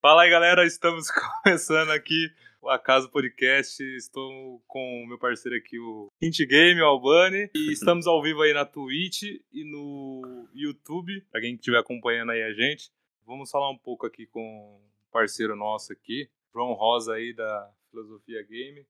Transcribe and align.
Fala 0.00 0.22
aí, 0.22 0.30
galera. 0.30 0.64
Estamos 0.64 1.06
começando 1.42 1.90
aqui 1.90 2.30
o 2.62 2.68
Acaso 2.70 3.10
Podcast. 3.10 3.82
Estou 3.96 4.62
com 4.66 5.02
o 5.02 5.06
meu 5.06 5.18
parceiro 5.18 5.56
aqui, 5.56 5.78
o 5.78 6.08
Hint 6.20 6.38
Game, 6.46 6.80
o 6.80 6.86
Albani. 6.86 7.50
E 7.54 7.72
estamos 7.72 8.06
ao 8.06 8.22
vivo 8.22 8.42
aí 8.42 8.52
na 8.52 8.64
Twitch 8.64 9.22
e 9.52 9.64
no 9.64 10.48
YouTube, 10.54 11.20
para 11.30 11.40
quem 11.40 11.54
estiver 11.54 11.78
acompanhando 11.78 12.32
aí 12.32 12.42
a 12.42 12.52
gente. 12.52 12.90
Vamos 13.26 13.50
falar 13.50 13.70
um 13.70 13.78
pouco 13.78 14.06
aqui 14.06 14.26
com 14.26 14.40
um 14.40 15.10
parceiro 15.12 15.54
nosso 15.54 15.92
aqui, 15.92 16.28
João 16.52 16.72
Rosa 16.72 17.14
aí 17.14 17.32
da 17.34 17.70
Filosofia 17.90 18.42
Game. 18.42 18.84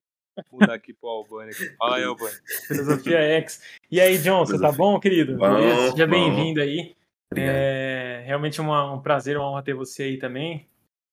Vou 0.51 0.61
mudar 0.61 0.75
aqui 0.75 0.95
pro 0.95 1.09
Albani. 1.11 1.51
Aqui. 1.51 1.77
Fala 1.77 1.97
aí, 1.97 2.05
Albani. 2.05 2.35
Filosofia 2.69 3.19
X. 3.19 3.61
E 3.91 4.01
aí, 4.01 4.17
John, 4.19 4.47
você 4.47 4.59
tá 4.59 4.71
bom, 4.73 4.99
querido? 5.01 5.37
Bom, 5.37 5.91
Seja 5.91 6.07
bom. 6.07 6.13
bem-vindo 6.13 6.61
aí. 6.63 6.95
É 7.37 8.23
realmente 8.25 8.61
uma- 8.61 8.93
um 8.95 9.03
prazer, 9.03 9.37
uma 9.37 9.51
honra 9.51 9.63
ter 9.63 9.75
você 9.75 10.05
aí 10.05 10.17
também. 10.19 10.67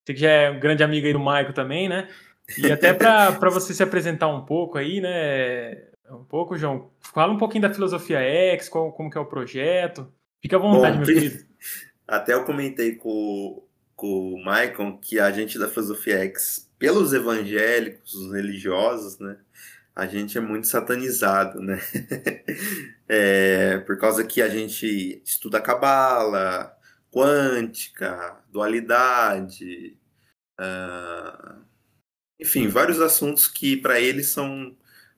Você 0.08 0.14
que 0.14 0.22
já 0.22 0.30
é 0.30 0.50
um 0.50 0.58
grande 0.58 0.82
amigo 0.82 1.06
aí 1.06 1.12
do 1.12 1.20
Maico 1.20 1.52
também, 1.52 1.90
né? 1.90 2.08
E 2.58 2.72
até 2.72 2.94
para 2.94 3.30
você 3.52 3.74
se 3.74 3.84
apresentar 3.84 4.30
um 4.30 4.46
pouco 4.46 4.78
aí, 4.78 5.02
né? 5.02 5.84
Um 6.10 6.24
pouco, 6.24 6.58
João. 6.58 6.90
Fala 7.14 7.34
um 7.34 7.38
pouquinho 7.38 7.64
da 7.64 7.74
Filosofia 7.74 8.20
X, 8.20 8.70
qual, 8.70 8.94
como 8.94 9.10
que 9.10 9.18
é 9.18 9.22
o 9.22 9.26
projeto. 9.26 10.10
Fica 10.42 10.56
à 10.56 10.60
vontade, 10.60 11.00
Bom, 11.00 11.06
meu 11.06 11.14
querido. 11.14 11.44
Até 12.08 12.34
eu 12.36 12.46
comentei 12.46 12.96
com, 12.96 13.62
com 13.98 14.34
o 14.34 14.46
Maicon 14.46 14.98
que 14.98 15.20
a 15.20 15.30
gente 15.30 15.60
da 15.60 15.68
Filosofia 15.68 16.20
X, 16.20 16.72
pelos 16.80 17.12
evangélicos, 17.12 18.14
os 18.14 18.34
religiosos, 18.34 19.20
né? 19.20 19.36
A 19.94 20.08
gente 20.08 20.38
é 20.38 20.42
muito 20.42 20.68
satanizado, 20.68 21.60
né? 21.60 21.82
É, 23.10 23.78
por 23.86 23.98
causa 23.98 24.22
que 24.22 24.42
a 24.42 24.50
gente 24.50 25.22
estuda 25.24 25.62
cabala, 25.62 26.78
quântica, 27.10 28.38
dualidade, 28.52 29.97
ah, 30.60 31.60
enfim, 32.40 32.68
vários 32.68 33.02
assuntos 33.02 33.48
que 33.48 33.78
para 33.78 34.00
eles 34.00 34.30
são, 34.30 34.48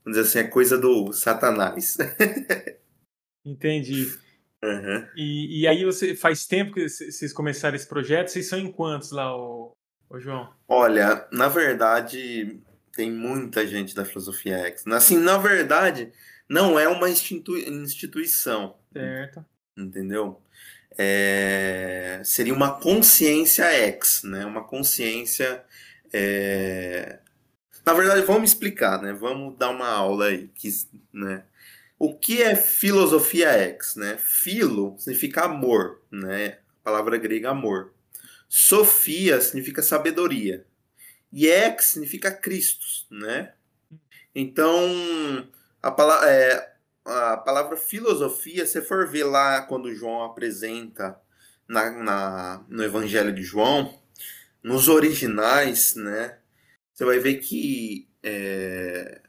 vamos 0.03 0.17
dizer 0.17 0.21
assim, 0.21 0.39
é 0.39 0.43
coisa 0.49 0.77
do 0.77 1.11
satanás. 1.13 1.97
Entendi. 3.45 4.17
Aham. 4.63 5.07
E, 5.15 5.61
e 5.61 5.67
aí 5.67 5.85
você 5.85 6.15
faz 6.15 6.45
tempo 6.45 6.73
que 6.73 6.87
vocês 6.87 7.31
começaram 7.31 7.75
esse 7.75 7.87
projeto? 7.87 8.27
Vocês 8.27 8.47
são 8.47 8.59
em 8.59 8.71
quantos 8.71 9.11
lá, 9.11 9.35
ô, 9.35 9.71
ô 10.09 10.19
João? 10.19 10.53
Olha, 10.67 11.27
na 11.31 11.47
verdade, 11.47 12.59
tem 12.93 13.11
muita 13.11 13.65
gente 13.65 13.95
da 13.95 14.03
Filosofia 14.03 14.57
X. 14.67 14.85
Assim, 14.87 15.17
na 15.17 15.37
verdade, 15.37 16.11
não 16.49 16.77
é 16.77 16.87
uma 16.89 17.09
institu- 17.09 17.57
instituição, 17.57 18.75
Certo. 18.91 19.45
entendeu? 19.77 20.41
É, 21.01 22.21
Seria 22.25 22.53
uma 22.53 22.77
consciência 22.79 23.65
X, 23.65 24.21
né? 24.23 24.45
Uma 24.45 24.63
consciência. 24.65 25.63
é, 26.11 27.19
Na 27.85 27.93
verdade, 27.93 28.21
vamos 28.23 28.51
explicar, 28.51 29.01
né? 29.01 29.13
Vamos 29.13 29.57
dar 29.57 29.69
uma 29.69 29.87
aula 29.87 30.25
aí, 30.27 30.49
que, 30.49 30.69
né? 31.13 31.43
O 31.97 32.15
que 32.17 32.41
é 32.43 32.55
filosofia 32.55 33.49
X, 33.51 33.95
né? 33.95 34.17
Filo 34.17 34.95
significa 34.99 35.43
amor, 35.45 36.01
né? 36.11 36.59
A 36.81 36.85
palavra 36.85 37.17
grega 37.17 37.49
amor. 37.51 37.93
Sofia 38.49 39.41
significa 39.41 39.81
sabedoria. 39.81 40.65
E 41.31 41.47
X 41.49 41.85
significa 41.87 42.31
Cristo, 42.31 42.85
né? 43.11 43.53
Então, 44.35 45.47
a, 45.81 45.91
pala 45.91 46.29
é, 46.29 46.73
a 47.05 47.37
palavra 47.37 47.77
filosofia, 47.77 48.65
se 48.65 48.81
for 48.81 49.07
ver 49.07 49.23
lá 49.25 49.61
quando 49.63 49.93
João 49.95 50.23
apresenta 50.23 51.19
na, 51.67 51.91
na- 51.91 52.65
no 52.69 52.83
Evangelho 52.83 53.33
de 53.33 53.43
João, 53.43 53.99
nos 54.63 54.87
originais, 54.89 55.95
né? 55.95 56.39
Você 56.93 57.05
vai 57.05 57.19
ver 57.19 57.37
que 57.37 58.09
é, 58.23 59.21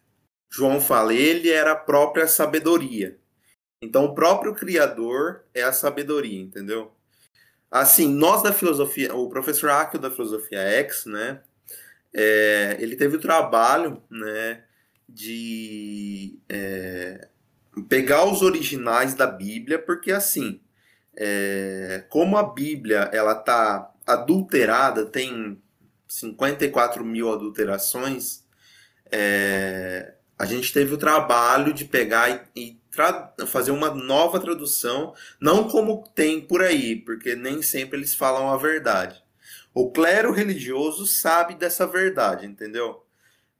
João 0.50 0.81
fala, 0.81 1.14
ele 1.14 1.50
era 1.50 1.72
a 1.72 1.76
própria 1.76 2.28
sabedoria. 2.28 3.19
Então, 3.82 4.06
o 4.06 4.14
próprio 4.14 4.54
Criador 4.54 5.44
é 5.54 5.62
a 5.62 5.72
sabedoria, 5.72 6.41
entendeu? 6.41 6.92
Assim, 7.70 8.08
nós 8.08 8.42
da 8.42 8.52
filosofia, 8.52 9.14
o 9.14 9.28
professor 9.28 9.70
Akio 9.70 10.00
da 10.00 10.10
filosofia 10.10 10.60
X, 10.60 11.06
né? 11.06 11.42
é, 12.14 12.76
ele 12.81 12.97
teve 12.97 13.16
o 13.16 13.20
trabalho, 13.20 14.02
né? 14.10 14.64
De 15.08 16.38
é, 16.48 17.28
pegar 17.88 18.25
os 18.25 18.42
originais 18.42 19.14
da 19.14 19.26
Bíblia, 19.26 19.78
porque 19.78 20.12
assim, 20.12 20.60
é, 21.16 22.04
como 22.08 22.36
a 22.36 22.42
Bíblia 22.42 23.10
ela 23.12 23.34
tá 23.34 23.92
adulterada, 24.06 25.06
tem 25.06 25.60
54 26.08 27.04
mil 27.04 27.32
adulterações, 27.32 28.44
é, 29.10 30.14
a 30.38 30.47
gente 30.47 30.72
teve 30.72 30.94
o 30.94 30.98
trabalho 30.98 31.72
de 31.72 31.84
pegar 31.84 32.48
e, 32.56 32.60
e 32.60 32.81
fazer 33.47 33.70
uma 33.70 33.91
nova 33.91 34.41
tradução, 34.41 35.14
não 35.41 35.69
como 35.69 36.04
tem 36.14 36.41
por 36.41 36.62
aí, 36.62 36.97
porque 36.97 37.37
nem 37.37 37.62
sempre 37.62 37.98
eles 37.98 38.14
falam 38.14 38.50
a 38.50 38.56
verdade. 38.56 39.22
O 39.72 39.92
clero 39.92 40.32
religioso 40.32 41.06
sabe 41.06 41.54
dessa 41.54 41.87
verdade, 41.87 42.47
entendeu? 42.47 43.04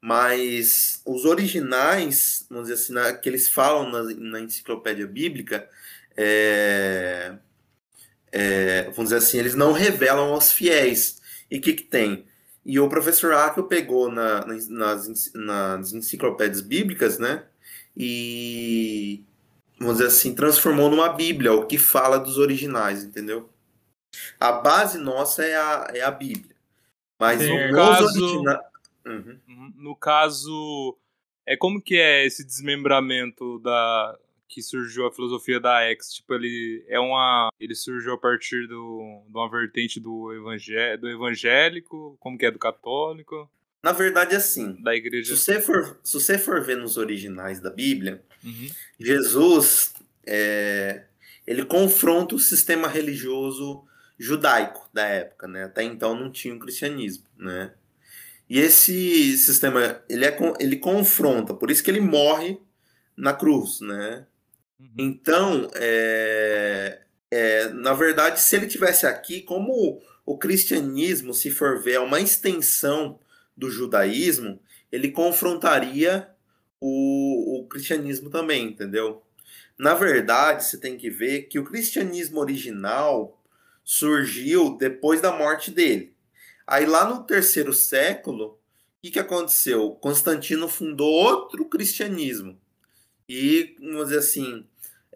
Mas 0.01 1.03
os 1.05 1.25
originais, 1.25 2.47
vamos 2.49 2.69
dizer 2.69 2.83
assim, 2.83 2.93
na- 2.95 3.13
que 3.13 3.29
eles 3.29 3.49
falam 3.49 3.91
na, 3.91 4.03
na 4.15 4.41
enciclopédia 4.41 5.07
bíblica, 5.07 5.69
é, 6.17 7.35
é, 8.33 8.85
vamos 8.91 9.05
dizer 9.11 9.17
assim, 9.17 9.39
eles 9.39 9.55
não 9.55 9.73
revelam 9.73 10.33
aos 10.33 10.53
fiéis. 10.53 11.21
E 11.51 11.59
o 11.59 11.61
que, 11.61 11.75
que 11.75 11.83
tem? 11.83 12.25
E 12.65 12.79
o 12.79 12.89
professor 12.89 13.33
Akio 13.35 13.65
pegou 13.65 14.11
na- 14.11 14.45
nas, 14.47 14.69
nas, 15.35 15.93
enciclopédias 15.93 16.61
bíblicas, 16.61 17.19
né? 17.19 17.45
E, 17.97 19.23
vamos 19.79 19.97
dizer 19.97 20.09
assim, 20.09 20.35
transformou 20.35 20.89
numa 20.89 21.09
Bíblia, 21.11 21.53
o 21.53 21.67
que 21.67 21.77
fala 21.79 22.19
dos 22.19 22.39
originais, 22.39 23.03
entendeu? 23.05 23.51
A 24.39 24.53
base 24.53 24.99
nossa 24.99 25.45
é 25.45 25.57
a, 25.57 25.91
é 25.95 26.01
a 26.03 26.11
Bíblia. 26.11 26.55
Mas 27.19 27.41
os 27.43 27.77
Caso- 27.77 28.05
originais. 28.05 28.71
Uhum. 29.07 29.39
No 29.77 29.95
caso, 29.97 30.97
é 31.47 31.57
como 31.57 31.81
que 31.81 31.97
é 31.97 32.25
esse 32.27 32.45
desmembramento 32.45 33.59
da 33.61 34.19
que 34.49 34.63
surgiu 34.63 35.07
a 35.07 35.13
filosofia 35.13 35.61
da 35.61 35.81
X? 35.91 36.13
Tipo, 36.15 36.35
ele 36.35 36.85
é 36.89 36.99
uma, 36.99 37.51
ele 37.61 37.75
surgiu 37.75 38.15
a 38.15 38.19
partir 38.19 38.67
do, 38.67 39.23
de 39.29 39.33
uma 39.37 39.49
vertente 39.49 40.01
do, 40.01 40.33
evangé 40.35 40.97
do 40.97 41.09
evangélico, 41.09 42.17
como 42.19 42.37
que 42.37 42.47
é 42.47 42.51
do 42.51 42.59
católico, 42.59 43.49
Na 43.83 43.93
verdade, 43.93 44.35
assim, 44.35 44.75
da 44.83 44.91
se 44.91 44.97
igreja. 44.99 45.37
você 45.37 45.61
for, 45.61 46.01
se 46.03 46.15
você 46.15 46.37
for 46.37 46.61
ver 46.63 46.77
nos 46.77 46.97
originais 46.97 47.61
da 47.61 47.71
Bíblia, 47.71 48.23
Uhum. 48.43 48.69
Jesus 48.99 49.93
é, 50.27 51.05
ele 51.47 51.65
confronta 51.65 52.35
o 52.35 52.39
sistema 52.39 52.89
religioso 52.89 53.85
judaico 54.19 54.89
da 54.93 55.05
época, 55.07 55.47
né? 55.47 55.65
Até 55.65 55.83
então 55.83 56.15
não 56.15 56.31
tinha 56.33 56.55
o 56.55 56.59
cristianismo, 56.59 57.25
né? 57.37 57.75
E 58.51 58.59
esse 58.59 59.39
sistema 59.39 60.03
ele, 60.09 60.25
é, 60.25 60.37
ele 60.59 60.77
confronta, 60.77 61.55
por 61.55 61.71
isso 61.71 61.85
que 61.85 61.91
ele 61.91 62.01
morre 62.01 62.59
na 63.17 63.33
cruz, 63.33 63.81
né? 63.81 64.27
Uhum. 64.81 64.91
Então, 64.99 65.71
é, 65.77 67.01
é, 67.31 67.69
na 67.69 67.95
verdade, 67.95 68.41
se 68.41 68.57
ele 68.57 68.67
tivesse 68.67 69.07
aqui, 69.07 69.41
como 69.41 70.03
o 70.27 70.37
cristianismo, 70.37 71.33
se 71.33 71.49
for 71.49 71.81
ver, 71.81 71.93
é 71.93 72.01
uma 72.01 72.21
extensão 72.21 73.21
do 73.57 73.71
judaísmo, 73.71 74.61
ele 74.91 75.13
confrontaria 75.13 76.29
o, 76.81 77.61
o 77.61 77.69
cristianismo 77.69 78.31
também, 78.31 78.65
entendeu? 78.65 79.23
Na 79.79 79.95
verdade, 79.95 80.65
você 80.65 80.77
tem 80.77 80.97
que 80.97 81.09
ver 81.09 81.43
que 81.43 81.61
o 81.61 81.65
cristianismo 81.65 82.41
original 82.41 83.41
surgiu 83.85 84.77
depois 84.77 85.21
da 85.21 85.31
morte 85.31 85.71
dele. 85.71 86.13
Aí 86.71 86.87
lá 86.87 87.05
no 87.05 87.25
terceiro 87.25 87.75
século, 87.75 88.47
o 88.47 88.59
que, 89.03 89.11
que 89.11 89.19
aconteceu? 89.19 89.91
Constantino 89.97 90.69
fundou 90.69 91.11
outro 91.11 91.65
cristianismo. 91.69 92.57
E, 93.29 93.75
vamos 93.81 94.05
dizer 94.05 94.19
assim, 94.19 94.65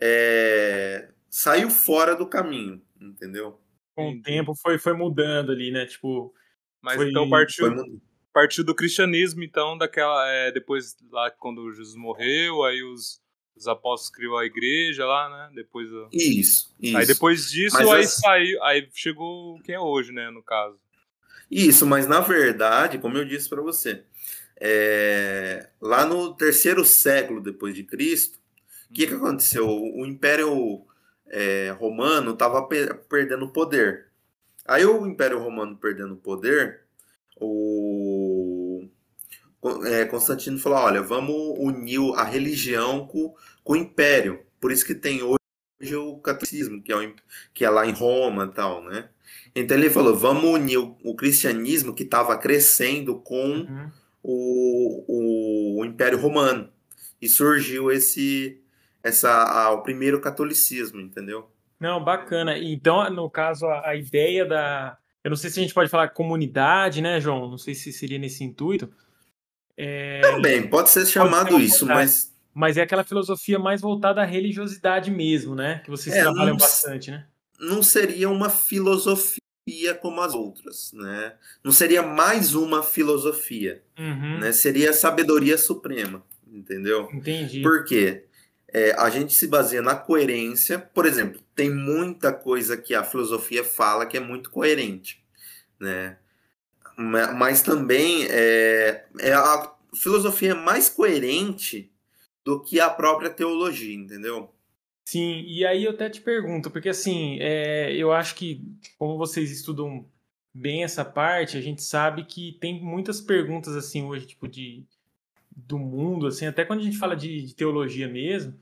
é, 0.01 1.09
saiu 1.31 1.71
fora 1.71 2.17
do 2.17 2.27
caminho, 2.27 2.83
entendeu? 3.01 3.61
Com 3.95 4.11
o 4.11 4.23
tempo 4.23 4.53
foi, 4.57 4.79
foi 4.79 4.95
mudando 4.95 5.53
ali, 5.53 5.71
né? 5.71 5.87
Tipo, 5.87 6.35
Mas 6.83 6.97
Foi- 6.97 7.09
então 7.11 7.31
partiu, 7.31 8.01
partiu 8.33 8.65
do 8.65 8.75
cristianismo, 8.75 9.45
então, 9.45 9.79
daquela. 9.79 10.29
é, 10.29 10.51
depois 10.51 10.97
lá 11.13 11.31
quando 11.31 11.73
Jesus 11.73 11.95
morreu, 11.95 12.65
aí 12.65 12.83
os, 12.83 13.23
os 13.57 13.69
apóstolos 13.69 14.11
criou 14.11 14.37
a 14.37 14.45
igreja 14.45 15.07
lá, 15.07 15.31
né? 15.31 15.55
Depois. 15.55 15.89
Isso, 16.13 16.75
isso. 16.81 16.97
Aí 16.97 17.07
depois 17.07 17.49
disso, 17.49 17.77
Mas 17.77 17.89
aí 17.89 18.01
assim- 18.03 18.21
saiu. 18.21 18.63
Aí 18.65 18.89
chegou 18.93 19.55
o 19.55 19.63
que 19.63 19.73
é 19.73 19.79
hoje, 19.79 20.11
né? 20.13 20.31
No 20.31 20.43
caso. 20.43 20.77
Isso, 21.51 21.87
mas 21.87 22.07
na 22.07 22.21
verdade, 22.21 22.99
como 22.99 23.19
eu 23.19 23.25
disse 23.25 23.49
para 23.49 23.63
você, 23.63 24.03
é, 24.61 25.69
lá 25.81 26.07
no 26.07 26.35
terceiro 26.35 26.85
século 26.85 27.41
depois 27.41 27.75
de 27.75 27.85
Cristo, 27.85 28.39
o 28.91 28.95
que, 28.95 29.07
que 29.07 29.15
aconteceu? 29.15 29.69
O 29.69 30.07
Império 30.07 30.85
é, 31.29 31.71
Romano 31.79 32.33
estava 32.33 32.67
perdendo 33.09 33.49
poder. 33.53 34.09
Aí 34.67 34.85
o 34.87 35.07
Império 35.07 35.39
Romano 35.39 35.77
perdendo 35.77 36.17
poder, 36.17 36.83
o 37.37 38.89
é, 39.87 40.05
Constantino 40.07 40.59
falou: 40.59 40.79
olha, 40.79 41.03
vamos 41.03 41.35
unir 41.59 42.01
a 42.17 42.25
religião 42.25 43.07
com, 43.07 43.35
com 43.63 43.73
o 43.75 43.77
Império. 43.77 44.45
Por 44.61 44.73
isso 44.73 44.87
que 44.87 44.95
tem 44.95 45.23
hoje 45.23 45.97
o 45.97 46.19
catolicismo, 46.19 46.83
que 46.83 46.93
é, 46.93 46.97
o, 46.97 47.15
que 47.53 47.65
é 47.65 47.71
lá 47.71 47.87
em 47.87 47.93
Roma 47.93 48.47
e 48.47 48.55
tal, 48.55 48.83
né? 48.85 49.09
Então 49.55 49.77
ele 49.77 49.91
falou: 49.91 50.17
vamos 50.17 50.45
unir 50.45 50.79
o, 50.79 50.97
o 51.05 51.15
cristianismo 51.15 51.95
que 51.95 52.03
estava 52.03 52.37
crescendo 52.37 53.17
com 53.21 53.61
uhum. 53.61 53.91
o, 54.23 55.81
o 55.81 55.85
Império 55.85 56.19
Romano. 56.19 56.69
E 57.21 57.29
surgiu 57.29 57.91
esse, 57.91 58.61
essa, 59.03 59.31
a, 59.31 59.71
o 59.71 59.83
primeiro 59.83 60.21
catolicismo, 60.21 61.01
entendeu? 61.01 61.49
Não, 61.81 62.03
bacana. 62.03 62.59
Então, 62.59 63.09
no 63.11 63.31
caso, 63.31 63.67
a, 63.67 63.91
a, 63.91 63.97
ideia 63.97 64.45
da. 64.45 64.97
Eu 65.23 65.31
não 65.31 65.37
sei 65.37 65.51
se 65.51 65.59
a 65.59 65.63
gente 65.63 65.75
pode 65.75 65.91
falar 65.91 66.09
comunidade, 66.09 67.01
né, 67.01 67.21
João? 67.21 67.49
Não 67.49 67.59
sei 67.59 67.75
se 67.75 67.93
seria 67.93 68.19
nesse 68.19 68.45
intuito. 68.45 68.93
É... 69.77 70.21
Também, 70.21 70.69
pode 70.69 70.91
ser 70.91 71.07
chamado 71.07 71.51
pode 71.51 71.63
ser 71.63 71.69
isso, 71.69 71.87
mas. 71.87 72.35
Mas 72.57 72.77
é 72.77 72.83
aquela 72.83 73.03
filosofia 73.03 73.59
mais 73.59 73.81
voltada 73.81 74.23
à 74.23 74.25
religiosidade 74.25 75.11
mesmo, 75.11 75.57
né? 75.57 75.81
Que 75.85 75.91
vocês 75.91 76.15
é, 76.15 76.21
trabalham 76.21 76.51
não, 76.51 76.57
bastante, 76.57 77.11
né? 77.11 77.27
Não 77.59 77.83
seria 77.83 78.29
uma 78.29 78.49
filosofia 78.49 79.41
como 80.01 80.21
as 80.21 80.35
outras, 80.35 80.93
né? 80.93 81.35
Não 81.63 81.73
seria 81.73 82.03
mais 82.03 82.55
uma 82.55 82.83
filosofia, 82.83 83.83
uhum. 83.99 84.39
né? 84.41 84.53
Seria 84.53 84.93
sabedoria 84.93 85.57
suprema, 85.57 86.23
entendeu? 86.47 87.09
Entendi. 87.13 87.63
Por 87.63 87.85
quê? 87.85 88.25
É, 88.69 88.93
a 88.99 89.09
gente 89.09 89.35
se 89.35 89.47
baseia 89.47 89.81
na 89.81 89.95
coerência. 89.95 90.79
Por 90.79 91.07
exemplo, 91.07 91.41
tem 91.55 91.71
muita 91.71 92.33
coisa 92.33 92.77
que 92.77 92.95
a 92.95 93.05
filosofia 93.05 93.65
fala 93.65 94.05
que 94.05 94.17
é 94.17 94.21
muito 94.21 94.51
coerente, 94.51 95.25
né? 95.79 96.19
Mas 96.97 97.63
também 97.63 98.27
é, 98.31 99.05
é 99.19 99.33
a 99.33 99.75
filosofia 99.95 100.53
é 100.53 100.55
mais 100.55 100.89
coerente 100.89 101.91
do 102.45 102.61
que 102.61 102.79
a 102.79 102.91
própria 102.91 103.31
teologia, 103.31 103.95
entendeu? 103.95 104.54
Sim, 105.05 105.45
e 105.47 105.67
aí 105.67 105.85
eu 105.85 105.91
até 105.91 106.09
te 106.09 106.21
pergunto, 106.21 106.71
porque 106.71 106.89
assim, 106.89 107.39
é, 107.41 107.95
eu 107.95 108.13
acho 108.13 108.35
que 108.35 108.65
como 108.99 109.19
vocês 109.19 109.51
estudam 109.51 110.07
bem 110.53 110.83
essa 110.83 111.05
parte, 111.05 111.59
a 111.59 111.61
gente 111.61 111.83
sabe 111.83 112.25
que 112.25 112.57
tem 112.61 112.81
muitas 112.81 113.21
perguntas 113.21 113.77
assim 113.77 114.05
hoje, 114.05 114.27
tipo 114.27 114.49
de 114.49 114.85
do 115.57 115.79
mundo, 115.79 116.27
assim, 116.27 116.47
até 116.47 116.65
quando 116.65 116.81
a 116.81 116.83
gente 116.83 116.99
fala 116.99 117.15
de, 117.15 117.43
de 117.43 117.55
teologia 117.55 118.09
mesmo, 118.09 118.59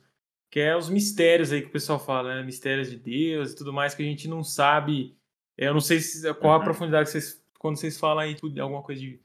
que 0.50 0.60
é 0.60 0.76
os 0.76 0.90
mistérios 0.90 1.50
aí 1.50 1.62
que 1.62 1.68
o 1.68 1.72
pessoal 1.72 1.98
fala, 1.98 2.34
né? 2.34 2.42
Mistérios 2.42 2.90
de 2.90 2.96
Deus 2.96 3.52
e 3.52 3.56
tudo 3.56 3.72
mais 3.72 3.94
que 3.94 4.02
a 4.02 4.06
gente 4.06 4.28
não 4.28 4.44
sabe. 4.44 5.16
É, 5.56 5.68
eu 5.68 5.72
não 5.72 5.80
sei 5.80 6.00
se, 6.00 6.32
qual 6.34 6.52
a 6.52 6.58
uhum. 6.58 6.64
profundidade 6.64 7.06
que 7.06 7.12
vocês, 7.12 7.42
quando 7.58 7.76
vocês 7.78 7.98
falam 7.98 8.18
aí 8.18 8.34
tudo, 8.34 8.60
alguma 8.60 8.82
coisa 8.82 9.00
de 9.00 9.18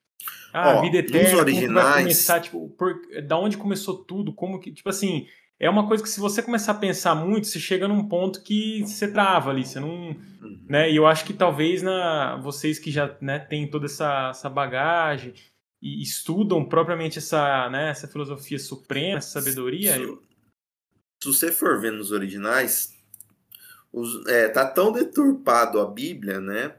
ah, 0.54 0.78
Ó, 0.78 0.82
vida 0.82 0.98
eterna, 1.00 1.40
originais... 1.40 1.68
como 1.68 1.94
vai 1.94 2.02
começar, 2.04 2.40
tipo, 2.40 2.70
por, 2.70 3.02
da 3.26 3.38
onde 3.38 3.58
começou 3.58 3.98
tudo, 3.98 4.32
como 4.32 4.60
que, 4.60 4.72
tipo 4.72 4.90
assim, 4.90 5.28
é 5.60 5.70
uma 5.70 5.88
coisa 5.88 6.04
que 6.04 6.10
se 6.10 6.20
você 6.20 6.42
começar 6.42 6.74
a 6.74 6.76
pensar 6.76 7.16
muito, 7.16 7.48
você 7.48 7.60
chega 7.60 7.88
num 7.88 8.08
ponto 8.08 8.44
que 8.44 8.82
você 8.84 9.12
trava 9.12 9.50
ali, 9.50 9.66
você 9.66 9.80
não, 9.80 9.90
uhum. 9.90 10.66
né? 10.70 10.92
E 10.92 10.96
eu 10.96 11.08
acho 11.08 11.26
que 11.26 11.34
talvez 11.34 11.82
na 11.82 12.38
vocês 12.38 12.78
que 12.78 12.92
já, 12.92 13.16
né, 13.20 13.40
têm 13.40 13.68
toda 13.68 13.86
essa, 13.86 14.30
essa 14.30 14.50
bagagem 14.50 15.34
e 15.82 16.02
estudam 16.02 16.64
propriamente 16.64 17.18
essa, 17.18 17.70
né, 17.70 17.90
essa 17.90 18.08
filosofia 18.08 18.60
suprema, 18.60 19.18
essa 19.18 19.40
sabedoria, 19.40 19.98
eu, 19.98 20.22
se 21.22 21.28
você 21.28 21.52
for 21.52 21.80
ver 21.80 21.92
nos 21.92 22.12
originais, 22.12 22.96
os, 23.92 24.26
é, 24.28 24.50
tá 24.50 24.66
tão 24.66 24.92
deturpado 24.92 25.80
a 25.80 25.86
Bíblia, 25.86 26.40
né? 26.40 26.76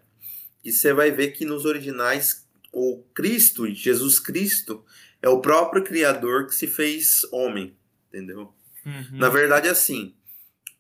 Que 0.62 0.70
você 0.70 0.92
vai 0.92 1.10
ver 1.10 1.32
que 1.32 1.44
nos 1.44 1.64
originais 1.64 2.46
o 2.72 3.02
Cristo, 3.14 3.66
Jesus 3.66 4.20
Cristo, 4.20 4.84
é 5.20 5.28
o 5.28 5.40
próprio 5.40 5.82
Criador 5.82 6.46
que 6.46 6.54
se 6.54 6.68
fez 6.68 7.24
homem, 7.32 7.76
entendeu? 8.08 8.54
Uhum. 8.88 9.18
Na 9.18 9.28
verdade, 9.28 9.68
assim, 9.68 10.14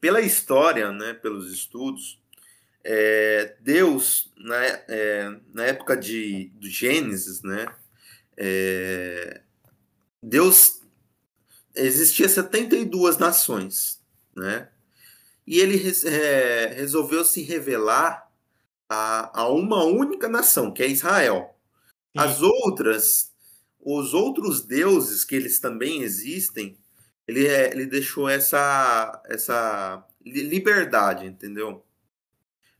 pela 0.00 0.20
história, 0.20 0.90
né, 0.92 1.12
pelos 1.12 1.52
estudos, 1.52 2.18
é, 2.82 3.56
Deus, 3.60 4.32
né, 4.38 4.82
é, 4.88 5.36
na 5.52 5.64
época 5.64 5.96
de, 5.96 6.50
do 6.54 6.68
Gênesis, 6.68 7.42
né, 7.42 7.66
é, 8.36 9.42
Deus 10.22 10.80
existia 11.74 12.28
72 12.28 13.18
nações, 13.18 14.00
né? 14.34 14.68
E 15.46 15.60
ele 15.60 15.80
é, 16.06 16.74
resolveu 16.74 17.24
se 17.24 17.42
revelar 17.42 18.30
a, 18.88 19.40
a, 19.42 19.48
uma 19.48 19.84
única 19.84 20.28
nação, 20.28 20.72
que 20.72 20.82
é 20.82 20.88
Israel. 20.88 21.56
As 22.16 22.42
outras, 22.42 23.32
os 23.80 24.12
outros 24.12 24.62
deuses 24.62 25.24
que 25.24 25.34
eles 25.36 25.60
também 25.60 26.02
existem, 26.02 26.76
ele, 27.28 27.46
é, 27.46 27.70
ele 27.70 27.84
deixou 27.84 28.26
essa, 28.26 29.22
essa 29.26 30.02
liberdade, 30.24 31.26
entendeu? 31.26 31.84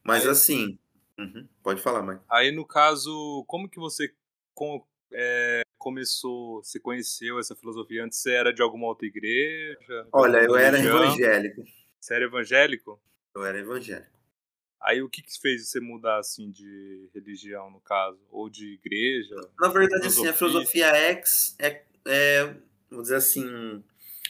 Mas 0.03 0.25
Aí, 0.25 0.31
assim, 0.31 0.79
uhum, 1.19 1.47
pode 1.63 1.83
falar, 1.83 2.03
mãe. 2.03 2.19
Aí 2.31 2.51
no 2.51 2.67
caso, 2.67 3.45
como 3.47 3.69
que 3.69 3.79
você 3.79 4.11
com, 4.55 4.83
é, 5.13 5.61
começou, 5.77 6.65
você 6.65 6.81
conheceu 6.81 7.39
essa 7.39 7.55
filosofia 7.55 8.03
antes? 8.03 8.19
Você 8.19 8.33
era 8.33 8.51
de 8.51 8.63
alguma 8.63 8.87
outra 8.87 9.07
igreja? 9.07 10.09
Olha, 10.11 10.39
eu 10.39 10.57
era 10.57 10.79
evangélico. 10.79 11.63
Você 12.01 12.15
era 12.15 12.25
evangélico? 12.25 12.99
Eu 13.35 13.45
era 13.45 13.59
evangélico. 13.59 14.19
Aí 14.81 15.03
o 15.03 15.11
que, 15.11 15.21
que 15.21 15.39
fez 15.39 15.69
você 15.69 15.81
mudar 15.81 16.19
assim 16.19 16.51
de 16.51 17.11
religião, 17.13 17.71
no 17.71 17.81
caso? 17.81 18.19
Ou 18.31 18.49
de 18.49 18.75
igreja? 18.75 19.37
Na 19.61 19.69
verdade, 19.69 20.07
assim, 20.07 20.27
a 20.27 20.33
filosofia 20.33 20.87
X 20.87 21.55
é, 21.59 21.83
é, 22.07 22.45
vamos 22.89 23.05
dizer 23.05 23.17
assim, 23.17 23.83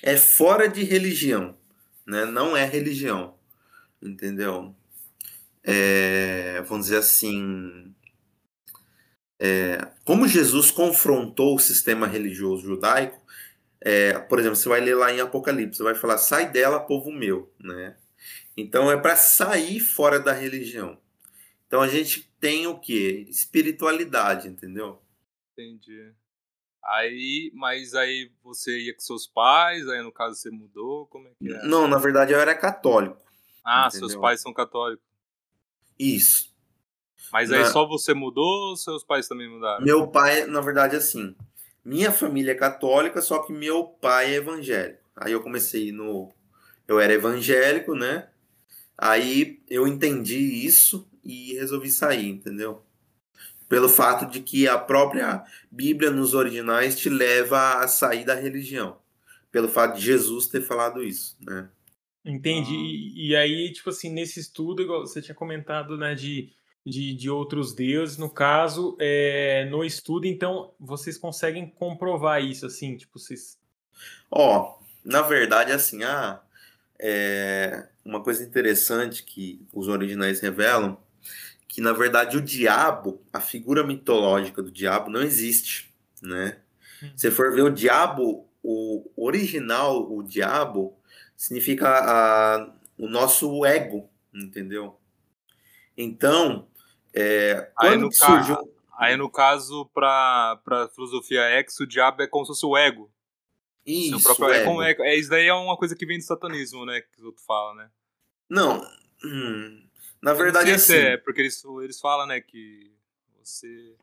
é 0.02 0.16
fora 0.16 0.68
de 0.68 0.82
religião, 0.84 1.56
né? 2.06 2.24
Não 2.24 2.56
é 2.56 2.64
religião, 2.64 3.34
entendeu? 4.02 4.74
É, 5.62 6.62
vamos 6.62 6.86
dizer 6.86 6.98
assim, 6.98 7.94
é, 9.38 9.86
como 10.04 10.26
Jesus 10.26 10.70
confrontou 10.70 11.54
o 11.54 11.60
sistema 11.60 12.06
religioso 12.06 12.66
judaico, 12.66 13.20
é, 13.80 14.18
por 14.18 14.38
exemplo, 14.38 14.56
você 14.56 14.68
vai 14.68 14.80
ler 14.80 14.94
lá 14.94 15.12
em 15.12 15.20
Apocalipse, 15.20 15.78
você 15.78 15.82
vai 15.84 15.94
falar, 15.94 16.18
sai 16.18 16.50
dela, 16.50 16.80
povo 16.80 17.12
meu, 17.12 17.52
né? 17.60 17.96
Então 18.56 18.90
é 18.90 18.96
para 18.96 19.14
sair 19.14 19.78
fora 19.78 20.18
da 20.18 20.32
religião. 20.32 20.98
Então 21.66 21.80
a 21.80 21.86
gente 21.86 22.28
tem 22.40 22.66
o 22.66 22.78
que? 22.78 23.26
Espiritualidade, 23.28 24.48
entendeu? 24.48 25.00
Entendi. 25.52 26.12
Aí, 26.96 27.50
mas 27.54 27.94
aí 27.94 28.30
você 28.42 28.78
ia 28.78 28.94
com 28.94 29.00
seus 29.00 29.26
pais, 29.26 29.86
aí 29.88 30.02
no 30.02 30.10
caso 30.10 30.36
você 30.36 30.50
mudou, 30.50 31.06
como 31.06 31.28
é 31.28 31.30
que 31.38 31.52
é? 31.52 31.62
Não, 31.64 31.86
na 31.86 31.98
verdade 31.98 32.32
eu 32.32 32.40
era 32.40 32.54
católico. 32.54 33.18
Ah, 33.64 33.88
entendeu? 33.88 34.08
seus 34.08 34.20
pais 34.20 34.40
são 34.40 34.52
católicos. 34.54 35.04
Isso. 35.98 36.54
Mas 37.30 37.52
aí 37.52 37.60
na... 37.60 37.66
só 37.66 37.86
você 37.86 38.14
mudou 38.14 38.70
ou 38.70 38.76
seus 38.76 39.04
pais 39.04 39.28
também 39.28 39.48
mudaram? 39.50 39.84
Meu 39.84 40.08
pai, 40.08 40.46
na 40.46 40.62
verdade, 40.62 40.96
assim, 40.96 41.36
minha 41.84 42.10
família 42.10 42.52
é 42.52 42.54
católica, 42.54 43.20
só 43.20 43.42
que 43.42 43.52
meu 43.52 43.84
pai 43.84 44.32
é 44.32 44.36
evangélico. 44.36 45.02
Aí 45.14 45.32
eu 45.32 45.42
comecei 45.42 45.92
no. 45.92 46.32
Eu 46.86 46.98
era 46.98 47.12
evangélico, 47.12 47.94
né? 47.94 48.28
Aí 48.96 49.62
eu 49.68 49.86
entendi 49.86 50.38
isso 50.38 51.08
e 51.22 51.52
resolvi 51.54 51.90
sair, 51.90 52.28
entendeu? 52.28 52.82
Pelo 53.68 53.88
fato 53.88 54.26
de 54.26 54.40
que 54.40 54.66
a 54.66 54.78
própria 54.78 55.44
Bíblia 55.70 56.10
nos 56.10 56.34
originais 56.34 56.98
te 56.98 57.08
leva 57.08 57.80
a 57.80 57.88
sair 57.88 58.24
da 58.24 58.34
religião. 58.34 58.98
Pelo 59.52 59.68
fato 59.68 59.96
de 59.96 60.04
Jesus 60.04 60.46
ter 60.46 60.62
falado 60.62 61.02
isso, 61.02 61.36
né? 61.40 61.68
Entendi. 62.24 62.74
Ah. 62.74 62.80
E, 62.80 63.28
e 63.28 63.36
aí, 63.36 63.72
tipo 63.72 63.90
assim, 63.90 64.10
nesse 64.10 64.40
estudo, 64.40 64.82
igual 64.82 65.06
você 65.06 65.20
tinha 65.20 65.34
comentado, 65.34 65.96
né, 65.96 66.14
de 66.14 66.52
de, 66.88 67.14
de 67.14 67.30
outros 67.30 67.74
deuses. 67.74 68.16
No 68.16 68.30
caso, 68.30 68.96
é, 68.98 69.66
no 69.70 69.84
estudo, 69.84 70.26
então, 70.26 70.72
vocês 70.80 71.18
conseguem 71.18 71.68
comprovar 71.68 72.42
isso, 72.42 72.66
assim, 72.66 72.96
tipo, 72.96 73.18
vocês... 73.18 73.58
Ó, 74.30 74.78
oh, 74.80 74.84
na 75.04 75.22
verdade, 75.22 75.72
assim, 75.72 76.02
ah, 76.04 76.40
é 76.98 77.88
uma 78.04 78.22
coisa 78.22 78.42
interessante 78.42 79.22
que 79.22 79.66
os 79.72 79.88
originais 79.88 80.40
revelam, 80.40 80.98
que, 81.68 81.82
na 81.82 81.92
verdade, 81.92 82.38
o 82.38 82.42
diabo, 82.42 83.22
a 83.30 83.40
figura 83.40 83.84
mitológica 83.86 84.62
do 84.62 84.70
diabo 84.70 85.10
não 85.10 85.20
existe, 85.20 85.94
né? 86.22 86.58
Hum. 87.02 87.12
Se 87.14 87.30
for 87.30 87.52
ver 87.52 87.62
o 87.62 87.70
diabo, 87.70 88.48
o 88.62 89.08
original, 89.14 90.10
o 90.10 90.22
diabo, 90.22 90.98
significa 91.36 91.86
a, 91.88 92.74
o 92.96 93.06
nosso 93.06 93.64
ego, 93.66 94.10
entendeu? 94.34 94.98
Então, 95.96 96.66
é, 97.14 97.70
aí, 97.78 97.96
no 97.96 98.10
surgiu... 98.10 98.56
ca... 98.56 98.64
aí 98.98 99.16
no 99.16 99.30
caso, 99.30 99.86
para 99.92 100.60
a 100.66 100.88
filosofia 100.94 101.42
X, 101.60 101.78
o 101.80 101.86
diabo 101.86 102.22
é 102.22 102.26
como 102.26 102.44
se 102.44 102.48
fosse 102.48 102.66
o 102.66 102.76
ego. 102.76 103.12
Isso, 103.84 104.22
próprio, 104.22 104.50
é, 104.82 104.92
é, 104.92 104.96
é, 105.00 105.16
isso 105.16 105.30
daí 105.30 105.46
é 105.46 105.54
uma 105.54 105.76
coisa 105.76 105.96
que 105.96 106.04
vem 106.04 106.18
do 106.18 106.24
satanismo, 106.24 106.84
né? 106.84 107.00
Que 107.00 107.22
o 107.22 107.26
outro 107.26 107.42
fala, 107.44 107.74
né? 107.74 107.90
Não. 108.48 108.82
Hum, 109.24 109.87
Na 110.22 110.32
verdade, 110.34 110.72
assim, 110.72 110.94
é 110.94 111.16
porque 111.16 111.40
eles, 111.40 111.62
eles 111.82 112.00
falam, 112.00 112.26
né, 112.26 112.40
que 112.40 112.92
você. 113.42 113.94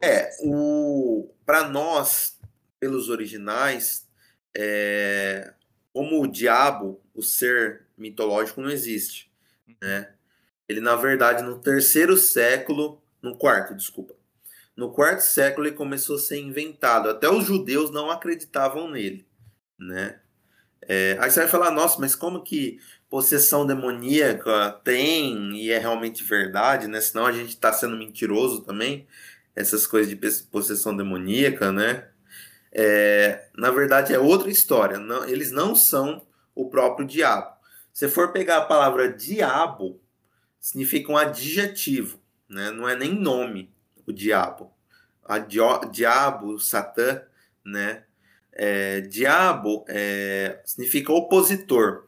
É, 0.00 0.30
o 0.40 1.32
para 1.44 1.68
nós, 1.68 2.38
pelos 2.80 3.08
originais, 3.08 4.08
é, 4.56 5.52
como 5.92 6.22
o 6.22 6.26
diabo, 6.26 7.00
o 7.14 7.22
ser 7.22 7.86
mitológico 7.96 8.60
não 8.60 8.70
existe, 8.70 9.30
né? 9.80 10.12
Ele 10.68 10.80
na 10.80 10.96
verdade 10.96 11.42
no 11.42 11.60
terceiro 11.60 12.16
século, 12.16 13.02
no 13.20 13.36
quarto, 13.36 13.74
desculpa, 13.74 14.14
no 14.76 14.92
quarto 14.92 15.20
século 15.20 15.66
ele 15.66 15.76
começou 15.76 16.16
a 16.16 16.18
ser 16.18 16.38
inventado. 16.38 17.08
Até 17.08 17.28
os 17.28 17.44
judeus 17.44 17.90
não 17.90 18.10
acreditavam 18.10 18.90
nele, 18.90 19.26
né? 19.78 20.21
É, 20.88 21.16
aí 21.20 21.30
você 21.30 21.40
vai 21.40 21.48
falar, 21.48 21.70
nossa, 21.70 22.00
mas 22.00 22.14
como 22.14 22.42
que 22.42 22.78
possessão 23.08 23.66
demoníaca 23.66 24.72
tem 24.82 25.54
e 25.56 25.70
é 25.70 25.78
realmente 25.78 26.24
verdade, 26.24 26.88
né? 26.88 27.00
Senão 27.00 27.26
a 27.26 27.32
gente 27.32 27.50
está 27.50 27.72
sendo 27.72 27.96
mentiroso 27.96 28.62
também 28.62 29.06
essas 29.54 29.86
coisas 29.86 30.08
de 30.08 30.16
possessão 30.50 30.96
demoníaca, 30.96 31.70
né? 31.70 32.08
É, 32.72 33.48
na 33.54 33.70
verdade 33.70 34.14
é 34.14 34.18
outra 34.18 34.50
história. 34.50 34.98
Não, 34.98 35.26
eles 35.28 35.52
não 35.52 35.74
são 35.74 36.26
o 36.54 36.70
próprio 36.70 37.06
diabo. 37.06 37.54
Se 37.92 38.08
for 38.08 38.32
pegar 38.32 38.58
a 38.58 38.64
palavra 38.64 39.12
diabo, 39.12 40.00
significa 40.58 41.12
um 41.12 41.16
adjetivo, 41.16 42.18
né? 42.48 42.70
Não 42.70 42.88
é 42.88 42.96
nem 42.96 43.14
nome 43.14 43.74
o 44.06 44.12
diabo. 44.12 44.72
A 45.24 45.38
diabo, 45.38 46.58
satã, 46.58 47.22
né? 47.64 48.04
É, 48.52 49.00
diabo 49.00 49.84
é, 49.88 50.60
significa 50.64 51.12
opositor. 51.12 52.06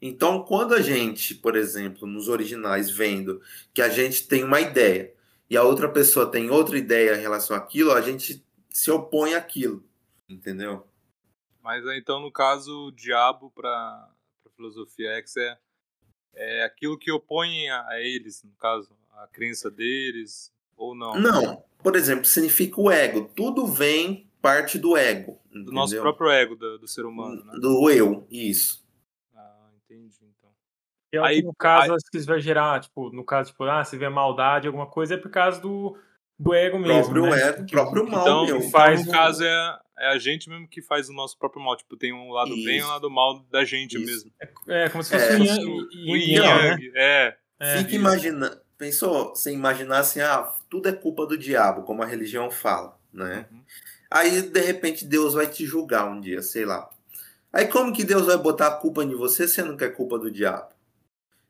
Então, 0.00 0.42
quando 0.42 0.74
a 0.74 0.80
gente, 0.80 1.34
por 1.34 1.56
exemplo, 1.56 2.08
nos 2.08 2.28
originais, 2.28 2.90
vendo 2.90 3.40
que 3.72 3.80
a 3.80 3.88
gente 3.88 4.26
tem 4.26 4.42
uma 4.42 4.60
ideia 4.60 5.12
e 5.48 5.56
a 5.56 5.62
outra 5.62 5.88
pessoa 5.88 6.30
tem 6.30 6.50
outra 6.50 6.76
ideia 6.76 7.16
em 7.16 7.20
relação 7.20 7.56
àquilo, 7.56 7.92
a 7.92 8.00
gente 8.00 8.44
se 8.68 8.90
opõe 8.90 9.34
àquilo, 9.34 9.84
entendeu? 10.28 10.86
Mas 11.62 11.84
então, 11.96 12.20
no 12.20 12.32
caso, 12.32 12.88
o 12.88 12.92
diabo 12.92 13.52
para 13.54 13.70
a 13.70 14.50
filosofia 14.56 15.10
X 15.18 15.36
é, 15.36 15.58
é 16.34 16.64
aquilo 16.64 16.98
que 16.98 17.12
opõe 17.12 17.68
a, 17.68 17.86
a 17.88 18.00
eles, 18.00 18.42
no 18.42 18.52
caso, 18.58 18.90
a 19.12 19.28
crença 19.28 19.70
deles, 19.70 20.52
ou 20.76 20.94
não? 20.94 21.14
Não, 21.18 21.64
por 21.82 21.94
exemplo, 21.94 22.24
significa 22.24 22.80
o 22.80 22.90
ego. 22.90 23.30
Tudo 23.36 23.66
vem 23.66 24.28
parte 24.42 24.78
do 24.78 24.96
ego. 24.96 25.38
Entendeu? 25.46 25.66
Do 25.66 25.72
nosso 25.72 25.98
próprio 26.00 26.28
ego, 26.30 26.56
do, 26.56 26.78
do 26.78 26.88
ser 26.88 27.04
humano, 27.06 27.42
né? 27.44 27.52
Do 27.60 27.88
eu, 27.90 28.26
isso. 28.30 28.84
Ah, 29.34 29.68
entendi, 29.84 30.16
então. 30.20 30.50
E 31.12 31.16
é 31.16 31.20
Aí- 31.20 31.42
no 31.42 31.54
caso, 31.54 31.92
aí- 31.92 31.96
acho 31.96 32.10
que 32.10 32.18
isso 32.18 32.26
vai 32.26 32.40
gerar, 32.40 32.80
tipo, 32.80 33.10
no 33.10 33.24
caso, 33.24 33.50
tipo, 33.52 33.64
ah, 33.64 33.84
se 33.84 33.96
vê 33.96 34.08
maldade, 34.08 34.66
alguma 34.66 34.86
coisa, 34.86 35.14
é 35.14 35.16
por 35.16 35.30
causa 35.30 35.60
do, 35.60 35.96
do 36.38 36.52
ego 36.52 36.78
mesmo, 36.78 37.12
próprio 37.12 37.26
né? 37.30 37.48
ego, 37.48 37.66
próprio 37.70 38.10
mal, 38.10 38.22
Então, 38.22 38.46
meu. 38.46 38.56
então, 38.58 38.70
faz 38.70 39.06
no 39.06 39.12
caso, 39.12 39.44
é, 39.44 39.78
é 39.98 40.06
a 40.08 40.18
gente 40.18 40.48
mesmo 40.50 40.66
que 40.66 40.82
faz 40.82 41.08
o 41.08 41.12
nosso 41.12 41.38
próprio 41.38 41.62
mal. 41.62 41.76
Tipo, 41.76 41.96
tem 41.96 42.12
um 42.12 42.30
lado 42.32 42.50
bem 42.56 42.78
e 42.78 42.80
um 42.82 42.84
Isso. 42.84 42.88
lado 42.88 43.10
mal 43.10 43.38
da 43.50 43.64
gente 43.64 43.96
Isso. 43.96 44.06
mesmo. 44.06 44.32
É, 44.66 44.88
como 44.88 45.04
se 45.04 45.10
fosse 45.12 45.32
É, 45.32 45.36
um 45.36 45.40
O 45.42 46.16
yang, 46.16 46.24
yin 46.24 46.32
yang, 46.34 46.90
né? 46.90 46.92
é. 46.96 47.36
É, 47.60 47.78
Fica 47.78 47.94
imaginando. 47.94 48.60
Pensou, 48.76 49.28
você 49.36 49.52
imaginar 49.52 49.98
assim, 49.98 50.20
ah, 50.20 50.52
tudo 50.68 50.88
é 50.88 50.92
culpa 50.92 51.24
do 51.24 51.38
diabo, 51.38 51.82
como 51.84 52.02
a 52.02 52.06
religião 52.06 52.50
fala, 52.50 52.98
né? 53.12 53.46
Uhum. 53.52 53.62
Aí, 54.12 54.42
de 54.42 54.60
repente, 54.60 55.04
Deus 55.06 55.34
vai 55.34 55.46
te 55.46 55.64
julgar 55.64 56.06
um 56.10 56.20
dia, 56.20 56.42
sei 56.42 56.66
lá. 56.66 56.88
Aí, 57.52 57.66
como 57.66 57.92
que 57.92 58.04
Deus 58.04 58.26
vai 58.26 58.36
botar 58.36 58.66
a 58.68 58.76
culpa 58.76 59.02
em 59.02 59.14
você 59.14 59.48
sendo 59.48 59.76
que 59.76 59.84
é 59.84 59.88
culpa 59.88 60.18
do 60.18 60.30
diabo? 60.30 60.68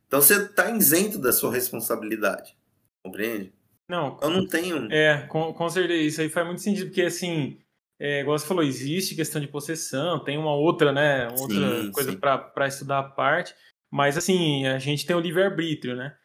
Então, 0.07 0.21
você 0.21 0.47
tá 0.49 0.71
isento 0.71 1.19
da 1.19 1.33
sua 1.33 1.53
responsabilidade. 1.53 2.57
Compreende? 3.05 3.53
Não, 3.89 4.19
Eu 4.23 4.31
não 4.31 4.47
tenho. 4.47 4.91
É, 4.93 5.27
com, 5.27 5.53
com 5.53 5.69
certeza, 5.69 6.01
isso 6.03 6.21
aí 6.21 6.29
faz 6.29 6.47
muito 6.47 6.63
sentido, 6.63 6.87
porque 6.87 7.03
assim, 7.03 7.59
é, 7.99 8.21
igual 8.21 8.39
você 8.39 8.47
falou, 8.47 8.63
existe 8.63 9.15
questão 9.15 9.41
de 9.41 9.49
possessão, 9.49 10.23
tem 10.23 10.39
uma 10.39 10.55
outra, 10.55 10.93
né, 10.93 11.29
uma 11.29 11.41
outra 11.41 11.83
Sim, 11.83 11.93
coisa 11.93 12.13
sim. 12.13 12.19
para 12.19 12.67
estudar 12.69 13.01
a 13.01 13.03
parte, 13.03 13.55
mas 13.91 14.17
assim, 14.17 14.67
a 14.67 14.79
gente 14.79 15.05
tem 15.05 15.15
o 15.17 15.21
livre-arbítrio, 15.21 15.97
né? 15.97 16.17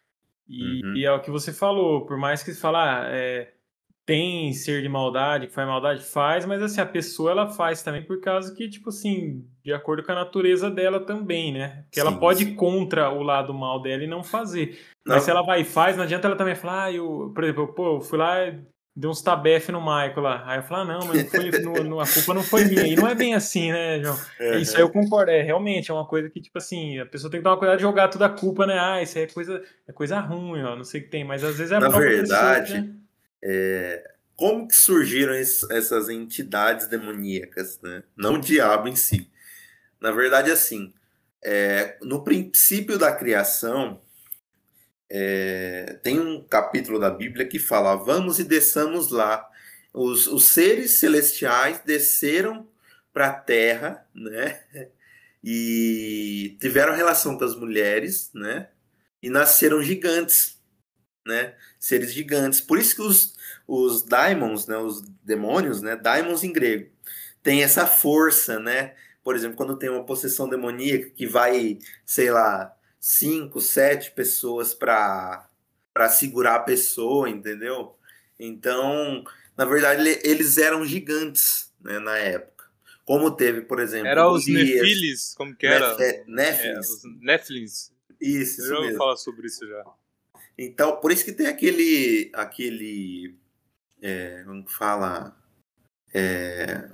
E, 0.48 0.82
Uhum. 0.82 0.96
e 0.96 1.04
é 1.04 1.12
o 1.12 1.20
que 1.20 1.30
você 1.30 1.52
falou, 1.52 2.06
por 2.06 2.16
mais 2.16 2.42
que 2.42 2.52
você 2.54 2.60
fala, 2.60 3.02
ah, 3.02 3.08
é, 3.10 3.52
tem 4.08 4.54
ser 4.54 4.80
de 4.80 4.88
maldade, 4.88 5.48
que 5.48 5.52
faz 5.52 5.68
maldade, 5.68 6.02
faz, 6.02 6.46
mas 6.46 6.62
assim, 6.62 6.80
a 6.80 6.86
pessoa 6.86 7.30
ela 7.30 7.46
faz 7.50 7.82
também 7.82 8.02
por 8.02 8.18
causa 8.22 8.54
que, 8.54 8.66
tipo 8.66 8.88
assim, 8.88 9.46
de 9.62 9.70
acordo 9.70 10.02
com 10.02 10.10
a 10.10 10.14
natureza 10.14 10.70
dela 10.70 10.98
também, 10.98 11.52
né? 11.52 11.84
Que 11.92 12.00
ela 12.00 12.18
pode 12.18 12.42
sim. 12.42 12.52
ir 12.52 12.54
contra 12.54 13.10
o 13.10 13.22
lado 13.22 13.52
mal 13.52 13.82
dela 13.82 14.02
e 14.02 14.06
não 14.06 14.24
fazer. 14.24 14.78
Não, 15.04 15.14
Mas 15.14 15.24
se 15.24 15.30
ela 15.30 15.42
vai 15.42 15.60
e 15.60 15.64
faz, 15.64 15.94
não 15.94 16.04
adianta 16.04 16.26
ela 16.26 16.36
também 16.36 16.54
falar, 16.54 16.84
ah, 16.84 16.92
eu, 16.92 17.30
por 17.34 17.44
exemplo, 17.44 17.68
pô, 17.74 17.96
eu 17.96 18.00
fui 18.00 18.16
lá 18.18 18.46
e 18.46 18.58
dei 18.96 19.10
uns 19.10 19.20
tabef 19.20 19.70
no 19.70 19.78
Michael 19.78 20.20
lá. 20.22 20.42
Aí 20.46 20.58
eu 20.58 20.62
falo, 20.62 20.80
ah, 20.80 20.84
não, 20.86 21.06
mas 21.06 21.18
não 21.18 21.26
foi, 21.26 21.50
no- 21.52 21.84
no- 21.84 22.00
a 22.00 22.06
culpa 22.08 22.32
não 22.32 22.42
foi 22.42 22.64
minha. 22.64 22.86
E 22.90 22.96
não 22.96 23.06
é 23.06 23.14
bem 23.14 23.34
assim, 23.34 23.70
né, 23.70 24.00
João? 24.00 24.16
é, 24.40 24.58
Isso 24.58 24.74
aí 24.74 24.82
eu 24.82 24.88
concordo, 24.88 25.30
é 25.30 25.42
realmente 25.42 25.90
é 25.90 25.94
uma 25.94 26.06
coisa 26.06 26.30
que, 26.30 26.40
tipo 26.40 26.56
assim, 26.56 26.98
a 26.98 27.04
pessoa 27.04 27.30
tem 27.30 27.40
que 27.40 27.44
tomar 27.44 27.58
cuidado 27.58 27.76
de 27.76 27.82
jogar 27.82 28.08
toda 28.08 28.24
a 28.24 28.30
culpa, 28.30 28.66
né? 28.66 28.78
Ah, 28.78 29.02
isso 29.02 29.18
aí 29.18 29.24
é 29.24 29.26
coisa, 29.26 29.62
é 29.86 29.92
coisa 29.92 30.18
ruim, 30.18 30.62
ó, 30.62 30.74
não 30.74 30.82
sei 30.84 31.02
o 31.02 31.04
que 31.04 31.10
tem, 31.10 31.24
mas 31.24 31.44
às 31.44 31.58
vezes 31.58 31.72
é 31.72 31.78
Na 31.78 31.90
verdade, 31.90 32.72
pessoa, 32.72 32.86
né? 32.86 32.94
É, 33.42 34.10
como 34.36 34.68
que 34.68 34.76
surgiram 34.76 35.34
es- 35.34 35.68
essas 35.70 36.08
entidades 36.08 36.88
demoníacas, 36.88 37.80
né? 37.82 38.02
Não 38.16 38.34
o 38.34 38.40
diabo 38.40 38.88
em 38.88 38.96
si. 38.96 39.30
Na 40.00 40.12
verdade, 40.12 40.50
assim, 40.50 40.92
é, 41.44 41.98
no 42.02 42.24
princípio 42.24 42.98
da 42.98 43.12
criação, 43.14 44.00
é, 45.10 45.98
tem 46.02 46.20
um 46.20 46.42
capítulo 46.44 46.98
da 46.98 47.10
Bíblia 47.10 47.46
que 47.46 47.58
fala: 47.58 47.96
vamos 47.96 48.38
e 48.38 48.44
desçamos 48.44 49.10
lá. 49.10 49.48
Os, 49.92 50.26
os 50.26 50.44
seres 50.44 50.92
celestiais 51.00 51.80
desceram 51.84 52.68
para 53.12 53.28
a 53.28 53.32
terra, 53.32 54.06
né? 54.14 54.60
E 55.42 56.56
tiveram 56.60 56.94
relação 56.94 57.38
com 57.38 57.44
as 57.44 57.54
mulheres, 57.56 58.30
né? 58.34 58.68
E 59.22 59.30
nasceram 59.30 59.82
gigantes, 59.82 60.57
né? 61.28 61.54
Seres 61.78 62.12
gigantes. 62.12 62.60
Por 62.60 62.78
isso 62.78 62.96
que 62.96 63.02
os, 63.02 63.36
os 63.66 64.02
daimons, 64.02 64.66
né? 64.66 64.76
Os 64.78 65.00
demônios, 65.22 65.80
né? 65.80 65.94
Daimons 65.94 66.42
em 66.42 66.52
grego, 66.52 66.90
tem 67.42 67.62
essa 67.62 67.86
força, 67.86 68.58
né? 68.58 68.94
Por 69.22 69.36
exemplo, 69.36 69.56
quando 69.56 69.76
tem 69.78 69.90
uma 69.90 70.04
possessão 70.06 70.48
demoníaca 70.48 71.10
que 71.10 71.26
vai, 71.26 71.78
sei 72.04 72.30
lá, 72.30 72.74
cinco, 72.98 73.60
sete 73.60 74.10
pessoas 74.10 74.74
para 74.74 75.44
para 75.94 76.08
segurar 76.08 76.54
a 76.54 76.60
pessoa, 76.60 77.28
entendeu? 77.28 77.96
Então, 78.38 79.24
na 79.56 79.64
verdade, 79.64 80.00
ele- 80.00 80.20
eles 80.22 80.56
eram 80.56 80.84
gigantes, 80.86 81.72
né, 81.80 81.98
na 81.98 82.16
época. 82.16 82.66
Como 83.04 83.30
teve, 83.32 83.62
por 83.62 83.80
exemplo, 83.80 84.06
Era 84.08 84.30
os 84.30 84.46
Nefilis, 84.46 85.34
como 85.36 85.56
que 85.56 85.66
era? 85.66 85.88
Nefe- 85.96 86.04
É, 86.04 86.24
Néfilins. 86.28 86.88
os 86.88 87.02
Nephilims. 87.20 87.92
Isso, 88.20 88.60
Eu 88.60 88.64
isso 88.64 88.68
já 88.68 88.78
ouvi 88.78 88.96
falar 88.96 89.16
sobre 89.16 89.46
isso 89.48 89.66
já. 89.66 89.84
Então, 90.58 90.96
por 91.00 91.12
isso 91.12 91.24
que 91.24 91.32
tem 91.32 91.46
aquele, 91.46 92.32
aquele, 92.34 93.38
é, 94.02 94.44
fala, 94.66 95.36
é, 96.12 96.88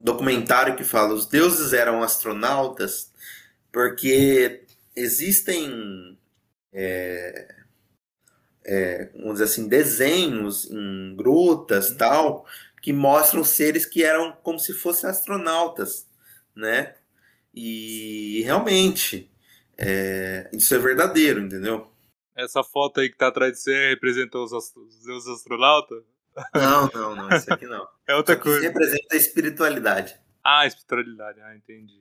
documentário 0.00 0.76
que 0.76 0.84
fala 0.84 1.12
os 1.12 1.26
deuses 1.26 1.72
eram 1.72 2.04
astronautas, 2.04 3.12
porque 3.72 4.64
existem, 4.94 6.16
é, 6.72 7.54
é, 8.64 9.10
vamos 9.14 9.32
dizer 9.34 9.44
assim, 9.44 9.68
desenhos 9.68 10.70
em 10.70 11.16
grutas 11.16 11.90
tal, 11.96 12.46
que 12.80 12.92
mostram 12.92 13.42
seres 13.42 13.84
que 13.84 14.04
eram 14.04 14.32
como 14.42 14.58
se 14.60 14.72
fossem 14.72 15.10
astronautas, 15.10 16.06
né? 16.54 16.94
E 17.52 18.42
realmente, 18.44 19.28
é, 19.76 20.48
isso 20.52 20.74
é 20.74 20.78
verdadeiro, 20.78 21.40
entendeu? 21.40 21.89
Essa 22.42 22.62
foto 22.64 23.00
aí 23.00 23.08
que 23.10 23.16
tá 23.16 23.28
atrás 23.28 23.52
de 23.52 23.58
você 23.60 23.88
representou 23.90 24.44
os, 24.44 24.52
ast- 24.52 24.78
os 24.78 25.04
deuses 25.04 25.28
astronautas? 25.28 26.02
Não, 26.54 26.88
não, 26.94 27.16
não, 27.16 27.36
isso 27.36 27.52
aqui 27.52 27.66
não. 27.66 27.86
É 28.08 28.14
outra 28.14 28.34
Isso 28.34 28.40
aqui 28.42 28.50
coisa. 28.50 28.60
representa 28.68 29.14
a 29.14 29.16
espiritualidade. 29.16 30.18
Ah, 30.42 30.66
espiritualidade. 30.66 31.40
Ah, 31.42 31.54
entendi. 31.54 32.00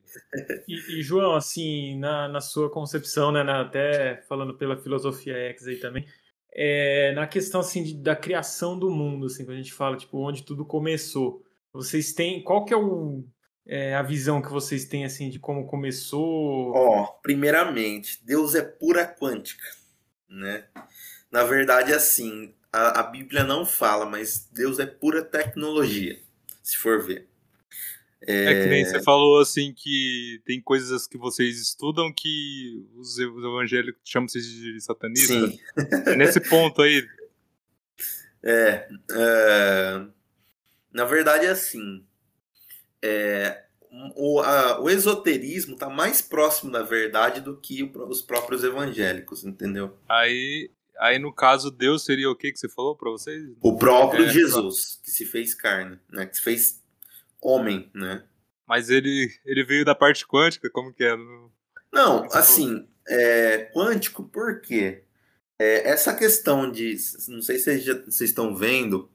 E, 0.68 1.00
e, 1.00 1.04
João, 1.04 1.36
assim, 1.36 2.00
na, 2.00 2.28
na 2.28 2.40
sua 2.42 2.70
concepção, 2.70 3.32
né, 3.32 3.44
na- 3.44 3.62
até 3.62 4.24
falando 4.30 4.56
pela 4.58 4.78
filosofia 4.78 5.36
X 5.52 5.68
aí 5.68 5.76
também, 5.78 6.06
é, 6.54 7.12
na 7.14 7.28
questão 7.28 7.60
assim 7.62 7.84
de- 7.84 7.96
da 7.96 8.16
criação 8.16 8.78
do 8.80 8.90
mundo, 8.90 9.26
assim, 9.28 9.44
quando 9.46 9.56
a 9.58 9.62
gente 9.62 9.74
fala 9.74 9.98
tipo 9.98 10.18
onde 10.18 10.44
tudo 10.44 10.66
começou, 10.66 11.44
vocês 11.74 12.14
têm 12.14 12.42
qual 12.44 12.66
que 12.66 12.74
é, 12.74 12.78
o, 12.78 13.24
é, 13.68 13.94
a 13.94 14.02
visão 14.02 14.42
que 14.42 14.50
vocês 14.52 14.86
têm 14.86 15.06
assim 15.06 15.30
de 15.30 15.38
como 15.38 15.68
começou? 15.68 16.72
Ó, 16.76 17.06
primeiramente, 17.22 18.26
Deus 18.26 18.56
é 18.56 18.62
pura 18.64 19.06
quântica, 19.06 19.66
né? 20.30 20.66
Na 21.32 21.44
verdade, 21.44 21.94
assim, 21.94 22.54
a, 22.72 23.00
a 23.00 23.04
Bíblia 23.04 23.44
não 23.44 23.66
fala, 23.66 24.06
mas 24.06 24.48
Deus 24.52 24.80
é 24.80 24.86
pura 24.86 25.24
tecnologia, 25.24 26.20
se 26.64 26.78
for 26.78 27.02
ver. 27.02 27.28
É... 28.22 28.46
é 28.46 28.64
que 28.64 28.70
nem 28.70 28.86
você 28.86 29.02
falou 29.02 29.40
assim 29.40 29.74
que 29.74 30.42
tem 30.46 30.60
coisas 30.62 31.08
que 31.08 31.18
vocês 31.18 31.60
estudam 31.60 32.12
que 32.14 32.86
os 32.96 33.18
evangélicos 33.18 34.02
chamam 34.04 34.28
vocês 34.28 34.46
de 34.46 34.80
satanista. 34.82 35.34
Sim. 35.34 35.60
É 36.06 36.16
nesse 36.16 36.40
ponto 36.42 36.82
aí. 36.82 37.08
É, 38.44 38.88
é, 39.12 40.06
na 40.94 41.06
verdade 41.06 41.46
é 41.46 41.50
assim. 41.50 42.06
É, 43.02 43.64
o, 44.16 44.40
a, 44.40 44.80
o 44.82 44.90
esoterismo 44.90 45.74
está 45.74 45.90
mais 45.90 46.22
próximo 46.22 46.72
da 46.72 46.84
verdade 46.84 47.42
do 47.42 47.58
que 47.58 47.84
o, 47.84 48.08
os 48.08 48.22
próprios 48.22 48.64
evangélicos, 48.64 49.44
entendeu? 49.44 49.98
Aí, 50.08 50.70
aí 51.00 51.18
no 51.18 51.34
caso 51.34 51.72
Deus 51.72 52.06
seria 52.06 52.30
o 52.30 52.36
que 52.36 52.52
que 52.52 52.60
você 52.60 52.70
falou 52.70 52.96
para 52.96 53.10
vocês? 53.10 53.44
O 53.62 53.78
próprio 53.78 54.26
é, 54.26 54.30
Jesus 54.30 55.00
que 55.04 55.10
se 55.10 55.26
fez 55.26 55.54
carne, 55.54 56.00
né? 56.12 56.26
Que 56.26 56.38
se 56.38 56.42
fez 56.42 56.84
homem, 57.42 57.90
né? 57.94 58.24
Mas 58.68 58.90
ele, 58.90 59.32
ele 59.44 59.64
veio 59.64 59.84
da 59.84 59.96
parte 59.96 60.28
quântica, 60.28 60.70
como 60.70 60.94
que 60.94 61.04
é? 61.04 61.16
Não, 61.92 62.28
assim, 62.32 62.88
é, 63.08 63.72
quântico 63.74 64.24
por 64.24 64.62
quê? 64.62 65.04
É, 65.58 65.90
essa 65.90 66.16
questão 66.16 66.72
de. 66.72 66.96
Não 67.28 67.42
sei 67.42 67.58
se 67.58 67.64
vocês, 67.64 67.84
já, 67.84 67.94
vocês 67.96 68.30
estão 68.30 68.56
vendo 68.56 69.10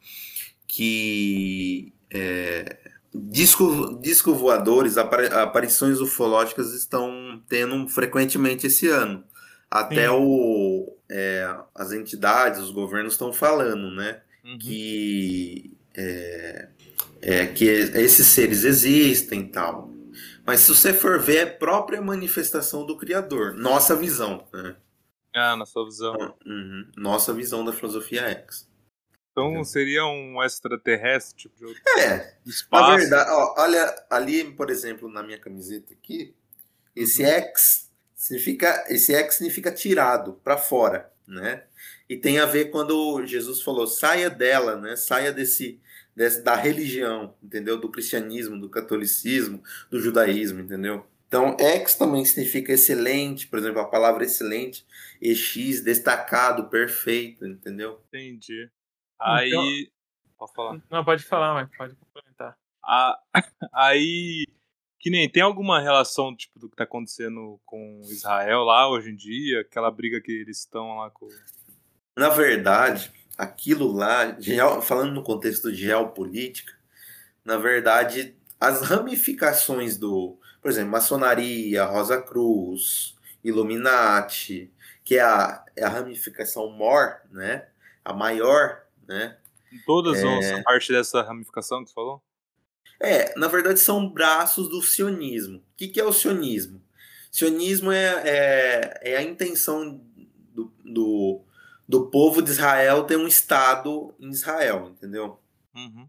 que 0.67 1.95
é, 2.11 2.94
disco, 3.15 3.99
disco 4.01 4.35
voadores, 4.35 4.99
aparições 4.99 6.01
ufológicas 6.01 6.75
estão 6.75 7.43
tendo 7.49 7.89
frequentemente 7.89 8.67
esse 8.67 8.89
ano. 8.89 9.25
Até 9.71 10.11
o, 10.11 10.97
é, 11.11 11.57
as 11.75 11.93
entidades, 11.93 12.61
os 12.61 12.71
governos 12.71 13.15
estão 13.15 13.33
falando, 13.33 13.91
né? 13.91 14.21
Uhum. 14.45 14.59
Que 14.59 15.77
é, 15.97 16.69
é, 17.23 17.47
que 17.47 17.65
esses 17.65 18.27
seres 18.27 18.65
existem 18.65 19.41
e 19.41 19.49
tal. 19.49 19.91
Mas 20.47 20.61
se 20.61 20.75
você 20.75 20.93
for 20.93 21.19
ver, 21.19 21.37
é 21.37 21.47
própria 21.47 22.03
manifestação 22.03 22.85
do 22.85 22.97
Criador, 22.97 23.55
nossa 23.55 23.97
visão. 23.97 24.45
Né? 24.53 24.77
Ah, 25.35 25.57
nossa 25.57 25.83
visão. 25.85 26.35
Uhum, 26.47 26.87
nossa 26.97 27.33
visão 27.33 27.65
da 27.65 27.73
filosofia 27.73 28.23
X. 28.29 28.69
Então 29.35 29.65
seria 29.65 30.07
um 30.07 30.41
extraterrestre, 30.41 31.37
tipo 31.37 31.57
de 31.57 31.65
outro 31.65 31.83
é, 31.99 32.37
espaço. 32.47 32.91
Na 32.91 32.97
verdade, 32.97 33.31
ó, 33.33 33.55
olha 33.59 34.07
ali, 34.09 34.45
por 34.53 34.71
exemplo, 34.71 35.09
na 35.09 35.25
minha 35.25 35.39
camiseta 35.39 35.93
aqui, 35.93 36.33
esse 36.95 37.25
uhum. 37.25 37.29
X 37.31 37.91
significa, 38.15 38.85
esse 38.89 39.13
X 39.13 39.35
significa 39.35 39.73
tirado 39.73 40.35
para 40.45 40.57
fora, 40.57 41.13
né? 41.27 41.65
E 42.09 42.17
tem 42.17 42.39
a 42.39 42.47
ver 42.47 42.67
quando 42.67 43.27
Jesus 43.27 43.61
falou, 43.61 43.89
saia 43.89 44.31
dela, 44.31 44.77
né? 44.77 44.95
Saia 44.95 45.33
desse 45.33 45.81
desse, 46.15 46.43
da 46.43 46.55
religião, 46.55 47.35
entendeu? 47.43 47.77
Do 47.77 47.91
cristianismo, 47.91 48.61
do 48.61 48.69
catolicismo, 48.69 49.63
do 49.91 50.01
judaísmo, 50.01 50.61
entendeu? 50.61 51.05
Então, 51.27 51.57
ex 51.59 51.97
também 51.97 52.25
significa 52.25 52.73
excelente, 52.73 53.49
por 53.49 53.59
exemplo, 53.59 53.81
a 53.81 53.87
palavra 53.87 54.25
excelente, 54.25 54.87
ex, 55.21 55.81
destacado, 55.81 56.69
perfeito, 56.69 57.45
entendeu? 57.45 58.01
Entendi. 58.09 58.71
Aí. 59.21 59.49
Então, 59.49 60.35
pode 60.39 60.55
falar. 60.55 60.83
Não, 60.91 61.05
pode 61.05 61.25
falar, 61.25 61.55
mas 61.55 61.77
pode 61.77 61.95
complementar. 61.97 62.57
Ah, 62.83 63.19
aí. 63.73 64.47
Que 64.99 65.11
nem 65.11 65.29
tem 65.29 65.43
alguma 65.43 65.81
relação, 65.81 66.35
tipo, 66.35 66.59
do 66.59 66.69
que 66.69 66.77
tá 66.77 66.85
acontecendo 66.85 67.61
com 67.67 68.01
Israel 68.05 68.63
lá 68.63 68.89
hoje 68.89 69.11
em 69.11 69.17
dia, 69.17 69.61
aquela 69.61 69.91
briga 69.91 70.19
que 70.19 70.33
eles 70.33 70.61
estão 70.61 70.97
lá 70.97 71.11
com. 71.11 71.29
Na 72.17 72.31
verdade, 72.31 73.13
aquilo 73.37 73.93
lá, 73.93 74.37
falando 74.81 75.13
no 75.13 75.23
contexto 75.23 75.71
de 75.71 75.83
geopolítica, 75.83 76.73
na 77.45 77.59
verdade, 77.59 78.35
as 78.59 78.81
ramificações 78.83 79.99
do, 79.99 80.39
por 80.63 80.71
exemplo, 80.71 80.93
maçonaria, 80.93 81.85
Rosa 81.85 82.23
Cruz, 82.23 83.15
Illuminati, 83.43 84.73
que 85.05 85.17
é 85.17 85.21
a, 85.21 85.63
é 85.77 85.85
a 85.85 85.89
ramificação 85.89 86.71
maior, 86.71 87.21
né? 87.31 87.67
A 88.03 88.15
maior, 88.15 88.84
né? 89.07 89.37
Todas 89.87 90.19
é... 90.19 90.43
são 90.43 90.63
parte 90.63 90.93
dessa 90.93 91.23
ramificação 91.23 91.83
que 91.83 91.91
você 91.91 91.95
falou? 91.95 92.23
É, 93.01 93.37
na 93.39 93.49
verdade 93.49 93.81
são 93.81 94.09
braços 94.09 94.69
do 94.69 94.81
sionismo. 94.81 95.59
O 95.59 95.63
que, 95.77 95.89
que 95.89 96.01
é 96.01 96.05
o 96.05 96.13
sionismo? 96.13 96.81
Sionismo 97.31 97.91
é, 97.91 98.23
é, 98.25 99.01
é 99.03 99.17
a 99.17 99.23
intenção 99.23 100.01
do, 100.55 100.73
do 100.85 101.45
do 101.89 102.07
povo 102.07 102.43
de 102.43 102.51
Israel 102.51 103.05
ter 103.05 103.17
um 103.17 103.27
Estado 103.27 104.15
em 104.19 104.31
Israel, 104.31 104.91
entendeu? 104.91 105.39
Uhum. 105.75 106.09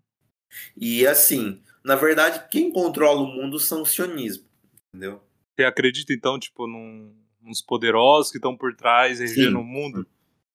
E 0.75 1.05
assim, 1.05 1.61
na 1.83 1.95
verdade, 1.95 2.47
quem 2.49 2.71
controla 2.71 3.21
o 3.21 3.27
mundo 3.27 3.59
são 3.59 3.81
os 3.81 3.91
sionismos, 3.91 4.47
entendeu? 4.89 5.21
Você 5.55 5.63
acredita, 5.63 6.13
então, 6.13 6.39
tipo, 6.39 6.65
num, 6.67 7.13
nos 7.41 7.61
poderosos 7.61 8.31
que 8.31 8.37
estão 8.37 8.55
por 8.55 8.75
trás, 8.75 9.19
regendo 9.19 9.59
o 9.59 9.63
mundo? 9.63 10.07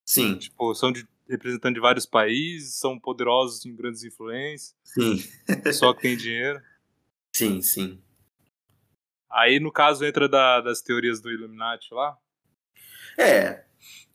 Sim. 0.05 0.37
Tipo, 0.37 0.74
são 0.74 0.90
de, 0.90 1.07
representantes 1.31 1.75
de 1.75 1.81
vários 1.81 2.07
países, 2.07 2.75
são 2.75 2.99
poderosos 2.99 3.64
em 3.64 3.75
grandes 3.75 4.03
influências. 4.05 4.75
Sim. 4.85 5.23
só 5.73 5.95
que 5.95 6.03
tem 6.03 6.16
dinheiro. 6.16 6.61
Sim, 7.33 7.62
sim. 7.62 8.03
Aí, 9.31 9.61
no 9.61 9.71
caso, 9.71 10.05
entra 10.05 10.29
da, 10.29 10.61
das 10.61 10.83
teorias 10.83 11.21
do 11.21 11.31
Illuminati 11.31 11.95
lá? 11.95 12.16
É, 13.16 13.64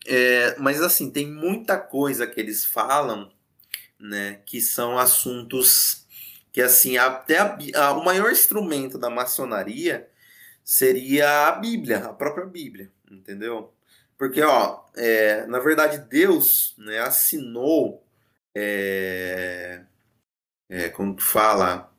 é, 0.06 0.60
mas 0.60 0.82
assim, 0.82 1.10
tem 1.10 1.32
muita 1.32 1.78
coisa 1.78 2.28
que 2.28 2.40
eles 2.40 2.66
falam, 2.66 3.32
né, 4.00 4.42
que 4.46 4.62
são 4.62 4.98
assuntos 4.98 6.06
que 6.52 6.62
assim, 6.62 6.96
até 6.96 7.38
a, 7.38 7.58
a, 7.76 7.92
o 7.92 8.06
maior 8.06 8.32
instrumento 8.32 8.98
da 8.98 9.10
maçonaria 9.10 10.10
seria 10.64 11.50
a 11.50 11.52
Bíblia, 11.52 11.98
a 11.98 12.14
própria 12.14 12.46
Bíblia, 12.46 12.90
entendeu? 13.12 13.74
Porque, 14.18 14.42
ó, 14.42 14.86
é, 14.96 15.46
na 15.48 15.60
verdade, 15.60 15.98
Deus 16.10 16.74
né, 16.78 17.00
assinou, 17.00 18.06
é, 18.56 19.84
é, 20.70 20.90
como 20.90 21.16
que 21.16 21.24
fala, 21.24 21.92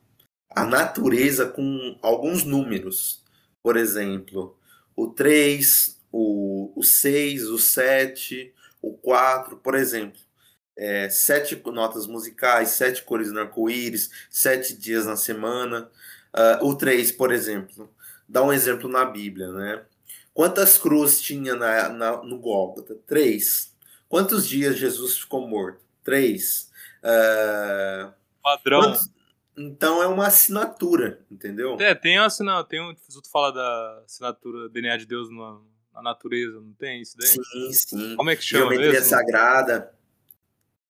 a 0.50 0.64
natureza 0.64 1.46
com 1.46 1.98
alguns 2.02 2.44
números. 2.44 3.22
Por 3.62 3.76
exemplo, 3.76 4.58
o 4.96 5.08
3, 5.08 6.00
o, 6.10 6.72
o 6.78 6.82
6, 6.82 7.48
o 7.50 7.58
7, 7.58 8.54
o 8.80 8.94
4, 8.96 9.58
por 9.58 9.74
exemplo. 9.74 10.20
É, 10.78 11.08
sete 11.08 11.56
notas 11.72 12.06
musicais, 12.06 12.70
sete 12.70 13.02
cores 13.02 13.32
no 13.32 13.40
arco-íris, 13.40 14.10
sete 14.30 14.76
dias 14.76 15.06
na 15.06 15.16
semana. 15.16 15.90
Uh, 16.34 16.66
o 16.66 16.76
3, 16.76 17.12
por 17.12 17.32
exemplo, 17.32 17.90
dá 18.28 18.42
um 18.42 18.52
exemplo 18.52 18.88
na 18.88 19.04
Bíblia, 19.04 19.50
né? 19.52 19.86
Quantas 20.36 20.76
cruzes 20.76 21.22
tinha 21.22 21.56
na, 21.56 21.88
na, 21.88 22.22
no 22.22 22.38
Gólgota? 22.38 22.94
Três. 23.06 23.74
Quantos 24.06 24.46
dias 24.46 24.76
Jesus 24.76 25.16
ficou 25.16 25.48
morto? 25.48 25.80
Três. 26.04 26.70
Uh, 26.98 28.12
Padrão. 28.42 28.82
Quantos... 28.82 29.10
Então 29.56 30.02
é 30.02 30.06
uma 30.06 30.26
assinatura, 30.26 31.24
entendeu? 31.30 31.78
É, 31.80 31.94
tem 31.94 32.18
uma 32.18 32.26
assinatura. 32.26 32.68
Tem 32.68 32.82
um. 32.82 32.94
Tu 32.94 33.30
fala 33.32 33.50
da 33.50 34.02
assinatura 34.04 34.68
DNA 34.68 34.98
de 34.98 35.06
Deus 35.06 35.30
no, 35.30 35.66
na 35.94 36.02
natureza, 36.02 36.60
não 36.60 36.74
tem 36.74 37.00
isso 37.00 37.16
daí? 37.16 37.28
Sim, 37.28 37.72
sim. 37.72 38.16
Como 38.16 38.28
é 38.28 38.36
que 38.36 38.42
chama 38.42 38.64
Geometria 38.64 38.92
mesmo? 38.92 39.08
sagrada. 39.08 39.94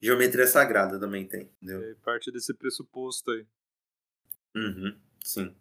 Geometria 0.02 0.46
sagrada 0.48 0.98
também 0.98 1.24
tem, 1.24 1.48
entendeu? 1.62 1.88
É 1.88 1.94
parte 2.02 2.32
desse 2.32 2.52
pressuposto 2.52 3.30
aí. 3.30 3.46
Uhum, 4.56 4.98
sim. 5.22 5.54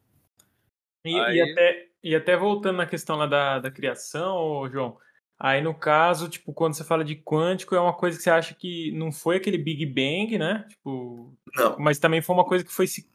E, 1.06 1.20
aí... 1.20 1.38
e, 1.38 1.42
até, 1.52 1.90
e 2.06 2.16
até 2.16 2.38
voltando 2.38 2.78
na 2.78 2.86
questão 2.86 3.16
lá 3.16 3.26
da, 3.26 3.60
da 3.60 3.72
criação, 3.72 4.70
João, 4.72 4.96
aí 5.40 5.62
no 5.62 5.74
caso, 5.74 6.30
tipo, 6.30 6.54
quando 6.54 6.76
você 6.76 6.84
fala 6.84 7.04
de 7.04 7.16
quântico, 7.16 7.74
é 7.74 7.80
uma 7.80 7.94
coisa 7.94 8.16
que 8.16 8.24
você 8.24 8.30
acha 8.30 8.54
que 8.54 8.92
não 8.92 9.12
foi 9.12 9.38
aquele 9.38 9.58
Big 9.58 9.86
Bang, 9.88 10.38
né? 10.38 10.66
Tipo, 10.70 11.34
não. 11.56 11.76
Mas 11.80 11.98
também 11.98 12.22
foi 12.22 12.36
uma 12.36 12.46
coisa 12.46 12.64
que 12.64 12.72
foi 12.72 12.86
se 12.86 13.10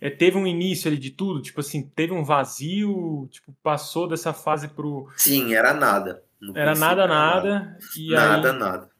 é, 0.00 0.10
teve 0.10 0.36
um 0.36 0.46
início 0.46 0.88
ali 0.88 0.98
de 0.98 1.10
tudo? 1.10 1.40
Tipo 1.40 1.60
assim, 1.60 1.88
teve 1.88 2.12
um 2.12 2.22
vazio, 2.22 3.26
tipo, 3.30 3.56
passou 3.62 4.06
dessa 4.06 4.32
fase 4.32 4.68
pro. 4.68 5.08
Sim, 5.16 5.54
era 5.54 5.72
nada. 5.72 6.22
Era 6.54 6.74
nada, 6.74 7.06
nada. 7.06 7.78
E 7.96 8.10
nada, 8.10 8.52
aí... 8.52 8.58
nada. 8.58 8.90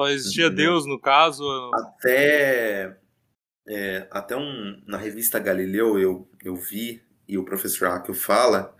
Só 0.00 0.08
existia 0.08 0.46
Entendeu? 0.46 0.72
Deus, 0.72 0.86
no 0.86 0.98
caso. 0.98 1.44
Até. 1.74 2.96
É, 3.68 4.08
até 4.10 4.34
um, 4.34 4.82
na 4.86 4.96
revista 4.96 5.38
Galileu 5.38 5.98
eu, 5.98 6.28
eu 6.42 6.56
vi, 6.56 7.02
e 7.30 7.38
o 7.38 7.44
professor 7.44 7.88
Hakel 7.88 8.14
fala, 8.14 8.74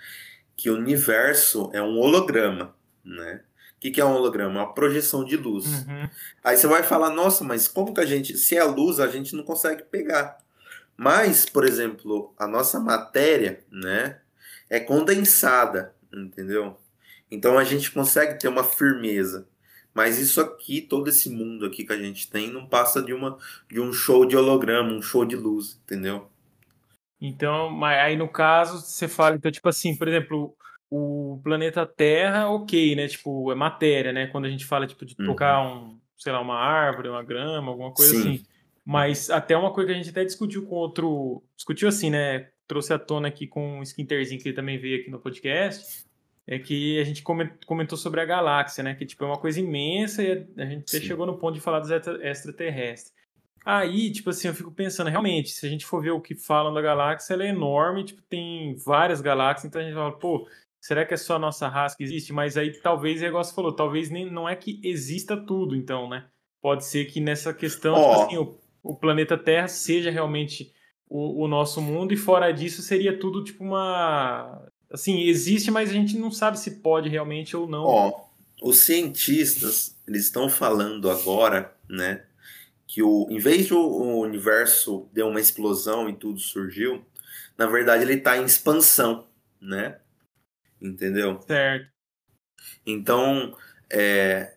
que 0.57 0.69
o 0.69 0.75
universo 0.75 1.71
é 1.73 1.81
um 1.81 1.99
holograma, 1.99 2.75
né? 3.05 3.43
O 3.77 3.81
que, 3.81 3.91
que 3.91 4.01
é 4.01 4.05
um 4.05 4.15
holograma? 4.15 4.61
Uma 4.61 4.75
projeção 4.75 5.25
de 5.25 5.37
luz. 5.37 5.67
Uhum. 5.67 6.11
Aí 6.45 6.57
você 6.57 6.67
vai 6.67 6.83
falar, 6.83 7.11
nossa, 7.11 7.45
mas 7.45 7.67
como 7.67 7.95
que 7.95 8.01
a 8.01 8.05
gente. 8.05 8.37
Se 8.37 8.57
é 8.57 8.65
luz, 8.65 9.01
a 9.01 9.07
gente 9.07 9.35
não 9.35 9.43
consegue 9.43 9.85
pegar. 9.85 10.37
Mas, 10.97 11.47
por 11.47 11.65
exemplo, 11.65 12.35
a 12.37 12.47
nossa 12.47 12.79
matéria, 12.79 13.65
né, 13.71 14.21
é 14.69 14.79
condensada, 14.79 15.95
entendeu? 16.13 16.77
Então 17.31 17.57
a 17.57 17.65
gente 17.65 17.91
consegue 17.91 18.39
ter 18.39 18.49
uma 18.49 18.65
firmeza. 18.65 19.49
Mas 19.95 20.19
isso 20.19 20.41
aqui, 20.41 20.81
todo 20.81 21.09
esse 21.09 21.31
mundo 21.31 21.67
aqui 21.67 21.85
que 21.85 21.93
a 21.93 21.99
gente 21.99 22.31
tem, 22.31 22.53
não 22.53 22.67
passa 22.67 23.03
de 23.03 23.13
uma 23.13 23.39
de 23.69 23.81
um 23.81 23.93
show 23.93 24.27
de 24.27 24.37
holograma, 24.37 24.93
um 24.93 25.03
show 25.03 25.25
de 25.25 25.37
luz, 25.37 25.81
entendeu? 25.85 26.30
Então, 27.21 27.71
mas 27.71 27.99
aí 27.99 28.17
no 28.17 28.29
caso, 28.29 28.81
você 28.81 29.07
fala, 29.07 29.37
então, 29.37 29.51
tipo 29.51 29.69
assim, 29.69 29.95
por 29.97 30.09
exemplo, 30.09 30.55
o 30.91 31.41
planeta 31.45 31.85
Terra, 31.87 32.49
ok, 32.49 32.97
né? 32.97 33.07
Tipo, 33.09 33.53
é 33.53 33.55
matéria, 33.55 34.13
né? 34.13 34.27
Quando 34.29 34.47
a 34.47 34.51
gente 34.51 34.65
fala, 34.65 34.87
tipo, 34.87 35.05
de 35.05 35.15
Uhum. 35.21 35.27
tocar 35.27 35.61
um, 35.63 35.99
sei 36.17 36.33
lá, 36.33 36.41
uma 36.41 36.57
árvore, 36.57 37.09
uma 37.09 37.23
grama, 37.23 37.71
alguma 37.71 37.93
coisa 37.93 38.13
Sim. 38.15 38.21
assim. 38.21 38.45
Mas 38.85 39.29
até 39.31 39.57
uma 39.57 39.73
coisa 39.73 39.89
que 39.89 39.95
a 39.95 39.97
gente 40.03 40.11
até 40.11 40.25
discutiu 40.25 40.67
com 40.67 40.75
outro. 40.75 41.43
Discutiu 41.55 41.89
assim, 41.89 42.11
né? 42.11 42.49
Trouxe 42.67 42.93
à 42.93 42.99
tona 42.99 43.29
aqui 43.29 43.47
com 43.47 43.81
o 43.81 43.83
Skinterzinho, 43.83 44.41
que 44.41 44.49
ele 44.49 44.57
também 44.57 44.79
veio 44.79 45.01
aqui 45.01 45.11
no 45.11 45.21
podcast. 45.21 46.05
É 46.47 46.59
que 46.59 46.99
a 46.99 47.05
gente 47.05 47.23
comen- 47.23 47.51
comentou 47.67 47.97
sobre 47.99 48.21
a 48.21 48.25
galáxia, 48.25 48.83
né? 48.83 48.95
Que 48.95 49.05
tipo, 49.07 49.23
é 49.23 49.27
uma 49.27 49.37
coisa 49.39 49.61
imensa 49.61 50.23
e 50.23 50.33
a 50.57 50.65
gente 50.65 50.83
até 50.89 50.99
Sim. 50.99 51.07
chegou 51.07 51.27
no 51.27 51.37
ponto 51.39 51.55
de 51.55 51.61
falar 51.61 51.79
dos 51.81 51.91
extra- 51.91 52.27
extraterrestres. 52.29 53.13
Aí, 53.65 54.11
tipo 54.11 54.31
assim, 54.31 54.49
eu 54.49 54.55
fico 54.55 54.71
pensando, 54.71 55.11
realmente, 55.11 55.51
se 55.51 55.67
a 55.67 55.69
gente 55.69 55.85
for 55.85 56.03
ver 56.03 56.13
o 56.13 56.21
que 56.21 56.35
falam 56.35 56.73
da 56.73 56.81
galáxia, 56.81 57.35
ela 57.35 57.45
é 57.45 57.49
enorme, 57.49 58.05
tipo, 58.05 58.23
tem 58.23 58.75
várias 58.77 59.21
galáxias, 59.21 59.67
então 59.67 59.81
a 59.81 59.85
gente 59.85 59.95
fala, 59.95 60.19
pô, 60.19 60.49
será 60.81 61.05
que 61.05 61.13
é 61.13 61.17
só 61.17 61.37
a 61.37 61.39
nossa 61.39 61.69
raça 61.69 61.97
que 61.97 62.03
existe? 62.03 62.33
Mas 62.33 62.57
aí 62.57 62.73
talvez, 62.81 63.23
é 63.23 63.27
igual 63.27 63.45
você 63.45 63.55
falou, 63.55 63.73
talvez 63.73 64.11
nem, 64.11 64.31
não 64.31 64.49
é 64.49 64.57
que 64.57 64.81
exista 64.83 65.37
tudo, 65.37 65.77
então, 65.77 66.09
né? 66.09 66.27
Pode 66.63 66.85
ser 66.85 67.05
que 67.07 67.21
nessa 67.21 67.53
questão, 67.53 67.95
Ó. 67.95 68.11
tipo 68.11 68.23
assim, 68.23 68.39
o, 68.39 68.59
o 68.83 68.97
planeta 68.97 69.37
Terra 69.37 69.69
seja 69.69 70.11
realmente 70.11 70.73
o, 71.09 71.45
o 71.45 71.49
nosso 71.49 71.83
mundo, 71.83 72.15
e 72.15 72.17
fora 72.17 72.53
disso 72.53 72.81
seria 72.83 73.19
tudo 73.19 73.45
tipo 73.45 73.65
uma. 73.65 74.67
Assim, 74.91 75.23
existe, 75.23 75.71
mas 75.71 75.91
a 75.91 75.93
gente 75.93 76.19
não 76.19 76.31
sabe 76.31 76.59
se 76.59 76.81
pode 76.81 77.09
realmente 77.09 77.57
ou 77.57 77.69
não. 77.69 77.85
Ó, 77.85 78.21
os 78.63 78.79
cientistas, 78.79 79.97
eles 80.07 80.25
estão 80.25 80.49
falando 80.49 81.11
agora, 81.11 81.75
né, 81.89 82.25
que 82.91 83.05
o, 83.05 83.29
em 83.31 83.39
vez 83.39 83.67
de 83.67 83.73
o, 83.73 83.79
o 83.79 84.21
universo 84.21 85.09
deu 85.13 85.29
uma 85.29 85.39
explosão 85.39 86.09
e 86.09 86.17
tudo 86.17 86.41
surgiu, 86.41 87.07
na 87.57 87.65
verdade 87.65 88.03
ele 88.03 88.15
está 88.15 88.37
em 88.37 88.45
expansão, 88.45 89.29
né? 89.61 90.01
Entendeu? 90.83 91.41
Certo. 91.43 91.89
Então, 92.85 93.57
é, 93.89 94.57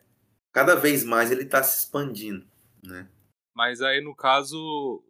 cada 0.52 0.74
vez 0.74 1.04
mais 1.04 1.30
ele 1.30 1.44
está 1.44 1.62
se 1.62 1.78
expandindo, 1.78 2.44
né? 2.84 3.08
Mas 3.54 3.84
aí, 3.84 4.02
no 4.02 4.16
caso, 4.16 5.04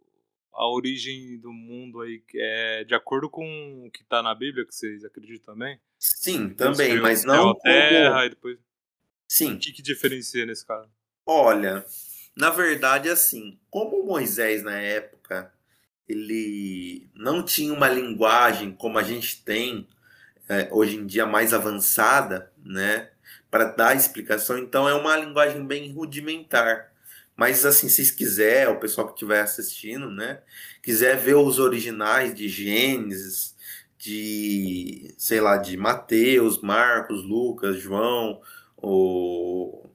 a 0.52 0.68
origem 0.68 1.40
do 1.40 1.50
mundo 1.50 2.02
aí 2.02 2.22
é 2.34 2.84
de 2.84 2.94
acordo 2.94 3.30
com 3.30 3.86
o 3.86 3.90
que 3.90 4.04
tá 4.04 4.22
na 4.22 4.34
Bíblia, 4.34 4.66
que 4.66 4.74
vocês 4.74 5.02
acreditam 5.02 5.54
também? 5.54 5.80
Sim, 5.98 6.48
Deus 6.48 6.76
também, 6.76 7.00
mas 7.00 7.24
não 7.24 7.52
a 7.52 7.58
terra, 7.58 8.10
como... 8.16 8.24
e 8.26 8.28
depois... 8.28 8.58
Sim, 9.26 9.54
O 9.54 9.58
que, 9.58 9.72
que 9.72 9.80
diferencia 9.80 10.44
nesse 10.44 10.66
caso? 10.66 10.92
Olha, 11.26 11.82
na 12.36 12.50
verdade, 12.50 13.08
assim, 13.08 13.58
como 13.70 14.04
Moisés 14.04 14.62
na 14.62 14.78
época 14.78 15.52
ele 16.08 17.08
não 17.14 17.42
tinha 17.42 17.72
uma 17.72 17.88
linguagem 17.88 18.72
como 18.72 18.98
a 18.98 19.02
gente 19.02 19.42
tem 19.42 19.88
é, 20.48 20.68
hoje 20.70 20.96
em 20.96 21.06
dia 21.06 21.26
mais 21.26 21.54
avançada, 21.54 22.52
né, 22.62 23.10
para 23.50 23.64
dar 23.64 23.96
explicação, 23.96 24.58
então 24.58 24.88
é 24.88 24.94
uma 24.94 25.16
linguagem 25.16 25.64
bem 25.66 25.92
rudimentar. 25.92 26.92
Mas 27.36 27.64
assim, 27.64 27.88
se 27.88 28.14
quiser, 28.14 28.68
o 28.68 28.78
pessoal 28.78 29.06
que 29.06 29.14
estiver 29.14 29.40
assistindo, 29.40 30.10
né, 30.10 30.42
quiser 30.82 31.16
ver 31.16 31.34
os 31.36 31.58
originais 31.58 32.34
de 32.34 32.48
Gênesis, 32.48 33.54
de, 33.98 35.14
sei 35.16 35.40
lá, 35.40 35.56
de 35.56 35.76
Mateus, 35.76 36.60
Marcos, 36.60 37.24
Lucas, 37.24 37.78
João, 37.78 38.40
o 38.76 39.88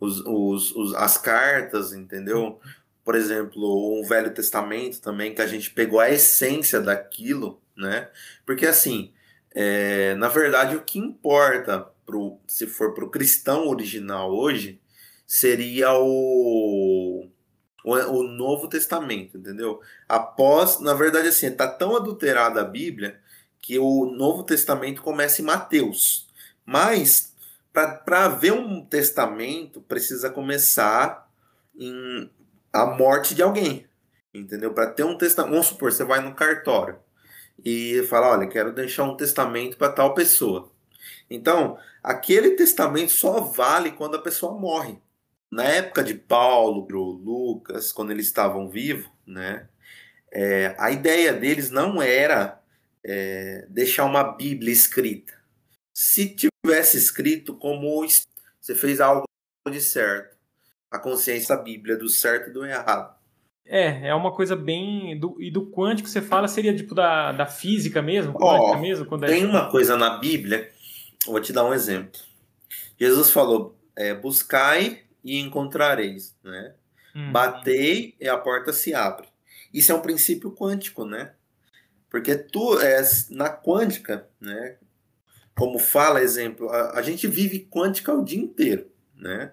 os, 0.00 0.20
os, 0.20 0.74
os- 0.74 0.94
as 0.94 1.18
cartas, 1.18 1.92
entendeu? 1.92 2.60
Por 3.04 3.14
exemplo, 3.14 3.62
o 3.62 4.04
Velho 4.04 4.34
Testamento 4.34 5.00
também, 5.00 5.34
que 5.34 5.42
a 5.42 5.46
gente 5.46 5.70
pegou 5.70 6.00
a 6.00 6.10
essência 6.10 6.80
daquilo, 6.80 7.60
né? 7.76 8.10
Porque 8.44 8.66
assim, 8.66 9.12
é, 9.54 10.14
na 10.16 10.28
verdade, 10.28 10.76
o 10.76 10.82
que 10.84 10.98
importa 10.98 11.86
pro, 12.04 12.38
se 12.48 12.66
for 12.66 12.94
para 12.94 13.04
o 13.04 13.10
cristão 13.10 13.68
original 13.68 14.32
hoje 14.34 14.80
seria 15.26 15.92
o, 15.94 17.28
o, 17.84 17.92
o 17.94 18.22
Novo 18.24 18.68
Testamento, 18.68 19.38
entendeu? 19.38 19.80
Após, 20.08 20.80
na 20.80 20.94
verdade, 20.94 21.28
assim, 21.28 21.50
tá 21.52 21.68
tão 21.68 21.96
adulterada 21.96 22.60
a 22.60 22.64
Bíblia 22.64 23.20
que 23.60 23.78
o 23.78 24.06
Novo 24.06 24.44
Testamento 24.44 25.02
começa 25.02 25.42
em 25.42 25.44
Mateus. 25.44 26.28
Mas 26.64 27.34
para 27.84 28.24
haver 28.24 28.52
um 28.52 28.84
testamento, 28.84 29.80
precisa 29.80 30.30
começar 30.30 31.30
em 31.76 32.30
a 32.72 32.86
morte 32.86 33.34
de 33.34 33.42
alguém. 33.42 33.86
Entendeu? 34.32 34.72
Para 34.74 34.90
ter 34.90 35.04
um 35.04 35.16
testamento. 35.16 35.52
Vamos 35.52 35.66
supor, 35.68 35.92
você 35.92 36.04
vai 36.04 36.20
no 36.20 36.34
cartório 36.34 36.98
e 37.64 38.02
fala: 38.08 38.30
Olha, 38.30 38.48
quero 38.48 38.72
deixar 38.72 39.04
um 39.04 39.16
testamento 39.16 39.76
para 39.76 39.92
tal 39.92 40.14
pessoa. 40.14 40.70
Então, 41.30 41.78
aquele 42.02 42.50
testamento 42.50 43.12
só 43.12 43.40
vale 43.40 43.92
quando 43.92 44.16
a 44.16 44.22
pessoa 44.22 44.58
morre. 44.58 44.98
Na 45.50 45.64
época 45.64 46.02
de 46.02 46.14
Paulo, 46.14 46.86
Lucas, 46.90 47.92
quando 47.92 48.10
eles 48.10 48.26
estavam 48.26 48.68
vivos, 48.68 49.08
né? 49.26 49.68
é, 50.32 50.74
a 50.78 50.90
ideia 50.90 51.32
deles 51.32 51.70
não 51.70 52.02
era 52.02 52.60
é, 53.02 53.64
deixar 53.70 54.04
uma 54.04 54.22
Bíblia 54.22 54.70
escrita. 54.70 55.32
Se 55.94 56.28
tivesse 56.66 56.96
escrito 56.96 57.54
como 57.54 58.04
você 58.60 58.74
fez 58.74 59.00
algo 59.00 59.24
de 59.70 59.80
certo, 59.80 60.36
a 60.90 60.98
consciência 60.98 61.56
da 61.56 61.62
Bíblia 61.62 61.96
do 61.96 62.08
certo 62.08 62.50
e 62.50 62.52
do 62.52 62.64
errado. 62.64 63.14
É, 63.64 64.08
é 64.08 64.14
uma 64.14 64.32
coisa 64.32 64.54
bem. 64.54 65.18
Do, 65.18 65.40
e 65.40 65.50
do 65.50 65.70
quântico 65.70 66.08
você 66.08 66.22
fala 66.22 66.46
seria 66.46 66.74
tipo 66.74 66.94
da, 66.94 67.32
da 67.32 67.46
física 67.46 68.00
mesmo? 68.00 68.32
Quântica 68.32 68.78
mesmo? 68.78 69.06
Quando 69.06 69.24
é 69.24 69.28
Tem 69.28 69.44
uma 69.44 69.70
coisa 69.70 69.96
na 69.96 70.18
Bíblia, 70.18 70.70
vou 71.24 71.40
te 71.40 71.52
dar 71.52 71.64
um 71.64 71.74
exemplo. 71.74 72.20
Jesus 72.98 73.30
falou: 73.30 73.76
é, 73.96 74.14
buscai 74.14 75.02
e 75.24 75.40
encontrareis, 75.40 76.36
né? 76.44 76.74
Hum, 77.14 77.32
Batei 77.32 78.14
e 78.20 78.28
a 78.28 78.38
porta 78.38 78.72
se 78.72 78.94
abre. 78.94 79.26
Isso 79.74 79.90
é 79.90 79.94
um 79.94 80.00
princípio 80.00 80.52
quântico, 80.52 81.04
né? 81.04 81.32
Porque 82.08 82.36
tu 82.36 82.78
é 82.78 83.02
na 83.30 83.50
quântica, 83.50 84.28
né? 84.40 84.76
Como 85.56 85.78
fala, 85.78 86.20
exemplo, 86.20 86.68
a, 86.70 86.98
a 86.98 87.02
gente 87.02 87.26
vive 87.26 87.60
quântica 87.70 88.12
o 88.12 88.22
dia 88.24 88.38
inteiro, 88.40 88.90
né? 89.14 89.52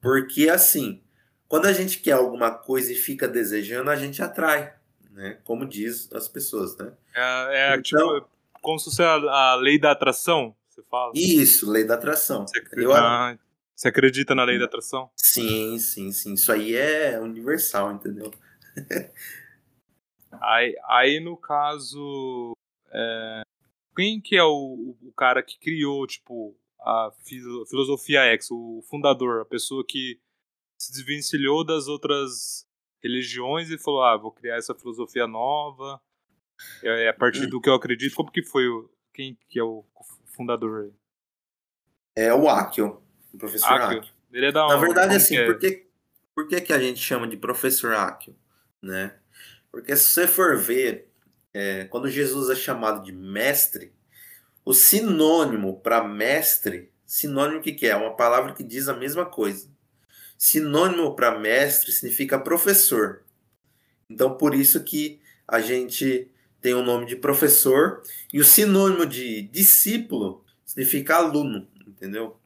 Porque 0.00 0.48
assim, 0.50 1.02
quando 1.48 1.66
a 1.66 1.72
gente 1.72 2.00
quer 2.00 2.12
alguma 2.12 2.50
coisa 2.50 2.92
e 2.92 2.94
fica 2.94 3.26
desejando, 3.26 3.90
a 3.90 3.96
gente 3.96 4.22
atrai, 4.22 4.74
né? 5.10 5.38
Como 5.44 5.66
diz 5.66 6.12
as 6.12 6.28
pessoas, 6.28 6.76
né? 6.76 6.92
É, 7.14 7.72
é 7.72 7.76
Então- 7.76 7.82
tipo, 7.82 8.28
como 8.60 8.78
se 8.78 8.84
fosse 8.86 9.02
a, 9.02 9.14
a 9.14 9.54
lei 9.56 9.78
da 9.78 9.92
atração, 9.92 10.54
você 10.68 10.82
fala? 10.90 11.12
Isso, 11.14 11.70
lei 11.70 11.84
da 11.84 11.94
atração. 11.94 12.46
Você, 12.46 12.58
acre- 12.58 12.84
Eu- 12.84 12.92
Ah, 12.92 13.38
você 13.74 13.88
acredita 13.88 14.34
na 14.34 14.44
lei 14.44 14.58
da 14.58 14.66
atração? 14.66 15.10
Sim, 15.16 15.78
sim, 15.78 16.12
sim. 16.12 16.34
Isso 16.34 16.52
aí 16.52 16.74
é 16.76 17.18
universal, 17.18 17.92
entendeu? 17.92 18.30
Aí, 20.40 20.74
aí 20.88 21.20
no 21.20 21.36
caso, 21.36 22.56
é, 22.90 23.42
quem 23.94 24.20
que 24.20 24.36
é 24.36 24.42
o, 24.44 24.96
o 25.02 25.12
cara 25.16 25.42
que 25.42 25.58
criou, 25.58 26.06
tipo, 26.06 26.56
a 26.80 27.10
filo- 27.24 27.64
filosofia 27.66 28.20
X, 28.34 28.50
o 28.50 28.82
fundador, 28.88 29.42
a 29.42 29.44
pessoa 29.44 29.84
que 29.86 30.20
se 30.78 30.92
desvencilhou 30.92 31.64
das 31.64 31.86
outras 31.88 32.66
religiões 33.02 33.70
e 33.70 33.78
falou, 33.78 34.02
ah, 34.02 34.16
vou 34.16 34.32
criar 34.32 34.56
essa 34.56 34.74
filosofia 34.74 35.26
nova, 35.26 36.00
é, 36.82 37.04
é 37.04 37.08
a 37.08 37.14
partir 37.14 37.46
do 37.46 37.60
que 37.60 37.68
eu 37.68 37.74
acredito. 37.74 38.14
Como 38.14 38.30
que 38.30 38.42
foi 38.42 38.66
o, 38.68 38.90
quem 39.12 39.38
que 39.48 39.58
é 39.58 39.62
o 39.64 39.84
fundador 40.26 40.84
aí? 40.84 40.92
É 42.16 42.34
o 42.34 42.48
Akio, 42.48 43.02
o 43.32 43.38
professor 43.38 43.72
Akio? 43.72 43.98
Akio. 43.98 44.14
Ele 44.32 44.46
é 44.46 44.52
da 44.52 44.66
Na 44.66 44.74
onde? 44.76 44.86
verdade, 44.86 45.06
Como 45.08 45.16
assim, 45.16 45.36
é? 45.36 45.46
por, 45.46 45.58
que, 45.58 45.86
por 46.34 46.48
que, 46.48 46.60
que 46.60 46.72
a 46.72 46.78
gente 46.78 46.98
chama 47.00 47.26
de 47.28 47.36
professor 47.36 47.94
Akio? 47.94 48.36
Né? 48.82 49.18
Porque 49.70 49.96
se 49.96 50.10
você 50.10 50.26
for 50.28 50.56
ver, 50.58 51.10
é, 51.54 51.84
quando 51.84 52.10
Jesus 52.10 52.50
é 52.50 52.56
chamado 52.56 53.04
de 53.04 53.12
mestre, 53.12 53.92
o 54.64 54.74
sinônimo 54.74 55.78
para 55.80 56.02
mestre, 56.02 56.90
sinônimo 57.06 57.60
que, 57.60 57.72
que? 57.72 57.86
É 57.86 57.94
uma 57.94 58.16
palavra 58.16 58.52
que 58.52 58.64
diz 58.64 58.88
a 58.88 58.94
mesma 58.94 59.24
coisa. 59.24 59.68
Sinônimo 60.36 61.14
para 61.14 61.38
mestre 61.38 61.92
significa 61.92 62.38
professor. 62.38 63.22
Então, 64.10 64.36
por 64.36 64.52
isso 64.54 64.82
que 64.82 65.20
a 65.46 65.60
gente 65.60 66.28
tem 66.60 66.74
o 66.74 66.82
nome 66.82 67.06
de 67.06 67.14
professor 67.14 68.02
e 68.32 68.40
o 68.40 68.44
sinônimo 68.44 69.06
de 69.06 69.42
discípulo 69.42 70.44
significa 70.64 71.16
aluno, 71.16 71.68
entendeu? 71.86 72.36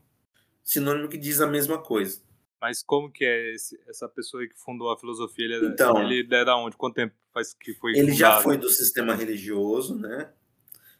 Sinônimo 0.62 1.08
que 1.08 1.16
diz 1.16 1.40
a 1.40 1.46
mesma 1.46 1.78
coisa. 1.78 2.20
Mas 2.60 2.82
como 2.82 3.10
que 3.10 3.24
é 3.24 3.54
esse- 3.54 3.78
essa 3.88 4.08
pessoa 4.08 4.46
que 4.46 4.54
fundou 4.58 4.90
a 4.90 4.98
filosofia? 4.98 5.44
Ele 5.44 5.54
é, 5.66 5.68
Então. 5.68 6.00
ele 6.10 6.34
é 6.34 6.44
da 6.44 6.56
onde? 6.56 6.76
Quanto 6.76 6.94
tempo 6.94 7.14
faz 7.32 7.54
que 7.54 7.72
foi 7.74 7.92
Ele 7.96 8.12
já 8.12 8.28
fundado? 8.30 8.42
foi 8.42 8.56
do 8.56 8.68
sistema 8.68 9.14
religioso, 9.14 9.96
né? 9.98 10.32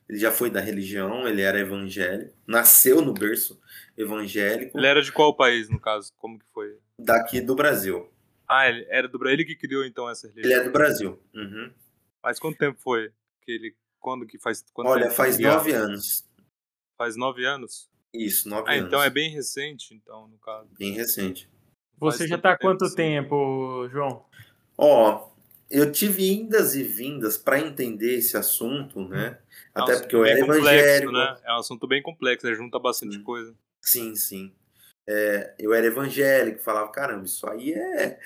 Ele 0.09 0.19
já 0.19 0.31
foi 0.33 0.49
da 0.51 0.61
religião, 0.61 1.29
ele 1.29 1.43
era 1.43 1.59
evangélico, 1.59 2.35
nasceu 2.47 3.03
no 3.03 3.13
berço 3.13 3.61
evangélico 3.97 4.79
Ele 4.79 4.87
era 4.87 5.03
de 5.03 5.13
qual 5.13 5.37
país, 5.37 5.69
no 5.69 5.79
caso? 5.81 6.13
Como 6.17 6.39
que 6.39 6.47
foi? 6.53 6.79
daqui 6.99 7.41
do 7.41 7.55
Brasil. 7.55 8.11
Ah, 8.49 8.69
ele 8.69 8.87
era 8.89 9.07
do 9.07 9.19
Brasil. 9.19 9.35
Ele 9.35 9.45
que 9.45 9.55
criou 9.55 9.85
então 9.85 10.09
essa 10.09 10.27
Ele 10.29 10.37
religião. 10.37 10.61
é 10.61 10.65
do 10.65 10.71
Brasil. 10.73 11.23
Uhum. 11.35 11.71
Mas 12.23 12.39
quanto 12.39 12.57
tempo 12.59 12.81
foi 12.81 13.13
que 13.43 13.53
ele. 13.53 13.77
Quando 14.01 14.27
que 14.27 14.39
faz. 14.39 14.65
Quando 14.73 14.87
Olha, 14.89 15.11
faz 15.11 15.39
nove 15.39 15.73
anos. 15.73 16.27
Faz 16.97 17.15
nove 17.17 17.45
anos? 17.45 17.88
Isso, 18.13 18.49
nove 18.49 18.71
ah, 18.71 18.75
anos. 18.75 18.87
então 18.87 19.03
é 19.03 19.11
bem 19.11 19.31
recente, 19.31 19.95
então, 19.95 20.29
no 20.29 20.39
caso. 20.39 20.69
Bem 20.79 20.93
recente. 20.93 21.49
Você 21.99 22.27
já 22.27 22.39
tá 22.39 22.53
há 22.53 22.59
quanto 22.59 22.85
assim. 22.85 22.97
tempo, 22.97 23.89
João? 23.91 24.25
Ó, 24.77 25.29
eu 25.71 25.91
tive 25.93 26.31
indas 26.31 26.75
e 26.75 26.83
vindas 26.83 27.37
para 27.37 27.61
entender 27.61 28.17
esse 28.17 28.37
assunto, 28.37 29.07
né? 29.09 29.39
É 29.75 29.81
um 29.81 29.83
Até 29.83 29.99
porque 30.01 30.17
eu 30.17 30.25
era 30.25 30.41
complexo, 30.41 30.69
evangélico. 30.69 31.13
Né? 31.13 31.37
É 31.45 31.53
um 31.53 31.59
assunto 31.59 31.87
bem 31.87 32.03
complexo, 32.03 32.47
né? 32.47 32.55
junta 32.55 32.79
bastante 32.79 33.17
Sim. 33.17 33.23
coisa. 33.23 33.55
Sim, 33.81 34.15
sim. 34.15 34.53
É, 35.07 35.55
eu 35.59 35.73
era 35.73 35.87
evangélico, 35.87 36.61
falava, 36.61 36.91
caramba, 36.91 37.25
isso 37.25 37.49
aí 37.49 37.73
é, 37.73 38.19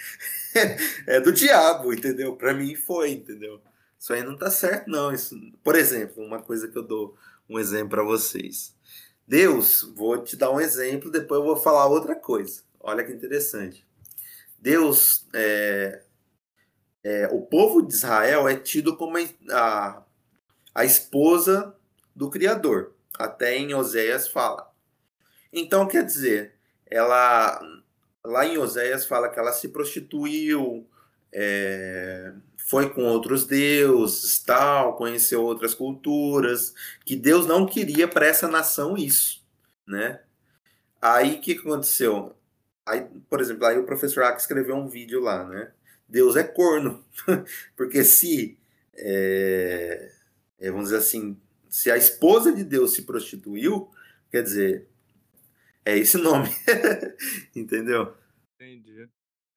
é 1.07 1.21
do 1.21 1.33
diabo, 1.33 1.93
entendeu? 1.93 2.35
Para 2.37 2.53
mim 2.53 2.75
foi, 2.75 3.13
entendeu? 3.13 3.61
Isso 3.99 4.13
aí 4.13 4.23
não 4.23 4.37
tá 4.37 4.51
certo, 4.51 4.91
não. 4.91 5.13
Isso, 5.13 5.39
por 5.63 5.77
exemplo, 5.77 6.25
uma 6.25 6.43
coisa 6.43 6.67
que 6.69 6.77
eu 6.77 6.83
dou 6.83 7.17
um 7.49 7.59
exemplo 7.59 7.91
para 7.91 8.03
vocês. 8.03 8.75
Deus, 9.27 9.83
vou 9.95 10.23
te 10.23 10.37
dar 10.37 10.51
um 10.51 10.61
exemplo, 10.61 11.11
depois 11.11 11.41
eu 11.41 11.47
vou 11.47 11.57
falar 11.57 11.87
outra 11.87 12.15
coisa. 12.15 12.63
Olha 12.81 13.05
que 13.05 13.13
interessante. 13.13 13.87
Deus, 14.59 15.27
é, 15.35 16.03
é, 17.05 17.29
o 17.33 17.43
povo 17.43 17.83
de 17.83 17.95
Israel 17.95 18.49
é 18.49 18.57
tido 18.57 18.97
como 18.97 19.17
a, 19.51 20.03
a 20.75 20.85
esposa 20.85 21.75
do 22.15 22.31
Criador. 22.31 22.93
Até 23.19 23.57
em 23.57 23.75
Oséias 23.75 24.29
fala. 24.29 24.73
Então, 25.53 25.87
quer 25.87 26.05
dizer, 26.05 26.55
ela 26.87 27.61
lá 28.25 28.47
em 28.47 28.57
Oséias 28.57 29.05
fala 29.05 29.29
que 29.29 29.39
ela 29.39 29.53
se 29.53 29.69
prostituiu, 29.69 30.89
é, 31.33 32.33
foi 32.67 32.91
com 32.91 33.05
outros 33.05 33.47
deuses, 33.47 34.39
tal, 34.39 34.97
conheceu 34.97 35.43
outras 35.43 35.75
culturas, 35.75 36.75
que 37.05 37.17
Deus 37.17 37.47
não 37.47 37.67
queria 37.67 38.09
para 38.09 38.27
essa 38.27 38.49
nação 38.49 38.97
isso, 38.97 39.45
né? 39.87 40.21
Aí 41.01 41.35
o 41.35 41.41
que 41.41 41.53
aconteceu? 41.53 42.35
Aí, 42.87 43.07
por 43.29 43.41
exemplo, 43.41 43.67
aí 43.67 43.79
o 43.79 43.87
professor 43.87 44.25
Ack 44.25 44.41
escreveu 44.41 44.77
um 44.77 44.89
vídeo 44.89 45.21
lá, 45.21 45.45
né? 45.45 45.73
Deus 46.09 46.37
é 46.37 46.45
corno, 46.45 47.05
porque 47.77 48.05
se 48.05 48.59
é, 48.95 50.13
é, 50.59 50.71
vamos 50.71 50.87
dizer 50.87 50.99
assim, 50.99 51.41
se 51.69 51.91
a 51.91 51.97
esposa 51.97 52.53
de 52.53 52.63
Deus 52.63 52.93
se 52.93 53.03
prostituiu, 53.03 53.91
quer 54.31 54.43
dizer, 54.43 54.89
é 55.85 55.97
esse 55.97 56.17
nome, 56.23 56.49
entendeu? 57.55 58.15
Entendi. 58.55 59.09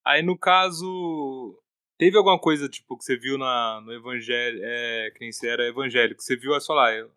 Aí 0.03 0.23
no 0.23 0.37
caso, 0.37 1.61
teve 1.97 2.17
alguma 2.17 2.39
coisa 2.39 2.67
tipo 2.69 2.97
que 2.97 3.03
você 3.03 3.17
viu 3.17 3.38
na, 3.38 3.81
no 3.81 3.93
evangelho, 3.93 4.60
é, 4.63 5.12
quem 5.15 5.31
você 5.31 5.47
era 5.47 5.67
evangélico, 5.67 6.21
você 6.21 6.36
viu 6.36 6.53
a 6.53 6.62
falar, 6.62 7.08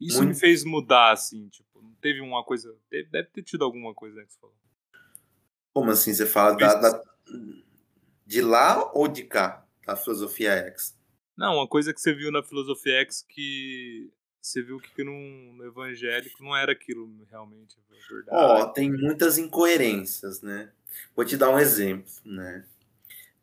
isso 0.00 0.18
Muito. 0.18 0.28
me 0.28 0.34
fez 0.34 0.64
mudar 0.64 1.12
assim, 1.12 1.48
tipo, 1.48 1.82
não 1.82 1.92
teve 2.00 2.20
uma 2.20 2.44
coisa, 2.44 2.74
teve, 2.88 3.08
deve 3.10 3.28
ter 3.28 3.42
tido 3.42 3.64
alguma 3.64 3.94
coisa 3.94 4.16
né, 4.16 4.24
que 4.24 4.32
você 4.32 4.38
falou. 4.40 4.56
Como 5.74 5.90
assim? 5.90 6.12
Você 6.12 6.26
fala 6.26 6.56
da, 6.56 6.74
da- 6.74 7.04
de 8.26 8.40
lá 8.40 8.90
ou 8.94 9.06
de 9.08 9.24
cá? 9.24 9.64
Da 9.86 9.96
filosofia 9.96 10.52
X? 10.52 10.96
Não, 11.36 11.54
uma 11.56 11.68
coisa 11.68 11.94
que 11.94 12.00
você 12.00 12.12
viu 12.12 12.30
na 12.30 12.42
filosofia 12.42 13.00
X 13.00 13.22
que 13.22 14.10
você 14.40 14.62
viu 14.62 14.78
que 14.78 15.04
no, 15.04 15.12
no 15.54 15.64
evangélico 15.64 16.42
não 16.42 16.56
era 16.56 16.72
aquilo 16.72 17.08
realmente, 17.30 17.76
é 17.78 18.14
verdade. 18.14 18.36
Ó, 18.36 18.66
tem 18.66 18.90
muitas 18.90 19.38
incoerências, 19.38 20.42
né? 20.42 20.70
Vou 21.14 21.24
te 21.24 21.36
dar 21.36 21.50
um 21.50 21.58
exemplo, 21.58 22.10
né? 22.24 22.66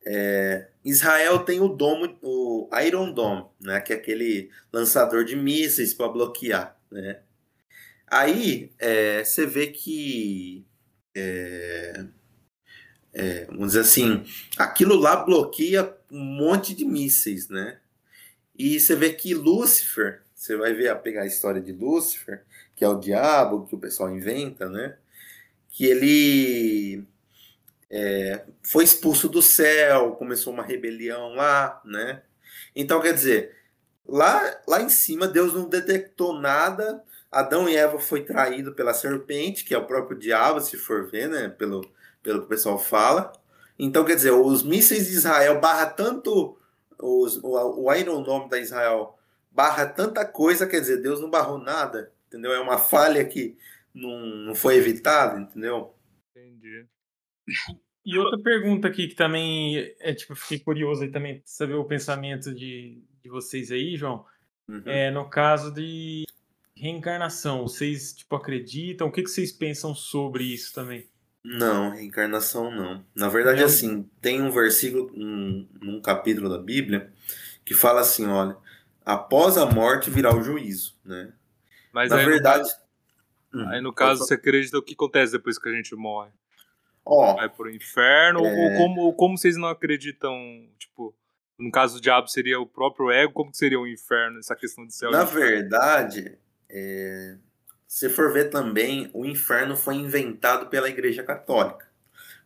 É, 0.06 0.68
Israel 0.84 1.39
tem 1.39 1.60
o 1.60 1.68
domo, 1.68 2.18
o 2.22 2.70
Iron 2.86 3.12
Dome, 3.12 3.46
né? 3.60 3.82
Que 3.82 3.94
é 3.94 3.96
aquele 3.96 4.52
lançador 4.72 5.26
de 5.26 5.36
mísseis 5.36 5.94
para 5.94 6.10
bloquear, 6.10 6.80
né? 6.91 7.22
Aí 8.08 8.72
é, 8.78 9.24
você 9.24 9.46
vê 9.46 9.68
que 9.68 10.65
é, 11.15 12.06
é, 13.13 13.46
vamos 13.46 13.68
dizer 13.68 13.80
assim, 13.80 14.24
aquilo 14.58 14.96
lá 14.96 15.15
bloqueia 15.15 15.96
um 16.12 16.20
monte 16.20 16.76
de 16.76 16.86
mísseis, 16.86 17.48
né? 17.50 17.80
E 18.58 18.80
você 18.80 18.96
vê 18.96 19.13
que 19.13 19.34
Lúcifer, 19.34 20.22
você 20.34 20.56
vai 20.56 20.74
ver, 20.74 20.94
pegar 21.02 21.24
a 21.24 21.26
história 21.28 21.62
de 21.62 21.72
Lúcifer, 21.72 22.44
que 22.76 22.84
é 22.84 22.88
o 22.89 23.00
diabo 23.00 23.65
que 23.65 23.76
o 23.76 23.80
pessoal 23.80 24.13
inventa, 24.15 24.70
né? 24.70 24.98
Que 25.70 25.86
ele 25.86 27.06
é, 27.97 28.45
foi 28.62 28.84
expulso 28.84 29.29
do 29.29 29.41
céu, 29.41 30.12
começou 30.17 30.51
uma 30.51 30.63
rebelião 30.63 31.34
lá, 31.34 31.81
né? 31.86 32.23
Então, 32.75 33.01
quer 33.01 33.13
dizer, 33.13 33.55
lá, 34.05 34.60
lá 34.67 34.81
em 34.81 34.89
cima 34.89 35.29
Deus 35.29 35.53
não 35.53 35.69
detectou 35.69 36.38
nada. 36.38 37.01
Adão 37.31 37.69
e 37.69 37.75
Eva 37.77 37.97
foi 37.97 38.25
traído 38.25 38.73
pela 38.73 38.93
serpente, 38.93 39.63
que 39.63 39.73
é 39.73 39.77
o 39.77 39.86
próprio 39.88 40.19
diabo, 40.19 40.60
se 40.60 40.77
for 40.77 41.10
ver, 41.10 41.29
né? 41.29 41.47
Pelo, 41.47 41.89
pelo 42.21 42.39
que 42.39 42.45
o 42.45 42.49
pessoal 42.49 42.77
fala. 42.77 43.31
Então, 43.79 44.03
quer 44.03 44.15
dizer, 44.15 44.31
os 44.31 44.62
mísseis 44.62 45.08
de 45.08 45.13
Israel 45.13 45.62
barra 45.62 45.86
tanto 45.86 46.58
os, 46.99 47.38
o, 47.38 47.86
o 47.86 47.93
Iron 47.93 48.21
Dome 48.23 48.49
da 48.49 48.60
Israel 48.60 49.17
barra 49.51 49.86
tanta 49.86 50.25
coisa, 50.25 50.67
quer 50.67 50.81
dizer, 50.81 51.01
Deus 51.01 51.21
não 51.21 51.29
barrou 51.29 51.58
nada, 51.58 52.12
entendeu? 52.27 52.51
É 52.51 52.60
uma 52.60 52.77
falha 52.77 53.23
que 53.23 53.58
não, 53.93 54.19
não 54.47 54.55
foi 54.55 54.75
evitada, 54.75 55.39
entendeu? 55.39 55.95
Entendi. 56.36 56.86
E 58.06 58.18
outra 58.18 58.38
pergunta 58.38 58.88
aqui 58.88 59.08
que 59.08 59.15
também 59.15 59.96
é 60.00 60.13
tipo, 60.13 60.36
fiquei 60.36 60.60
curioso 60.60 61.04
aí 61.04 61.12
também 61.12 61.41
saber 61.44 61.74
o 61.74 61.86
pensamento 61.86 62.54
de, 62.54 63.02
de 63.24 63.30
vocês 63.30 63.72
aí, 63.72 63.98
João. 63.98 64.26
Uhum. 64.68 64.84
É 64.86 65.10
no 65.10 65.30
caso 65.30 65.74
de 65.74 66.26
reencarnação, 66.76 67.63
vocês 67.63 68.13
tipo 68.13 68.36
acreditam? 68.36 69.08
O 69.08 69.12
que, 69.12 69.24
que 69.24 69.30
vocês 69.30 69.52
pensam 69.52 69.96
sobre 69.96 70.44
isso 70.44 70.74
também? 70.74 71.08
Não, 71.44 71.91
reencarnação 71.91 72.72
não. 72.72 73.06
Na 73.15 73.30
verdade, 73.30 73.60
Não? 73.60 73.65
assim, 73.65 74.10
tem 74.20 74.41
um 74.41 74.52
versículo 74.52 75.12
um, 75.15 75.68
num 75.80 76.02
capítulo 76.02 76.50
da 76.50 76.58
Bíblia 76.58 77.12
que 77.63 77.74
fala 77.74 78.02
assim, 78.02 78.26
olha, 78.28 78.58
após 79.04 79.58
a 79.58 79.65
morte 79.65 80.10
virá 80.10 80.36
o 80.36 80.41
juízo, 80.41 80.96
né? 81.04 81.34
Mas 81.94 82.10
Na 82.10 82.18
aí, 82.18 82.26
verdade, 82.26 82.68
no, 83.52 83.62
Hum, 83.62 83.70
aí 83.70 83.82
no 83.82 83.94
caso 83.94 84.26
você 84.26 84.34
acredita 84.34 84.78
o 84.78 84.82
que 84.82 84.94
acontece 84.94 85.32
depois 85.32 85.58
que 85.58 85.70
a 85.70 85.72
gente 85.72 85.96
morre? 85.96 86.32
Ó, 87.06 87.36
Vai 87.36 87.50
pro 87.50 87.70
inferno? 87.70 88.46
É. 88.46 88.52
Ou, 88.52 88.78
como, 88.78 89.13
como 89.13 89.38
vocês 89.38 89.56
não 89.56 89.68
acreditam, 89.68 90.36
tipo, 90.78 91.15
no 91.58 91.72
caso 91.72 91.96
do 91.96 92.02
diabo 92.02 92.28
seria 92.28 92.60
o 92.60 92.65
próprio 92.65 93.12
ego, 93.12 93.34
como 93.34 93.52
que 93.52 93.58
seria 93.58 93.80
o 93.80 93.88
inferno, 93.88 94.39
essa 94.39 94.56
questão 94.56 94.86
de 94.86 94.94
céu? 94.96 95.12
na 95.12 95.24
verdade, 95.24 96.38
é, 96.70 97.38
se 97.88 98.10
for 98.10 98.34
ver 98.34 98.50
também, 98.50 99.10
o 99.13 99.26
inferno 99.26 99.76
foi 99.76 99.96
inventado 99.96 100.68
pela 100.68 100.89
Igreja 100.89 101.24
Católica 101.24 101.86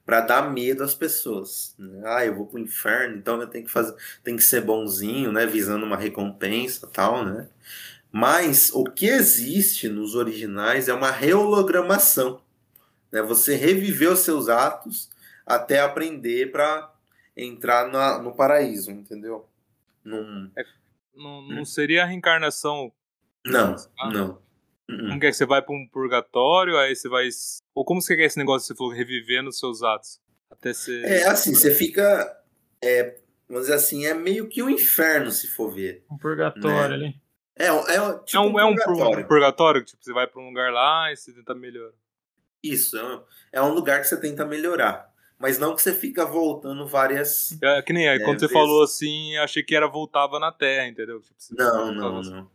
para 0.05 0.21
dar 0.21 0.51
medo 0.51 0.83
às 0.83 0.95
pessoas. 0.95 1.75
né? 1.77 2.01
Ah, 2.03 2.25
eu 2.25 2.33
vou 2.33 2.47
pro 2.47 2.59
inferno, 2.59 3.17
então 3.17 3.39
eu 3.39 3.47
tenho 3.47 3.65
que 3.65 3.71
fazer, 3.71 3.95
tem 4.23 4.35
que 4.35 4.41
ser 4.41 4.61
bonzinho, 4.61 5.31
né, 5.31 5.45
visando 5.45 5.85
uma 5.85 5.95
recompensa, 5.95 6.87
tal, 6.87 7.23
né? 7.23 7.47
Mas 8.11 8.71
o 8.73 8.85
que 8.85 9.05
existe 9.05 9.87
nos 9.87 10.15
originais 10.15 10.87
é 10.87 10.93
uma 10.95 11.11
rehologramação, 11.11 12.41
né? 13.11 13.21
Você 13.21 13.55
reviver 13.55 14.11
os 14.11 14.19
seus 14.19 14.49
atos 14.49 15.09
até 15.45 15.79
aprender 15.79 16.51
para 16.51 16.93
entrar 17.35 17.87
na- 17.91 18.19
no 18.21 18.35
paraíso, 18.35 18.91
entendeu? 18.91 19.47
Num- 20.03 20.51
Não, 21.15 21.41
não 21.41 21.65
seria 21.65 22.03
a 22.03 22.05
reencarnação. 22.05 22.91
Não, 23.45 23.75
Ah. 23.99 24.09
não. 24.11 24.41
Uh-uh. 24.89 25.07
Como 25.07 25.19
que 25.19 25.27
é? 25.27 25.31
Você 25.31 25.45
vai 25.45 25.61
pra 25.61 25.73
um 25.75 25.87
purgatório, 25.87 26.77
aí 26.77 26.95
você 26.95 27.07
vai. 27.07 27.27
Ou 27.75 27.85
como 27.85 28.01
você 28.01 28.15
quer 28.15 28.23
esse 28.23 28.37
negócio 28.37 28.63
que 28.67 28.73
você 28.73 28.77
falou, 28.77 28.91
reviver 28.93 29.43
nos 29.43 29.59
seus 29.59 29.83
atos? 29.83 30.19
Até 30.49 30.73
ser. 30.73 31.03
É 31.05 31.27
assim, 31.27 31.53
você 31.53 31.71
fica. 31.73 32.35
É, 32.81 33.17
vamos 33.47 33.63
dizer 33.65 33.75
assim, 33.75 34.05
é 34.05 34.13
meio 34.13 34.47
que 34.47 34.63
um 34.63 34.69
inferno, 34.69 35.29
se 35.31 35.47
for 35.47 35.71
ver. 35.71 36.03
Um 36.09 36.17
purgatório 36.17 36.95
ali. 36.95 37.15
É, 37.55 37.71
um- 37.71 37.87
é, 37.87 38.01
um- 38.01 38.23
tipo 38.23 38.37
é 38.37 38.41
um, 38.41 38.59
é 38.59 38.65
um 38.65 38.75
pur- 38.75 38.85
purgatório. 38.85 39.27
purgatório, 39.27 39.81
que 39.81 39.91
tipo, 39.91 40.03
você 40.03 40.13
vai 40.13 40.25
pra 40.25 40.41
um 40.41 40.47
lugar 40.47 40.71
lá 40.71 41.11
e 41.11 41.15
você 41.17 41.33
tenta 41.33 41.53
melhorar. 41.53 41.93
Isso, 42.63 42.97
é 42.97 43.03
um, 43.03 43.21
é 43.53 43.61
um 43.61 43.73
lugar 43.73 44.01
que 44.01 44.07
você 44.07 44.19
tenta 44.19 44.45
melhorar. 44.45 45.09
Mas 45.37 45.57
não 45.57 45.73
que 45.73 45.81
você 45.81 45.93
fica 45.93 46.25
voltando 46.25 46.85
várias. 46.85 47.57
É, 47.61 47.81
que 47.81 47.93
nem 47.93 48.09
aí, 48.09 48.17
É, 48.19 48.25
quando 48.25 48.39
você 48.39 48.47
vezes- 48.47 48.53
falou 48.61 48.83
assim, 48.83 49.37
achei 49.37 49.63
que 49.63 49.73
era 49.73 49.87
voltava 49.87 50.37
na 50.39 50.51
Terra, 50.51 50.87
entendeu? 50.87 51.21
Você 51.37 51.55
Não, 51.55 51.93
não, 51.93 52.19
assim. 52.19 52.29
não. 52.31 52.51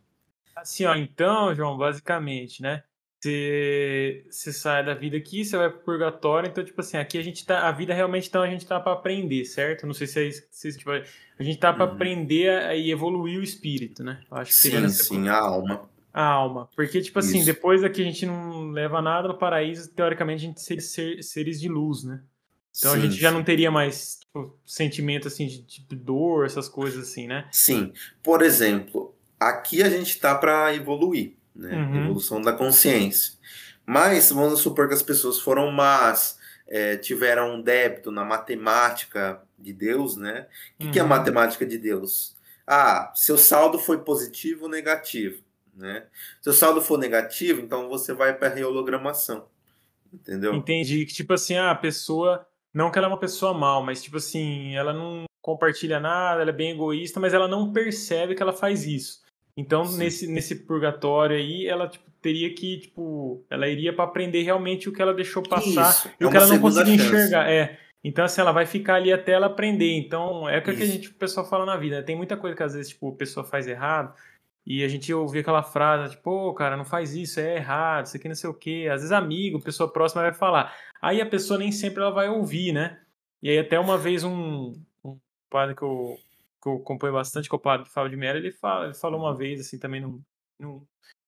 Assim, 0.55 0.85
ó, 0.85 0.95
então, 0.95 1.53
João, 1.55 1.77
basicamente, 1.77 2.61
né? 2.61 2.83
Você, 3.19 4.23
você 4.29 4.53
sai 4.53 4.85
da 4.85 4.93
vida 4.93 5.17
aqui, 5.17 5.43
você 5.43 5.57
vai 5.57 5.69
pro 5.69 5.79
purgatório, 5.79 6.47
então, 6.47 6.63
tipo 6.63 6.79
assim, 6.79 6.97
aqui 6.97 7.17
a 7.17 7.23
gente 7.23 7.43
tá. 7.43 7.67
A 7.67 7.71
vida 7.71 7.91
realmente, 7.91 8.27
então, 8.29 8.43
a 8.43 8.47
gente 8.47 8.67
tá 8.67 8.79
pra 8.79 8.93
aprender, 8.93 9.43
certo? 9.45 9.87
Não 9.87 9.93
sei 9.95 10.05
se 10.05 10.19
é 10.19 10.23
isso. 10.27 10.43
Se, 10.51 10.77
tipo, 10.77 10.91
a 10.91 11.43
gente 11.43 11.57
tá 11.57 11.73
pra 11.73 11.85
Uhum. 11.85 11.93
aprender 11.93 12.49
a, 12.49 12.75
e 12.75 12.91
evoluir 12.91 13.39
o 13.39 13.43
espírito, 13.43 14.03
né? 14.03 14.21
Eu 14.29 14.37
acho 14.37 14.51
que 14.51 14.57
seria 14.57 14.87
Sim, 14.87 15.03
sim, 15.23 15.27
a 15.27 15.37
alma. 15.39 15.89
A 16.15 16.23
alma. 16.23 16.69
Porque, 16.73 17.01
tipo 17.01 17.19
assim, 17.19 17.39
Isso. 17.39 17.45
depois 17.45 17.81
daqui 17.81 18.01
a 18.01 18.05
gente 18.05 18.25
não 18.25 18.71
leva 18.71 19.01
nada 19.01 19.27
no 19.27 19.37
paraíso, 19.37 19.91
teoricamente 19.91 20.45
a 20.45 20.47
gente 20.47 20.61
seria 20.61 20.81
ser- 20.81 21.21
seres 21.21 21.59
de 21.59 21.67
luz, 21.67 22.05
né? 22.05 22.21
Então 22.77 22.93
sim, 22.93 22.97
a 22.97 23.01
gente 23.01 23.15
já 23.19 23.29
sim. 23.29 23.35
não 23.35 23.43
teria 23.43 23.69
mais 23.69 24.19
tipo, 24.21 24.57
sentimento 24.65 25.27
assim 25.27 25.45
de, 25.45 25.61
de 25.61 25.95
dor, 25.95 26.45
essas 26.45 26.69
coisas 26.69 27.09
assim, 27.09 27.27
né? 27.27 27.45
Sim. 27.51 27.91
Por 28.23 28.41
exemplo, 28.41 29.13
aqui 29.37 29.83
a 29.83 29.89
gente 29.89 30.17
tá 30.17 30.33
para 30.33 30.73
evoluir, 30.73 31.33
né? 31.53 31.75
Uhum. 31.75 32.05
Evolução 32.05 32.41
da 32.41 32.53
consciência. 32.53 33.33
Mas 33.85 34.31
vamos 34.31 34.61
supor 34.61 34.87
que 34.87 34.93
as 34.93 35.03
pessoas 35.03 35.41
foram 35.41 35.69
más, 35.69 36.39
é, 36.65 36.95
tiveram 36.95 37.55
um 37.55 37.61
débito 37.61 38.09
na 38.09 38.23
matemática 38.23 39.41
de 39.59 39.73
Deus, 39.73 40.15
né? 40.15 40.47
O 40.75 40.79
que, 40.79 40.85
uhum. 40.85 40.91
que 40.93 40.99
é 40.99 41.01
a 41.01 41.03
uhum. 41.03 41.09
matemática 41.09 41.65
de 41.65 41.77
Deus? 41.77 42.37
Ah, 42.65 43.11
seu 43.13 43.37
saldo 43.37 43.77
foi 43.77 43.97
positivo 43.97 44.63
ou 44.63 44.69
negativo, 44.69 45.44
né? 45.75 46.05
Se 46.41 46.49
o 46.49 46.53
saldo 46.53 46.81
for 46.81 46.97
negativo, 46.97 47.61
então 47.61 47.89
você 47.89 48.13
vai 48.13 48.33
para 48.33 48.47
a 48.47 48.53
reologramação, 48.53 49.45
entendeu? 50.13 50.53
Entendi. 50.53 51.05
Que 51.05 51.13
tipo 51.13 51.33
assim, 51.33 51.55
ah, 51.55 51.71
a 51.71 51.75
pessoa, 51.75 52.47
não 52.73 52.89
que 52.89 52.97
ela 52.97 53.07
é 53.07 53.09
uma 53.09 53.19
pessoa 53.19 53.53
mal, 53.53 53.83
mas 53.83 54.01
tipo 54.01 54.17
assim, 54.17 54.75
ela 54.75 54.93
não 54.93 55.25
compartilha 55.41 55.99
nada, 55.99 56.41
ela 56.41 56.49
é 56.49 56.53
bem 56.53 56.71
egoísta, 56.71 57.19
mas 57.19 57.33
ela 57.33 57.47
não 57.47 57.71
percebe 57.71 58.33
que 58.33 58.41
ela 58.41 58.53
faz 58.53 58.85
isso. 58.85 59.23
Então, 59.57 59.89
nesse, 59.93 60.27
nesse 60.27 60.55
purgatório 60.55 61.37
aí, 61.37 61.65
ela 61.65 61.87
tipo, 61.87 62.09
teria 62.21 62.53
que, 62.53 62.79
tipo, 62.79 63.45
ela 63.49 63.67
iria 63.67 63.93
para 63.93 64.03
aprender 64.03 64.41
realmente 64.41 64.89
o 64.89 64.91
que 64.91 65.01
ela 65.01 65.13
deixou 65.13 65.43
passar 65.43 65.91
Isso, 65.91 66.09
e 66.19 66.23
é 66.23 66.27
o 66.27 66.31
que 66.31 66.35
ela 66.37 66.47
não 66.47 66.59
conseguia 66.59 66.95
enxergar. 66.95 67.49
É. 67.49 67.77
Então, 68.03 68.25
assim, 68.25 68.41
ela 68.41 68.51
vai 68.51 68.65
ficar 68.65 68.95
ali 68.95 69.13
até 69.13 69.31
ela 69.31 69.45
aprender. 69.45 69.93
Então, 69.97 70.47
é 70.49 70.57
o 70.57 70.61
que 70.61 70.71
a 70.71 70.85
gente, 70.85 71.09
o 71.09 71.13
pessoal 71.13 71.47
fala 71.47 71.65
na 71.65 71.77
vida. 71.77 71.97
Né? 71.97 72.01
Tem 72.01 72.15
muita 72.15 72.35
coisa 72.35 72.55
que 72.55 72.63
às 72.63 72.73
vezes, 72.73 72.89
tipo, 72.89 73.09
a 73.09 73.15
pessoa 73.15 73.45
faz 73.45 73.67
errado 73.67 74.13
e 74.65 74.83
a 74.83 74.87
gente 74.87 75.13
ouvir 75.13 75.39
aquela 75.39 75.61
frase, 75.61 76.15
tipo, 76.15 76.23
pô, 76.23 76.53
cara, 76.53 76.75
não 76.75 76.85
faz 76.85 77.15
isso, 77.15 77.39
é 77.39 77.57
errado, 77.57 78.07
isso 78.07 78.17
aqui 78.17 78.27
não 78.27 78.35
sei 78.35 78.49
o 78.49 78.53
quê. 78.53 78.87
Às 78.89 79.01
vezes, 79.01 79.11
amigo, 79.11 79.61
pessoa 79.61 79.91
próxima 79.91 80.23
vai 80.23 80.33
falar. 80.33 80.75
Aí 81.01 81.21
a 81.21 81.25
pessoa 81.25 81.59
nem 81.59 81.71
sempre 81.71 82.01
ela 82.01 82.11
vai 82.11 82.29
ouvir, 82.29 82.73
né? 82.73 82.99
E 83.43 83.49
aí, 83.49 83.59
até 83.59 83.79
uma 83.79 83.97
vez, 83.97 84.23
um, 84.23 84.73
um 85.03 85.19
padre 85.49 85.75
que 85.75 85.83
eu, 85.83 86.17
que 86.61 86.67
eu 86.67 86.75
acompanho 86.77 87.13
bastante, 87.13 87.47
que 87.47 87.55
é 87.55 87.57
o 87.57 87.61
padre 87.61 87.89
Fábio 87.89 88.09
de 88.09 88.17
Mello, 88.17 88.39
ele, 88.39 88.51
fala, 88.51 88.85
ele 88.85 88.95
falou 88.95 89.19
uma 89.19 89.35
vez, 89.35 89.59
assim, 89.61 89.77
também 89.77 90.01
num, 90.01 90.21
num 90.59 90.85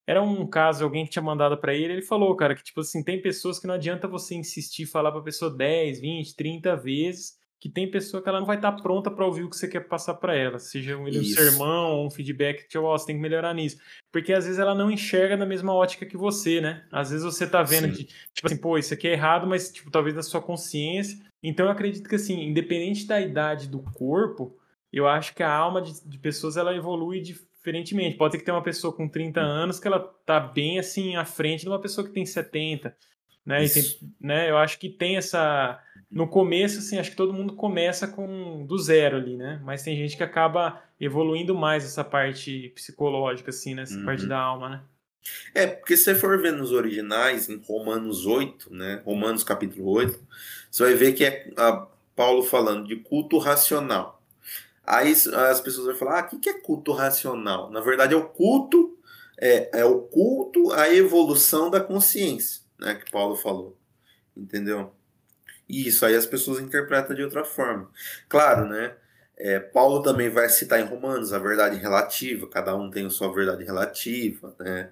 era 0.07 0.23
um 0.23 0.47
caso, 0.47 0.85
alguém 0.85 1.03
que 1.03 1.11
tinha 1.11 1.21
mandado 1.21 1.57
para 1.57 1.73
ele, 1.73 1.91
ele 1.91 2.01
falou, 2.01 2.33
cara, 2.33 2.55
que 2.55 2.63
tipo 2.63 2.79
assim, 2.79 3.03
tem 3.03 3.21
pessoas 3.21 3.59
que 3.59 3.67
não 3.67 3.73
adianta 3.73 4.07
você 4.07 4.35
insistir, 4.35 4.85
falar 4.85 5.11
pra 5.11 5.21
pessoa 5.21 5.55
10, 5.55 5.99
20, 5.99 6.33
30 6.33 6.77
vezes, 6.77 7.36
que 7.59 7.69
tem 7.69 7.89
pessoa 7.89 8.21
que 8.21 8.29
ela 8.29 8.39
não 8.39 8.45
vai 8.45 8.57
estar 8.57 8.71
tá 8.71 8.81
pronta 8.81 9.09
para 9.09 9.25
ouvir 9.25 9.43
o 9.43 9.49
que 9.49 9.57
você 9.57 9.67
quer 9.67 9.87
passar 9.87 10.13
para 10.15 10.35
ela, 10.35 10.59
seja 10.59 10.95
um, 10.95 11.07
um 11.07 11.23
sermão 11.23 11.91
ou 11.91 12.07
um 12.07 12.11
feedback 12.11 12.67
que 12.67 12.77
oh, 12.77 12.97
você 12.97 13.07
tem 13.07 13.15
que 13.15 13.21
melhorar 13.21 13.53
nisso. 13.53 13.77
Porque 14.11 14.31
às 14.31 14.45
vezes 14.45 14.59
ela 14.59 14.75
não 14.75 14.91
enxerga 14.91 15.35
na 15.35 15.45
mesma 15.45 15.73
ótica 15.73 16.05
que 16.05 16.15
você, 16.15 16.61
né? 16.61 16.85
Às 16.91 17.09
vezes 17.09 17.25
você 17.25 17.47
tá 17.47 17.63
vendo 17.63 17.91
que, 17.91 18.05
tipo 18.05 18.45
assim, 18.45 18.57
pô, 18.57 18.77
isso 18.77 18.93
aqui 18.93 19.07
é 19.07 19.13
errado, 19.13 19.47
mas 19.47 19.71
tipo, 19.71 19.89
talvez 19.89 20.15
na 20.15 20.23
sua 20.23 20.41
consciência. 20.41 21.17
Então 21.41 21.65
eu 21.65 21.71
acredito 21.71 22.07
que 22.07 22.15
assim, 22.15 22.43
independente 22.43 23.07
da 23.07 23.19
idade 23.19 23.67
do 23.67 23.79
corpo, 23.79 24.57
eu 24.91 25.07
acho 25.07 25.33
que 25.33 25.43
a 25.43 25.51
alma 25.51 25.81
de, 25.81 26.07
de 26.07 26.19
pessoas 26.19 26.57
ela 26.57 26.75
evolui 26.75 27.21
diferentemente. 27.21 28.17
Pode 28.17 28.33
ser 28.33 28.39
que 28.39 28.45
tenha 28.45 28.55
uma 28.55 28.63
pessoa 28.63 28.93
com 28.93 29.09
30 29.09 29.41
anos 29.41 29.79
que 29.79 29.87
ela 29.87 29.99
tá 29.99 30.39
bem 30.39 30.79
assim 30.79 31.15
à 31.15 31.25
frente 31.25 31.61
de 31.61 31.69
uma 31.69 31.81
pessoa 31.81 32.05
que 32.05 32.13
tem 32.13 32.25
70, 32.25 32.95
né? 33.47 33.63
E 33.63 33.69
tem, 33.69 33.83
né? 34.19 34.49
Eu 34.49 34.57
acho 34.57 34.77
que 34.77 34.89
tem 34.89 35.15
essa 35.15 35.81
no 36.11 36.27
começo 36.27 36.79
assim, 36.79 36.99
acho 36.99 37.11
que 37.11 37.17
todo 37.17 37.33
mundo 37.33 37.53
começa 37.53 38.07
com 38.07 38.65
do 38.65 38.77
zero 38.77 39.17
ali, 39.17 39.37
né? 39.37 39.61
Mas 39.63 39.83
tem 39.83 39.95
gente 39.95 40.17
que 40.17 40.23
acaba 40.23 40.81
evoluindo 40.99 41.55
mais 41.55 41.85
essa 41.85 42.03
parte 42.03 42.71
psicológica 42.75 43.49
assim, 43.49 43.73
né? 43.73 43.83
Essa 43.83 43.97
uhum. 43.97 44.05
parte 44.05 44.25
da 44.25 44.37
alma, 44.37 44.69
né? 44.69 44.81
É, 45.55 45.65
porque 45.67 45.95
se 45.95 46.03
você 46.03 46.15
for 46.15 46.41
ver 46.41 46.51
nos 46.51 46.71
originais, 46.73 47.49
em 47.49 47.57
Romanos 47.57 48.25
8, 48.25 48.73
né? 48.73 49.01
Romanos 49.05 49.43
capítulo 49.43 49.89
8, 49.91 50.19
você 50.69 50.83
vai 50.83 50.93
ver 50.93 51.13
que 51.13 51.23
é 51.25 51.47
Paulo 52.15 52.43
falando 52.43 52.85
de 52.85 52.97
culto 52.97 53.37
racional. 53.37 54.21
Aí 54.85 55.11
as 55.11 55.61
pessoas 55.61 55.87
vão 55.87 55.95
falar: 55.95 56.19
ah, 56.19 56.29
o 56.35 56.39
que 56.39 56.49
é 56.49 56.59
culto 56.59 56.91
racional? 56.91 57.71
Na 57.71 57.79
verdade, 57.79 58.13
é 58.13 58.17
o 58.17 58.25
culto, 58.25 58.97
é, 59.39 59.81
é 59.81 59.85
o 59.85 59.99
culto 59.99 60.73
à 60.73 60.93
evolução 60.93 61.69
da 61.69 61.79
consciência, 61.79 62.61
né? 62.79 62.95
Que 62.95 63.11
Paulo 63.11 63.35
falou. 63.35 63.77
Entendeu? 64.35 64.93
Isso, 65.67 66.05
aí 66.05 66.15
as 66.15 66.25
pessoas 66.25 66.59
interpretam 66.59 67.15
de 67.15 67.23
outra 67.23 67.43
forma. 67.43 67.89
Claro, 68.29 68.67
né? 68.67 68.95
É, 69.37 69.59
Paulo 69.59 70.01
também 70.01 70.29
vai 70.29 70.49
citar 70.49 70.79
em 70.79 70.85
Romanos 70.85 71.31
a 71.31 71.37
verdade 71.37 71.77
relativa, 71.77 72.47
cada 72.49 72.75
um 72.75 72.89
tem 72.89 73.05
a 73.05 73.09
sua 73.09 73.31
verdade 73.31 73.63
relativa, 73.63 74.55
né? 74.59 74.91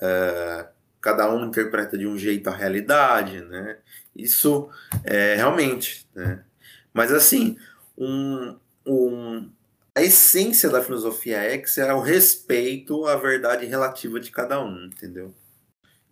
É, 0.00 0.66
cada 1.00 1.32
um 1.34 1.46
interpreta 1.46 1.98
de 1.98 2.06
um 2.06 2.16
jeito 2.16 2.48
a 2.48 2.54
realidade, 2.54 3.40
né? 3.40 3.78
Isso 4.14 4.70
é 5.04 5.34
realmente, 5.34 6.06
né? 6.14 6.44
Mas 6.92 7.12
assim, 7.12 7.56
um, 7.98 8.56
um, 8.86 9.50
a 9.94 10.02
essência 10.02 10.70
da 10.70 10.82
filosofia 10.82 11.38
X 11.38 11.78
é 11.78 11.92
o 11.92 12.00
respeito 12.00 13.06
à 13.06 13.16
verdade 13.16 13.66
relativa 13.66 14.20
de 14.20 14.30
cada 14.30 14.62
um, 14.62 14.86
entendeu? 14.86 15.34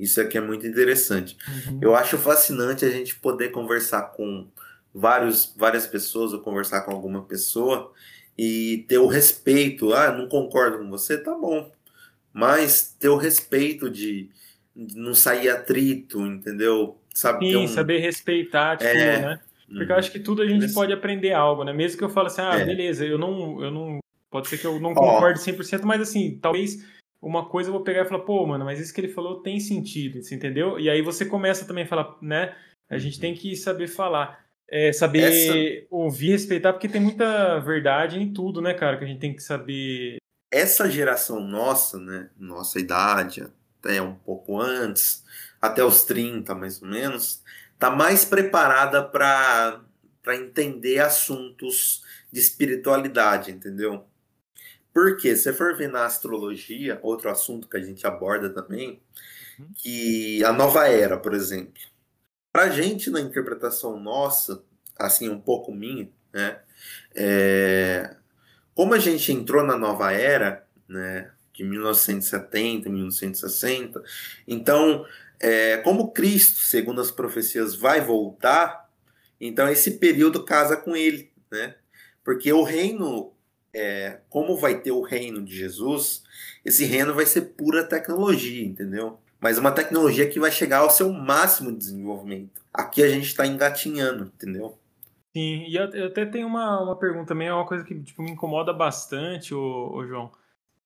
Isso 0.01 0.21
aqui 0.21 0.39
é 0.39 0.41
muito 0.41 0.67
interessante. 0.67 1.37
Uhum. 1.47 1.79
Eu 1.83 1.95
acho 1.95 2.17
fascinante 2.17 2.85
a 2.85 2.91
gente 2.91 3.17
poder 3.17 3.51
conversar 3.51 4.03
com 4.15 4.49
vários, 4.95 5.55
várias 5.57 5.87
pessoas 5.87 6.33
ou 6.33 6.41
conversar 6.41 6.81
com 6.83 6.91
alguma 6.91 7.23
pessoa 7.23 7.93
e 8.37 8.85
ter 8.89 8.99
o 8.99 9.07
respeito. 9.07 9.93
Ah, 9.93 10.11
não 10.11 10.27
concordo 10.29 10.79
com 10.79 10.89
você, 10.89 11.19
tá 11.19 11.35
bom. 11.35 11.71
Mas 12.33 12.97
ter 12.99 13.09
o 13.09 13.17
respeito 13.17 13.91
de, 13.91 14.31
de 14.75 14.97
não 14.97 15.15
sair 15.15 15.51
atrito, 15.51 16.25
entendeu? 16.27 16.97
Sabe, 17.15 17.51
Sim, 17.51 17.57
um... 17.57 17.69
saber 17.69 17.99
respeitar, 17.99 18.77
tipo, 18.77 18.91
é, 18.91 19.21
né? 19.21 19.41
Porque 19.69 19.93
eu 19.93 19.97
acho 19.97 20.11
que 20.11 20.19
tudo 20.19 20.43
a 20.43 20.49
gente 20.49 20.73
pode 20.73 20.93
aprender 20.93 21.33
algo, 21.33 21.63
né? 21.63 21.73
Mesmo 21.73 21.99
que 21.99 22.05
eu 22.05 22.09
fale 22.09 22.29
assim, 22.29 22.41
ah, 22.41 22.59
é. 22.59 22.65
beleza, 22.65 23.05
eu 23.05 23.19
não, 23.19 23.63
eu 23.63 23.71
não. 23.71 23.99
Pode 24.31 24.49
ser 24.49 24.59
que 24.59 24.67
eu 24.67 24.81
não 24.81 24.95
concorde 24.95 25.41
100%, 25.41 25.83
mas 25.83 26.01
assim, 26.01 26.39
talvez 26.41 26.85
uma 27.21 27.49
coisa 27.49 27.69
eu 27.69 27.75
vou 27.75 27.83
pegar 27.83 28.03
e 28.03 28.09
falar, 28.09 28.23
pô, 28.23 28.47
mano, 28.47 28.65
mas 28.65 28.81
isso 28.81 28.95
que 28.95 29.01
ele 29.01 29.13
falou 29.13 29.43
tem 29.43 29.61
sentido, 29.61 30.23
você 30.23 30.35
entendeu? 30.35 30.79
E 30.79 30.89
aí 30.89 31.03
você 31.03 31.27
começa 31.27 31.67
também 31.67 31.85
a 31.85 31.87
falar, 31.87 32.17
né? 32.23 32.57
A 32.89 32.99
gente 32.99 33.21
tem 33.21 33.35
que 33.35 33.55
saber 33.55 33.89
falar. 33.89 34.45
É, 34.69 34.93
saber 34.93 35.25
Essa... 35.25 35.87
ouvir, 35.91 36.31
respeitar, 36.31 36.73
porque 36.73 36.89
tem 36.89 37.01
muita 37.01 37.59
verdade 37.59 38.21
em 38.21 38.33
tudo, 38.33 38.61
né, 38.63 38.73
cara? 38.73 38.97
Que 38.97 39.05
a 39.05 39.07
gente 39.07 39.21
tem 39.21 39.35
que 39.35 39.43
saber. 39.43 40.19
Essa 40.51 40.89
geração 40.89 41.41
nossa, 41.41 41.99
né? 41.99 42.31
Nossa 42.39 42.79
idade, 42.79 43.47
até 43.81 44.01
um 44.01 44.15
pouco 44.15 44.61
antes, 44.61 45.25
até 45.61 45.85
os 45.85 46.05
30 46.05 46.55
mais 46.55 46.81
ou 46.81 46.89
menos, 46.89 47.43
está 47.75 47.91
mais 47.91 48.25
preparada 48.25 49.03
para 49.03 49.83
entender 50.29 51.01
assuntos 51.01 52.05
de 52.33 52.41
espiritualidade, 52.41 53.51
entendeu? 53.51 54.05
Porque 54.93 55.37
se 55.37 55.45
você 55.45 55.53
for 55.53 55.77
ver 55.77 55.89
na 55.89 56.05
astrologia, 56.05 56.99
outro 57.03 57.31
assunto 57.31 57.69
que 57.69 57.77
a 57.77 57.81
gente 57.81 58.07
aborda 58.07 58.51
também, 58.51 59.01
uhum. 59.59 59.69
que 59.77 60.45
a 60.45 60.53
nova 60.53 60.89
era, 60.89 61.17
por 61.17 61.35
exemplo. 61.35 61.81
Para 62.53 62.65
a 62.65 62.71
gente, 62.71 63.11
na 63.11 63.21
interpretação 63.21 64.01
nossa, 64.01 64.63
assim, 64.99 65.29
um 65.29 65.41
pouco 65.41 65.73
minha, 65.73 66.11
né? 66.33 66.61
É, 67.15 68.17
como 68.75 68.95
a 68.95 68.99
gente 68.99 69.33
entrou 69.33 69.63
na 69.63 69.77
nova 69.77 70.13
era, 70.13 70.67
né? 70.89 71.31
De 71.53 71.65
1970, 71.65 72.89
1960, 72.89 74.03
então 74.49 75.05
é, 75.39 75.79
como 75.79 76.13
Cristo, 76.13 76.61
segundo 76.61 77.01
as 77.01 77.11
profecias, 77.11 77.75
vai 77.75 78.01
voltar, 78.01 78.91
então 79.41 79.69
esse 79.69 79.93
período 79.93 80.45
casa 80.45 80.77
com 80.77 80.95
ele, 80.95 81.33
né? 81.51 81.75
Porque 82.23 82.53
o 82.53 82.63
reino, 82.63 83.33
é, 83.75 84.21
como 84.29 84.57
vai 84.57 84.81
ter 84.81 84.93
o 84.93 85.03
reino 85.03 85.43
de 85.43 85.57
Jesus, 85.57 86.23
esse 86.65 86.85
reino 86.85 87.15
vai 87.15 87.27
ser 87.27 87.43
pura 87.57 87.85
tecnologia, 87.85 88.65
entendeu? 88.65 89.19
Mas 89.41 89.59
uma 89.59 89.73
tecnologia 89.73 90.29
que 90.29 90.39
vai 90.39 90.51
chegar 90.51 90.79
ao 90.79 90.91
seu 90.91 91.13
máximo 91.13 91.71
de 91.73 91.79
desenvolvimento. 91.79 92.61
Aqui 92.73 93.03
a 93.03 93.09
gente 93.09 93.27
está 93.27 93.47
engatinhando, 93.47 94.31
entendeu? 94.35 94.79
Sim, 95.35 95.65
e 95.67 95.77
eu 95.77 96.07
até 96.07 96.27
tenho 96.27 96.47
uma, 96.47 96.83
uma 96.83 96.97
pergunta 96.97 97.27
também, 97.27 97.49
é 97.49 97.55
uma 97.55 97.67
coisa 97.67 97.85
que 97.85 97.99
tipo, 98.03 98.23
me 98.23 98.33
incomoda 98.33 98.73
bastante, 98.73 99.55
ô, 99.55 99.93
ô 99.95 100.05
João. 100.05 100.31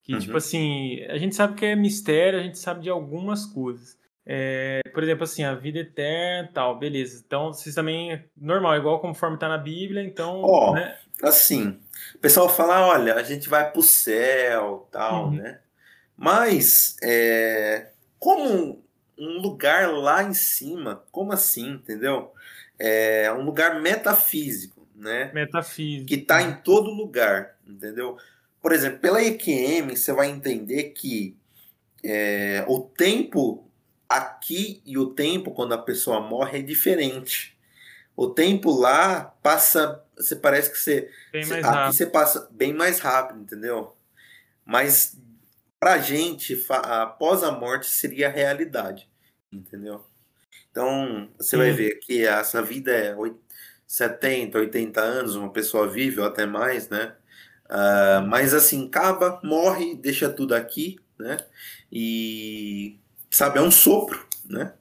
Que, 0.02 0.12
tipo 0.12 0.16
uhum. 0.16 0.20
tipo 0.20 0.36
assim, 0.36 1.02
a 1.04 1.16
gente 1.16 1.34
sabe 1.34 1.54
que 1.54 1.64
é 1.64 1.74
mistério, 1.74 2.38
a 2.38 2.42
gente 2.42 2.58
sabe 2.58 2.82
de 2.82 2.90
algumas 2.90 3.46
coisas. 3.46 3.98
É, 4.26 4.80
por 4.92 5.02
exemplo, 5.02 5.24
assim, 5.24 5.44
a 5.44 5.54
vida 5.54 5.78
eterna 5.78 6.50
tal, 6.52 6.78
beleza. 6.78 7.22
Então, 7.26 7.52
vocês 7.52 7.74
também, 7.74 8.22
normal, 8.36 8.76
igual 8.76 9.00
conforme 9.00 9.36
está 9.36 9.48
na 9.48 9.58
Bíblia, 9.58 10.02
então. 10.02 10.42
Ó, 10.42 10.70
oh, 10.70 10.74
né? 10.74 10.96
Assim, 11.28 11.80
o 12.14 12.18
pessoal 12.18 12.48
fala, 12.48 12.86
olha, 12.86 13.14
a 13.14 13.22
gente 13.22 13.48
vai 13.48 13.70
pro 13.70 13.82
céu, 13.82 14.88
tal, 14.90 15.26
uhum. 15.26 15.36
né? 15.36 15.60
Mas, 16.16 16.96
é, 17.02 17.90
como 18.18 18.84
um 19.18 19.40
lugar 19.40 19.92
lá 19.92 20.22
em 20.22 20.34
cima, 20.34 21.04
como 21.10 21.32
assim, 21.32 21.70
entendeu? 21.70 22.32
É 22.78 23.32
um 23.32 23.42
lugar 23.42 23.80
metafísico, 23.80 24.86
né? 24.94 25.30
Metafísico. 25.32 26.06
Que 26.06 26.16
está 26.16 26.42
em 26.42 26.54
todo 26.56 26.90
lugar, 26.90 27.56
entendeu? 27.66 28.16
Por 28.60 28.72
exemplo, 28.72 28.98
pela 28.98 29.22
EQM, 29.22 29.94
você 29.94 30.12
vai 30.12 30.30
entender 30.30 30.84
que 30.90 31.36
é, 32.02 32.64
o 32.68 32.80
tempo 32.80 33.68
aqui 34.08 34.82
e 34.84 34.98
o 34.98 35.06
tempo 35.06 35.50
quando 35.50 35.74
a 35.74 35.78
pessoa 35.78 36.20
morre 36.20 36.58
é 36.58 36.62
diferente. 36.62 37.56
O 38.16 38.28
tempo 38.28 38.70
lá 38.70 39.34
passa. 39.42 40.03
Você 40.16 40.36
parece 40.36 40.70
que 40.70 40.78
você. 40.78 41.10
Bem 41.32 41.42
aqui 41.42 41.92
você 41.92 42.06
passa 42.06 42.48
bem 42.50 42.72
mais 42.72 42.98
rápido, 43.00 43.40
entendeu? 43.40 43.96
Mas 44.64 45.16
pra 45.78 45.98
gente, 45.98 46.64
após 46.68 47.42
a 47.42 47.52
morte, 47.52 47.86
seria 47.86 48.28
a 48.28 48.30
realidade, 48.30 49.10
entendeu? 49.52 50.04
Então, 50.70 51.30
você 51.38 51.56
vai 51.56 51.70
Sim. 51.70 51.76
ver 51.76 51.98
que 52.00 52.26
essa 52.26 52.62
vida 52.62 52.90
é 52.90 53.14
oit- 53.14 53.38
70, 53.86 54.58
80 54.58 55.00
anos, 55.00 55.36
uma 55.36 55.52
pessoa 55.52 55.86
vive 55.86 56.20
ou 56.20 56.26
até 56.26 56.46
mais, 56.46 56.88
né? 56.88 57.14
Ah, 57.68 58.24
mas 58.26 58.54
assim, 58.54 58.86
acaba, 58.86 59.40
morre, 59.44 59.94
deixa 59.94 60.28
tudo 60.28 60.54
aqui, 60.54 60.98
né? 61.18 61.36
E, 61.92 62.98
sabe, 63.30 63.58
é 63.58 63.62
um 63.62 63.70
sopro, 63.70 64.26
né? 64.44 64.74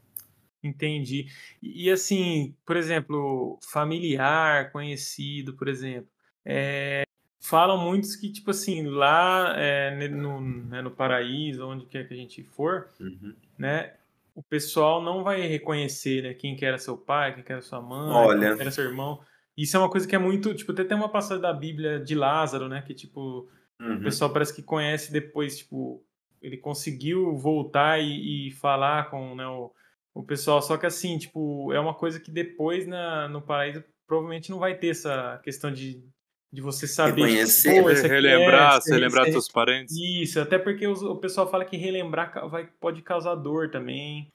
Entendi. 0.64 1.28
E, 1.62 1.92
assim, 1.92 2.56
por 2.66 2.78
exemplo, 2.78 3.60
familiar, 3.62 4.72
conhecido, 4.72 5.54
por 5.54 5.68
exemplo, 5.68 6.10
é, 6.46 7.04
falam 7.40 7.78
muitos 7.78 8.16
que, 8.16 8.32
tipo 8.32 8.52
assim, 8.52 8.88
lá 8.88 9.54
é, 9.58 10.08
no, 10.08 10.40
né, 10.40 10.82
no 10.82 10.90
paraíso, 10.92 11.68
onde 11.68 11.86
quer 11.86 12.08
que 12.08 12.14
a 12.14 12.18
gente 12.18 12.42
for, 12.44 12.90
Uhum. 13.00 13.36
né, 13.58 13.94
o 14.34 14.42
pessoal 14.42 15.02
não 15.04 15.24
vai 15.24 15.42
reconhecer, 15.42 16.24
né, 16.24 16.34
quem 16.34 16.56
que 16.56 16.66
era 16.66 16.78
seu 16.78 16.98
pai, 16.98 17.36
quem 17.36 17.44
que 17.44 17.52
era 17.52 17.62
sua 17.62 17.82
mãe, 17.82 18.16
Olha. 18.28 18.48
quem 18.48 18.56
que 18.56 18.62
era 18.62 18.72
seu 18.72 18.86
irmão. 18.86 19.20
Isso 19.56 19.76
é 19.76 19.80
uma 19.80 19.90
coisa 19.90 20.08
que 20.08 20.16
é 20.16 20.20
muito, 20.20 20.54
tipo, 20.56 20.72
até 20.72 20.84
tem 20.86 20.96
uma 20.98 21.10
passagem 21.10 21.42
da 21.42 21.54
Bíblia 21.54 22.00
de 22.00 22.16
Lázaro, 22.16 22.70
né, 22.70 22.82
que, 22.82 22.94
tipo, 22.94 23.50
o 23.80 23.86
Uhum. 23.86 24.02
pessoal 24.02 24.32
parece 24.32 24.56
que 24.56 24.64
conhece 24.64 25.12
depois, 25.12 25.58
tipo, 25.58 26.02
ele 26.42 26.58
conseguiu 26.58 27.36
voltar 27.36 28.00
e, 28.02 28.48
e 28.48 28.52
falar 28.52 29.10
com 29.10 29.36
né, 29.36 29.46
o, 29.46 29.72
o 30.14 30.24
pessoal, 30.24 30.62
só 30.62 30.78
que 30.78 30.86
assim, 30.86 31.18
tipo, 31.18 31.72
é 31.74 31.80
uma 31.80 31.94
coisa 31.94 32.20
que 32.20 32.30
depois 32.32 32.86
na, 32.88 33.28
no 33.28 33.42
paraíso 33.42 33.84
provavelmente 34.08 34.52
não 34.52 34.60
vai 34.60 34.76
ter 34.76 34.90
essa 34.90 35.40
questão 35.44 35.72
de, 35.72 36.04
de 36.52 36.62
você 36.62 36.86
saber. 36.88 37.12
tipo, 37.12 37.22
Reconhecer, 37.24 37.70
é, 37.70 38.08
relembrar, 38.08 38.78
esse- 38.78 38.88
você 38.90 38.98
lembrar 39.00 39.22
esse- 39.24 39.32
seus 39.32 39.48
parentes. 39.48 39.96
Isso, 39.96 40.40
até 40.40 40.60
porque 40.60 40.86
os- 40.88 41.02
o 41.02 41.16
pessoal 41.16 41.50
fala 41.50 41.66
que 41.66 41.78
relembrar 41.78 42.48
vai, 42.48 42.70
pode 42.80 43.02
causar 43.02 43.36
dor 43.36 43.70
também. 43.72 44.28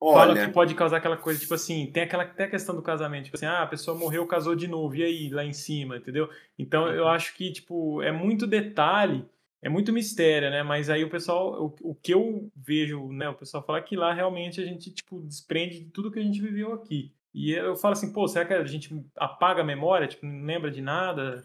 Fala 0.00 0.34
que 0.34 0.40
Olha, 0.40 0.52
pode 0.52 0.74
causar 0.74 0.98
aquela 0.98 1.16
coisa, 1.16 1.40
tipo 1.40 1.54
assim, 1.54 1.86
tem 1.86 2.02
aquela 2.02 2.24
até 2.24 2.44
a 2.44 2.50
questão 2.50 2.76
do 2.76 2.82
casamento, 2.82 3.24
tipo 3.24 3.36
assim, 3.36 3.46
ah, 3.46 3.62
a 3.62 3.66
pessoa 3.66 3.96
morreu, 3.96 4.26
casou 4.26 4.54
de 4.54 4.68
novo, 4.68 4.94
e 4.96 5.02
aí, 5.02 5.30
lá 5.30 5.42
em 5.44 5.52
cima, 5.54 5.96
entendeu? 5.96 6.28
Então 6.58 6.88
eu 6.88 7.08
acho 7.08 7.34
que, 7.34 7.50
tipo, 7.50 8.02
é 8.02 8.12
muito 8.12 8.46
detalhe, 8.46 9.24
é 9.64 9.68
muito 9.68 9.92
mistério, 9.92 10.50
né? 10.50 10.62
Mas 10.62 10.88
aí 10.88 11.02
o 11.02 11.10
pessoal, 11.10 11.64
o, 11.64 11.90
o 11.90 11.94
que 11.94 12.14
eu 12.14 12.48
vejo, 12.54 13.08
né, 13.08 13.28
o 13.28 13.34
pessoal 13.34 13.64
fala 13.64 13.82
que 13.82 13.96
lá 13.96 14.12
realmente 14.12 14.60
a 14.60 14.64
gente, 14.64 14.92
tipo, 14.92 15.20
desprende 15.22 15.80
de 15.80 15.90
tudo 15.90 16.12
que 16.12 16.20
a 16.20 16.22
gente 16.22 16.40
viveu 16.40 16.72
aqui. 16.72 17.12
E 17.34 17.50
eu 17.50 17.74
falo 17.74 17.94
assim, 17.94 18.12
pô, 18.12 18.28
será 18.28 18.44
que 18.44 18.54
a 18.54 18.64
gente 18.64 18.94
apaga 19.16 19.62
a 19.62 19.64
memória, 19.64 20.06
tipo, 20.06 20.24
não 20.24 20.44
lembra 20.44 20.70
de 20.70 20.80
nada? 20.80 21.44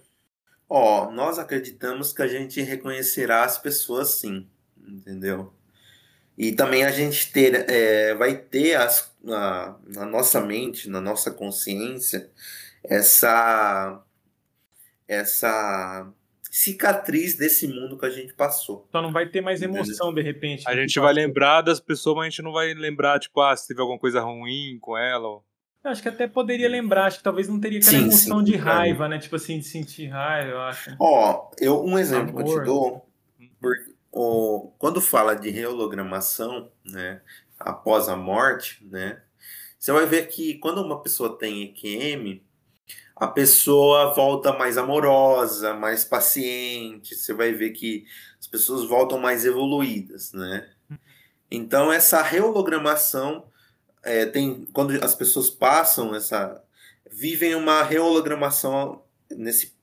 ó, 0.70 1.10
nós 1.12 1.40
acreditamos 1.40 2.14
que 2.14 2.22
a 2.22 2.28
gente 2.28 2.62
reconhecerá 2.62 3.44
as 3.44 3.58
pessoas 3.58 4.20
sim, 4.20 4.48
entendeu? 4.78 5.52
E 6.38 6.52
também 6.54 6.86
a 6.86 6.92
gente 6.92 7.32
ter, 7.34 7.70
é, 7.70 8.14
vai 8.14 8.38
ter 8.38 8.76
as, 8.76 9.12
na, 9.22 9.76
na 9.88 10.06
nossa 10.06 10.40
mente, 10.40 10.88
na 10.88 11.02
nossa 11.02 11.32
consciência, 11.32 12.30
essa, 12.84 14.02
essa 15.08 16.08
cicatriz 16.50 17.36
desse 17.36 17.68
mundo 17.68 17.98
que 17.98 18.06
a 18.06 18.10
gente 18.10 18.34
passou. 18.34 18.88
Só 18.92 19.02
não 19.02 19.12
vai 19.12 19.28
ter 19.28 19.42
mais 19.42 19.62
emoção, 19.62 20.14
de 20.14 20.22
repente. 20.22 20.64
A 20.68 20.76
gente 20.76 21.00
vai 21.00 21.14
lembrar 21.14 21.62
das 21.62 21.80
pessoas, 21.80 22.16
mas 22.18 22.26
a 22.26 22.30
gente 22.30 22.42
não 22.42 22.52
vai 22.52 22.74
lembrar, 22.74 23.20
tipo, 23.20 23.40
ah, 23.42 23.56
se 23.56 23.68
teve 23.68 23.82
alguma 23.82 24.00
coisa 24.00 24.20
ruim 24.22 24.78
com 24.82 24.98
ela. 24.98 25.28
ou- 25.28 25.46
Eu 25.84 25.92
Acho 25.92 26.02
que 26.02 26.10
até 26.10 26.28
poderia 26.28 26.68
lembrar, 26.68 27.06
acho 27.06 27.20
que 27.20 27.24
talvez 27.24 27.48
não 27.48 27.60
teria 27.60 27.80
aquela 27.80 27.98
Sim, 27.98 28.04
emoção 28.06 28.40
sim, 28.40 28.44
de 28.44 28.58
claro. 28.58 28.80
raiva, 28.80 29.08
né? 29.08 29.18
Tipo 29.20 29.36
assim, 29.38 29.60
de 29.60 29.66
sentir 29.66 30.08
raiva, 30.08 30.52
eu 30.52 30.60
acho. 30.62 30.96
Ó, 31.00 31.52
eu, 31.60 31.84
um 31.86 31.98
exemplo 31.98 32.36
que 32.36 32.42
eu 32.42 32.46
Amor. 32.46 32.60
te 32.62 32.66
dou, 32.66 33.10
por- 33.62 33.76
o, 34.12 34.74
quando 34.78 35.00
fala 35.00 35.36
de 35.36 35.50
reologramação, 35.52 36.72
né, 36.84 37.22
após 37.60 38.10
a 38.10 38.16
morte, 38.16 38.84
né, 38.86 39.22
você 39.78 39.92
vai 39.92 40.06
ver 40.06 40.28
que 40.28 40.56
quando 40.56 40.82
uma 40.84 41.02
pessoa 41.02 41.38
tem 41.38 41.62
EQM, 41.64 42.42
a 43.20 43.28
pessoa 43.28 44.14
volta 44.14 44.54
mais 44.54 44.78
amorosa, 44.78 45.74
mais 45.74 46.04
paciente, 46.04 47.16
você 47.16 47.34
vai 47.34 47.52
ver 47.52 47.72
que 47.72 48.06
as 48.40 48.48
pessoas 48.48 48.86
voltam 48.88 49.18
mais 49.20 49.46
evoluídas, 49.46 50.32
né? 50.34 50.70
Então 51.52 51.92
essa 51.92 52.22
reologramação 52.22 53.46
é, 54.04 54.26
tem 54.26 54.66
quando 54.72 55.04
as 55.04 55.14
pessoas 55.16 55.50
passam 55.50 56.16
essa 56.16 56.64
vivem 57.12 57.56
uma 57.56 57.84
reologramação 57.84 59.04
nesse 59.30 59.74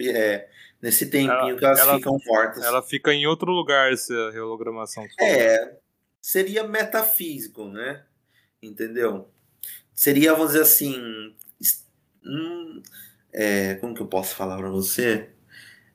é, 0.00 0.48
nesse 0.82 1.06
tempinho 1.06 1.30
Ela- 1.32 1.56
que 1.56 1.64
elas 1.64 1.78
ela- 1.78 1.96
ficam 1.96 2.18
mortas. 2.26 2.62
Ela 2.62 2.82
fica 2.82 3.14
em 3.14 3.26
outro 3.26 3.50
lugar, 3.52 3.92
essa 3.92 4.12
falou. 5.16 5.32
É, 5.32 5.78
seria 6.20 6.64
metafísico, 6.64 7.64
né? 7.68 8.04
Entendeu? 8.62 9.28
Seria, 9.94 10.32
vamos 10.32 10.48
dizer 10.48 10.62
assim, 10.62 11.34
hum, 12.26 12.82
é, 13.32 13.74
como 13.76 13.94
que 13.94 14.00
eu 14.02 14.06
posso 14.06 14.34
falar 14.34 14.56
para 14.56 14.70
você? 14.70 15.30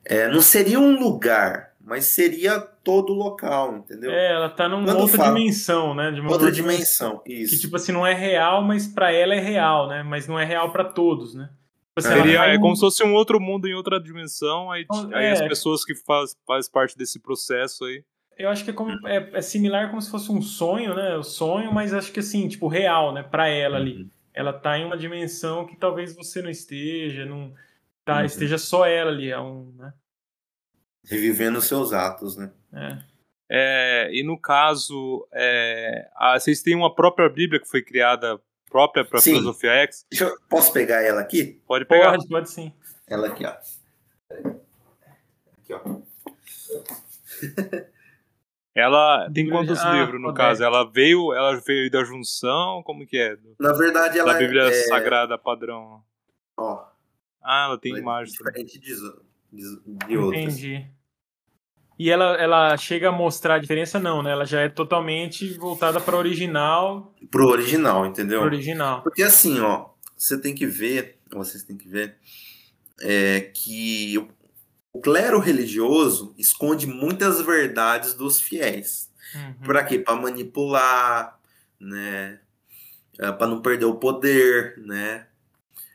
É, 0.06 0.28
não 0.30 0.42
seria 0.42 0.80
um 0.80 1.00
lugar, 1.00 1.74
mas 1.80 2.06
seria 2.06 2.60
todo 2.60 3.12
o 3.14 3.16
local, 3.16 3.78
entendeu? 3.78 4.12
É, 4.12 4.34
ela 4.34 4.50
tá 4.50 4.68
numa 4.68 4.86
Quando 4.86 5.02
outra 5.02 5.18
fala- 5.18 5.36
dimensão, 5.38 5.94
né? 5.94 6.12
De 6.12 6.20
uma 6.22 6.32
Outra 6.32 6.52
dimensão. 6.52 7.10
dimensão, 7.10 7.24
isso. 7.26 7.56
Que, 7.56 7.62
tipo 7.62 7.76
assim, 7.76 7.92
não 7.92 8.06
é 8.08 8.14
real, 8.14 8.62
mas 8.64 8.88
pra 8.88 9.12
ela 9.12 9.36
é 9.36 9.40
real, 9.40 9.88
né? 9.88 10.02
Mas 10.04 10.28
não 10.28 10.40
é 10.40 10.46
real 10.46 10.72
pra 10.72 10.86
todos, 10.86 11.36
né? 11.36 11.46
Tipo 11.46 12.08
assim, 12.08 12.08
ela 12.14 12.24
Seria, 12.24 12.40
é 12.46 12.58
como 12.58 12.76
se 12.76 12.82
fosse 12.82 13.04
um 13.04 13.14
outro 13.14 13.40
mundo 13.40 13.68
em 13.68 13.74
outra 13.74 14.00
dimensão, 14.00 14.72
aí, 14.72 14.84
Então, 14.84 15.10
aí 15.14 15.26
é. 15.26 15.32
as 15.32 15.42
pessoas 15.42 15.84
que 15.84 15.94
faz, 15.96 16.36
faz 16.48 16.70
parte 16.70 16.98
desse 16.98 17.20
processo 17.20 17.84
aí. 17.86 18.04
Eu 18.38 18.50
acho 18.50 18.64
que 18.64 18.70
é, 18.70 18.74
como, 18.74 19.06
é, 19.06 19.30
é 19.34 19.42
similar 19.42 19.90
como 19.90 20.02
se 20.02 20.10
fosse 20.10 20.32
um 20.32 20.42
sonho, 20.42 20.96
né? 20.96 21.18
O 21.18 21.24
sonho, 21.24 21.74
mas 21.74 21.94
acho 21.94 22.12
que 22.12 22.22
assim, 22.22 22.48
tipo, 22.48 22.68
real, 22.70 23.14
né? 23.14 23.22
Pra 23.22 23.48
ela 23.50 23.78
ali. 23.78 24.08
Ela 24.34 24.54
tá 24.54 24.78
em 24.78 24.86
uma 24.86 24.98
dimensão 24.98 25.66
que 25.66 25.76
talvez 25.76 26.16
você 26.16 26.42
não 26.42 26.50
esteja, 26.50 27.26
não 27.26 27.54
tá, 28.06 28.20
Uhum. 28.20 28.26
esteja 28.26 28.58
só 28.58 28.86
ela 28.86 29.12
ali, 29.12 29.30
é 29.32 29.40
um, 29.40 29.74
né? 29.78 29.94
Revivendo 31.06 31.60
os 31.60 31.66
seus 31.66 31.92
atos, 31.94 32.38
né? 32.38 32.52
É. 32.74 33.10
É, 33.52 34.10
e 34.14 34.22
no 34.24 34.40
caso, 34.40 35.28
é, 35.34 36.08
a- 36.16 36.40
vocês 36.40 36.62
têm 36.62 36.76
uma 36.76 36.94
própria 36.94 37.28
Bíblia 37.28 37.60
que 37.60 37.68
foi 37.68 37.82
criada 37.82 38.40
própria 38.70 39.04
para 39.04 39.20
Sim. 39.20 39.32
Filosofia 39.32 39.72
X? 39.72 40.06
Deixa 40.12 40.26
eu- 40.26 40.38
posso 40.48 40.72
pegar 40.72 41.02
ela 41.02 41.20
aqui? 41.22 41.60
Pode 41.66 41.86
pegar. 41.86 42.12
Pode, 42.12 42.28
pode 42.28 42.50
sim. 42.52 42.72
Ela 43.08 43.28
aqui, 43.28 43.44
ó. 43.44 43.56
Aqui, 45.58 45.74
ó. 45.74 45.80
Ela 48.80 49.26
tem 49.26 49.46
Bíblia- 49.46 49.54
quantos 49.60 49.80
ah, 49.80 49.94
livros, 49.94 50.22
no 50.22 50.34
caso? 50.34 50.64
Ela 50.64 50.84
veio, 50.90 51.34
ela 51.34 51.60
veio 51.66 51.90
da 51.92 52.04
junção? 52.04 52.82
Como 52.84 53.06
que 53.06 53.18
é? 53.18 53.38
Na 53.60 53.74
verdade, 53.74 54.18
ela 54.20 54.34
Da 54.34 54.40
Bíblia 54.40 54.64
é, 54.64 54.72
Sagrada 54.84 55.38
padrão. 55.38 56.02
ó, 56.58 56.86
Ah, 57.44 57.66
ela 57.68 57.78
tem 57.78 57.96
é 57.96 58.00
imagem. 58.00 58.34
também. 58.36 58.66
diferente 58.66 58.80
de, 58.80 58.96
de, 59.52 60.08
de 60.08 60.18
outras. 60.18 60.44
Entendi. 60.44 60.86
E 61.98 62.10
ela, 62.10 62.36
ela 62.38 62.78
chega 62.78 63.10
a 63.10 63.12
mostrar 63.12 63.56
a 63.56 63.60
diferença? 63.60 64.00
Não, 64.00 64.24
né? 64.24 64.32
Ela 64.32 64.46
já 64.46 64.62
é 64.62 64.70
totalmente 64.70 65.54
voltada 65.58 66.00
para 66.00 66.16
original. 66.16 67.14
Pro 67.30 67.48
original, 67.50 68.06
entendeu? 68.06 68.40
Pro 68.40 68.48
original. 68.50 69.02
Porque 69.02 69.22
assim, 69.22 69.60
ó, 69.60 69.90
você 70.16 70.40
tem 70.40 70.56
que 70.56 70.66
ver, 70.66 71.18
vocês 71.30 71.62
têm 71.64 71.76
que 71.78 71.90
ver, 71.90 72.16
é, 73.02 73.42
que 73.54 74.26
o- 74.94 74.98
o 74.98 75.02
clero 75.02 75.40
religioso 75.40 76.34
esconde 76.38 76.88
muitas 76.88 77.42
verdades 77.42 78.14
dos 78.14 78.40
fiéis. 78.42 79.10
Uhum. 79.36 79.54
Pra 79.66 79.84
quê? 79.84 80.00
Pra 80.00 80.16
manipular, 80.16 81.40
né? 81.80 82.40
É, 83.20 83.32
Pra 83.32 83.48
não 83.48 83.62
perder 83.62 83.86
o 83.86 83.96
poder, 83.96 84.78
né? 84.78 85.28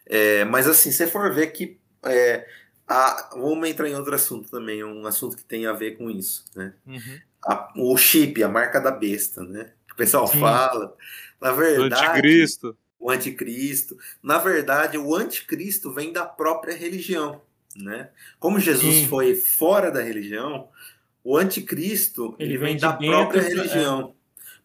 É, 0.06 0.44
mas 0.44 0.68
assim, 0.68 0.90
se 0.90 0.98
você 0.98 1.06
for 1.06 1.32
ver 1.32 1.48
que. 1.48 1.78
É, 2.04 2.46
a- 2.86 3.30
vamos 3.32 3.66
entrar 3.68 3.88
em 3.88 3.94
outro 3.94 4.14
assunto 4.14 4.50
também, 4.50 4.84
um 4.84 5.06
assunto 5.06 5.36
que 5.36 5.44
tem 5.44 5.66
a 5.66 5.72
ver 5.72 5.96
com 5.96 6.10
isso, 6.10 6.44
né? 6.54 6.74
Uhum. 6.86 7.18
A- 7.46 7.72
o 7.76 7.96
chip, 7.96 8.42
a 8.42 8.48
marca 8.48 8.78
da 8.80 8.90
besta, 8.90 9.42
né? 9.42 9.72
Que 9.86 9.94
o 9.94 9.96
pessoal 9.96 10.26
Sim. 10.26 10.38
fala. 10.40 10.94
Na 11.40 11.52
verdade, 11.52 12.06
anticristo. 12.06 12.76
o 12.98 13.10
anticristo. 13.10 13.96
Na 14.22 14.38
verdade, 14.38 14.96
o 14.98 15.14
anticristo 15.14 15.92
vem 15.92 16.12
da 16.12 16.24
própria 16.26 16.74
religião, 16.76 17.40
né? 17.76 18.10
Como 18.38 18.58
Jesus 18.58 18.94
Sim. 18.94 19.08
foi 19.08 19.34
fora 19.34 19.90
da 19.90 20.02
religião, 20.02 20.68
o 21.22 21.36
anticristo 21.36 22.34
Ele 22.38 22.52
ele, 22.52 22.58
vem 22.58 22.76
da 22.76 22.92
dentro, 22.92 23.16
própria 23.16 23.40
é. 23.40 23.48
religião. 23.48 24.14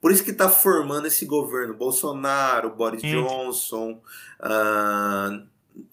Por 0.02 0.12
isso 0.12 0.24
que 0.24 0.32
está 0.32 0.50
formando 0.50 1.08
esse 1.08 1.26
governo, 1.26 1.74
Bolsonaro, 1.74 2.74
Boris 2.74 3.02
Sim. 3.02 3.22
Johnson, 3.22 4.02
ah, 4.40 5.44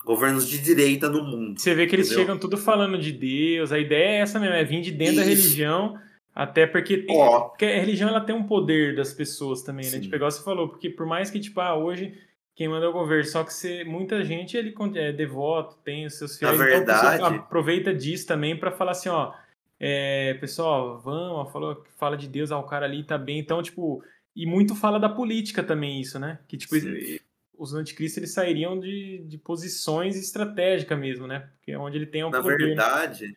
governos 0.05 0.49
de 0.49 0.59
direita 0.59 1.09
no 1.09 1.25
mundo. 1.25 1.61
Você 1.61 1.75
vê 1.75 1.87
que 1.87 1.95
eles 1.97 2.07
Entendeu? 2.07 2.25
chegam 2.25 2.39
tudo 2.39 2.57
falando 2.57 2.99
de 2.99 3.13
Deus. 3.13 3.73
A 3.73 3.79
ideia 3.79 4.19
é 4.19 4.21
essa 4.21 4.39
mesmo, 4.39 4.55
é 4.55 4.65
vir 4.65 4.81
de 4.81 4.93
dentro 4.93 5.17
da 5.17 5.23
Isso. 5.23 5.43
religião. 5.43 5.99
Até 6.35 6.67
porque, 6.67 7.07
Ó. 7.09 7.49
porque 7.49 7.65
a 7.65 7.81
religião 7.81 8.09
ela 8.11 8.21
tem 8.21 8.35
um 8.35 8.45
poder 8.45 8.95
das 8.95 9.13
pessoas 9.13 9.63
também, 9.63 9.87
né? 9.87 9.93
Sim. 9.93 10.01
Tipo, 10.03 10.17
igual 10.17 10.31
você 10.31 10.45
falou, 10.45 10.69
porque 10.69 10.91
por 10.91 11.07
mais 11.07 11.31
que, 11.31 11.41
tipo, 11.41 11.61
ah, 11.61 11.75
hoje 11.75 12.13
quem 12.57 12.69
manda 12.69 12.87
é 12.87 12.89
o 12.89 12.93
governo. 12.93 13.25
Só 13.27 13.45
que 13.45 13.53
você, 13.53 13.85
muita 13.85 14.25
gente 14.25 14.57
ele 14.57 14.75
é 14.95 15.13
devoto, 15.13 15.77
tem 15.85 16.07
os 16.07 16.15
seus 16.15 16.39
fiéis. 16.39 16.59
Na 16.59 16.65
verdade, 16.65 17.17
então, 17.17 17.27
aproveita 17.27 17.95
disso 17.95 18.27
também 18.27 18.59
para 18.59 18.73
falar 18.73 18.93
assim, 18.93 19.11
ó, 19.11 19.35
é, 19.79 20.33
pessoal, 20.41 20.99
vamos, 20.99 21.53
falou, 21.53 21.85
fala 21.99 22.17
de 22.17 22.27
Deus, 22.27 22.51
ah, 22.51 22.59
o 22.59 22.65
cara 22.67 22.87
ali 22.87 23.05
tá 23.05 23.19
bem. 23.19 23.39
Então, 23.39 23.63
tipo, 23.63 24.03
e 24.35 24.47
muito 24.47 24.75
fala 24.75 24.99
da 24.99 25.09
política 25.09 25.63
também 25.63 26.01
isso, 26.01 26.19
né? 26.19 26.39
Que 26.49 26.57
tipo 26.57 26.75
Sim. 26.81 27.19
os 27.59 27.75
anticristos 27.75 28.17
eles 28.17 28.33
sairiam 28.33 28.81
de, 28.81 29.23
de 29.29 29.37
posições 29.37 30.17
estratégicas 30.17 30.99
mesmo, 30.99 31.27
né? 31.27 31.51
Porque 31.59 31.73
é 31.73 31.79
onde 31.79 31.99
ele 31.99 32.07
tem 32.07 32.25
um 32.25 32.31
Na 32.31 32.41
poder. 32.41 32.57
verdade, 32.57 33.37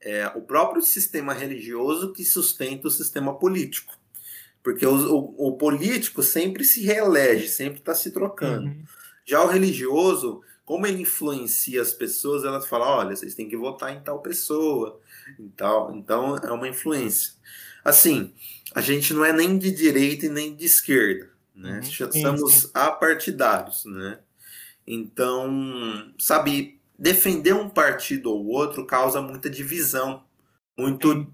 é 0.00 0.28
o 0.28 0.42
próprio 0.42 0.80
sistema 0.80 1.34
religioso 1.34 2.12
que 2.12 2.24
sustenta 2.24 2.86
o 2.86 2.90
sistema 2.90 3.36
político. 3.36 3.99
Porque 4.62 4.84
o, 4.84 4.94
o, 4.94 5.48
o 5.48 5.56
político 5.56 6.22
sempre 6.22 6.64
se 6.64 6.82
reelege, 6.82 7.48
sempre 7.48 7.78
está 7.80 7.94
se 7.94 8.10
trocando. 8.10 8.66
Uhum. 8.66 8.84
Já 9.24 9.42
o 9.42 9.48
religioso, 9.48 10.42
como 10.64 10.86
ele 10.86 11.02
influencia 11.02 11.80
as 11.80 11.92
pessoas, 11.92 12.44
elas 12.44 12.66
falam: 12.66 12.88
olha, 12.88 13.16
vocês 13.16 13.34
têm 13.34 13.48
que 13.48 13.56
votar 13.56 13.92
em 13.92 14.00
tal 14.00 14.20
pessoa. 14.20 15.00
E 15.38 15.48
tal. 15.50 15.94
Então 15.94 16.36
é 16.36 16.50
uma 16.52 16.68
influência. 16.68 17.32
Assim, 17.84 18.32
a 18.74 18.80
gente 18.80 19.14
não 19.14 19.24
é 19.24 19.32
nem 19.32 19.58
de 19.58 19.70
direita 19.70 20.26
e 20.26 20.28
nem 20.28 20.54
de 20.54 20.66
esquerda. 20.66 21.30
Né? 21.54 21.80
Uhum. 22.00 22.12
Somos 22.12 22.70
apartidários. 22.74 23.84
Né? 23.84 24.18
Então, 24.86 26.12
sabe, 26.18 26.80
defender 26.98 27.54
um 27.54 27.68
partido 27.68 28.30
ou 28.30 28.46
outro 28.46 28.86
causa 28.86 29.22
muita 29.22 29.48
divisão. 29.48 30.24
Muito 30.78 31.26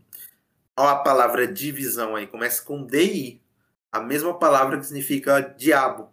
Olha 0.78 0.90
a 0.90 0.96
palavra 0.96 1.46
divisão 1.46 2.14
aí, 2.14 2.26
começa 2.26 2.62
com 2.62 2.86
DI. 2.86 3.42
A 3.90 3.98
mesma 4.00 4.38
palavra 4.38 4.78
que 4.78 4.84
significa 4.84 5.40
diabo. 5.40 6.12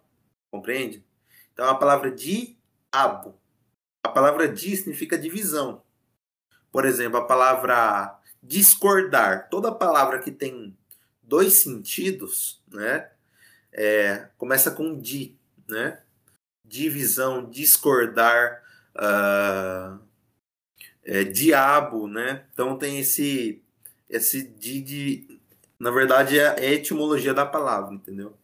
Compreende? 0.49 1.03
Então 1.51 1.67
a 1.67 1.75
palavra 1.75 2.09
diabo. 2.09 3.37
A 4.03 4.09
palavra 4.09 4.47
di 4.47 4.75
significa 4.75 5.17
divisão. 5.17 5.83
Por 6.71 6.85
exemplo, 6.85 7.17
a 7.17 7.25
palavra 7.25 8.19
discordar. 8.41 9.49
Toda 9.49 9.71
palavra 9.73 10.19
que 10.19 10.31
tem 10.31 10.77
dois 11.21 11.53
sentidos, 11.53 12.61
né? 12.67 13.09
É, 13.71 14.29
começa 14.37 14.71
com 14.71 14.97
di, 14.99 15.37
né? 15.67 16.01
Divisão, 16.65 17.49
discordar, 17.49 18.61
uh, 18.95 19.99
é, 21.03 21.23
diabo, 21.23 22.07
né? 22.07 22.45
Então 22.51 22.77
tem 22.77 22.99
esse 22.99 23.62
esse 24.13 24.43
de, 24.43 25.39
na 25.79 25.89
verdade, 25.89 26.39
é 26.39 26.47
a 26.47 26.71
etimologia 26.71 27.33
da 27.33 27.45
palavra, 27.45 27.93
entendeu? 27.93 28.37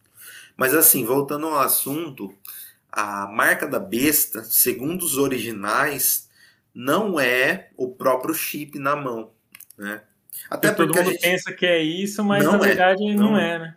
Mas 0.56 0.74
assim, 0.74 1.04
voltando 1.04 1.46
ao 1.46 1.60
assunto, 1.60 2.34
a 2.90 3.26
marca 3.28 3.66
da 3.66 3.78
besta, 3.78 4.42
segundo 4.42 5.02
os 5.02 5.16
originais, 5.16 6.28
não 6.74 7.18
é 7.18 7.70
o 7.76 7.88
próprio 7.88 8.34
chip 8.34 8.78
na 8.78 8.96
mão, 8.96 9.30
né? 9.78 10.02
Até 10.50 10.72
porque 10.72 10.92
todo 10.92 10.96
mundo 10.96 11.12
gente... 11.12 11.22
pensa 11.22 11.52
que 11.52 11.64
é 11.64 11.80
isso, 11.80 12.24
mas 12.24 12.44
na 12.44 12.56
é, 12.56 12.58
verdade 12.58 13.14
não, 13.14 13.30
não 13.30 13.38
é, 13.38 13.58
né? 13.58 13.76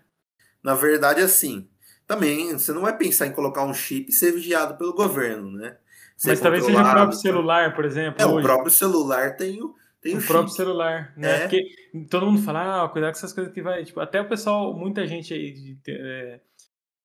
Na 0.63 0.73
verdade, 0.73 1.21
assim, 1.21 1.67
também 2.07 2.53
você 2.53 2.73
não 2.73 2.81
vai 2.81 2.97
pensar 2.97 3.27
em 3.27 3.33
colocar 3.33 3.63
um 3.63 3.73
chip 3.73 4.09
e 4.09 4.13
ser 4.13 4.31
vigiado 4.31 4.75
pelo 4.75 4.93
governo, 4.93 5.51
né? 5.51 5.77
Ser 6.17 6.29
mas 6.29 6.39
talvez 6.39 6.65
seja 6.65 6.81
o 6.81 6.91
próprio 6.91 7.17
celular, 7.19 7.75
por 7.75 7.85
exemplo. 7.85 8.21
É, 8.21 8.25
hoje. 8.25 8.39
o 8.39 8.41
próprio 8.41 8.71
celular 8.71 9.35
tem 9.35 9.61
o, 9.61 9.75
tem 10.03 10.15
o, 10.15 10.19
o 10.19 10.27
próprio 10.27 10.53
celular, 10.53 11.13
né? 11.15 11.35
É. 11.35 11.39
Porque 11.39 11.75
todo 12.09 12.25
mundo 12.25 12.41
fala, 12.41 12.83
ah, 12.83 12.89
cuidado 12.89 13.13
com 13.13 13.17
essas 13.17 13.31
coisas 13.31 13.53
que 13.53 13.61
vai. 13.61 13.85
Tipo, 13.85 14.01
até 14.01 14.19
o 14.19 14.27
pessoal, 14.27 14.73
muita 14.73 15.07
gente 15.07 15.33
aí 15.33 15.53
de, 15.53 15.79
é, 15.87 16.39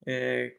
é, 0.05 0.57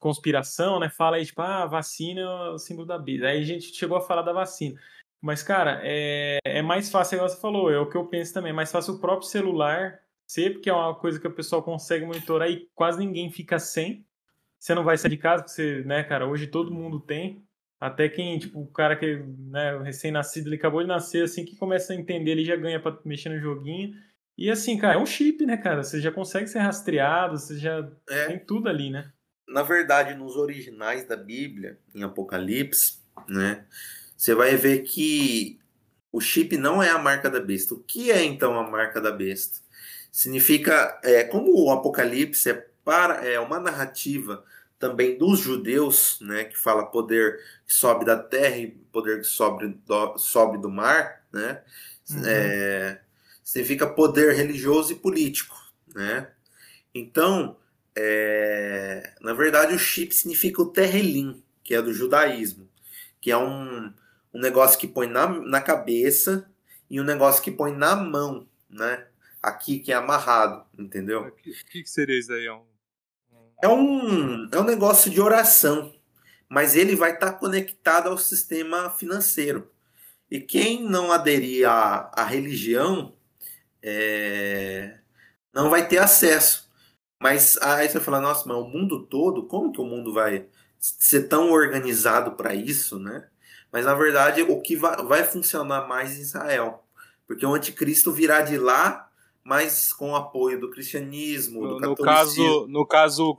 conspiração, 0.00 0.80
né? 0.80 0.88
Fala 0.88 1.16
aí, 1.16 1.26
tipo, 1.26 1.42
ah, 1.42 1.66
vacina 1.66 2.22
é 2.22 2.50
o 2.50 2.58
símbolo 2.58 2.86
da 2.86 2.96
vida. 2.96 3.28
Aí 3.28 3.42
a 3.42 3.44
gente 3.44 3.74
chegou 3.74 3.98
a 3.98 4.00
falar 4.00 4.22
da 4.22 4.32
vacina. 4.32 4.80
Mas, 5.20 5.42
cara, 5.42 5.80
é, 5.82 6.38
é 6.44 6.62
mais 6.62 6.90
fácil, 6.90 7.16
igual 7.16 7.28
você 7.28 7.40
falou, 7.40 7.70
é 7.70 7.78
o 7.78 7.88
que 7.88 7.96
eu 7.96 8.06
penso 8.06 8.32
também, 8.32 8.50
é 8.50 8.54
mais 8.54 8.70
fácil 8.70 8.94
o 8.94 9.00
próprio 9.00 9.28
celular 9.28 10.00
ser, 10.26 10.52
porque 10.52 10.70
é 10.70 10.72
uma 10.72 10.94
coisa 10.94 11.20
que 11.20 11.26
o 11.26 11.34
pessoal 11.34 11.62
consegue 11.62 12.06
monitorar 12.06 12.48
e 12.48 12.68
quase 12.74 12.98
ninguém 12.98 13.30
fica 13.30 13.58
sem. 13.58 14.06
Você 14.58 14.74
não 14.74 14.84
vai 14.84 14.96
sair 14.96 15.10
de 15.10 15.16
casa, 15.18 15.42
porque 15.42 15.54
você, 15.54 15.82
né, 15.84 16.04
cara, 16.04 16.26
hoje 16.26 16.46
todo 16.46 16.72
mundo 16.72 17.00
tem. 17.00 17.44
Até 17.80 18.08
quem, 18.08 18.38
tipo, 18.38 18.60
o 18.60 18.66
cara 18.66 18.96
que, 18.96 19.22
né, 19.50 19.78
recém-nascido, 19.82 20.48
ele 20.48 20.56
acabou 20.56 20.82
de 20.82 20.88
nascer, 20.88 21.22
assim, 21.22 21.44
que 21.44 21.56
começa 21.56 21.92
a 21.92 21.96
entender, 21.96 22.32
ele 22.32 22.44
já 22.44 22.56
ganha 22.56 22.80
pra 22.80 22.98
mexer 23.04 23.28
no 23.28 23.38
joguinho. 23.38 23.94
E 24.36 24.50
assim, 24.50 24.76
cara, 24.78 24.94
é 24.94 24.98
um 24.98 25.06
chip, 25.06 25.44
né, 25.46 25.56
cara? 25.56 25.82
Você 25.82 26.00
já 26.00 26.10
consegue 26.10 26.48
ser 26.48 26.58
rastreado, 26.58 27.38
você 27.38 27.56
já 27.58 27.88
é. 28.08 28.26
tem 28.26 28.38
tudo 28.38 28.68
ali, 28.68 28.90
né? 28.90 29.12
Na 29.48 29.62
verdade, 29.62 30.14
nos 30.14 30.36
originais 30.36 31.04
da 31.04 31.16
Bíblia, 31.16 31.78
em 31.94 32.02
Apocalipse, 32.02 32.98
né, 33.28 33.64
você 34.16 34.34
vai 34.34 34.56
ver 34.56 34.82
que 34.82 35.58
o 36.12 36.20
chip 36.20 36.56
não 36.56 36.82
é 36.82 36.90
a 36.90 36.98
marca 36.98 37.30
da 37.30 37.40
besta. 37.40 37.74
O 37.74 37.82
que 37.82 38.10
é 38.10 38.22
então 38.22 38.58
a 38.58 38.68
marca 38.68 39.00
da 39.00 39.12
besta? 39.12 39.60
Significa, 40.10 41.00
é, 41.04 41.24
como 41.24 41.64
o 41.64 41.70
Apocalipse 41.70 42.50
é, 42.50 42.66
para, 42.84 43.24
é 43.24 43.38
uma 43.38 43.60
narrativa 43.60 44.44
também 44.78 45.18
dos 45.18 45.40
judeus, 45.40 46.18
né, 46.20 46.44
que 46.44 46.56
fala 46.56 46.86
poder 46.86 47.38
que 47.66 47.74
sobe 47.74 48.04
da 48.04 48.16
terra 48.16 48.56
e 48.56 48.68
poder 48.68 49.18
que 49.18 49.26
sobe 49.26 49.68
do, 49.84 50.18
sobe 50.18 50.58
do 50.58 50.70
mar, 50.70 51.24
né, 51.32 51.62
uhum. 52.10 52.22
é, 52.24 53.00
significa 53.42 53.86
poder 53.86 54.34
religioso 54.34 54.92
e 54.92 54.96
político, 54.96 55.56
né. 55.94 56.30
Então, 56.94 57.56
é, 57.94 59.14
na 59.20 59.32
verdade, 59.32 59.74
o 59.74 59.78
chip 59.78 60.14
significa 60.14 60.62
o 60.62 60.70
terrelim, 60.70 61.42
que 61.64 61.74
é 61.74 61.82
do 61.82 61.92
judaísmo, 61.92 62.68
que 63.20 63.30
é 63.30 63.36
um, 63.36 63.92
um 64.32 64.40
negócio 64.40 64.78
que 64.78 64.86
põe 64.86 65.08
na, 65.08 65.28
na 65.28 65.60
cabeça 65.60 66.48
e 66.88 67.00
um 67.00 67.04
negócio 67.04 67.42
que 67.42 67.50
põe 67.50 67.72
na 67.72 67.96
mão, 67.96 68.48
né, 68.70 69.06
aqui 69.42 69.80
que 69.80 69.90
é 69.90 69.96
amarrado, 69.96 70.64
entendeu? 70.78 71.22
O 71.22 71.32
que, 71.32 71.82
que, 71.82 71.90
seria 71.90 72.18
isso 72.18 72.32
aí? 72.32 72.46
É 72.46 72.52
um 72.52 72.62
é 73.62 73.68
um, 73.68 74.48
é 74.50 74.58
um 74.58 74.64
negócio 74.64 75.10
de 75.10 75.20
oração, 75.20 75.94
mas 76.48 76.76
ele 76.76 76.94
vai 76.96 77.14
estar 77.14 77.32
tá 77.32 77.38
conectado 77.38 78.08
ao 78.08 78.18
sistema 78.18 78.90
financeiro. 78.90 79.70
E 80.30 80.40
quem 80.40 80.82
não 80.84 81.10
aderir 81.10 81.68
à, 81.68 82.10
à 82.14 82.24
religião 82.24 83.14
é, 83.82 84.98
não 85.52 85.70
vai 85.70 85.88
ter 85.88 85.98
acesso. 85.98 86.68
Mas 87.20 87.56
aí 87.58 87.88
você 87.88 87.94
vai 87.94 88.04
falar, 88.04 88.20
nossa, 88.20 88.46
mas 88.46 88.56
o 88.58 88.64
mundo 88.64 89.06
todo, 89.06 89.46
como 89.46 89.72
que 89.72 89.80
o 89.80 89.84
mundo 89.84 90.12
vai 90.12 90.46
ser 90.78 91.24
tão 91.28 91.50
organizado 91.50 92.32
para 92.32 92.54
isso, 92.54 92.98
né? 92.98 93.28
Mas 93.72 93.84
na 93.84 93.94
verdade, 93.94 94.42
o 94.42 94.60
que 94.60 94.76
vai, 94.76 94.96
vai 95.04 95.24
funcionar 95.24 95.88
mais 95.88 96.16
em 96.16 96.22
Israel. 96.22 96.84
Porque 97.26 97.44
o 97.44 97.54
anticristo 97.54 98.12
virá 98.12 98.40
de 98.42 98.56
lá 98.56 99.07
mas 99.44 99.92
com 99.92 100.10
o 100.10 100.16
apoio 100.16 100.60
do 100.60 100.70
cristianismo, 100.70 101.62
no, 101.62 101.76
do 101.76 101.88
no 101.88 101.96
caso, 101.96 102.66
no 102.68 102.86
caso 102.86 103.34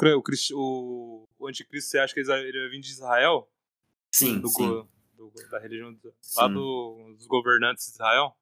o, 0.53 1.27
o, 1.37 1.47
anticristo, 1.47 1.91
você 1.91 1.99
acha 1.99 2.13
que 2.13 2.19
ele 2.19 2.27
vai 2.27 2.69
vir 2.69 2.79
de 2.79 2.89
Israel? 2.89 3.47
Sim, 4.11 4.39
do, 4.39 4.47
sim. 4.47 4.67
Do, 5.15 5.31
da 5.51 5.59
religião 5.59 5.95
lá 6.35 6.47
do, 6.47 7.13
dos 7.15 7.27
governantes 7.27 7.85
de 7.85 7.91
Israel? 7.91 8.35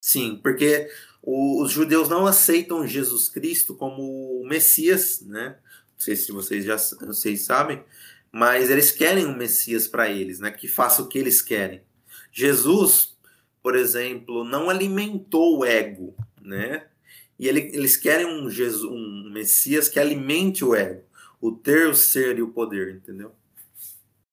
Sim, 0.00 0.38
porque 0.42 0.88
os 1.22 1.72
judeus 1.72 2.08
não 2.08 2.26
aceitam 2.26 2.86
Jesus 2.86 3.28
Cristo 3.28 3.74
como 3.74 4.40
o 4.40 4.46
Messias, 4.46 5.20
né? 5.22 5.58
Não 5.92 6.00
sei 6.00 6.14
se 6.14 6.30
vocês 6.30 6.64
já 6.64 6.76
vocês 6.76 7.42
sabem, 7.42 7.82
mas 8.30 8.70
eles 8.70 8.92
querem 8.92 9.26
um 9.26 9.36
Messias 9.36 9.88
para 9.88 10.08
eles, 10.08 10.38
né? 10.38 10.50
Que 10.50 10.68
faça 10.68 11.02
o 11.02 11.08
que 11.08 11.18
eles 11.18 11.42
querem. 11.42 11.82
Jesus, 12.30 13.16
por 13.62 13.74
exemplo, 13.74 14.44
não 14.44 14.70
alimentou 14.70 15.58
o 15.58 15.64
ego, 15.64 16.14
né? 16.40 16.86
E 17.38 17.46
ele, 17.46 17.70
eles 17.72 17.96
querem 17.96 18.26
um, 18.26 18.50
Jesus, 18.50 18.82
um 18.84 19.30
Messias 19.30 19.88
que 19.88 20.00
alimente 20.00 20.64
o 20.64 20.74
ego, 20.74 21.02
o 21.40 21.52
ter, 21.52 21.88
o 21.88 21.94
ser 21.94 22.38
e 22.38 22.42
o 22.42 22.48
poder, 22.48 22.96
entendeu? 22.96 23.32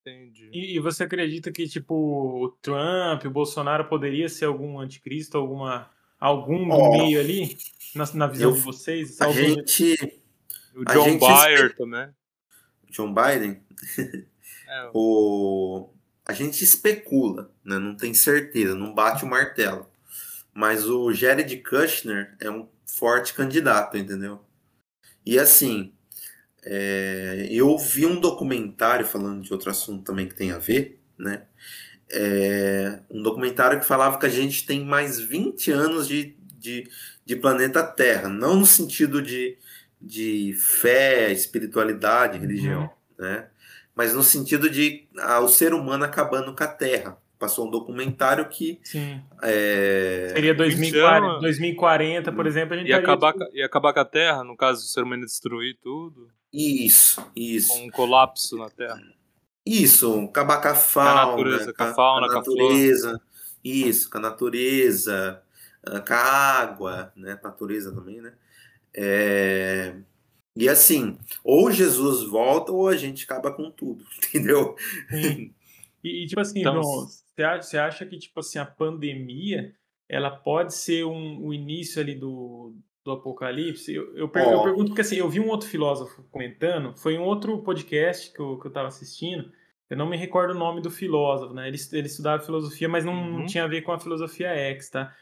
Entendi. 0.02 0.50
E, 0.52 0.76
e 0.76 0.80
você 0.80 1.04
acredita 1.04 1.52
que, 1.52 1.68
tipo, 1.68 1.94
o 1.94 2.50
Trump, 2.62 3.26
o 3.26 3.30
Bolsonaro 3.30 3.86
poderia 3.86 4.28
ser 4.28 4.46
algum 4.46 4.80
anticristo, 4.80 5.38
alguma, 5.38 5.90
algum 6.20 6.70
oh, 6.72 6.98
meio 6.98 7.20
ali, 7.20 7.58
na, 7.96 8.06
na 8.14 8.28
visão 8.28 8.50
eu, 8.50 8.56
de 8.56 8.62
vocês? 8.62 9.22
A 9.22 9.32
gente... 9.32 10.24
O 10.76 10.84
John 10.84 11.18
Biden 11.18 11.76
também. 11.78 12.10
John 12.90 13.14
Biden? 13.14 13.62
É. 14.68 14.90
o... 14.94 15.90
A 16.26 16.34
gente 16.34 16.64
especula, 16.64 17.52
né? 17.64 17.78
não 17.78 17.96
tem 17.96 18.16
certeza, 18.16 18.74
não 18.74 18.96
bate 18.96 19.24
o 19.24 19.28
martelo. 19.28 19.88
Mas 20.52 20.90
o 20.90 21.14
Jared 21.14 21.56
Kushner 21.58 22.36
é 22.40 22.50
um 22.50 22.68
forte 22.86 23.34
candidato, 23.34 23.98
entendeu? 23.98 24.42
E 25.26 25.40
assim, 25.40 25.94
é, 26.64 27.48
eu 27.50 27.78
vi 27.78 28.06
um 28.06 28.20
documentário 28.20 29.06
falando 29.06 29.42
de 29.42 29.52
outro 29.52 29.70
assunto 29.70 30.04
também 30.04 30.28
que 30.28 30.36
tem 30.36 30.52
a 30.52 30.58
ver, 30.58 31.02
né? 31.18 31.44
É, 32.12 33.00
um 33.10 33.22
documentário 33.24 33.80
que 33.80 33.86
falava 33.86 34.20
que 34.20 34.26
a 34.26 34.30
gente 34.30 34.66
tem 34.66 34.86
mais 34.86 35.20
20 35.20 35.72
anos 35.72 36.08
de, 36.08 36.36
de, 36.58 36.90
de 37.26 37.36
planeta 37.36 37.84
Terra, 37.84 38.30
não 38.30 38.56
no 38.56 38.66
sentido 38.66 39.22
de, 39.22 39.58
de 40.00 40.54
fé, 40.54 41.32
espiritualidade, 41.32 42.38
religião, 42.38 42.84
uhum. 42.84 43.26
né? 43.26 43.48
mas 43.96 44.14
no 44.14 44.22
sentido 44.22 44.70
de 44.70 45.08
ah, 45.20 45.40
o 45.40 45.48
ser 45.48 45.74
humano 45.74 46.04
acabando 46.04 46.54
com 46.54 46.64
a 46.64 46.68
Terra. 46.68 47.18
Passou 47.46 47.68
um 47.68 47.70
documentário 47.70 48.48
que. 48.50 48.80
Sim. 48.84 49.22
É... 49.44 50.30
Seria 50.34 50.56
2040, 50.56 51.40
2040, 51.42 52.32
por 52.32 52.48
exemplo, 52.48 52.74
a 52.74 52.78
gente 52.78 52.90
E 52.90 52.94
acabar, 52.94 53.30
estaria, 53.30 53.52
com- 53.52 53.58
e 53.58 53.62
acabar 53.64 53.94
com 53.94 54.00
a 54.00 54.06
Terra, 54.06 54.44
no 54.44 54.58
caso, 54.58 54.82
o 54.84 54.88
ser 54.88 55.04
humano 55.04 55.24
destruir 55.26 55.78
tudo, 55.82 56.28
Isso, 56.52 57.24
isso. 57.36 57.72
com 57.72 57.86
um 57.86 57.90
colapso 57.92 58.58
na 58.58 58.70
Terra. 58.70 59.00
Isso, 59.64 60.22
acabar 60.30 60.60
com 60.62 60.68
a 60.70 60.76
fauna, 60.76 61.26
natureza, 61.26 61.74
com 61.74 61.84
a 61.84 61.94
fauna, 61.94 62.28
com 62.30 62.40
a 62.40 62.44
flor. 62.44 62.58
natureza. 62.58 63.22
Isso, 63.64 64.10
com 64.10 64.18
a 64.18 64.22
natureza, 64.22 65.42
ah, 65.86 66.00
com 66.00 66.14
a 66.14 66.18
água, 66.18 67.12
né? 67.16 67.40
Natureza 67.44 67.92
também, 67.94 68.22
né? 68.22 68.34
É, 68.94 69.96
E 70.56 70.68
assim, 70.70 71.18
ou 71.44 71.70
Jesus 71.72 72.24
volta 72.28 72.72
ou 72.72 72.88
a 72.88 72.96
gente 72.96 73.24
acaba 73.26 73.52
com 73.52 73.70
tudo, 73.70 74.04
entendeu? 74.18 74.76
Sim. 75.12 75.54
E, 76.04 76.24
e, 76.24 76.28
tipo 76.28 76.40
assim, 76.42 76.60
Então, 76.60 76.82
João, 76.82 77.08
você 77.62 77.78
acha, 77.78 78.06
que 78.06 78.18
tipo 78.18 78.40
assim, 78.40 78.60
a 78.60 78.66
pandemia 78.66 79.74
ela 80.08 80.30
pode 80.32 80.74
ser 80.74 81.04
um, 81.06 81.44
o 81.46 81.54
início 81.54 82.02
ali 82.02 82.16
do, 82.16 82.76
do 83.04 83.12
apocalipse? 83.12 83.94
Eu, 83.94 84.16
eu, 84.16 84.30
per- 84.30 84.48
Ó. 84.48 84.52
eu 84.54 84.64
pergunto 84.64 84.88
porque 84.90 85.02
assim, 85.02 85.16
eu 85.18 85.30
vi 85.30 85.40
um 85.40 85.50
outro 85.50 85.68
filósofo 85.68 86.24
comentando, 86.32 86.96
foi 86.98 87.16
em 87.16 87.20
um 87.20 87.24
outro 87.24 87.62
podcast 87.64 88.32
que 88.32 88.40
eu, 88.40 88.60
que 88.60 88.68
eu 88.68 88.72
tava 88.72 88.88
assistindo, 88.88 89.52
eu 89.90 89.98
não 89.98 90.08
me 90.10 90.18
recordo 90.18 90.52
o 90.54 90.58
nome 90.58 90.82
do 90.82 90.90
filósofo, 90.92 91.54
né? 91.54 91.68
Ele, 91.68 91.78
ele 91.94 92.08
estudava 92.08 92.44
filosofia, 92.44 92.88
mas 92.90 93.04
não, 93.06 93.14
não 93.16 93.40
Uhum. 93.42 93.46
tinha 93.46 93.64
a 93.64 93.68
ver 93.68 93.82
com 93.82 93.92
a 93.92 94.00
filosofia 94.00 94.50
X, 94.50 94.90
tá? 94.90 95.14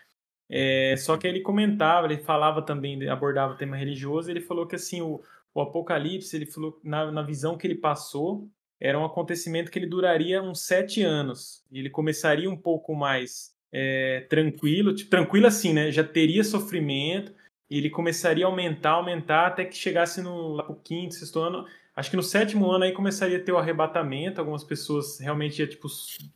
É, 0.50 0.96
só 0.98 1.18
que 1.18 1.26
ele 1.28 1.42
comentava, 1.42 2.06
ele 2.08 2.18
falava 2.24 2.62
também, 2.62 3.08
abordava 3.10 3.54
o 3.54 3.58
tema 3.58 3.76
religioso, 3.78 4.30
ele 4.30 4.42
falou 4.42 4.68
que 4.68 4.76
assim, 4.76 5.02
o, 5.02 5.22
o 5.54 5.62
Apocalipse, 5.62 6.36
ele 6.36 6.46
falou, 6.46 6.80
na, 6.84 7.12
na 7.12 7.22
visão 7.24 7.58
que 7.58 7.66
ele 7.66 7.76
passou, 7.76 8.48
era 8.84 9.00
um 9.00 9.06
acontecimento 9.06 9.72
que 9.72 9.80
ele 9.80 9.88
duraria 9.88 10.44
uns 10.44 10.60
sete 10.60 11.02
anos. 11.02 11.64
Ele 11.72 11.90
começaria 11.90 12.50
um 12.50 12.58
pouco 12.58 12.94
mais 12.94 13.54
é, 13.72 14.26
tranquilo, 14.30 14.94
tipo, 14.94 15.10
tranquilo 15.10 15.48
assim, 15.48 15.72
né? 15.72 15.90
Já 15.90 16.04
teria 16.04 16.44
sofrimento, 16.44 17.34
e 17.70 17.78
ele 17.78 17.90
começaria 17.90 18.46
a 18.46 18.50
aumentar, 18.50 18.92
aumentar, 18.92 19.48
até 19.48 19.64
que 19.64 19.78
chegasse 19.78 20.22
no 20.22 20.50
lá 20.50 20.64
pro 20.64 20.76
quinto, 20.76 21.14
sexto 21.14 21.40
ano. 21.40 21.66
Acho 21.96 22.10
que 22.10 22.18
no 22.18 22.24
sétimo 22.24 22.70
ano 22.70 22.84
aí 22.84 22.92
começaria 22.92 23.38
a 23.38 23.42
ter 23.42 23.54
o 23.54 23.58
arrebatamento, 23.58 24.42
algumas 24.42 24.66
pessoas 24.66 25.18
realmente 25.18 25.60
ia, 25.60 25.68
tipo, 25.68 25.88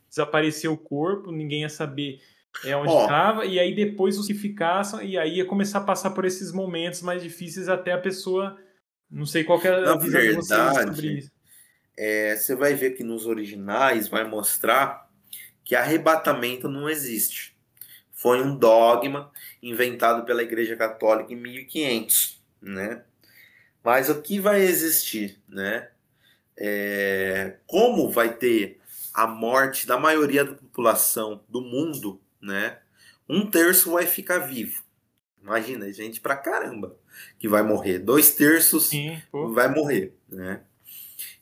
desaparecer 0.08 0.70
o 0.70 0.78
corpo, 0.78 1.30
ninguém 1.30 1.60
ia 1.60 1.68
saber 1.68 2.18
é 2.64 2.74
onde 2.74 2.92
estava, 2.92 3.44
e 3.44 3.58
aí 3.60 3.74
depois 3.74 4.18
os 4.18 4.26
que 4.26 4.32
ficassem, 4.32 5.06
e 5.06 5.18
aí 5.18 5.36
ia 5.36 5.44
começar 5.44 5.80
a 5.80 5.84
passar 5.84 6.10
por 6.10 6.24
esses 6.24 6.50
momentos 6.50 7.02
mais 7.02 7.22
difíceis 7.22 7.68
até 7.68 7.92
a 7.92 7.98
pessoa. 7.98 8.56
Não 9.10 9.26
sei 9.26 9.44
qual 9.44 9.60
que 9.60 9.68
é 9.68 9.74
a 9.74 9.80
Na 9.80 9.96
visão 9.96 10.20
de 10.20 10.32
vocês 10.32 10.48
verdade, 10.48 10.96
sobre 10.96 11.18
isso. 11.18 11.37
É, 12.00 12.36
você 12.36 12.54
vai 12.54 12.74
ver 12.74 12.92
que 12.92 13.02
nos 13.02 13.26
originais 13.26 14.06
vai 14.06 14.22
mostrar 14.22 15.10
que 15.64 15.74
arrebatamento 15.74 16.68
não 16.68 16.88
existe. 16.88 17.58
Foi 18.12 18.40
um 18.40 18.56
dogma 18.56 19.32
inventado 19.60 20.24
pela 20.24 20.44
Igreja 20.44 20.76
Católica 20.76 21.32
em 21.32 21.36
1500, 21.36 22.40
né? 22.62 23.02
Mas 23.82 24.08
o 24.08 24.22
que 24.22 24.38
vai 24.38 24.60
existir, 24.60 25.42
né? 25.48 25.88
É, 26.56 27.56
como 27.66 28.08
vai 28.08 28.32
ter 28.32 28.80
a 29.12 29.26
morte 29.26 29.84
da 29.84 29.98
maioria 29.98 30.44
da 30.44 30.54
população 30.54 31.42
do 31.48 31.60
mundo, 31.60 32.20
né? 32.40 32.78
Um 33.28 33.44
terço 33.50 33.90
vai 33.90 34.06
ficar 34.06 34.38
vivo. 34.38 34.84
Imagina, 35.42 35.92
gente 35.92 36.20
pra 36.20 36.36
caramba 36.36 36.96
que 37.40 37.48
vai 37.48 37.62
morrer. 37.62 37.98
Dois 37.98 38.30
terços 38.30 38.90
Sim, 38.90 39.20
vai 39.32 39.66
morrer, 39.66 40.14
né? 40.28 40.62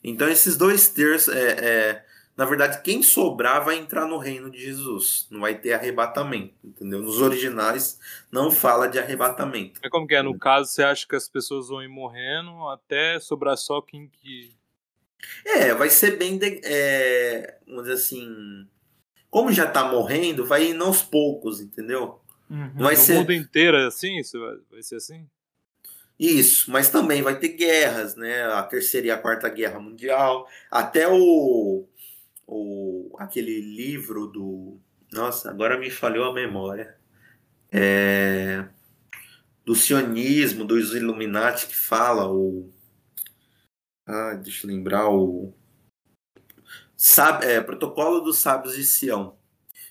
Então 0.03 0.27
esses 0.27 0.55
dois 0.57 0.89
terços, 0.89 1.33
é, 1.33 1.49
é, 1.51 2.05
na 2.35 2.45
verdade, 2.45 2.81
quem 2.83 3.01
sobrar 3.01 3.65
vai 3.65 3.77
entrar 3.77 4.05
no 4.05 4.17
reino 4.17 4.49
de 4.49 4.59
Jesus. 4.59 5.27
Não 5.31 5.41
vai 5.41 5.55
ter 5.57 5.73
arrebatamento, 5.73 6.53
entendeu? 6.63 7.01
Nos 7.01 7.19
originais 7.19 7.99
não 8.31 8.51
fala 8.51 8.87
de 8.87 8.99
arrebatamento. 8.99 9.79
É 9.83 9.89
como 9.89 10.05
que 10.07 10.15
é? 10.15 10.21
No 10.21 10.37
caso, 10.37 10.69
você 10.69 10.83
acha 10.83 11.07
que 11.07 11.15
as 11.15 11.27
pessoas 11.27 11.67
vão 11.69 11.81
ir 11.81 11.87
morrendo 11.87 12.67
até 12.69 13.19
sobrar 13.19 13.57
só 13.57 13.81
quem 13.81 14.07
que. 14.07 14.55
É, 15.43 15.73
vai 15.73 15.89
ser 15.89 16.15
bem, 16.17 16.37
de- 16.37 16.61
é, 16.63 17.57
vamos 17.65 17.83
dizer 17.83 17.95
assim, 17.95 18.67
como 19.31 19.51
já 19.51 19.65
tá 19.65 19.83
morrendo, 19.91 20.45
vai 20.45 20.69
indo 20.69 20.83
aos 20.83 21.01
poucos, 21.01 21.59
entendeu? 21.59 22.21
Uhum. 22.49 22.71
Vai 22.75 22.95
no 22.95 23.01
ser 23.01 23.15
mundo 23.15 23.33
inteiro 23.33 23.77
é 23.77 23.87
assim? 23.87 24.17
Isso 24.19 24.39
vai, 24.39 24.55
vai 24.71 24.83
ser 24.83 24.95
assim? 24.97 25.27
Isso, 26.19 26.71
mas 26.71 26.89
também 26.89 27.21
vai 27.21 27.37
ter 27.39 27.49
guerras, 27.49 28.15
né? 28.15 28.43
A 28.45 28.63
terceira 28.63 29.07
e 29.07 29.11
a 29.11 29.17
quarta 29.17 29.47
guerra 29.49 29.79
mundial, 29.79 30.47
até 30.71 31.07
o, 31.07 31.87
o 32.47 33.15
aquele 33.19 33.61
livro 33.61 34.27
do, 34.27 34.79
nossa, 35.11 35.49
agora 35.49 35.77
me 35.77 35.89
falhou 35.89 36.25
a 36.29 36.33
memória, 36.33 36.97
é, 37.71 38.67
do 39.65 39.75
sionismo, 39.75 40.65
dos 40.65 40.95
Illuminati 40.95 41.67
que 41.67 41.75
fala 41.75 42.31
o, 42.31 42.73
ah, 44.05 44.33
deixa 44.35 44.65
eu 44.65 44.71
lembrar 44.71 45.09
o, 45.09 45.53
sabe, 46.95 47.45
é, 47.45 47.61
protocolo 47.61 48.21
dos 48.21 48.39
sábios 48.39 48.75
de 48.75 48.83
Sião. 48.83 49.37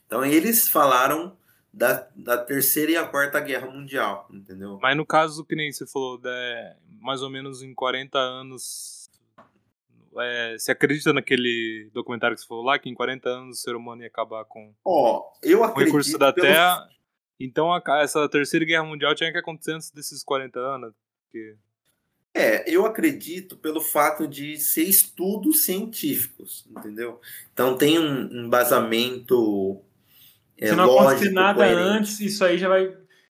Então 0.07 0.25
eles 0.25 0.69
falaram 0.69 1.37
da, 1.77 2.09
da 2.17 2.39
terceira 2.39 2.91
e 2.93 2.97
a 2.97 3.07
quarta 3.07 3.39
guerra 3.39 3.71
mundial, 3.71 4.27
entendeu? 4.33 4.79
Mas 4.81 4.97
no 4.97 5.05
caso, 5.05 5.45
que 5.45 5.55
nem 5.55 5.71
você 5.71 5.87
falou, 5.87 6.19
é, 6.25 6.75
mais 7.03 7.21
ou 7.21 7.29
menos 7.29 7.63
em 7.63 7.75
40 7.75 8.19
anos. 8.19 9.11
É, 10.19 10.57
você 10.59 10.73
acredita 10.73 11.13
naquele 11.13 11.91
documentário 11.93 12.35
que 12.35 12.41
você 12.41 12.49
falou 12.49 12.65
lá, 12.65 12.79
que 12.79 12.89
em 12.89 12.95
40 12.95 13.29
anos 13.29 13.59
o 13.59 13.61
ser 13.61 13.77
humano 13.77 14.01
ia 14.01 14.09
acabar 14.09 14.47
com 14.47 14.75
eu 15.43 15.61
o 15.61 15.75
recurso 15.75 16.17
da 16.17 16.33
Terra? 16.33 16.89
Então 17.39 17.71
a- 17.71 17.83
essa 18.01 18.27
terceira 18.27 18.65
guerra 18.65 18.85
mundial 18.85 19.15
tinha 19.15 19.31
que 19.31 19.37
acontecer 19.37 19.73
antes 19.73 19.91
desses 19.91 20.25
40 20.25 20.59
anos. 20.59 20.95
Porque... 21.25 21.57
É, 22.33 22.65
eu 22.71 22.87
acredito 22.87 23.55
pelo 23.59 23.83
fato 23.83 24.27
de 24.27 24.57
ser 24.57 24.85
estudos 24.85 25.65
científicos, 25.65 26.67
entendeu? 26.71 27.21
Então 27.53 27.77
tem 27.77 27.99
um 27.99 28.47
embasamento 28.47 29.83
é, 30.61 30.67
Se 30.69 30.75
não 30.77 30.87
lógico, 30.87 31.09
acontecer 31.11 31.31
nada 31.33 31.65
coerente. 31.65 31.81
antes, 31.81 32.21
isso 32.21 32.45
aí 32.45 32.59
já 32.59 32.69
vai. 32.69 32.87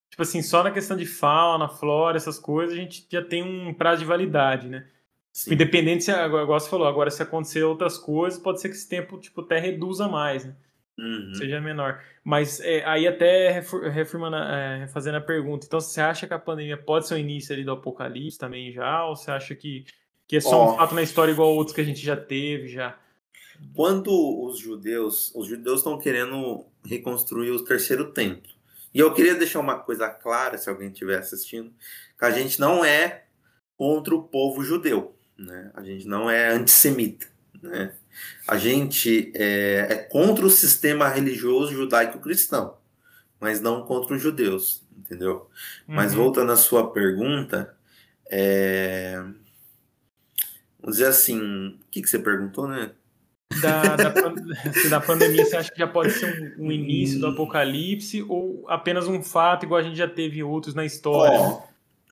Tipo 0.09 0.23
assim, 0.23 0.41
só 0.43 0.63
na 0.63 0.71
questão 0.71 0.97
de 0.97 1.05
fauna, 1.07 1.69
flora, 1.69 2.17
essas 2.17 2.39
coisas, 2.39 2.75
a 2.77 2.81
gente 2.81 3.07
já 3.11 3.23
tem 3.23 3.43
um 3.43 3.75
prazo 3.75 4.01
de 4.01 4.07
validade, 4.07 4.69
né? 4.69 4.87
Sim. 5.33 5.53
Independente 5.55 6.05
se, 6.05 6.11
agora, 6.11 6.45
igual 6.45 6.59
você 6.59 6.71
falou, 6.71 6.87
agora 6.87 7.11
se 7.11 7.23
acontecer 7.23 7.63
outras 7.63 7.99
coisas, 7.99 8.39
pode 8.39 8.61
ser 8.61 8.71
que 8.71 8.75
esse 8.77 8.89
tempo, 8.89 9.19
tipo, 9.19 9.43
até 9.43 9.59
reduza 9.59 10.09
mais, 10.09 10.45
né? 10.47 10.55
Uhum. 10.99 11.35
Seja 11.35 11.61
menor. 11.61 12.01
Mas 12.25 12.59
é, 12.61 12.83
aí 12.87 13.07
até 13.07 13.49
a- 13.49 13.53
é, 13.59 14.79
refazendo 14.79 15.19
a 15.19 15.21
pergunta, 15.21 15.67
então 15.67 15.79
você 15.79 16.01
acha 16.01 16.27
que 16.27 16.33
a 16.33 16.39
pandemia 16.39 16.79
pode 16.79 17.07
ser 17.07 17.15
o 17.15 17.19
início 17.19 17.55
ali 17.55 17.63
do 17.65 17.73
apocalipse 17.73 18.39
também 18.39 18.73
já? 18.73 19.05
Ou 19.05 19.15
você 19.15 19.31
acha 19.31 19.55
que, 19.55 19.85
que 20.27 20.37
é 20.37 20.41
só 20.41 20.57
Ó. 20.59 20.73
um 20.73 20.77
fato 20.79 20.95
na 20.95 21.03
história 21.03 21.33
igual 21.33 21.55
outros 21.55 21.75
que 21.75 21.83
a 21.83 21.85
gente 21.85 22.01
já 22.03 22.17
teve 22.17 22.69
já? 22.69 22.97
Quando 23.75 24.11
os 24.45 24.59
judeus, 24.59 25.33
os 25.35 25.47
judeus 25.47 25.79
estão 25.79 25.99
querendo 25.99 26.65
reconstruir 26.85 27.51
o 27.51 27.65
terceiro 27.65 28.13
templo. 28.13 28.51
E 28.95 28.99
eu 28.99 29.13
queria 29.13 29.35
deixar 29.35 29.61
uma 29.61 29.79
coisa 29.79 30.09
clara, 30.09 30.57
se 30.57 30.71
alguém 30.71 30.89
estiver 30.89 31.19
assistindo, 31.19 31.71
que 32.19 32.25
a 32.25 32.31
gente 32.31 32.59
não 32.59 32.85
é 32.85 33.25
contra 33.77 34.15
o 34.15 34.23
povo 34.23 34.65
judeu, 34.65 35.15
né? 35.37 35.71
A 35.75 35.83
gente 35.83 36.07
não 36.09 36.31
é 36.31 36.49
antissemita, 36.49 37.27
né? 37.63 37.95
A 38.49 38.57
gente 38.57 39.31
é, 39.35 39.87
é 39.91 39.97
contra 39.97 40.47
o 40.47 40.51
sistema 40.51 41.09
religioso 41.09 41.75
judaico-cristão, 41.75 42.79
mas 43.39 43.61
não 43.61 43.85
contra 43.85 44.17
os 44.17 44.23
judeus, 44.23 44.83
entendeu? 44.97 45.51
Mas 45.87 46.13
Uhum. 46.13 46.23
voltando 46.25 46.53
à 46.53 46.57
sua 46.57 46.91
pergunta, 46.91 47.77
é... 48.31 49.23
vamos 50.81 50.97
dizer 50.97 51.09
assim, 51.09 51.69
o 51.69 51.79
que, 51.91 52.01
que 52.01 52.09
você 52.09 52.19
perguntou, 52.19 52.67
né? 52.67 52.93
Da, 53.61 53.97
da, 53.97 54.09
da 54.91 55.01
pandemia, 55.01 55.45
você 55.45 55.57
acha 55.57 55.73
que 55.73 55.79
já 55.79 55.87
pode 55.87 56.13
ser 56.13 56.57
um, 56.59 56.67
um 56.67 56.73
início 56.73 57.19
do 57.21 57.29
apocalipse 57.29 58.23
ou 58.29 58.65
apenas 58.69 59.07
um 59.07 59.23
fato, 59.23 59.65
igual 59.65 59.81
a 59.81 59.83
gente 59.83 59.97
já 59.97 60.09
teve 60.09 60.43
outros 60.43 60.75
na 60.75 60.85
história? 60.85 61.39
Ó, 61.39 61.63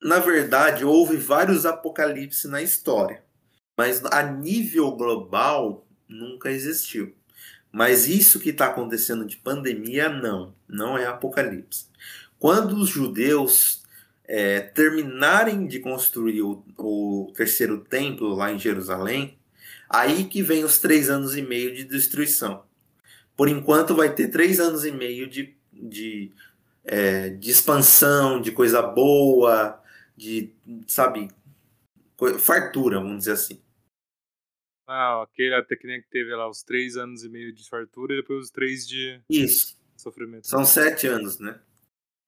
na 0.01 0.19
verdade, 0.19 0.85
houve 0.85 1.17
vários 1.17 1.65
apocalipses 1.65 2.49
na 2.49 2.61
história, 2.61 3.23
mas 3.77 4.03
a 4.05 4.23
nível 4.23 4.91
global 4.91 5.85
nunca 6.07 6.49
existiu. 6.49 7.13
Mas 7.71 8.07
isso 8.07 8.39
que 8.39 8.51
está 8.51 8.67
acontecendo 8.67 9.25
de 9.25 9.35
pandemia, 9.35 10.07
não, 10.07 10.53
não 10.67 10.97
é 10.97 11.05
apocalipse. 11.05 11.87
Quando 12.39 12.77
os 12.77 12.89
judeus 12.89 13.83
é, 14.27 14.61
terminarem 14.61 15.67
de 15.67 15.79
construir 15.79 16.41
o, 16.41 16.63
o 16.77 17.33
terceiro 17.35 17.79
templo 17.79 18.33
lá 18.33 18.51
em 18.51 18.59
Jerusalém, 18.59 19.37
aí 19.99 20.25
que 20.25 20.41
vem 20.41 20.63
os 20.63 20.77
três 20.77 21.09
anos 21.09 21.35
e 21.35 21.41
meio 21.41 21.73
de 21.73 21.83
destruição. 21.83 22.65
Por 23.35 23.47
enquanto 23.49 23.95
vai 23.95 24.13
ter 24.13 24.29
três 24.29 24.59
anos 24.59 24.85
e 24.85 24.91
meio 24.91 25.27
de, 25.27 25.55
de 25.71 26.31
é, 26.85 27.29
de 27.29 27.49
expansão, 27.49 28.39
de 28.39 28.51
coisa 28.51 28.81
boa, 28.81 29.81
de, 30.15 30.53
sabe, 30.87 31.29
fartura, 32.39 32.99
vamos 32.99 33.19
dizer 33.19 33.33
assim. 33.33 33.61
Ah, 34.87 35.23
aquele 35.23 35.55
até 35.55 35.75
que 35.75 35.87
nem 35.87 35.99
que 35.99 36.07
teve 36.09 36.33
lá 36.35 36.47
os 36.47 36.61
três 36.61 36.95
anos 36.95 37.23
e 37.23 37.29
meio 37.29 37.51
de 37.51 37.67
fartura 37.67 38.13
e 38.13 38.17
depois 38.17 38.45
os 38.45 38.51
três 38.51 38.87
de 38.87 39.19
Isso. 39.27 39.75
sofrimento. 39.97 40.47
São 40.47 40.63
sete 40.63 41.07
anos, 41.07 41.39
né? 41.39 41.59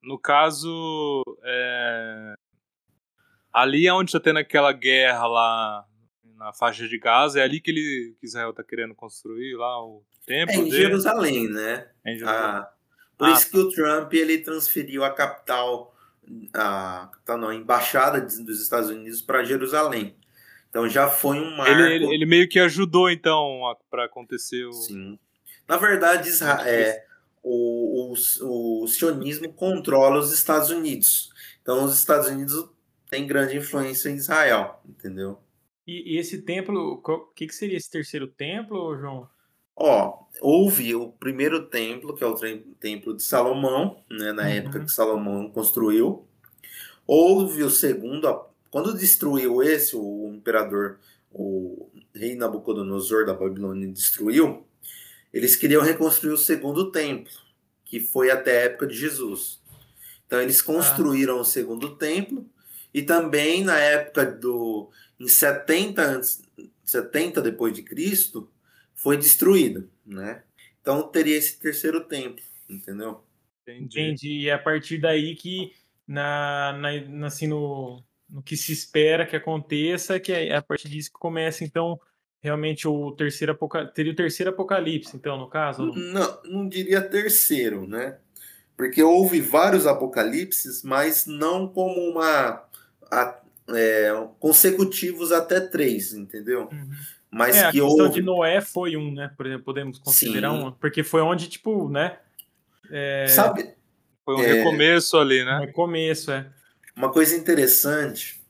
No 0.01 0.17
caso, 0.17 1.23
é... 1.43 2.33
ali 3.53 3.85
é 3.85 3.93
onde 3.93 4.11
tá 4.11 4.19
tendo 4.19 4.39
aquela 4.39 4.71
guerra 4.71 5.27
lá 5.27 5.87
na 6.37 6.53
faixa 6.53 6.87
de 6.87 6.97
Gaza, 6.99 7.39
é 7.39 7.43
ali 7.43 7.59
que 7.59 7.71
ele 7.71 8.15
que 8.19 8.25
Israel 8.27 8.53
tá 8.53 8.63
querendo 8.63 8.93
construir 8.95 9.55
lá 9.55 9.83
o 9.83 10.03
templo 10.25 10.53
É 10.53 10.57
em 10.57 10.63
dele. 10.69 10.75
Jerusalém, 10.83 11.49
né? 11.49 11.87
É 12.05 12.13
em 12.13 12.17
Jerusalém. 12.17 12.41
Ah, 12.45 12.69
por 13.17 13.27
Ah. 13.27 13.31
isso 13.33 13.49
que 13.49 13.57
o 13.57 13.69
Trump 13.69 14.13
ele 14.13 14.37
transferiu 14.39 15.03
a 15.03 15.09
capital, 15.09 15.95
a, 16.53 17.09
capital 17.11 17.37
não, 17.37 17.49
a 17.49 17.55
embaixada 17.55 18.21
dos 18.21 18.61
Estados 18.61 18.89
Unidos 18.89 19.21
para 19.21 19.43
Jerusalém. 19.43 20.15
Então 20.69 20.87
já 20.87 21.09
foi 21.09 21.39
um 21.39 21.55
marco. 21.57 21.71
Ele, 21.71 21.93
ele, 21.95 22.13
ele 22.13 22.25
meio 22.25 22.47
que 22.47 22.59
ajudou, 22.59 23.09
então, 23.09 23.65
a- 23.67 23.75
pra 23.89 24.05
acontecer 24.05 24.65
o. 24.65 24.73
Sim. 24.73 25.17
Na 25.67 25.77
verdade, 25.77 26.29
Isra- 26.29 26.61
é, 26.69 27.05
o, 27.41 28.13
o, 28.13 28.83
o 28.83 28.87
sionismo 28.87 29.51
controla 29.53 30.19
os 30.19 30.31
Estados 30.33 30.69
Unidos. 30.69 31.29
Então, 31.61 31.83
os 31.83 31.97
Estados 31.97 32.27
Unidos 32.27 32.69
têm 33.09 33.25
grande 33.25 33.57
influência 33.57 34.09
em 34.09 34.15
Israel, 34.15 34.81
entendeu? 34.87 35.39
E, 35.87 36.13
e 36.15 36.17
esse 36.19 36.43
templo, 36.43 37.01
o 37.03 37.33
que, 37.33 37.47
que 37.47 37.55
seria 37.55 37.77
esse 37.77 37.89
terceiro 37.89 38.27
templo, 38.27 38.95
João? 38.97 39.29
Ó, 39.75 40.25
houve 40.41 40.95
o 40.95 41.11
primeiro 41.11 41.67
templo, 41.69 42.15
que 42.15 42.23
é 42.23 42.27
o 42.27 42.35
templo 42.79 43.15
de 43.15 43.21
Salomão, 43.23 44.03
né, 44.09 44.31
na 44.33 44.43
Uhum. 44.43 44.49
época 44.49 44.79
que 44.83 44.91
Salomão 44.91 45.49
construiu. 45.51 46.27
Houve 47.07 47.63
o 47.63 47.69
segundo, 47.69 48.27
quando 48.71 48.97
destruiu 48.97 49.63
esse, 49.63 49.95
o 49.95 50.31
imperador, 50.35 50.99
o 51.31 51.89
rei 52.15 52.35
Nabucodonosor 52.35 53.25
da 53.25 53.33
Babilônia 53.33 53.87
destruiu, 53.89 54.65
eles 55.33 55.55
queriam 55.55 55.83
reconstruir 55.83 56.33
o 56.33 56.37
segundo 56.37 56.91
templo, 56.91 57.31
que 57.85 57.99
foi 57.99 58.31
até 58.31 58.59
a 58.59 58.65
época 58.65 58.87
de 58.87 58.95
Jesus. 58.95 59.61
Então 60.25 60.41
eles 60.41 60.61
construíram 60.61 61.39
o 61.39 61.45
segundo 61.45 61.95
templo 61.97 62.45
e 62.93 63.01
também 63.03 63.63
na 63.63 63.77
época 63.79 64.25
do 64.25 64.89
em 65.19 65.27
70 65.27 66.01
antes 66.03 66.41
70 66.83 67.41
depois 67.41 67.73
de 67.73 67.83
Cristo, 67.83 68.49
foi 68.95 69.17
destruída, 69.17 69.85
né? 70.05 70.43
Então 70.81 71.03
teria 71.03 71.37
esse 71.37 71.59
terceiro 71.59 72.01
templo, 72.05 72.43
entendeu? 72.69 73.23
Entendi. 73.63 73.85
Entendi. 74.01 74.29
E 74.39 74.49
é 74.49 74.53
a 74.53 74.59
partir 74.59 74.97
daí 74.97 75.35
que, 75.35 75.73
na, 76.07 76.73
na- 76.79 77.27
assim, 77.27 77.47
no, 77.47 78.01
no 78.29 78.41
que 78.41 78.55
se 78.55 78.71
espera 78.71 79.25
que 79.25 79.35
aconteça, 79.35 80.19
que 80.19 80.31
é 80.31 80.55
a 80.55 80.61
partir 80.61 80.87
disso 80.87 81.11
que 81.11 81.19
começa, 81.19 81.63
então, 81.65 81.99
realmente 82.41 82.87
o 82.87 83.11
terceiro 83.11 83.51
apoca... 83.51 83.85
teria 83.85 84.13
o 84.13 84.15
terceiro 84.15 84.51
apocalipse, 84.51 85.15
então, 85.17 85.37
no 85.37 85.49
caso? 85.49 85.87
Não, 85.93 86.41
não 86.45 86.69
diria 86.69 87.01
terceiro, 87.01 87.85
né? 87.85 88.17
Porque 88.77 89.03
houve 89.03 89.41
vários 89.41 89.85
apocalipses, 89.85 90.83
mas 90.83 91.25
não 91.25 91.67
como 91.67 91.99
uma 92.09 92.63
a- 93.11 93.41
é, 93.69 94.11
consecutivos 94.39 95.31
até 95.31 95.59
três, 95.59 96.13
entendeu? 96.13 96.69
Uhum. 96.71 96.89
Mas 97.29 97.55
É, 97.57 97.65
a 97.65 97.71
que 97.71 97.79
questão 97.79 98.05
houve 98.05 98.13
de 98.15 98.21
Noé 98.21 98.61
foi 98.61 98.95
um, 98.95 99.13
né? 99.13 99.31
Por 99.35 99.45
exemplo, 99.45 99.65
podemos 99.65 99.99
considerar 99.99 100.51
Sim. 100.51 100.63
um, 100.63 100.71
porque 100.71 101.03
foi 101.03 101.21
onde, 101.21 101.47
tipo, 101.49 101.89
né? 101.89 102.17
É, 102.89 103.27
Sabe, 103.27 103.73
Foi 104.23 104.35
um 104.35 104.41
É. 104.41 104.53
recomeço 104.53 105.17
ali, 105.17 105.43
né? 105.43 105.65
no 105.65 105.71
começo, 105.73 106.31
é. 106.31 106.47
uma 106.95 107.11
coisa 107.11 107.35
interessante 107.35 108.41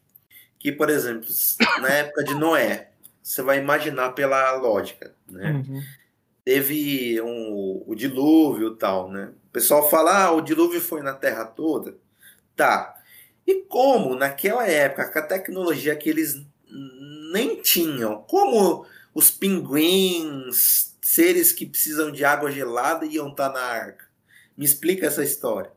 que, 0.59 0.71
por 0.71 0.89
exemplo, 0.89 1.27
na 1.81 1.89
época 1.89 2.23
de 2.23 2.33
Noé, 2.35 2.89
você 3.21 3.41
vai 3.41 3.59
imaginar 3.59 4.11
pela 4.11 4.53
lógica, 4.53 5.13
né? 5.29 5.51
Uhum. 5.51 5.81
teve 6.45 7.21
um, 7.21 7.83
o 7.85 7.93
dilúvio 7.95 8.73
e 8.73 8.77
tal, 8.77 9.11
né? 9.11 9.31
O 9.49 9.51
pessoal 9.51 9.89
fala, 9.89 10.25
ah, 10.25 10.31
o 10.31 10.41
dilúvio 10.41 10.79
foi 10.79 11.01
na 11.01 11.13
Terra 11.13 11.43
toda. 11.45 11.95
Tá. 12.55 12.95
E 13.47 13.61
como 13.61 14.13
naquela 14.13 14.67
época, 14.67 15.09
com 15.09 15.19
a 15.19 15.21
tecnologia 15.21 15.95
que 15.95 16.09
eles 16.09 16.45
nem 17.31 17.61
tinham, 17.61 18.21
como 18.23 18.85
os 19.13 19.31
pinguins, 19.31 20.97
seres 21.01 21.53
que 21.53 21.65
precisam 21.65 22.11
de 22.11 22.25
água 22.25 22.51
gelada, 22.51 23.05
iam 23.05 23.29
estar 23.29 23.49
na 23.53 23.61
arca? 23.61 24.05
Me 24.57 24.65
explica 24.65 25.07
essa 25.07 25.23
história. 25.23 25.71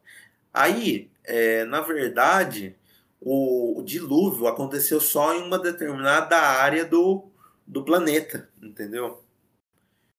Aí, 0.53 1.09
é, 1.23 1.64
na 1.64 1.81
verdade, 1.81 2.75
o, 3.21 3.81
dilúvio 3.85 4.49
aconteceu 4.49 5.01
só 5.01 5.33
em 5.33 5.43
uma 5.43 5.59
determinada 5.59 6.37
área 6.37 6.85
do, 6.85 7.29
do 7.64 7.85
planeta, 7.85 8.49
entendeu? 8.61 9.23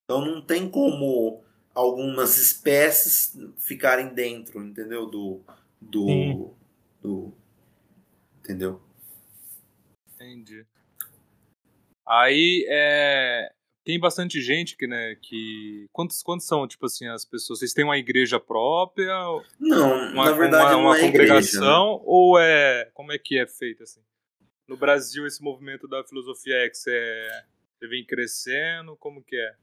Então 0.05 0.23
não 0.23 0.41
tem 0.41 0.69
como 0.69 1.43
algumas 1.75 2.37
espécies 2.37 3.37
ficarem 3.57 4.13
dentro, 4.13 4.63
entendeu? 4.63 5.05
Do. 5.05 5.41
Do. 5.81 6.53
Do 7.01 7.40
entendeu? 8.51 8.81
Entendi. 10.15 10.65
Aí 12.07 12.65
é. 12.69 13.51
Tem 13.83 13.99
bastante 13.99 14.39
gente 14.39 14.77
que, 14.77 14.85
né, 14.85 15.15
que... 15.19 15.87
Quantos, 15.91 16.21
quantos 16.21 16.45
são, 16.45 16.67
tipo 16.67 16.85
assim, 16.85 17.07
as 17.07 17.25
pessoas? 17.25 17.57
Vocês 17.57 17.73
têm 17.73 17.83
uma 17.83 17.97
igreja 17.97 18.39
própria? 18.39 19.07
Não, 19.59 20.11
Uma, 20.13 20.25
na 20.25 20.31
verdade 20.33 20.65
uma, 20.65 20.71
não 20.73 20.81
uma 20.81 20.97
é 20.99 21.05
igreja. 21.05 21.33
né? 21.33 21.39
congregação? 21.39 22.01
Ou 22.05 22.37
é... 22.37 22.91
Como 22.93 23.11
é 23.11 23.17
que 23.17 23.39
é 23.39 23.47
feito, 23.47 23.81
assim? 23.81 23.99
No 24.67 24.77
Brasil, 24.77 25.25
esse 25.25 25.41
movimento 25.41 25.87
da 25.87 26.03
filosofia 26.03 26.57
X 26.67 26.85
é... 26.87 27.45
Ele 27.81 27.89
vem 27.89 28.05
crescendo? 28.05 28.95
Como 28.97 29.23
que 29.23 29.35
é? 29.35 29.55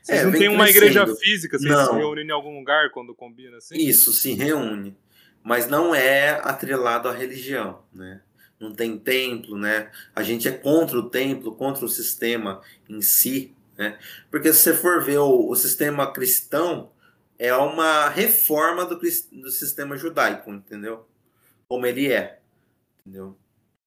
Vocês 0.00 0.20
É, 0.20 0.24
não 0.24 0.30
têm 0.30 0.48
uma 0.48 0.70
igreja 0.70 1.04
física? 1.16 1.58
Vocês 1.58 1.72
se 1.76 1.76
Não. 1.86 1.96
reúnem 1.98 2.24
em 2.24 2.30
algum 2.30 2.56
lugar 2.56 2.92
quando 2.92 3.12
combina, 3.16 3.56
assim? 3.56 3.76
Isso, 3.76 4.12
se 4.12 4.32
reúne. 4.34 4.96
Mas 5.42 5.68
não 5.68 5.94
é 5.94 6.30
atrelado 6.42 7.08
à 7.08 7.12
religião, 7.12 7.82
né? 7.92 8.20
Não 8.60 8.72
tem 8.72 8.98
templo, 8.98 9.56
né? 9.56 9.90
A 10.14 10.22
gente 10.22 10.48
é 10.48 10.52
contra 10.52 10.98
o 10.98 11.08
templo, 11.08 11.54
contra 11.54 11.84
o 11.84 11.88
sistema 11.88 12.60
em 12.88 13.00
si, 13.00 13.54
né? 13.76 13.98
Porque 14.30 14.52
se 14.52 14.60
você 14.60 14.74
for 14.74 15.02
ver 15.02 15.18
o, 15.18 15.48
o 15.48 15.54
sistema 15.54 16.12
cristão, 16.12 16.90
é 17.38 17.54
uma 17.54 18.08
reforma 18.08 18.84
do, 18.84 18.98
do 18.98 19.50
sistema 19.50 19.96
judaico, 19.96 20.50
entendeu? 20.50 21.06
Como 21.68 21.86
ele 21.86 22.12
é, 22.12 22.40
entendeu? 23.00 23.38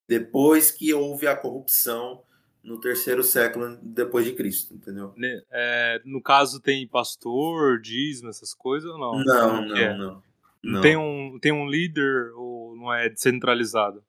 Depois 0.07 0.71
que 0.71 0.93
houve 0.93 1.27
a 1.27 1.35
corrupção 1.35 2.23
no 2.63 2.79
terceiro 2.79 3.23
século 3.23 3.77
depois 3.81 4.23
de 4.25 4.33
Cristo, 4.33 4.73
entendeu? 4.73 5.13
É, 5.51 6.01
no 6.05 6.21
caso, 6.21 6.61
tem 6.61 6.87
pastor, 6.87 7.81
dízimo, 7.81 8.29
essas 8.29 8.53
coisas 8.53 8.89
ou 8.89 8.97
não? 8.97 9.23
Não, 9.23 9.61
não, 9.61 9.73
que 9.73 9.81
é? 9.81 9.97
não. 9.97 10.23
Não. 10.63 10.81
Tem, 10.81 10.95
um, 10.95 11.39
tem 11.39 11.51
um 11.51 11.67
líder 11.67 12.31
ou 12.35 12.75
não 12.75 12.93
é 12.93 13.09
descentralizado? 13.09 14.03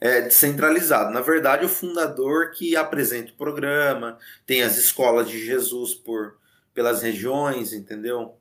É 0.00 0.22
descentralizado. 0.22 1.12
Na 1.12 1.20
verdade, 1.20 1.64
o 1.64 1.68
fundador 1.68 2.52
que 2.52 2.74
apresenta 2.74 3.32
o 3.32 3.36
programa, 3.36 4.18
tem 4.46 4.62
as 4.62 4.78
escolas 4.78 5.28
de 5.28 5.38
Jesus 5.44 5.94
por 5.94 6.38
pelas 6.72 7.02
regiões, 7.02 7.72
entendeu? 7.72 8.36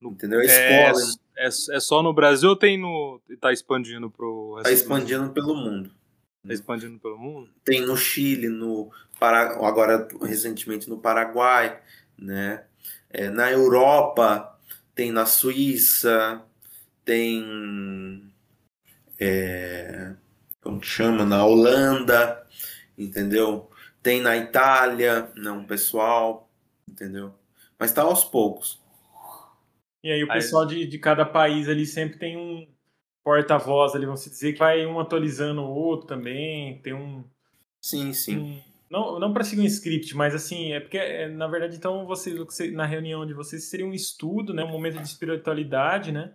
Entendeu? 0.00 0.40
A 0.40 0.44
É, 0.44 0.90
escola 0.90 1.12
é, 1.36 1.46
é 1.46 1.80
só 1.80 2.02
no 2.02 2.12
Brasil 2.12 2.50
ou 2.50 2.56
tem 2.56 2.78
no. 2.78 3.20
tá 3.40 3.52
expandindo 3.52 4.10
pro 4.10 4.60
do 4.62 4.68
expandindo 4.70 5.30
pelo 5.30 5.56
mundo. 5.56 5.90
Tá 6.46 6.52
expandindo 6.52 6.98
pelo 7.00 7.18
mundo? 7.18 7.50
Tem 7.64 7.80
no 7.80 7.96
Chile, 7.96 8.48
no 8.48 8.92
Para... 9.18 9.54
agora 9.66 10.06
recentemente 10.22 10.88
no 10.88 10.98
Paraguai, 10.98 11.80
né? 12.18 12.64
É, 13.08 13.30
na 13.30 13.50
Europa, 13.50 14.53
tem 14.94 15.10
na 15.10 15.26
Suíça, 15.26 16.42
tem 17.04 18.32
é, 19.18 20.14
como 20.60 20.80
que 20.80 20.86
chama? 20.86 21.24
Na 21.24 21.44
Holanda, 21.44 22.46
entendeu? 22.96 23.70
Tem 24.02 24.20
na 24.20 24.36
Itália, 24.36 25.30
não, 25.34 25.64
pessoal, 25.64 26.48
entendeu? 26.88 27.34
Mas 27.78 27.92
tá 27.92 28.02
aos 28.02 28.24
poucos. 28.24 28.80
E 30.02 30.10
aí 30.12 30.22
o 30.22 30.30
Aí- 30.30 30.38
pessoal 30.40 30.66
de, 30.66 30.86
de 30.86 30.98
cada 30.98 31.24
país 31.24 31.68
ali 31.68 31.86
sempre 31.86 32.18
tem 32.18 32.36
um 32.36 32.68
porta-voz 33.24 33.94
ali, 33.94 34.04
vamos 34.04 34.20
se 34.20 34.28
dizer, 34.30 34.52
que 34.52 34.58
vai 34.58 34.84
um 34.84 35.00
atualizando 35.00 35.62
o 35.62 35.74
outro 35.74 36.06
também, 36.06 36.78
tem 36.82 36.92
um... 36.92 37.24
Sim, 37.82 38.12
sim. 38.12 38.36
um- 38.38 38.73
não 38.94 39.18
não 39.20 39.32
para 39.32 39.44
seguir 39.44 39.62
um 39.62 39.66
script, 39.66 40.16
mas 40.16 40.34
assim, 40.34 40.72
é 40.72 40.80
porque, 40.80 40.96
é, 40.96 41.28
na 41.28 41.46
verdade, 41.46 41.76
então, 41.76 42.06
vocês, 42.06 42.38
que 42.56 42.70
na 42.70 42.86
reunião 42.86 43.26
de 43.26 43.34
vocês, 43.34 43.64
seria 43.64 43.86
um 43.86 43.92
estudo, 43.92 44.54
né, 44.54 44.64
um 44.64 44.70
momento 44.70 44.98
de 44.98 45.06
espiritualidade, 45.08 46.12
né? 46.12 46.32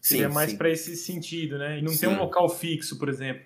Seria 0.00 0.28
Sim, 0.28 0.34
mais 0.34 0.50
sim. 0.52 0.58
para 0.58 0.70
esse 0.70 0.96
sentido, 0.96 1.58
né? 1.58 1.78
E 1.78 1.82
não 1.82 1.92
Sim. 1.92 2.00
tem 2.00 2.08
um 2.10 2.18
local 2.18 2.48
fixo, 2.48 2.98
por 2.98 3.08
exemplo. 3.08 3.42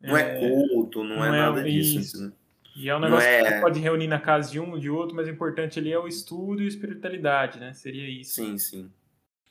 Não 0.00 0.16
é 0.16 0.38
culto, 0.38 1.04
não, 1.04 1.14
é, 1.24 1.28
não 1.28 1.34
é 1.34 1.38
nada 1.38 1.62
disso. 1.62 1.98
isso. 1.98 2.16
entendeu? 2.16 2.36
E 2.76 2.88
é 2.90 2.96
um 2.96 3.00
negócio 3.00 3.26
que 3.26 3.34
é- 3.34 3.54
você 3.54 3.60
pode 3.60 3.80
reunir 3.80 4.06
na 4.06 4.20
casa 4.20 4.50
de 4.50 4.60
um, 4.60 4.78
de 4.78 4.90
outro, 4.90 5.16
mas 5.16 5.26
o 5.26 5.30
importante 5.30 5.78
ali 5.78 5.92
é 5.92 5.98
o 5.98 6.06
estudo 6.06 6.60
e 6.62 6.66
a 6.66 6.68
espiritualidade, 6.68 7.58
né? 7.58 7.72
Seria 7.72 8.08
isso. 8.08 8.34
Sim, 8.34 8.58
sim. 8.58 8.92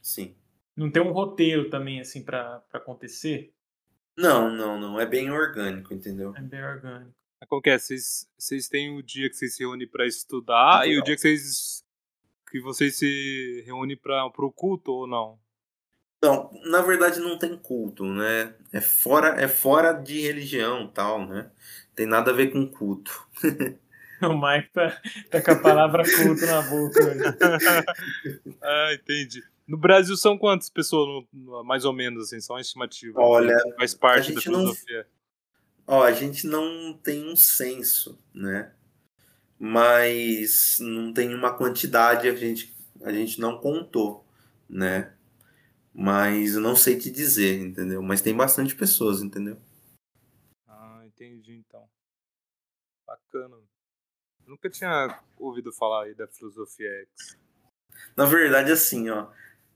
Sim. 0.01 0.36
Não 0.76 0.91
tem 0.91 1.01
um 1.01 1.11
roteiro 1.11 1.69
também, 1.69 1.99
assim, 2.01 2.21
para 2.21 2.61
acontecer. 2.71 3.51
Não, 4.15 4.51
não, 4.51 4.80
não. 4.80 4.99
É 4.99 5.05
bem 5.05 5.32
orgânico, 5.32 5.93
entendeu? 5.93 6.34
É 6.36 6.41
bem 6.41 6.63
orgânico. 6.63 7.14
Como 7.47 7.61
que 7.61 7.69
é? 7.69 7.77
Vocês, 7.77 8.27
vocês 8.38 8.67
têm 8.67 8.95
o 8.97 9.03
dia 9.03 9.29
que 9.29 9.36
vocês 9.36 9.55
se 9.55 9.63
reúnem 9.63 9.88
para 9.88 10.05
estudar 10.07 10.79
Ah, 10.81 10.86
e 10.88 10.89
o 10.89 10.91
legal. 10.91 11.05
dia 11.05 11.15
que 11.15 11.21
vocês 11.21 11.83
que 12.49 12.59
vocês 12.61 12.95
se 12.97 13.63
reúnem 13.65 13.97
para 13.97 14.25
o 14.27 14.51
culto 14.51 14.91
ou 14.91 15.05
não? 15.07 15.38
Então, 16.17 16.49
na 16.65 16.81
verdade 16.81 17.19
não 17.19 17.38
tem 17.38 17.57
culto, 17.57 18.05
né? 18.05 18.55
É 18.71 18.79
fora, 18.81 19.39
é 19.41 19.47
fora 19.47 19.91
de 19.93 20.21
religião 20.21 20.88
tal, 20.88 21.27
né? 21.27 21.51
Tem 21.93 22.05
nada 22.05 22.31
a 22.31 22.33
ver 22.33 22.51
com 22.51 22.65
culto. 22.67 23.27
O 24.21 24.29
Mike 24.33 24.69
tá, 24.71 25.01
tá 25.29 25.41
com 25.41 25.51
a 25.51 25.55
palavra 25.59 26.03
culto 26.05 26.45
na 26.45 26.61
boca. 26.61 26.99
ah, 28.63 28.93
entendi. 28.93 29.43
No 29.67 29.77
Brasil 29.77 30.15
são 30.15 30.38
quantas 30.38 30.69
pessoas, 30.69 31.25
mais 31.65 31.83
ou 31.83 31.91
menos, 31.91 32.23
assim, 32.23 32.39
só 32.39 32.53
uma 32.53 32.61
estimativa? 32.61 33.19
Olha, 33.19 33.57
faz 33.77 33.93
parte 33.93 34.31
da 34.31 34.39
gente 34.39 34.49
não- 34.49 34.59
filosofia. 34.61 35.05
Ó, 35.88 36.03
a 36.03 36.11
gente 36.11 36.47
não 36.47 36.93
tem 36.93 37.27
um 37.31 37.36
censo, 37.36 38.17
né? 38.33 38.73
Mas 39.59 40.79
não 40.79 41.13
tem 41.13 41.33
uma 41.33 41.55
quantidade, 41.55 42.27
a 42.27 42.36
gente, 42.36 42.75
a 43.01 43.11
gente 43.11 43.39
não 43.39 43.59
contou, 43.59 44.25
né? 44.67 45.15
Mas 45.93 46.55
eu 46.55 46.61
não 46.61 46.75
sei 46.75 46.97
te 46.97 47.09
dizer, 47.09 47.59
entendeu? 47.59 48.01
Mas 48.01 48.21
tem 48.21 48.36
bastante 48.36 48.75
pessoas, 48.75 49.21
entendeu? 49.21 49.57
Ah, 50.67 51.03
entendi 51.05 51.55
então. 51.55 51.88
Bacana. 53.07 53.55
Eu 53.55 54.49
nunca 54.49 54.69
tinha 54.69 55.21
ouvido 55.38 55.71
falar 55.71 56.05
aí 56.05 56.15
da 56.15 56.27
filosofia 56.27 56.89
X. 56.89 57.38
Na 58.15 58.25
verdade, 58.25 58.71
assim, 58.71 59.09
ó. 59.09 59.31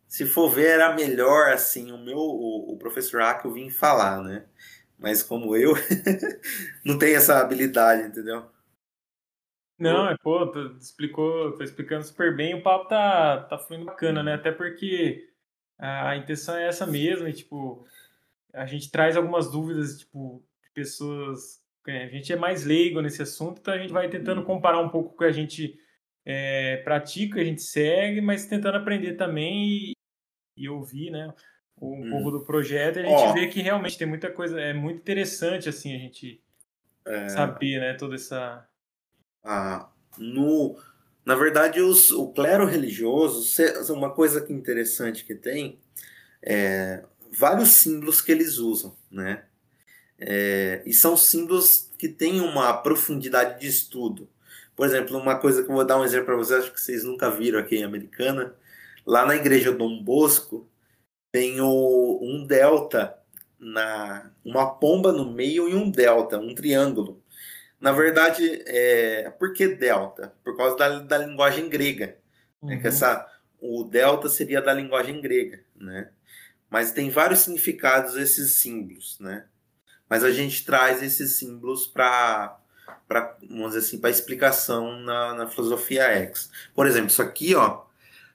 Se 0.07 0.25
for 0.25 0.49
ver, 0.49 0.71
era 0.71 0.95
melhor, 0.95 1.51
assim, 1.51 1.91
o 1.91 1.97
meu, 1.97 2.17
o, 2.17 2.73
o 2.73 2.77
professor 2.77 3.21
Akel 3.21 3.53
vir 3.53 3.69
falar, 3.69 4.23
né? 4.23 4.47
Mas 4.99 5.23
como 5.23 5.55
eu, 5.55 5.73
não 6.85 6.97
tenho 6.99 7.17
essa 7.17 7.39
habilidade, 7.39 8.07
entendeu? 8.07 8.51
Não, 9.77 10.09
é, 10.09 10.17
pô, 10.17 10.45
tu 10.51 10.77
explicou, 10.77 11.55
tá 11.57 11.63
explicando 11.63 12.03
super 12.03 12.35
bem. 12.35 12.53
O 12.53 12.61
papo 12.61 12.87
tá, 12.89 13.43
tá 13.43 13.57
fluindo 13.57 13.85
bacana, 13.85 14.21
né? 14.21 14.33
Até 14.33 14.51
porque 14.51 15.29
a 15.77 16.17
intenção 16.17 16.55
é 16.57 16.67
essa 16.67 16.85
mesmo, 16.85 17.27
e, 17.27 17.33
tipo, 17.33 17.85
a 18.53 18.65
gente 18.65 18.91
traz 18.91 19.15
algumas 19.15 19.49
dúvidas, 19.51 19.99
tipo, 19.99 20.45
de 20.63 20.69
pessoas. 20.73 21.63
é, 21.87 22.05
A 22.05 22.09
gente 22.09 22.33
é 22.33 22.35
mais 22.35 22.65
leigo 22.65 23.01
nesse 23.01 23.21
assunto, 23.21 23.59
então 23.61 23.73
a 23.73 23.77
gente 23.77 23.93
vai 23.93 24.09
tentando 24.09 24.43
comparar 24.43 24.81
um 24.81 24.89
pouco 24.89 25.09
com 25.09 25.15
o 25.15 25.17
que 25.19 25.25
a 25.25 25.31
gente 25.31 25.79
é, 26.25 26.77
pratica, 26.83 27.39
a 27.39 27.43
gente 27.43 27.61
segue, 27.61 28.21
mas 28.21 28.45
tentando 28.45 28.77
aprender 28.77 29.15
também 29.15 29.67
e, 29.69 29.93
e 30.57 30.69
ouvir, 30.69 31.11
né? 31.11 31.33
Um 31.81 32.03
Hum. 32.03 32.09
pouco 32.09 32.31
do 32.31 32.43
projeto, 32.45 32.97
e 32.99 33.01
a 33.01 33.05
gente 33.05 33.27
Ó. 33.27 33.33
vê 33.33 33.47
que 33.47 33.61
realmente 33.61 33.97
tem 33.97 34.07
muita 34.07 34.31
coisa, 34.31 34.59
é 34.59 34.73
muito 34.73 34.99
interessante, 34.99 35.69
assim, 35.69 35.95
a 35.95 35.99
gente 35.99 36.41
É, 37.05 37.27
saber, 37.27 37.79
né? 37.79 37.93
Toda 37.95 38.15
essa. 38.15 38.67
a- 39.43 39.89
no, 40.17 40.77
na 41.25 41.35
verdade, 41.35 41.81
os, 41.81 42.11
o 42.11 42.27
clero 42.33 42.65
religioso, 42.65 43.43
uma 43.93 44.11
coisa 44.13 44.41
que 44.41 44.51
interessante 44.53 45.23
que 45.25 45.35
tem, 45.35 45.79
é 46.43 47.05
vários 47.31 47.69
símbolos 47.71 48.21
que 48.21 48.31
eles 48.31 48.59
usam, 48.59 48.95
né? 49.11 49.45
É, 50.19 50.83
e 50.85 50.93
são 50.93 51.17
símbolos 51.17 51.91
que 51.97 52.09
têm 52.09 52.41
uma 52.41 52.73
profundidade 52.73 53.59
de 53.61 53.67
estudo. 53.67 54.29
Por 54.75 54.87
exemplo, 54.87 55.17
uma 55.17 55.37
coisa 55.39 55.63
que 55.63 55.71
eu 55.71 55.75
vou 55.75 55.85
dar 55.85 55.99
um 55.99 56.05
exemplo 56.05 56.27
para 56.27 56.37
vocês, 56.37 56.61
acho 56.65 56.73
que 56.73 56.81
vocês 56.81 57.03
nunca 57.03 57.31
viram 57.31 57.59
aqui 57.59 57.77
em 57.77 57.85
Americana, 57.85 58.55
lá 59.05 59.25
na 59.25 59.35
igreja 59.35 59.73
Dom 59.73 60.03
Bosco 60.03 60.68
tem 61.31 61.61
o, 61.61 62.19
um 62.21 62.45
delta 62.45 63.17
na 63.59 64.31
uma 64.43 64.75
pomba 64.79 65.11
no 65.11 65.31
meio 65.31 65.67
e 65.69 65.75
um 65.75 65.89
delta, 65.91 66.39
um 66.39 66.55
triângulo. 66.55 67.23
Na 67.79 67.91
verdade, 67.91 68.63
é, 68.67 69.29
por 69.31 69.53
que 69.53 69.67
delta? 69.67 70.33
Por 70.43 70.57
causa 70.57 70.77
da, 70.77 70.99
da 70.99 71.17
linguagem 71.17 71.69
grega. 71.69 72.17
É 72.67 72.77
que 72.77 72.87
Uhum. 72.87 72.87
essa, 72.87 73.27
o 73.59 73.83
delta 73.83 74.29
seria 74.29 74.61
da 74.61 74.73
linguagem 74.73 75.21
grega, 75.21 75.63
né? 75.75 76.11
Mas 76.69 76.91
tem 76.91 77.09
vários 77.09 77.39
significados 77.41 78.15
esses 78.15 78.55
símbolos, 78.55 79.17
né? 79.19 79.47
Mas 80.09 80.23
a 80.23 80.31
gente 80.31 80.65
traz 80.65 81.01
esses 81.03 81.37
símbolos 81.37 81.87
para, 81.87 82.59
para 83.07 83.37
vamos 83.49 83.73
dizer 83.73 83.79
assim, 83.87 83.99
para 83.99 84.09
explicação 84.09 84.99
na, 85.01 85.35
na 85.35 85.47
filosofia 85.47 86.03
X. 86.05 86.51
Por 86.73 86.87
exemplo, 86.87 87.09
isso 87.09 87.21
aqui, 87.21 87.55
ó, 87.55 87.83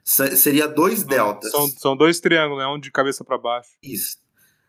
seria 0.05 0.67
dois 0.67 1.03
deltas. 1.03 1.51
São, 1.51 1.67
são 1.67 1.97
dois 1.97 2.19
triângulos, 2.19 2.63
né? 2.63 2.67
Um 2.67 2.79
de 2.79 2.91
cabeça 2.91 3.23
para 3.23 3.37
baixo. 3.37 3.71
Isso. 3.81 4.17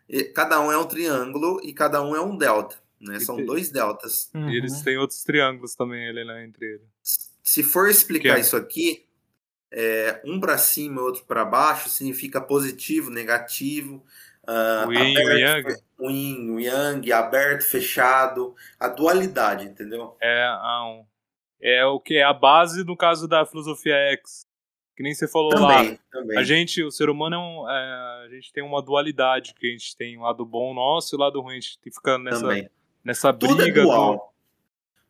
E 0.09 0.23
cada 0.23 0.59
um 0.59 0.71
é 0.71 0.77
um 0.77 0.85
triângulo 0.85 1.61
e 1.63 1.73
cada 1.73 2.01
um 2.01 2.15
é 2.15 2.21
um 2.21 2.35
delta, 2.35 2.77
né? 2.99 3.19
São 3.19 3.35
Entendi. 3.35 3.47
dois 3.47 3.69
deltas. 3.69 4.29
Uhum. 4.33 4.49
E 4.49 4.57
eles 4.57 4.81
têm 4.81 4.97
outros 4.97 5.23
triângulos 5.23 5.75
também 5.75 6.09
ali, 6.09 6.25
né? 6.25 6.43
Entre 6.43 6.65
eles. 6.65 6.87
Se 7.43 7.61
for 7.61 7.89
explicar 7.89 8.37
é? 8.37 8.41
isso 8.41 8.57
aqui, 8.57 9.05
é, 9.71 10.21
um 10.25 10.39
para 10.39 10.57
cima 10.57 11.01
e 11.01 11.03
outro 11.03 11.23
para 11.25 11.45
baixo 11.45 11.89
significa 11.89 12.41
positivo, 12.41 13.09
negativo, 13.09 14.03
ah, 14.47 14.85
O 14.87 14.93
yin 14.93 15.13
e 15.13 15.17
o 15.17 15.31
aberto, 15.31 15.83
o 15.99 16.09
yin, 16.09 16.49
o 16.51 16.59
yang, 16.59 17.11
aberto, 17.11 17.63
fechado, 17.63 18.55
a 18.79 18.87
dualidade, 18.87 19.65
entendeu? 19.65 20.15
É, 20.21 20.49
é 21.61 21.85
o 21.85 21.99
que 21.99 22.15
é 22.15 22.23
a 22.23 22.31
base 22.31 22.85
no 22.85 22.95
caso 22.95 23.27
da 23.27 23.45
filosofia 23.45 23.95
X. 24.13 24.46
Que 24.97 25.03
nem 25.03 25.13
você 25.13 25.27
falou 25.27 25.53
lá. 25.53 25.77
Também, 25.77 25.99
também. 26.11 26.37
A 26.39 26.43
gente, 26.43 26.83
o 26.83 26.89
ser 26.89 27.07
humano 27.07 27.35
é 27.35 27.37
um, 27.39 27.69
é, 27.69 28.25
a 28.25 28.29
gente 28.31 28.51
tem 28.51 28.63
uma 28.63 28.81
dualidade, 28.81 29.53
que 29.53 29.67
a 29.67 29.69
gente 29.69 29.95
tem 29.95 30.17
o 30.17 30.21
lado 30.21 30.43
bom 30.43 30.73
nosso 30.73 31.13
e 31.13 31.15
o 31.15 31.19
lado 31.19 31.39
ruim. 31.39 31.57
A 31.57 31.59
gente 31.59 31.77
fica 31.83 32.17
nessa, 32.17 32.41
também. 32.41 32.67
nessa 33.05 33.31
Tudo 33.31 33.61
é 33.61 33.65
briga 33.65 33.81
do, 33.83 33.87
dual. 33.89 34.33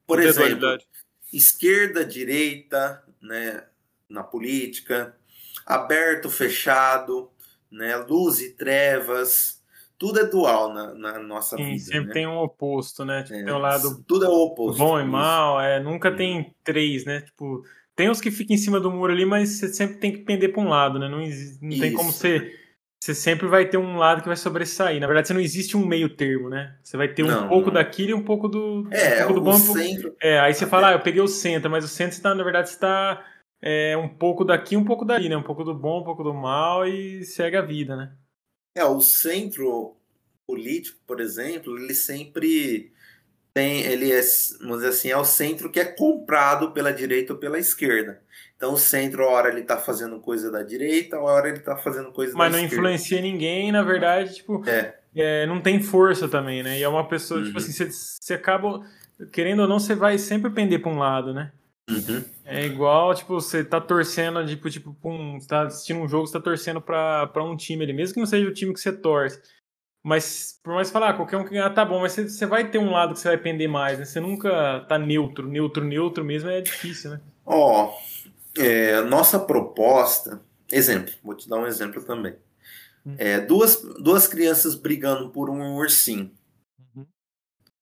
Por 0.05 0.17
tudo 0.17 0.25
é 0.25 0.29
exemplo, 0.29 0.59
dualidade. 0.59 0.87
esquerda, 1.31 2.03
direita, 2.03 3.01
né, 3.21 3.63
na 4.09 4.23
política, 4.25 5.15
aberto, 5.65 6.29
fechado, 6.29 7.31
né, 7.71 7.95
luz 7.95 8.41
e 8.41 8.55
trevas, 8.55 9.63
tudo 9.97 10.19
é 10.19 10.25
dual 10.25 10.73
na, 10.73 10.93
na 10.93 11.19
nossa 11.19 11.55
Sim, 11.55 11.63
vida. 11.71 11.79
sempre 11.85 12.07
né? 12.07 12.13
tem 12.13 12.27
um 12.27 12.37
oposto, 12.39 13.03
né? 13.05 13.23
Tipo, 13.23 13.35
É, 13.35 13.43
tem 13.45 13.53
o 13.53 13.57
lado 13.57 14.03
tudo 14.05 14.25
é 14.25 14.29
o 14.29 14.33
oposto. 14.33 14.77
bom 14.77 14.99
e 14.99 15.05
mal, 15.05 15.59
é, 15.61 15.79
nunca 15.79 16.09
Hum. 16.11 16.15
tem 16.17 16.55
três, 16.63 17.03
né? 17.05 17.21
Tipo, 17.21 17.63
tem 17.97 18.09
os 18.09 18.21
que 18.21 18.29
ficam 18.31 18.55
em 18.55 18.59
cima 18.59 18.79
do 18.79 18.91
muro 18.91 19.11
ali, 19.11 19.25
mas 19.25 19.49
você 19.49 19.69
sempre 19.69 19.97
tem 19.97 20.11
que 20.13 20.19
pender 20.19 20.53
pra 20.53 20.61
um 20.61 20.69
lado, 20.69 20.99
né? 20.99 21.09
Não, 21.09 21.17
não 21.19 21.77
tem 21.79 21.93
como 21.93 22.11
você. 22.13 22.55
Você 23.03 23.13
sempre 23.13 23.47
vai 23.47 23.67
ter 23.69 23.77
um 23.77 23.97
lado 23.97 24.21
que 24.21 24.27
vai 24.27 24.35
sobressair. 24.37 24.99
Na 24.99 25.07
verdade, 25.07 25.27
você 25.27 25.33
não 25.33 25.41
existe 25.41 25.75
um 25.77 25.85
meio 25.85 26.09
termo, 26.15 26.49
né? 26.49 26.77
Você 26.83 26.97
vai 26.97 27.07
ter 27.07 27.23
um 27.23 27.27
Não, 27.27 27.47
pouco 27.47 27.67
não. 27.67 27.73
daquilo 27.75 28.09
e 28.11 28.13
um 28.13 28.23
pouco 28.23 28.47
do, 28.47 28.87
É, 28.91 29.23
um 29.23 29.27
pouco 29.27 29.39
do 29.39 29.41
bom 29.41 29.53
centro. 29.57 30.15
É, 30.21 30.39
aí 30.39 30.53
você 30.53 30.65
fala, 30.65 30.89
ah, 30.89 30.91
eu 30.93 30.99
peguei 30.99 31.21
o 31.21 31.27
centro, 31.27 31.69
mas 31.69 31.83
o 31.85 31.87
centro 31.87 32.15
está, 32.15 32.33
na 32.33 32.43
verdade, 32.43 32.69
está 32.69 33.23
é, 33.61 33.95
um 33.97 34.09
pouco 34.09 34.43
daqui, 34.43 34.75
um 34.77 34.85
pouco 34.85 35.05
dali, 35.05 35.29
né? 35.29 35.37
Um 35.37 35.43
pouco 35.43 35.63
do 35.63 35.73
bom, 35.73 36.01
um 36.01 36.03
pouco 36.03 36.23
do 36.23 36.33
mal 36.33 36.87
e 36.87 37.23
segue 37.23 37.57
a 37.57 37.61
vida, 37.61 37.95
né? 37.95 38.11
É, 38.75 38.83
o 38.83 39.01
centro 39.01 39.95
político, 40.45 40.99
por 41.05 41.19
exemplo, 41.19 41.77
ele 41.77 41.93
sempre 41.93 42.91
tem, 43.57 43.81
ele 43.81 44.11
é, 44.11 44.21
vamos 44.59 44.77
dizer 44.77 44.89
assim, 44.89 45.09
é 45.09 45.17
o 45.17 45.23
centro 45.25 45.71
que 45.71 45.79
é 45.79 45.85
comprado 45.85 46.71
pela 46.71 46.93
direita 46.93 47.33
ou 47.33 47.39
pela 47.39 47.57
esquerda. 47.57 48.21
Então 48.55 48.73
o 48.73 48.77
centro, 48.77 49.23
a 49.23 49.31
hora 49.31 49.49
ele 49.49 49.63
tá 49.63 49.77
fazendo 49.77 50.19
coisa 50.19 50.51
da 50.51 50.61
direita, 50.61 51.15
a 51.17 51.21
hora 51.21 51.49
ele 51.49 51.59
tá 51.59 51.75
fazendo 51.75 52.11
coisa 52.11 52.33
Mas 52.35 52.51
da 52.51 52.57
não 52.57 52.63
esquerda. 52.65 52.75
influencia 52.87 53.19
ninguém, 53.21 53.71
na 53.71 53.81
verdade, 53.81 54.35
tipo, 54.35 54.63
É. 54.69 54.95
é, 55.15 55.47
não 55.47 55.59
tem 55.59 55.81
força 55.81 56.27
também, 56.29 56.61
né? 56.61 56.77
E 56.77 56.83
é 56.83 56.87
uma 56.87 57.07
pessoa, 57.07 57.41
tipo 57.43 57.57
Uhum. 57.57 57.63
assim, 57.63 57.71
você, 57.71 57.89
você 57.91 58.33
acaba, 58.35 58.85
querendo 59.31 59.61
ou 59.63 59.67
não, 59.67 59.79
você 59.79 59.95
vai 59.95 60.19
sempre 60.19 60.51
pender 60.51 60.79
pra 60.79 60.91
um 60.91 60.99
lado, 60.99 61.33
né? 61.33 61.51
Uhum. 61.89 62.23
É 62.45 62.65
igual, 62.65 63.15
tipo, 63.15 63.33
você 63.35 63.63
tá 63.63 63.79
torcendo, 63.81 64.45
tipo, 64.45 64.69
tipo, 64.69 64.93
pra 65.01 65.09
um, 65.11 65.39
você 65.39 65.47
tá 65.47 65.61
assistindo 65.63 65.99
um 66.01 66.07
jogo, 66.07 66.27
você 66.27 66.33
tá 66.33 66.39
torcendo 66.41 66.79
pra, 66.81 67.25
pra 67.27 67.43
um 67.43 67.55
time 67.57 67.83
ali, 67.83 67.93
mesmo 67.93 68.13
que 68.13 68.19
não 68.19 68.27
seja 68.27 68.47
o 68.47 68.53
time 68.53 68.73
que 68.73 68.79
você 68.79 68.91
torce. 68.91 69.41
Mas, 70.07 70.57
por 70.63 70.73
mais 70.73 70.89
falar, 70.89 71.09
ah, 71.09 71.13
qualquer 71.13 71.35
um 71.35 71.43
que 71.43 71.49
ganhar 71.49 71.69
tá 71.71 71.83
bom, 71.83 71.99
mas 71.99 72.13
você, 72.13 72.29
você 72.29 72.45
vai 72.45 72.71
ter 72.71 72.77
um 72.77 72.91
lado 72.91 73.13
que 73.13 73.19
você 73.19 73.27
vai 73.27 73.37
pender 73.37 73.67
mais, 73.67 73.99
né? 73.99 74.05
Você 74.05 74.21
nunca 74.21 74.85
tá 74.87 74.97
neutro, 74.97 75.45
neutro, 75.49 75.83
neutro 75.83 76.23
mesmo 76.23 76.49
é 76.49 76.61
difícil, 76.61 77.11
né? 77.11 77.21
Ó, 77.45 77.93
é, 78.57 79.01
nossa 79.01 79.37
proposta, 79.37 80.39
exemplo, 80.71 81.13
vou 81.21 81.35
te 81.35 81.49
dar 81.49 81.57
um 81.57 81.67
exemplo 81.67 82.01
também. 82.01 82.37
Hum. 83.05 83.15
É, 83.17 83.41
duas, 83.41 83.81
duas 83.99 84.29
crianças 84.29 84.75
brigando 84.75 85.29
por 85.29 85.49
um 85.49 85.75
ursinho. 85.75 86.31
Uhum. 86.95 87.05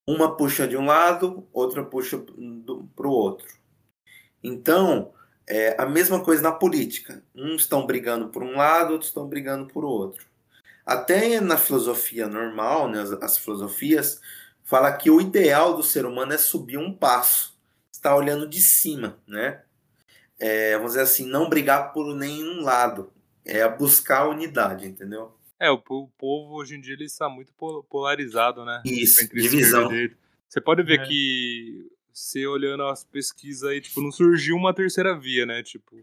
Uma 0.07 0.35
puxa 0.35 0.67
de 0.67 0.75
um 0.75 0.85
lado, 0.87 1.47
outra 1.53 1.85
puxa 1.85 2.17
do, 2.17 2.89
pro 2.95 3.11
outro. 3.11 3.45
Então, 4.43 5.13
é 5.47 5.79
a 5.79 5.85
mesma 5.85 6.23
coisa 6.23 6.41
na 6.41 6.51
política. 6.51 7.21
Uns 7.35 7.61
estão 7.61 7.85
brigando 7.85 8.29
por 8.29 8.41
um 8.41 8.55
lado, 8.55 8.93
outros 8.93 9.11
estão 9.11 9.27
brigando 9.27 9.67
por 9.67 9.85
outro. 9.85 10.25
Até 10.85 11.41
na 11.41 11.57
filosofia 11.57 12.27
normal, 12.27 12.89
né, 12.89 13.01
as, 13.01 13.11
as 13.13 13.37
filosofias, 13.37 14.21
fala 14.63 14.91
que 14.93 15.09
o 15.09 15.19
ideal 15.19 15.75
do 15.75 15.81
ser 15.83 16.05
humano 16.05 16.33
é 16.33 16.37
subir 16.37 16.77
um 16.77 16.93
passo. 16.93 17.55
Está 17.91 18.15
olhando 18.15 18.47
de 18.47 18.61
cima, 18.61 19.17
né? 19.27 19.63
É, 20.37 20.75
vamos 20.75 20.91
dizer 20.91 21.03
assim, 21.03 21.25
não 21.27 21.49
brigar 21.49 21.91
por 21.91 22.13
nenhum 22.15 22.61
lado. 22.61 23.11
É 23.43 23.67
buscar 23.67 24.19
a 24.21 24.29
unidade, 24.29 24.85
entendeu? 24.87 25.33
É, 25.59 25.71
o, 25.71 25.75
o 25.87 26.07
povo 26.17 26.55
hoje 26.55 26.75
em 26.75 26.81
dia 26.81 26.93
ele 26.93 27.05
está 27.05 27.29
muito 27.29 27.53
pol- 27.53 27.83
polarizado, 27.83 28.65
né? 28.65 28.81
Isso, 28.85 29.23
Entre 29.23 29.41
divisão. 29.41 29.89
Você 30.47 30.59
pode 30.61 30.83
ver 30.83 30.99
É. 30.99 31.05
que 31.07 31.89
você 32.13 32.45
olhando 32.45 32.83
as 32.83 33.03
pesquisas 33.03 33.63
aí, 33.69 33.81
tipo, 33.81 34.01
não 34.01 34.11
surgiu 34.11 34.55
uma 34.55 34.73
terceira 34.73 35.17
via, 35.17 35.45
né? 35.45 35.63
Tipo, 35.63 35.97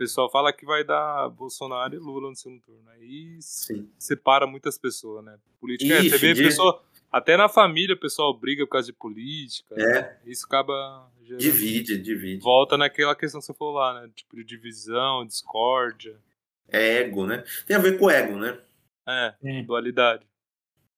pessoal 0.00 0.30
fala 0.30 0.50
que 0.50 0.64
vai 0.64 0.82
dar 0.82 1.28
Bolsonaro 1.28 1.94
e 1.94 1.98
Lula 1.98 2.30
no 2.30 2.34
segundo 2.36 2.62
turno. 2.62 2.88
Aí 2.92 3.36
Sim. 3.40 3.86
separa 3.98 4.46
muitas 4.46 4.78
pessoas, 4.78 5.22
né? 5.22 5.36
Política, 5.60 5.92
é, 5.94 5.98
Ixi, 5.98 6.10
você 6.10 6.18
vê 6.18 6.32
de- 6.32 6.42
pessoa, 6.42 6.82
até 7.12 7.36
na 7.36 7.50
família 7.50 7.94
o 7.94 7.98
pessoal 8.00 8.32
briga 8.32 8.64
por 8.64 8.72
causa 8.72 8.86
de 8.86 8.94
política. 8.94 9.74
É. 9.78 10.16
Isso 10.24 10.46
acaba 10.46 11.06
gerando- 11.22 11.42
Divide, 11.42 11.98
divide. 11.98 12.42
volta 12.42 12.78
naquela 12.78 13.14
questão 13.14 13.40
que 13.40 13.46
você 13.46 13.52
falou 13.52 13.74
lá, 13.74 14.00
né? 14.00 14.10
Tipo 14.14 14.36
de 14.36 14.44
divisão, 14.44 15.26
discórdia. 15.26 16.16
É 16.66 17.00
ego, 17.02 17.26
né? 17.26 17.44
Tem 17.66 17.76
a 17.76 17.80
ver 17.80 17.98
com 17.98 18.10
ego, 18.10 18.36
né? 18.38 18.58
É, 19.06 19.34
Sim. 19.42 19.64
dualidade. 19.64 20.26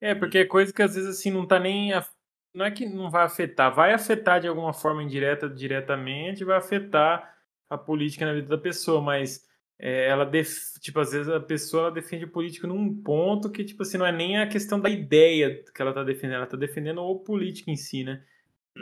É, 0.01 0.15
porque 0.15 0.39
é 0.39 0.45
coisa 0.45 0.73
que 0.73 0.83
às 0.83 0.95
vezes 0.95 1.11
assim 1.19 1.31
não 1.33 1.45
tá 1.47 1.59
nem. 1.59 1.93
af- 1.93 2.11
Não 2.55 2.65
é 2.67 2.71
que 2.71 2.85
não 2.87 3.11
vai 3.11 3.25
afetar, 3.25 3.75
vai 3.75 3.95
afetar 3.95 4.39
de 4.39 4.47
alguma 4.47 4.75
forma 4.75 5.03
indireta, 5.03 5.49
diretamente, 5.49 6.45
vai 6.45 6.59
afetar 6.59 7.33
a 7.75 7.79
política 7.79 8.27
na 8.27 8.35
vida 8.35 8.49
da 8.49 8.59
pessoa, 8.59 9.01
mas 9.01 9.49
é, 9.79 10.09
ela 10.09 10.25
def... 10.25 10.79
tipo, 10.81 11.01
às 11.01 11.13
vezes 11.13 11.29
a 11.29 11.41
pessoa 11.41 11.91
defende 11.91 12.27
política 12.27 12.67
num 12.67 12.95
ponto 13.03 13.51
que, 13.51 13.65
tipo 13.65 13.83
assim, 13.83 13.99
não 13.99 14.07
é 14.07 14.13
nem 14.13 14.39
a 14.39 14.49
questão 14.49 14.81
da 14.81 14.91
ideia 14.91 15.65
que 15.75 15.83
ela 15.83 15.93
tá 15.93 16.05
defendendo, 16.05 16.37
ela 16.37 16.47
tá 16.47 16.57
defendendo 16.57 17.03
o 17.03 17.19
político 17.19 17.71
em 17.71 17.77
si, 17.77 18.05
né? 18.05 18.25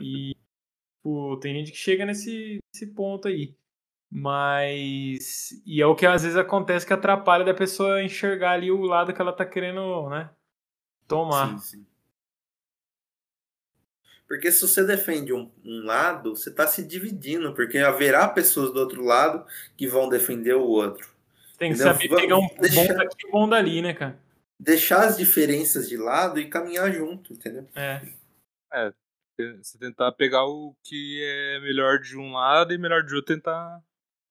E 0.01 0.37
tipo, 0.97 1.37
tem 1.39 1.55
gente 1.55 1.73
que 1.73 1.79
chega 1.79 2.05
nesse, 2.05 2.59
nesse 2.73 2.87
ponto 2.89 3.29
aí. 3.29 3.55
Mas. 4.11 5.63
E 5.65 5.81
é 5.81 5.87
o 5.87 5.95
que 5.95 6.05
às 6.05 6.23
vezes 6.23 6.37
acontece 6.37 6.85
que 6.85 6.93
atrapalha 6.93 7.45
da 7.45 7.55
pessoa 7.55 8.03
enxergar 8.03 8.53
ali 8.53 8.71
o 8.71 8.83
lado 8.83 9.15
que 9.15 9.21
ela 9.21 9.33
tá 9.33 9.47
querendo, 9.47 10.09
né? 10.09 10.31
Tomar. 11.07 11.59
Sim, 11.59 11.79
sim. 11.79 11.87
Porque 14.31 14.53
se 14.53 14.61
você 14.63 14.85
defende 14.85 15.33
um, 15.33 15.51
um 15.65 15.85
lado, 15.85 16.37
você 16.37 16.51
está 16.51 16.65
se 16.65 16.87
dividindo, 16.87 17.53
porque 17.53 17.79
haverá 17.79 18.29
pessoas 18.29 18.73
do 18.73 18.79
outro 18.79 19.03
lado 19.03 19.45
que 19.77 19.89
vão 19.89 20.09
defender 20.09 20.55
o 20.55 20.63
outro. 20.63 21.13
Tem 21.59 21.73
que 21.73 21.79
Entendeu? 21.81 21.93
saber 21.95 22.09
Vamos 22.09 22.23
pegar 22.23 22.37
um 22.39 22.47
bom 22.49 22.57
deixar- 22.61 22.95
daqui 22.95 23.25
e 23.25 23.27
um 23.27 23.31
bom 23.33 23.49
dali, 23.49 23.83
né, 23.83 23.93
cara? 23.93 24.17
Deixar 24.57 25.05
as 25.05 25.17
diferenças 25.17 25.89
de 25.89 25.97
lado 25.97 26.39
e 26.39 26.49
caminhar 26.49 26.93
junto, 26.93 27.33
entendeu? 27.33 27.69
É. 27.75 28.03
Você 29.63 29.77
tentar 29.79 30.13
pegar 30.13 30.45
o 30.45 30.77
que 30.85 31.21
é 31.25 31.59
melhor 31.61 31.99
de 31.99 32.17
um 32.17 32.33
lado 32.33 32.73
e 32.73 32.79
melhor 32.79 33.03
de 33.03 33.13
outro 33.17 33.35
tentar 33.35 33.83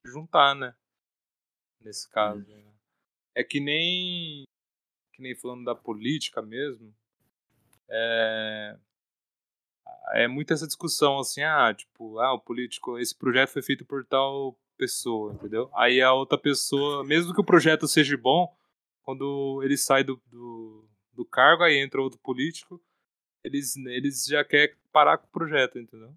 juntar, 0.05 0.55
né? 0.55 0.73
Nesse 1.83 2.09
caso. 2.09 2.47
né? 2.47 2.63
É 3.35 3.43
que 3.43 3.59
nem. 3.59 4.43
Que 5.13 5.21
nem 5.21 5.35
falando 5.35 5.65
da 5.65 5.75
política 5.75 6.41
mesmo. 6.41 6.95
É. 7.89 8.77
É 10.13 10.27
muito 10.27 10.53
essa 10.53 10.65
discussão 10.65 11.19
assim, 11.19 11.41
ah, 11.43 11.73
tipo, 11.73 12.19
ah, 12.19 12.33
o 12.33 12.39
político, 12.39 12.97
esse 12.97 13.15
projeto 13.15 13.49
foi 13.49 13.61
feito 13.61 13.85
por 13.85 14.05
tal 14.05 14.57
pessoa, 14.77 15.33
entendeu? 15.33 15.69
Aí 15.75 16.01
a 16.01 16.13
outra 16.13 16.37
pessoa, 16.37 17.03
mesmo 17.03 17.33
que 17.33 17.41
o 17.41 17.45
projeto 17.45 17.87
seja 17.87 18.17
bom, 18.17 18.55
quando 19.03 19.61
ele 19.63 19.77
sai 19.77 20.03
do, 20.03 20.21
do, 20.27 20.87
do 21.13 21.25
cargo, 21.25 21.63
aí 21.63 21.77
entra 21.77 22.01
outro 22.01 22.19
político, 22.19 22.81
eles, 23.43 23.75
eles 23.75 24.25
já 24.25 24.43
querem 24.43 24.75
parar 24.91 25.17
com 25.17 25.27
o 25.27 25.31
projeto, 25.31 25.77
entendeu? 25.77 26.13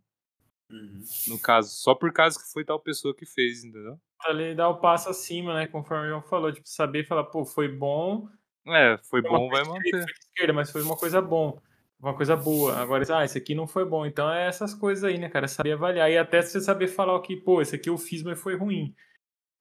Uhum. 0.70 1.02
No 1.28 1.38
caso, 1.38 1.70
só 1.70 1.94
por 1.94 2.12
causa 2.12 2.38
que 2.38 2.50
foi 2.50 2.64
tal 2.64 2.80
pessoa 2.80 3.14
que 3.14 3.26
fez, 3.26 3.62
entendeu? 3.62 4.00
Ali 4.20 4.54
dá 4.54 4.68
o 4.68 4.78
passo 4.78 5.10
acima, 5.10 5.54
né? 5.54 5.66
Conforme 5.66 6.06
o 6.06 6.08
João 6.10 6.22
falou, 6.22 6.52
tipo, 6.52 6.68
saber 6.68 7.04
falar, 7.04 7.24
pô, 7.24 7.44
foi 7.44 7.68
bom. 7.68 8.28
É, 8.66 8.96
foi 8.98 9.20
Foi 9.20 9.30
bom, 9.30 9.48
vai 9.48 9.64
manter. 9.64 9.90
foi 9.90 10.00
esquerda, 10.00 10.52
mas 10.52 10.70
foi 10.70 10.82
uma 10.82 10.96
coisa 10.96 11.20
bom. 11.20 11.60
Uma 12.02 12.16
coisa 12.16 12.34
boa. 12.34 12.74
Agora, 12.78 13.04
ah, 13.16 13.24
esse 13.24 13.38
aqui 13.38 13.54
não 13.54 13.68
foi 13.68 13.84
bom. 13.84 14.04
Então 14.04 14.28
é 14.28 14.48
essas 14.48 14.74
coisas 14.74 15.04
aí, 15.04 15.18
né, 15.18 15.28
cara? 15.28 15.46
Saber 15.46 15.72
avaliar. 15.72 16.10
E 16.10 16.18
até 16.18 16.42
você 16.42 16.60
saber 16.60 16.88
falar 16.88 17.14
o 17.14 17.22
que, 17.22 17.36
pô, 17.36 17.62
esse 17.62 17.76
aqui 17.76 17.88
eu 17.88 17.96
fiz, 17.96 18.24
mas 18.24 18.40
foi 18.40 18.56
ruim. 18.56 18.92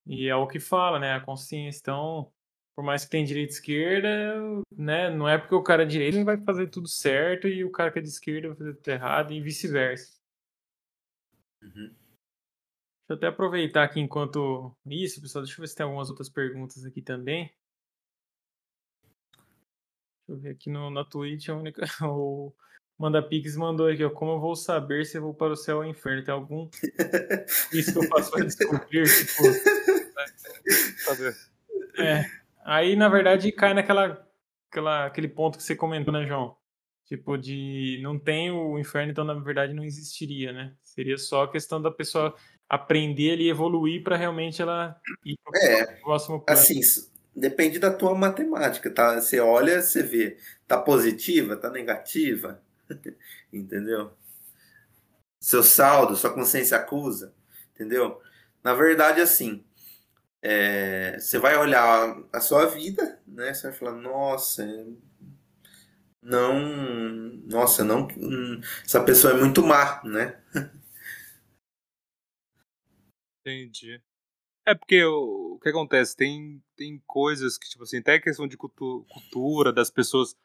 E 0.08 0.28
é 0.28 0.36
o 0.36 0.48
que 0.48 0.60
fala, 0.60 0.98
né? 0.98 1.14
A 1.14 1.22
consciência. 1.22 1.80
Então, 1.80 2.32
por 2.76 2.84
mais 2.84 3.06
que 3.06 3.12
tenha 3.12 3.26
direita 3.26 3.54
e 3.54 3.56
esquerda, 3.56 4.10
né? 4.76 5.12
Não 5.12 5.30
é 5.30 5.38
porque 5.38 5.54
o 5.54 5.62
cara 5.62 5.84
é 5.84 5.86
direito 5.86 6.26
vai 6.26 6.36
fazer 6.44 6.68
tudo 6.68 6.88
certo 6.88 7.48
e 7.48 7.64
o 7.64 7.72
cara 7.72 7.92
que 7.92 8.00
é 8.00 8.02
de 8.02 8.10
esquerda 8.10 8.48
vai 8.48 8.58
fazer 8.58 8.74
tudo 8.74 8.90
errado 8.90 9.34
e 9.34 9.40
vice-versa. 9.40 10.20
Uhum. 11.62 11.90
Deixa 11.90 13.10
eu 13.10 13.16
até 13.18 13.28
aproveitar 13.28 13.84
aqui 13.84 14.00
enquanto 14.00 14.76
isso, 14.84 15.22
pessoal. 15.22 15.44
Deixa 15.44 15.60
eu 15.60 15.62
ver 15.62 15.68
se 15.68 15.76
tem 15.76 15.84
algumas 15.84 16.10
outras 16.10 16.28
perguntas 16.28 16.84
aqui 16.86 17.04
também. 17.04 17.54
Deixa 20.32 20.34
eu 20.34 20.38
ver 20.38 20.50
aqui 20.52 20.70
no, 20.70 20.90
na 20.90 21.04
Twitch. 21.04 21.50
A 21.50 21.56
única, 21.56 21.86
o 22.08 22.54
Manda 22.98 23.22
Pix 23.22 23.56
mandou 23.56 23.88
aqui, 23.88 24.04
ó. 24.04 24.10
Como 24.10 24.34
eu 24.34 24.40
vou 24.40 24.56
saber 24.56 25.06
se 25.06 25.18
eu 25.18 25.22
vou 25.22 25.34
para 25.34 25.54
o 25.54 25.58
céu 25.58 25.78
ou 25.78 25.86
inferno? 25.86 26.24
Tem 26.24 26.34
algum 26.34 26.70
isso 27.74 27.94
que 27.94 28.00
eu 28.00 28.10
faço 28.10 28.32
para 28.32 28.46
descobrir? 28.46 29.04
Tipo, 29.04 29.44
é. 32.02 32.26
Aí, 32.64 32.96
na 32.96 33.10
verdade, 33.10 33.52
cai 33.52 33.74
naquela 33.74 34.26
aquela, 34.70 35.06
aquele 35.06 35.28
ponto 35.28 35.58
que 35.58 35.64
você 35.64 35.76
comentou, 35.76 36.14
né, 36.14 36.26
João? 36.26 36.56
Tipo, 37.06 37.38
de 37.38 38.00
não 38.02 38.18
tem 38.18 38.52
o 38.52 38.80
inferno, 38.80 39.12
então 39.12 39.26
na 39.26 39.34
verdade 39.34 39.74
não 39.74 39.84
existiria, 39.84 40.54
né? 40.54 40.74
Seria 40.82 41.18
só 41.18 41.44
a 41.44 41.52
questão 41.52 41.82
da 41.82 41.92
pessoa 41.92 42.34
aprender 42.70 43.34
ali, 43.34 43.50
evoluir 43.50 44.02
para 44.02 44.16
realmente 44.16 44.62
ela 44.62 44.96
ir 45.26 45.38
pro 45.44 45.54
É, 45.58 46.00
próximo 46.00 46.40
plano. 46.40 46.62
Assim, 46.62 46.80
depende 47.36 47.80
da 47.80 47.92
tua 47.94 48.16
matemática, 48.16 48.90
tá? 48.92 49.20
Você 49.20 49.40
olha, 49.40 49.82
você 49.82 50.04
vê, 50.04 50.38
tá 50.68 50.78
positiva, 50.80 51.56
tá 51.58 51.70
negativa, 51.70 52.62
entendeu? 53.54 54.12
Seu 55.40 55.64
saldo, 55.64 56.16
sua 56.16 56.34
consciência 56.34 56.78
acusa, 56.78 57.34
entendeu? 57.74 58.22
Na 58.64 58.74
verdade, 58.74 59.22
assim, 59.22 59.64
é, 60.42 61.18
você 61.20 61.40
vai 61.40 61.58
olhar 61.58 62.18
a 62.34 62.42
sua 62.42 62.68
vida, 62.68 63.20
né? 63.28 63.54
Você 63.54 63.70
vai 63.70 63.78
falar, 63.78 63.94
nossa, 63.94 64.64
não, 66.22 66.60
nossa, 67.48 67.84
não, 67.84 68.08
hum, 68.18 68.62
essa 68.86 69.04
pessoa 69.04 69.34
é 69.34 69.38
muito 69.38 69.64
má, 69.64 70.02
né? 70.04 70.40
Entendi. 73.46 74.02
É 74.66 74.76
porque 74.76 75.04
o, 75.04 75.56
o 75.56 75.60
que 75.60 75.70
acontece? 75.70 76.16
Tem, 76.16 76.62
tem 76.76 77.02
coisas 77.08 77.58
que, 77.58 77.68
tipo 77.70 77.84
assim, 77.84 77.98
até 78.00 78.20
questão 78.20 78.48
de 78.48 78.56
cultu 78.58 79.06
cultura, 79.10 79.74
das 79.74 79.90
pessoas. 79.90 80.36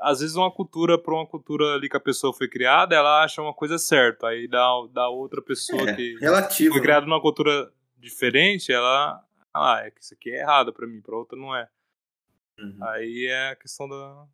Às 0.00 0.20
vezes 0.20 0.36
uma 0.36 0.50
cultura, 0.50 0.96
para 0.96 1.12
uma 1.12 1.26
cultura 1.26 1.74
ali 1.74 1.88
que 1.88 1.96
a 1.96 2.00
pessoa 2.00 2.32
foi 2.32 2.48
criada, 2.48 2.94
ela 2.94 3.24
acha 3.24 3.42
uma 3.42 3.52
coisa 3.52 3.78
certa. 3.78 4.28
Aí 4.28 4.46
da, 4.46 4.68
da 4.92 5.08
outra 5.08 5.42
pessoa 5.42 5.90
É, 5.90 5.94
que 5.96 6.16
relativo. 6.20 6.70
foi 6.70 6.80
né? 6.80 6.84
criada 6.86 7.06
numa 7.06 7.20
cultura 7.20 7.72
diferente, 7.96 8.72
ela. 8.72 9.24
Ah, 9.52 9.80
é 9.84 9.90
que 9.90 10.00
isso 10.00 10.14
aqui 10.14 10.30
é 10.30 10.40
errado 10.40 10.72
pra 10.72 10.86
mim, 10.86 11.00
pra 11.00 11.16
outra 11.16 11.36
não 11.36 11.54
é. 11.54 11.68
Uhum. 12.60 12.78
Aí 12.82 13.26
é 13.28 13.50
a 13.50 13.56
questão 13.56 13.88
da. 13.88 14.26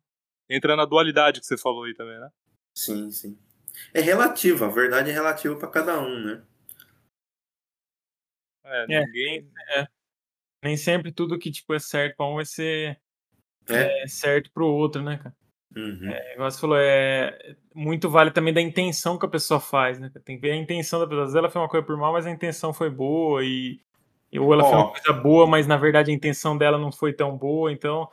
Entra 0.47 0.75
na 0.75 0.85
dualidade 0.85 1.39
que 1.39 1.45
você 1.47 1.57
falou 1.57 1.85
aí 1.85 1.95
também, 1.95 2.19
né? 2.19 2.29
Sim, 2.75 3.09
sim. 3.09 3.37
É 3.93 4.01
relativo, 4.01 4.65
a 4.65 4.69
verdade 4.69 5.09
é 5.09 5.13
relativa 5.13 5.55
para 5.55 5.67
cada 5.67 5.99
um, 5.99 6.23
né? 6.25 6.43
É, 8.65 8.85
É. 8.89 9.05
ninguém. 9.05 9.47
Nem 10.63 10.75
sempre 10.77 11.11
tudo 11.11 11.37
que 11.37 11.51
tipo, 11.51 11.73
é 11.73 11.79
certo 11.79 12.15
para 12.17 12.25
um 12.27 12.35
vai 12.35 12.45
ser 12.45 12.99
É. 13.69 14.03
é, 14.03 14.07
certo 14.07 14.51
pro 14.51 14.65
outro, 14.67 15.01
né, 15.01 15.17
cara? 15.17 15.35
Uhum. 15.75 16.09
É, 16.09 16.33
igual 16.33 16.49
você 16.49 16.59
falou, 16.59 16.77
é, 16.77 17.55
muito 17.73 18.09
vale 18.09 18.31
também 18.31 18.53
da 18.53 18.61
intenção 18.61 19.17
que 19.19 19.25
a 19.25 19.29
pessoa 19.29 19.59
faz, 19.59 19.99
né? 19.99 20.09
Tem 20.23 20.37
que 20.37 20.41
ver 20.41 20.51
a 20.51 20.55
intenção 20.55 20.99
da 20.99 21.05
pessoa. 21.05 21.23
Às 21.23 21.29
vezes 21.29 21.37
ela 21.37 21.49
fez 21.49 21.61
uma 21.61 21.67
coisa 21.69 21.85
por 21.85 21.97
mal, 21.97 22.13
mas 22.13 22.25
a 22.25 22.31
intenção 22.31 22.73
foi 22.73 22.89
boa 22.89 23.43
e 23.43 23.79
ou 24.37 24.51
ela 24.53 24.63
fez 24.63 24.75
Ó. 24.75 24.77
uma 24.79 24.91
coisa 24.91 25.13
boa, 25.13 25.47
mas 25.47 25.65
na 25.67 25.77
verdade 25.77 26.11
a 26.11 26.13
intenção 26.13 26.57
dela 26.57 26.77
não 26.77 26.91
foi 26.91 27.13
tão 27.13 27.37
boa, 27.37 27.71
então 27.71 28.09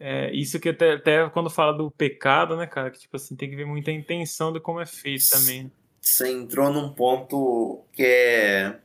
é, 0.00 0.30
isso 0.32 0.58
que 0.58 0.68
até, 0.70 0.94
até 0.94 1.28
quando 1.28 1.48
fala 1.50 1.72
do 1.72 1.90
pecado, 1.92 2.56
né, 2.56 2.66
cara, 2.66 2.90
que 2.90 2.98
tipo 2.98 3.14
assim, 3.16 3.36
tem 3.36 3.48
que 3.48 3.54
ver 3.54 3.66
muita 3.66 3.92
intenção 3.92 4.52
de 4.52 4.58
como 4.58 4.80
é 4.80 4.86
feito 4.86 5.30
também. 5.30 5.64
né? 5.64 5.70
Você 6.00 6.28
entrou 6.32 6.72
num 6.72 6.92
ponto 6.92 7.84
que 7.92 8.02
é, 8.02 8.80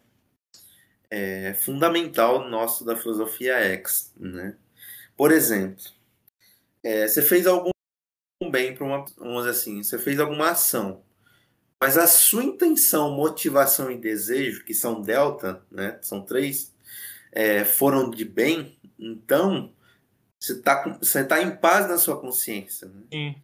é 1.15 1.53
fundamental 1.53 2.49
nosso 2.49 2.83
da 2.83 2.97
filosofia 2.97 3.55
X, 3.55 4.13
né? 4.17 4.57
Por 5.15 5.31
exemplo, 5.31 5.83
é, 6.83 7.07
você 7.07 7.21
fez 7.21 7.47
algum 7.47 7.71
bem 8.51 8.75
para 8.75 8.85
uma, 8.85 9.05
vamos 9.17 9.45
dizer 9.45 9.51
assim, 9.51 9.81
você 9.81 9.97
fez 9.97 10.19
alguma 10.19 10.51
ação, 10.51 11.03
mas 11.79 11.97
a 11.97 12.05
sua 12.05 12.43
intenção, 12.43 13.11
motivação 13.11 13.89
e 13.91 13.97
desejo, 13.97 14.65
que 14.65 14.73
são 14.73 15.01
delta, 15.01 15.63
né? 15.71 15.97
São 16.01 16.21
três, 16.21 16.73
é, 17.31 17.63
foram 17.63 18.09
de 18.09 18.25
bem, 18.25 18.77
então 18.99 19.73
você 20.39 20.53
está 20.53 20.97
você 21.01 21.23
tá 21.23 21.41
em 21.41 21.55
paz 21.55 21.87
na 21.87 21.97
sua 21.97 22.19
consciência, 22.19 22.87
né? 22.87 23.03
Sim. 23.11 23.35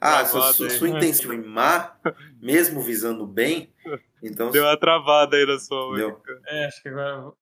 Ah, 0.00 0.24
sua, 0.24 0.52
sua, 0.52 0.70
sua 0.70 0.88
intenção 0.88 1.32
é 1.32 1.36
má, 1.36 1.98
mesmo 2.40 2.80
visando 2.80 3.26
bem, 3.26 3.74
então 4.22 4.50
Deu 4.50 4.64
uma 4.64 4.78
travada 4.78 5.36
aí 5.36 5.44
na 5.46 5.58
sua 5.58 5.96
Deu. 5.96 6.08
webcam. 6.10 6.40
É, 6.46 6.66
acho 6.66 6.82
que 6.82 6.88
agora. 6.88 7.32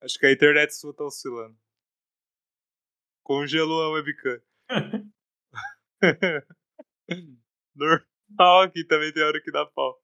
Acho 0.00 0.18
que 0.18 0.26
a 0.26 0.32
internet 0.32 0.74
sua 0.74 0.94
tá 0.94 1.04
oscilando. 1.04 1.56
Congelou 3.22 3.82
a 3.82 3.90
webcam. 3.90 4.40
Nor- 7.74 8.04
Ah, 8.38 8.64
aqui 8.64 8.84
também 8.84 9.12
tem 9.12 9.22
hora 9.22 9.40
que 9.40 9.52
dá 9.52 9.66
pau. 9.66 10.00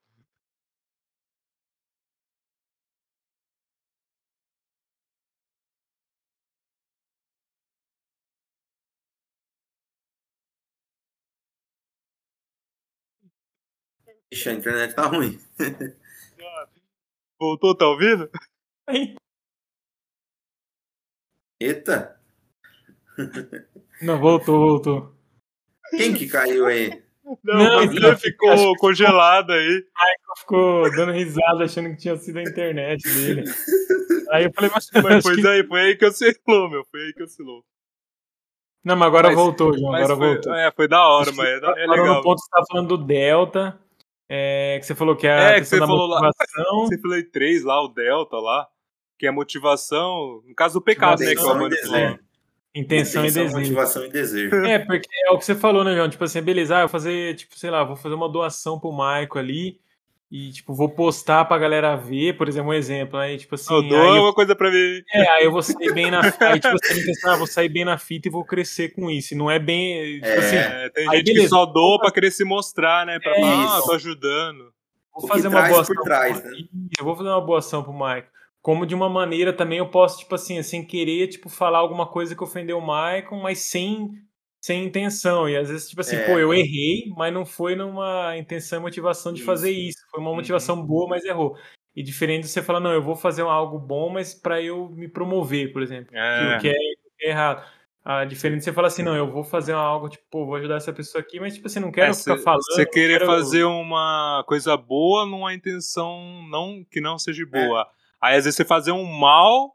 Ixi, 14.32 14.48
a 14.48 14.52
internet 14.54 14.94
tá 14.94 15.06
ruim. 15.06 15.38
Voltou, 17.40 17.74
tá 17.74 17.86
ouvindo? 17.86 18.28
Eita! 21.60 22.20
Não, 24.02 24.18
voltou, 24.18 24.58
voltou. 24.58 25.14
Quem 25.96 26.14
que 26.14 26.28
caiu 26.28 26.66
aí? 26.66 27.02
Não, 27.44 27.58
Não, 27.58 27.86
você 27.86 27.98
então, 27.98 28.16
ficou 28.16 28.50
acho 28.50 28.72
que- 28.72 28.78
congelado 28.78 29.52
aí. 29.52 29.84
Ficou 30.38 30.90
dando 30.96 31.12
risada 31.12 31.64
achando 31.64 31.90
que 31.90 31.96
tinha 31.96 32.16
sido 32.16 32.38
a 32.38 32.42
internet 32.42 33.02
dele. 33.08 33.44
Aí 34.30 34.44
eu 34.44 34.52
falei, 34.52 34.70
mas, 34.72 34.88
que- 34.90 35.46
aí, 35.48 35.64
foi 35.66 35.80
aí 35.80 35.96
que 35.96 36.04
oscilou, 36.06 36.70
meu. 36.70 36.84
Foi 36.90 37.00
aí 37.02 37.12
que 37.12 37.22
oscilou. 37.22 37.64
Não, 38.84 38.96
mas 38.96 39.08
agora 39.08 39.28
Mas- 39.28 39.36
voltou, 39.36 39.76
João. 39.76 39.94
Agora 39.94 40.16
foi, 40.16 40.28
voltou. 40.34 40.54
é, 40.54 40.72
foi 40.72 40.88
da 40.88 41.06
hora, 41.06 41.30
mas 41.32 41.48
é, 41.48 41.60
da- 41.60 41.74
é 41.78 41.86
legal. 41.86 42.14
no 42.16 42.22
ponto 42.22 42.40
você 42.40 42.50
tá 42.50 42.62
falando 42.70 42.96
do 42.96 43.04
Delta, 43.04 43.78
é, 44.28 44.76
que 44.78 44.86
você 44.86 44.94
falou 44.94 45.16
que 45.16 45.26
é 45.26 45.32
a 45.32 45.40
É, 45.52 45.60
que 45.60 45.66
você 45.66 45.78
da 45.78 45.86
falou 45.86 46.06
lá. 46.06 46.20
motivação. 46.20 46.86
Você 46.86 46.98
falou 47.00 47.22
três 47.32 47.64
lá, 47.64 47.82
o 47.82 47.88
Delta 47.88 48.36
lá, 48.36 48.68
que 49.18 49.26
é 49.26 49.30
motivação, 49.30 50.42
no 50.46 50.54
caso 50.54 50.74
do 50.74 50.82
pecado, 50.82 51.20
né, 51.20 51.34
que 51.34 51.40
a 51.40 51.42
Intenção 51.42 51.68
e 51.68 51.86
falou. 51.86 52.18
Intenção 52.74 53.22
e 53.22 53.26
desejo. 53.26 53.56
motivação 53.56 54.04
e 54.04 54.08
desejo. 54.10 54.54
É, 54.64 54.78
porque 54.78 55.08
é 55.26 55.30
o 55.30 55.38
que 55.38 55.44
você 55.44 55.54
falou, 55.54 55.82
né, 55.82 55.94
João? 55.94 56.08
Tipo 56.08 56.24
assim, 56.24 56.42
beleza, 56.42 56.76
ah, 56.76 56.80
eu 56.80 56.88
vou 56.88 56.92
fazer, 56.92 57.34
tipo, 57.34 57.58
sei 57.58 57.70
lá, 57.70 57.82
vou 57.82 57.96
fazer 57.96 58.14
uma 58.14 58.28
doação 58.28 58.78
pro 58.78 58.92
Maico 58.92 59.38
ali 59.38 59.80
e, 60.30 60.52
tipo, 60.52 60.74
vou 60.74 60.90
postar 60.90 61.44
pra 61.46 61.56
galera 61.58 61.96
ver, 61.96 62.36
por 62.36 62.48
exemplo, 62.48 62.70
um 62.70 62.74
exemplo, 62.74 63.18
aí, 63.18 63.38
tipo 63.38 63.54
assim, 63.54 63.72
Eu 63.72 63.80
aí 63.80 63.88
dou 63.88 64.16
eu, 64.16 64.22
uma 64.24 64.34
coisa 64.34 64.54
pra 64.54 64.70
mim. 64.70 65.02
é, 65.14 65.28
aí 65.30 65.44
eu 65.44 65.52
vou 65.52 65.62
sair 65.62 65.92
bem 65.94 66.10
na 66.10 66.22
fita, 66.30 66.48
aí, 66.48 66.60
tipo 66.60 66.74
assim, 66.74 67.04
pensar, 67.06 67.32
ah, 67.32 67.36
vou 67.36 67.46
sair 67.46 67.68
bem 67.70 67.84
na 67.84 67.96
fita 67.98 68.28
e 68.28 68.30
vou 68.30 68.44
crescer 68.44 68.90
com 68.90 69.10
isso. 69.10 69.32
E 69.34 69.36
não 69.36 69.50
é 69.50 69.58
bem, 69.58 70.14
tipo 70.16 70.26
É. 70.26 70.38
assim, 70.38 70.56
É, 70.56 70.90
tem 70.90 71.08
Aí, 71.08 71.16
gente 71.18 71.26
que 71.28 71.32
beleza. 71.34 71.48
só 71.50 71.64
doa 71.66 71.98
pra 71.98 72.10
querer 72.12 72.30
se 72.30 72.44
mostrar, 72.44 73.06
né? 73.06 73.18
Pra 73.20 73.32
É 73.32 73.40
falar, 73.40 73.78
ah, 73.78 73.82
tô 73.82 73.92
ajudando. 73.92 74.72
vou 75.14 75.22
que 75.22 75.28
fazer 75.28 75.48
uma 75.48 75.62
boa 75.68 75.80
ação 75.80 76.02
trás, 76.04 76.44
né? 76.44 76.50
Eu 76.98 77.04
vou 77.04 77.16
fazer 77.16 77.28
uma 77.30 77.40
boa 77.40 77.58
ação 77.60 77.82
pro 77.82 77.92
Maico. 77.92 78.28
Como 78.60 78.84
de 78.84 78.94
uma 78.94 79.08
maneira 79.08 79.52
também 79.52 79.78
eu 79.78 79.88
posso, 79.88 80.18
tipo 80.18 80.34
assim, 80.34 80.62
sem 80.62 80.84
querer, 80.84 81.28
tipo, 81.28 81.48
falar 81.48 81.78
alguma 81.78 82.06
coisa 82.06 82.34
que 82.36 82.42
ofendeu 82.44 82.76
o 82.78 82.86
Maicon, 82.86 83.40
mas 83.40 83.60
sem, 83.60 84.10
sem 84.60 84.84
intenção. 84.84 85.48
E 85.48 85.56
às 85.56 85.68
vezes, 85.68 85.88
tipo 85.88 86.00
assim, 86.00 86.16
É. 86.16 86.26
pô, 86.26 86.38
eu 86.38 86.52
errei, 86.52 87.04
mas 87.16 87.32
não 87.32 87.44
foi 87.46 87.74
numa 87.76 88.36
intenção 88.36 88.78
e 88.78 88.82
motivação 88.82 89.32
de 89.32 89.42
fazer 89.42 89.70
Isso. 89.70 89.98
isso. 90.00 90.10
Foi 90.10 90.20
uma 90.20 90.34
motivação 90.34 90.84
boa, 90.84 91.08
mas 91.08 91.24
errou. 91.24 91.56
E 91.96 92.02
diferente 92.02 92.42
de 92.42 92.48
você 92.48 92.62
falar, 92.62 92.80
não, 92.80 92.92
eu 92.92 93.02
vou 93.02 93.16
fazer 93.16 93.42
algo 93.42 93.78
bom, 93.78 94.08
mas 94.08 94.32
pra 94.34 94.60
eu 94.62 94.88
me 94.90 95.08
promover, 95.08 95.72
por 95.72 95.82
exemplo. 95.82 96.14
É. 96.16 96.58
Que, 96.60 96.68
é, 96.68 96.72
que 96.72 97.26
é 97.26 97.30
errado. 97.30 97.64
A 98.04 98.24
diferente 98.24 98.58
de 98.60 98.64
você 98.64 98.72
falar 98.72 98.88
assim, 98.88 99.02
não, 99.02 99.14
eu 99.14 99.30
vou 99.30 99.44
fazer 99.44 99.72
algo, 99.74 100.08
tipo, 100.08 100.24
pô, 100.30 100.46
vou 100.46 100.54
ajudar 100.54 100.76
essa 100.76 100.92
pessoa 100.92 101.20
aqui, 101.20 101.38
mas, 101.38 101.54
tipo 101.54 101.66
assim, 101.66 101.80
não 101.80 101.90
quero 101.92 102.10
É, 102.10 102.14
ficar 102.14 102.38
cê- 102.38 102.42
falando. 102.42 102.62
Você 102.62 102.86
querer 102.86 103.18
quero- 103.18 103.26
fazer 103.26 103.64
uma 103.64 104.42
coisa 104.46 104.76
boa 104.76 105.26
numa 105.26 105.52
intenção 105.52 106.18
não, 106.48 106.84
que 106.90 107.00
não 107.00 107.18
seja 107.18 107.44
boa. 107.44 107.86
Aí 108.20 108.36
às 108.36 108.44
vezes 108.44 108.56
você 108.56 108.64
fazer 108.64 108.92
um 108.92 109.04
mal, 109.04 109.74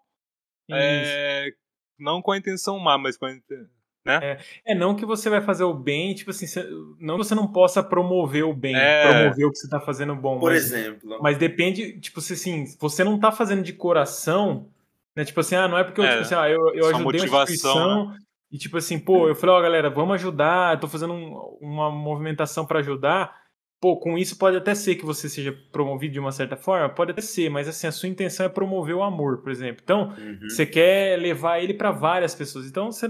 Isso. 0.68 0.78
é, 0.80 1.52
não 2.00 2.22
com 2.22 2.32
a 2.32 2.38
intenção 2.38 2.80
má, 2.80 2.98
mas 2.98 3.18
com 3.18 3.26
a 3.26 3.32
intenção. 3.34 3.70
É, 4.06 4.76
não 4.76 4.96
que 4.96 5.06
você 5.06 5.30
vai 5.30 5.42
fazer 5.42 5.64
o 5.64 5.74
bem, 5.74 6.14
tipo 6.14 6.32
assim, 6.32 6.46
cê- 6.46 6.68
não 7.00 7.18
que 7.18 7.24
você 7.24 7.34
não 7.36 7.48
possa 7.48 7.82
promover 7.82 8.44
o 8.44 8.54
bem, 8.54 8.76
É. 8.76 9.02
promover 9.02 9.46
o 9.48 9.52
que 9.52 9.58
você 9.58 9.70
tá 9.70 9.80
fazendo 9.80 10.16
bom, 10.16 10.40
Por 10.40 10.52
mas, 10.52 10.66
exemplo, 10.66 11.18
mas 11.22 11.38
depende, 11.38 12.00
tipo 12.00 12.20
assim, 12.20 12.34
assim, 12.34 12.66
você 12.80 13.04
não 13.04 13.18
tá 13.20 13.32
fazendo 13.32 13.64
de 13.64 13.72
coração, 13.74 14.68
né, 15.16 15.24
tipo 15.24 15.40
assim, 15.40 15.56
ah, 15.56 15.68
não 15.68 15.78
é 15.78 15.84
porque 15.84 16.02
eu, 16.02 16.06
É, 16.06 16.10
tipo 16.10 16.22
assim, 16.22 16.36
ah, 16.36 16.50
eu, 16.50 16.60
eu 16.76 16.86
ajudei 16.88 16.98
uma 16.98 17.04
motivação, 17.04 17.44
instituição 17.44 18.16
e 18.52 18.58
tipo 18.58 18.78
assim, 18.78 19.00
pô, 19.00 19.28
eu 19.30 19.36
falei, 19.36 19.56
ó, 19.56 19.62
galera, 19.62 19.90
vamos 19.90 20.16
ajudar, 20.16 20.76
eu 20.76 20.80
tô 20.82 20.88
fazendo 20.88 21.14
um- 21.14 21.58
uma 21.62 21.90
movimentação 21.90 22.66
pra 22.66 22.80
ajudar, 22.80 23.42
pô, 23.80 23.98
com 23.98 24.18
isso 24.18 24.38
pode 24.38 24.58
até 24.58 24.74
ser 24.76 24.96
que 24.96 25.06
você 25.06 25.30
seja 25.30 25.52
promovido 25.72 26.14
de 26.14 26.20
uma 26.20 26.32
certa 26.32 26.56
forma, 26.58 26.90
pode 26.90 27.12
até 27.12 27.22
ser, 27.22 27.50
mas 27.50 27.68
assim, 27.68 27.88
a 27.88 27.92
sua 27.92 28.10
intenção 28.10 28.46
é 28.46 28.50
promover 28.50 28.96
o 28.96 29.04
amor, 29.04 29.38
por 29.42 29.52
exemplo, 29.52 29.82
então, 29.84 30.10
Uhum. 30.18 30.40
você 30.50 30.66
quer 30.66 31.18
levar 31.20 31.60
ele 31.62 31.74
para 31.74 31.92
várias 31.92 32.34
pessoas. 32.36 32.66
Então, 32.66 32.92
você, 32.92 33.10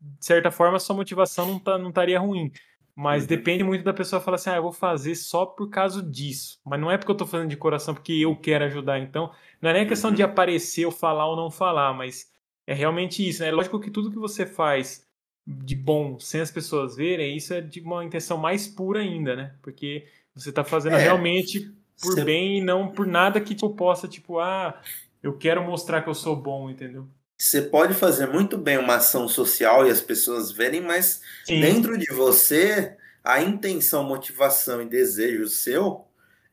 de 0.00 0.24
certa 0.26 0.50
forma, 0.50 0.78
sua 0.78 0.96
motivação 0.96 1.46
não, 1.46 1.58
tá, 1.58 1.78
não 1.78 1.88
estaria 1.90 2.18
ruim. 2.20 2.52
Mas 2.94 3.26
Uhum. 3.26 3.26
depende 3.26 3.62
muito 3.64 3.84
da 3.84 3.92
pessoa 3.92 4.20
falar 4.20 4.36
assim: 4.36 4.50
ah, 4.50 4.56
eu 4.56 4.62
vou 4.62 4.72
fazer 4.72 5.14
só 5.14 5.44
por 5.46 5.68
causa 5.68 6.02
disso. 6.02 6.58
Mas 6.64 6.80
não 6.80 6.90
é 6.90 6.96
porque 6.98 7.12
eu 7.12 7.16
tô 7.16 7.26
fazendo 7.26 7.50
de 7.50 7.56
coração, 7.56 7.94
porque 7.94 8.12
eu 8.12 8.34
quero 8.36 8.64
ajudar. 8.64 8.98
Então, 8.98 9.32
não 9.60 9.70
é 9.70 9.72
nem 9.74 9.86
questão 9.86 10.10
de 10.12 10.22
Uhum. 10.22 10.28
aparecer 10.30 10.86
ou 10.86 10.92
falar 10.92 11.28
ou 11.28 11.36
não 11.36 11.50
falar, 11.50 11.92
mas 11.94 12.30
é 12.66 12.72
realmente 12.74 13.26
isso. 13.26 13.42
Né? 13.42 13.48
É 13.48 13.52
lógico 13.52 13.80
que 13.80 13.90
tudo 13.90 14.10
que 14.10 14.18
você 14.18 14.46
faz 14.46 15.06
de 15.46 15.76
bom 15.76 16.18
sem 16.18 16.40
as 16.40 16.50
pessoas 16.50 16.96
verem, 16.96 17.36
isso 17.36 17.54
é 17.54 17.60
de 17.60 17.80
uma 17.80 18.04
intenção 18.04 18.36
mais 18.38 18.66
pura 18.66 19.00
ainda, 19.00 19.36
né? 19.36 19.56
Porque 19.62 20.06
você 20.34 20.52
tá 20.52 20.64
fazendo 20.64 20.96
É. 20.96 20.98
realmente 20.98 21.72
por 22.00 22.16
Cê- 22.16 22.24
bem 22.24 22.58
e 22.58 22.60
não 22.60 22.90
por 22.92 23.06
nada 23.06 23.40
que 23.40 23.54
tipo, 23.54 23.74
possa, 23.76 24.08
tipo, 24.08 24.38
ah, 24.40 24.80
eu 25.22 25.36
quero 25.38 25.62
mostrar 25.64 26.02
que 26.02 26.08
eu 26.08 26.14
sou 26.14 26.34
bom, 26.36 26.68
entendeu? 26.70 27.08
Você 27.38 27.60
pode 27.62 27.92
fazer 27.94 28.26
muito 28.26 28.56
bem 28.56 28.78
uma 28.78 28.96
ação 28.96 29.28
social 29.28 29.86
e 29.86 29.90
as 29.90 30.00
pessoas 30.00 30.50
verem, 30.50 30.80
mas 30.80 31.20
Sim. 31.44 31.60
dentro 31.60 31.98
de 31.98 32.12
você, 32.12 32.96
a 33.22 33.42
intenção, 33.42 34.02
motivação 34.04 34.80
e 34.80 34.86
desejo 34.86 35.46
seu 35.46 36.06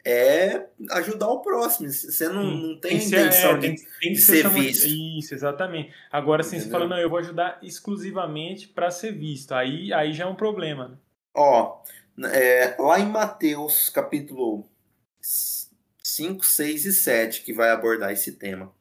é 0.05 0.65
ajudar 0.91 1.29
o 1.29 1.41
próximo. 1.41 1.89
Você 1.89 2.27
não, 2.27 2.43
não 2.43 2.79
tem, 2.79 2.99
ser- 2.99 3.19
intenção 3.19 3.51
é, 3.51 3.53
de. 3.55 3.61
tem, 3.61 3.75
tem 4.01 4.13
de 4.13 4.19
ser 4.21 4.41
ser 4.41 4.49
visto. 4.49 4.85
Isso, 4.87 5.33
exatamente. 5.33 5.93
Agora 6.11 6.43
sim, 6.43 6.59
você 6.59 6.69
fala, 6.69 6.85
não, 6.85 6.97
eu 6.97 7.09
vou 7.09 7.19
ajudar 7.19 7.59
exclusivamente 7.63 8.67
para 8.67 8.91
ser 8.91 9.13
visto. 9.13 9.53
Aí, 9.53 9.93
aí 9.93 10.11
já 10.13 10.25
é 10.25 10.27
um 10.27 10.35
problema. 10.35 10.89
né? 10.89 10.97
Ó, 11.33 11.81
é, 12.25 12.75
lá 12.77 12.99
em 12.99 13.07
Mateus, 13.07 13.89
capítulo 13.89 14.65
5, 15.21 16.45
6 16.45 16.85
e 16.85 16.91
7, 16.91 17.41
que 17.43 17.53
vai 17.53 17.69
abordar 17.71 18.11
esse 18.11 18.33
tema. 18.33 18.73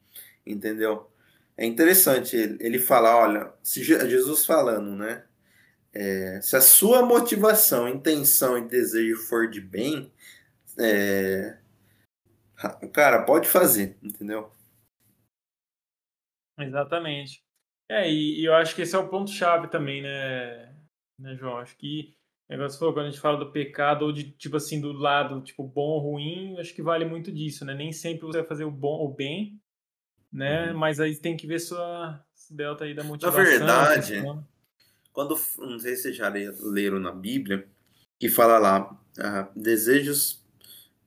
Entendeu? 0.45 1.09
É 1.55 1.65
interessante 1.65 2.35
ele, 2.35 2.79
falar, 2.79 3.17
olha, 3.17 3.53
Jesus 3.63 4.45
falando, 4.45 4.95
né? 4.95 5.23
é, 5.93 6.41
se 6.41 6.55
a 6.55 6.61
sua 6.61 7.05
motivação, 7.05 7.87
intenção 7.87 8.57
e 8.57 8.67
desejo 8.67 9.15
for 9.27 9.49
de 9.49 9.61
bem, 9.61 10.11
é, 10.79 11.59
cara, 12.91 13.23
pode 13.23 13.47
fazer, 13.47 13.97
entendeu? 14.01 14.51
Exatamente. 16.57 17.43
É, 17.89 18.09
e, 18.09 18.41
e 18.41 18.45
eu 18.45 18.55
acho 18.55 18.75
que 18.75 18.81
esse 18.81 18.95
é 18.95 18.99
o 18.99 19.09
ponto-chave 19.09 19.67
também, 19.67 20.01
né, 20.01 20.73
né, 21.19 21.35
João? 21.35 21.57
Acho 21.57 21.77
que 21.77 22.15
negócio 22.49 22.79
falou, 22.79 22.93
quando 22.93 23.07
a 23.07 23.09
gente 23.09 23.21
fala 23.21 23.37
do 23.37 23.51
pecado, 23.51 24.05
ou 24.05 24.11
de, 24.11 24.31
tipo 24.31 24.57
assim, 24.57 24.79
do 24.79 24.93
lado, 24.93 25.41
tipo, 25.41 25.63
bom 25.63 25.89
ou 25.89 25.99
ruim, 25.99 26.57
acho 26.59 26.73
que 26.73 26.83
vale 26.83 27.05
muito 27.05 27.31
disso, 27.31 27.65
né? 27.65 27.73
Nem 27.73 27.91
sempre 27.91 28.25
você 28.25 28.39
vai 28.39 28.47
fazer 28.47 28.63
o 28.63 28.71
bom 28.71 28.99
ou 28.99 29.13
bem, 29.13 29.59
né? 30.33 30.71
Uhum. 30.71 30.77
Mas 30.77 30.99
aí 30.99 31.15
tem 31.15 31.37
que 31.37 31.47
ver 31.47 31.59
sua 31.59 32.19
delta 32.49 32.83
aí 32.85 32.93
da 32.95 33.03
motivação. 33.03 33.43
verdade, 33.43 34.11
questão. 34.13 34.47
Quando, 35.13 35.39
não 35.59 35.79
sei 35.79 35.95
se 35.95 36.03
vocês 36.03 36.15
já 36.15 36.27
le- 36.29 36.51
leram 36.61 36.99
na 36.99 37.11
Bíblia, 37.11 37.67
que 38.19 38.27
fala 38.29 38.57
lá, 38.57 38.99
ah, 39.19 39.47
desejos 39.55 40.43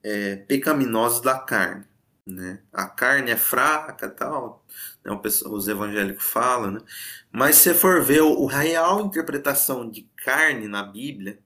é, 0.03 0.37
pecaminosos 0.37 1.21
da 1.21 1.39
carne, 1.39 1.85
né? 2.25 2.61
A 2.73 2.87
carne 2.89 3.33
é 3.33 3.37
fraca 3.37 4.09
tal, 4.09 4.65
né? 5.05 5.15
Pessoal- 5.17 5.55
os 5.55 5.67
evangélicos 5.67 6.25
falam, 6.25 6.71
né? 6.73 6.81
Mas 7.33 7.57
se 7.57 7.63
você 7.65 7.75
for 7.75 8.03
ver 8.05 8.23
o, 8.23 8.29
o 8.43 8.47
real 8.47 9.01
interpretação 9.05 9.91
de 9.91 10.03
carne 10.25 10.69
na 10.69 10.85
Bíblia, 10.85 11.39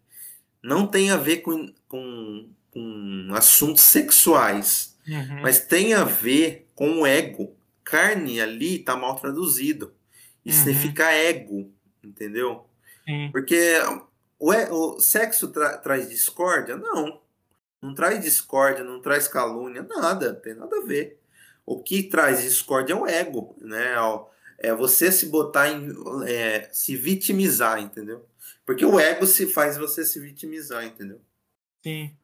não 0.62 0.86
tem 0.86 1.10
a 1.10 1.16
ver 1.16 1.38
com, 1.38 1.72
com, 1.88 2.50
com 2.70 3.28
assuntos 3.32 3.82
sexuais, 3.82 4.96
Uhum. 5.08 5.40
mas 5.42 5.58
tem 5.60 5.94
a 5.94 6.04
ver 6.04 6.68
com 6.74 7.00
o 7.00 7.06
ego. 7.06 7.56
Carne 7.90 8.40
ali 8.40 8.76
está 8.80 8.96
mal 8.96 9.16
traduzido. 9.16 9.94
E 10.44 10.50
Uhum. 10.50 10.56
significa 10.56 11.10
ego, 11.12 11.72
entendeu? 12.02 12.66
Sim. 13.04 13.28
Porque 13.32 13.74
o, 14.38 14.50
o 14.52 15.00
sexo 15.00 15.48
tra- 15.48 15.76
traz 15.78 16.08
discórdia? 16.08 16.76
Não. 16.76 17.20
Não 17.82 17.94
traz 17.94 18.22
discórdia, 18.22 18.84
não 18.84 19.00
traz 19.00 19.26
calúnia, 19.26 19.82
nada. 19.82 20.34
Tem 20.34 20.54
nada 20.54 20.76
a 20.78 20.84
ver. 20.86 21.18
O 21.66 21.82
que 21.82 22.02
traz 22.04 22.42
discórdia 22.42 22.92
é 22.92 22.96
o 22.96 23.06
ego, 23.06 23.56
né? 23.60 23.94
É 24.58 24.68
É 24.68 24.74
você 24.74 25.10
se 25.10 25.26
botar 25.26 25.68
em. 25.68 25.88
é, 26.26 26.68
se 26.72 26.94
vitimizar, 26.96 27.80
entendeu? 27.80 28.26
Porque 28.66 28.84
o 28.84 29.00
ego 29.00 29.26
se 29.26 29.46
faz 29.46 29.76
você 29.76 30.04
se 30.04 30.20
vitimizar, 30.20 30.84
entendeu? 30.84 31.20
Sim. 31.82 32.14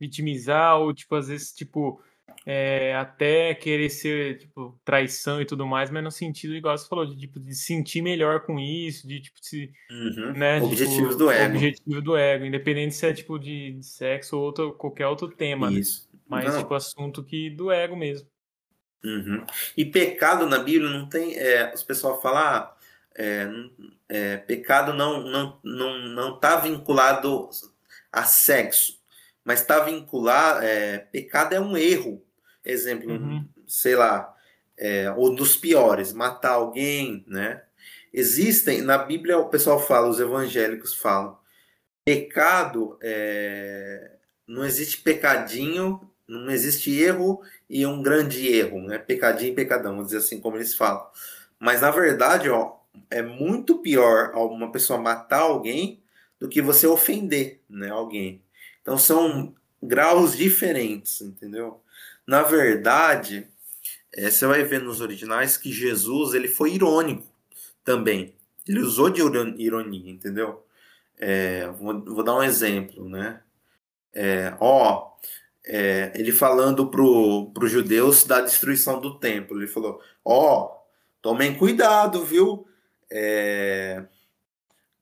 Vitimizar, 0.00 0.78
ou 0.78 0.94
tipo, 0.94 1.14
às 1.16 1.28
vezes, 1.28 1.52
tipo, 1.52 2.00
é, 2.46 2.94
até 2.94 3.54
querer 3.54 3.90
ser, 3.90 4.38
tipo, 4.38 4.78
traição 4.84 5.40
e 5.40 5.44
tudo 5.44 5.66
mais, 5.66 5.90
mas 5.90 6.02
no 6.02 6.10
sentido, 6.10 6.54
igual 6.54 6.76
você 6.76 6.88
falou, 6.88 7.06
de, 7.06 7.16
tipo, 7.16 7.38
de 7.38 7.54
sentir 7.54 8.02
melhor 8.02 8.40
com 8.40 8.58
isso, 8.58 9.06
de, 9.06 9.20
tipo, 9.20 9.38
se... 9.40 9.70
Uhum. 9.90 10.32
Né, 10.32 10.60
Objetivos 10.62 11.10
tipo, 11.10 11.16
do 11.16 11.30
ego. 11.30 11.54
Objetivo 11.54 12.02
do 12.02 12.16
ego, 12.16 12.44
independente 12.44 12.94
se 12.94 13.06
é, 13.06 13.12
tipo, 13.12 13.38
de, 13.38 13.72
de 13.72 13.86
sexo 13.86 14.36
ou 14.36 14.44
outro, 14.44 14.72
qualquer 14.72 15.06
outro 15.06 15.28
tema, 15.28 15.70
né? 15.70 15.78
Isso. 15.78 16.08
Mas, 16.28 16.52
Não. 16.52 16.60
tipo, 16.60 16.74
assunto 16.74 17.22
que 17.24 17.50
do 17.50 17.70
ego 17.70 17.96
mesmo. 17.96 18.28
Uhum. 19.04 19.44
E 19.76 19.84
pecado 19.84 20.46
na 20.46 20.58
Bíblia 20.58 20.90
não 20.90 21.08
tem. 21.08 21.36
É, 21.36 21.72
os 21.72 21.82
pessoal 21.84 22.20
falam, 22.20 22.42
ah, 22.42 22.76
é, 23.16 23.48
é, 24.08 24.36
pecado 24.38 24.92
não 24.92 25.22
não 25.22 25.58
não 25.62 25.98
não 26.08 26.34
está 26.34 26.56
vinculado 26.56 27.48
a 28.12 28.24
sexo, 28.24 28.97
mas 29.48 29.62
está 29.62 29.80
vinculado. 29.80 30.62
É, 30.62 30.98
pecado 30.98 31.54
é 31.54 31.60
um 31.60 31.74
erro. 31.74 32.22
Exemplo, 32.62 33.10
Uhum. 33.10 33.48
sei 33.66 33.96
lá, 33.96 34.34
é, 34.76 35.10
ou 35.12 35.34
dos 35.34 35.56
piores, 35.56 36.12
matar 36.12 36.50
alguém, 36.52 37.24
né? 37.26 37.62
Existem 38.12 38.82
na 38.82 38.98
Bíblia 38.98 39.38
o 39.38 39.48
pessoal 39.48 39.80
fala, 39.80 40.06
os 40.06 40.20
evangélicos 40.20 40.92
falam, 40.94 41.38
pecado 42.04 42.98
é, 43.02 44.16
não 44.46 44.66
existe 44.66 44.98
pecadinho, 45.00 45.98
não 46.28 46.50
existe 46.50 46.90
erro 47.00 47.40
e 47.70 47.86
um 47.86 48.02
grande 48.02 48.46
erro, 48.48 48.82
né? 48.82 48.98
Pecadinho 48.98 49.52
e 49.52 49.54
pecadão, 49.54 49.92
vamos 49.92 50.08
dizer 50.08 50.18
assim 50.18 50.40
como 50.40 50.56
eles 50.58 50.74
falam. 50.74 51.06
Mas 51.58 51.80
na 51.80 51.90
verdade, 51.90 52.50
ó, 52.50 52.76
é 53.10 53.22
muito 53.22 53.78
pior 53.78 54.32
uma 54.34 54.70
pessoa 54.70 54.98
matar 55.00 55.40
alguém 55.40 56.02
do 56.38 56.50
que 56.50 56.60
você 56.60 56.86
ofender, 56.86 57.62
né, 57.68 57.88
alguém. 57.90 58.42
Então 58.88 58.96
são 58.96 59.54
graus 59.82 60.34
diferentes, 60.34 61.20
entendeu? 61.20 61.82
Na 62.26 62.42
verdade, 62.42 63.46
é, 64.14 64.30
você 64.30 64.46
vai 64.46 64.64
ver 64.64 64.80
nos 64.80 65.02
originais 65.02 65.58
que 65.58 65.70
Jesus 65.70 66.32
ele 66.32 66.48
foi 66.48 66.72
irônico 66.72 67.26
também. 67.84 68.34
Ele 68.66 68.80
usou 68.80 69.10
de 69.10 69.20
iron- 69.20 69.54
ironia, 69.58 70.10
entendeu? 70.10 70.64
É, 71.18 71.66
vou, 71.72 72.02
vou 72.02 72.24
dar 72.24 72.34
um 72.36 72.42
exemplo, 72.42 73.06
né? 73.10 73.42
É, 74.14 74.56
ó, 74.58 75.12
é, 75.66 76.10
ele 76.14 76.32
falando 76.32 76.90
pro, 76.90 77.50
pro 77.52 77.68
judeus 77.68 78.24
da 78.24 78.40
destruição 78.40 78.98
do 79.02 79.18
templo. 79.18 79.58
Ele 79.58 79.66
falou: 79.66 80.00
Ó, 80.24 80.78
tomem 81.20 81.54
cuidado, 81.54 82.24
viu? 82.24 82.66
É, 83.12 84.02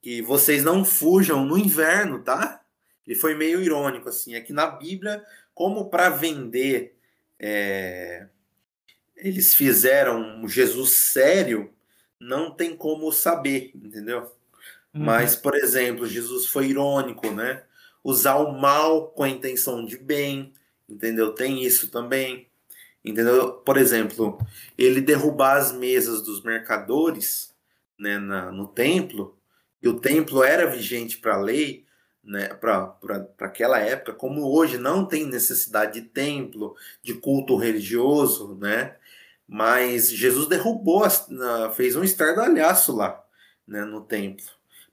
que 0.03 0.21
vocês 0.23 0.65
não 0.65 0.85
fujam 0.85 1.45
no 1.45 1.57
inverno, 1.57 2.21
tá? 2.25 2.66
Ele 3.07 3.17
foi 3.17 3.35
meio 3.35 3.63
irônico, 3.63 4.09
assim. 4.09 4.35
É 4.35 4.41
que 4.41 4.53
na 4.53 4.67
Bíblia, 4.67 5.25
como 5.55 5.89
para 5.89 6.09
vender, 6.09 6.97
é, 7.39 8.27
eles 9.17 9.55
fizeram 9.55 10.43
um 10.43 10.49
Jesus 10.49 10.91
sério, 10.93 11.73
não 12.21 12.51
tem 12.51 12.77
como 12.77 13.11
saber, 13.13 13.71
entendeu? 13.75 14.23
Uhum. 14.95 15.05
Mas, 15.05 15.37
por 15.37 15.55
exemplo, 15.55 16.07
Jesus 16.07 16.47
foi 16.47 16.69
irônico, 16.69 17.31
né? 17.31 17.63
Usar 18.03 18.37
o 18.37 18.53
mal 18.59 19.09
com 19.09 19.23
a 19.23 19.29
intenção 19.29 19.85
de 19.85 19.99
bem, 19.99 20.53
entendeu? 20.89 21.33
Tem 21.33 21.65
isso 21.65 21.89
também, 21.91 22.49
entendeu? 23.05 23.53
Por 23.53 23.77
exemplo, 23.77 24.39
ele 24.77 25.01
derrubar 25.01 25.57
as 25.59 25.73
mesas 25.73 26.23
dos 26.23 26.43
mercadores, 26.43 27.55
né, 27.99 28.19
na, 28.19 28.53
no 28.53 28.67
templo, 28.67 29.39
e 29.83 29.89
o 29.89 29.99
templo 29.99 30.43
era 30.43 30.67
vigente 30.67 31.19
para 31.19 31.35
a 31.35 31.41
lei, 31.41 31.86
né, 32.27 32.49
para 32.55 32.99
aquela 33.41 33.79
época, 33.79 34.13
como 34.13 34.53
hoje 34.53 34.79
não 34.79 35.07
tem 35.07 35.25
necessidade 35.27 36.01
de 36.01 36.09
templo, 36.09 36.77
de 37.03 37.15
culto 37.15 37.57
religioso, 37.57 38.57
né? 38.57 38.97
Mas 39.49 40.11
Jesus 40.11 40.49
derrubou, 40.49 41.05
fez 41.75 41.95
um 41.97 42.03
estardalhaço 42.05 42.95
lá, 42.97 43.25
né, 43.67 43.85
no 43.85 44.03
templo. 44.03 44.45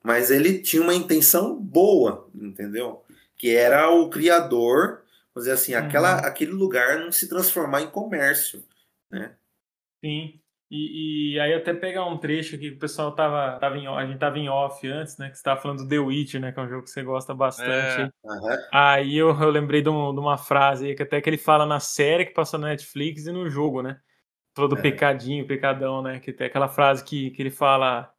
Mas 0.03 0.29
ele 0.31 0.59
tinha 0.61 0.81
uma 0.83 0.93
intenção 0.93 1.59
boa, 1.59 2.29
entendeu? 2.35 3.03
Que 3.37 3.55
era 3.55 3.89
o 3.89 4.09
criador, 4.09 5.03
vamos 5.33 5.45
dizer 5.47 5.53
assim, 5.53 5.73
aquela, 5.73 6.21
Uhum. 6.21 6.27
aquele 6.27 6.51
lugar 6.51 6.99
não 6.99 7.11
se 7.11 7.27
transformar 7.27 7.81
em 7.81 7.89
comércio, 7.89 8.63
né? 9.11 9.35
Sim. 10.03 10.42
E, 10.75 11.33
e 11.35 11.39
aí 11.39 11.53
até 11.53 11.71
pegar 11.71 12.03
um 12.07 12.17
trecho 12.17 12.55
aqui 12.55 12.71
que 12.71 12.77
o 12.77 12.79
pessoal 12.79 13.11
tava, 13.13 13.59
tava 13.59 13.77
em, 13.77 13.85
a 13.85 14.05
gente 14.07 14.17
tava 14.17 14.39
em 14.39 14.49
off 14.49 14.87
antes, 14.87 15.19
né? 15.19 15.29
Que 15.29 15.37
você 15.37 15.43
tava 15.43 15.61
falando 15.61 15.83
do 15.83 15.87
The 15.87 15.99
Witcher, 15.99 16.41
né? 16.41 16.51
Que 16.51 16.59
é 16.59 16.63
um 16.63 16.67
jogo 16.67 16.83
que 16.83 16.89
você 16.89 17.03
gosta 17.03 17.31
bastante. 17.31 18.01
É. 18.01 18.09
aí. 18.71 19.15
Eu, 19.15 19.29
eu 19.39 19.51
lembrei 19.51 19.83
de, 19.83 19.89
um- 19.89 20.11
de 20.11 20.19
uma 20.19 20.35
frase 20.35 20.87
aí 20.87 20.95
que 20.95 21.03
até 21.03 21.21
que 21.21 21.29
ele 21.29 21.37
fala 21.37 21.63
na 21.63 21.79
série 21.79 22.25
que 22.25 22.33
passou 22.33 22.59
na 22.59 22.69
Netflix 22.69 23.27
e 23.27 23.31
no 23.31 23.47
jogo, 23.51 23.83
né? 23.83 23.99
Todo 24.55 24.75
É. 24.75 24.81
pecadinho, 24.81 25.45
pecadão, 25.45 26.01
né? 26.01 26.19
Que 26.19 26.33
tem 26.33 26.47
aquela 26.47 26.67
frase 26.67 27.03
que, 27.03 27.29
que 27.29 27.41
ele 27.43 27.51
fala 27.51 28.11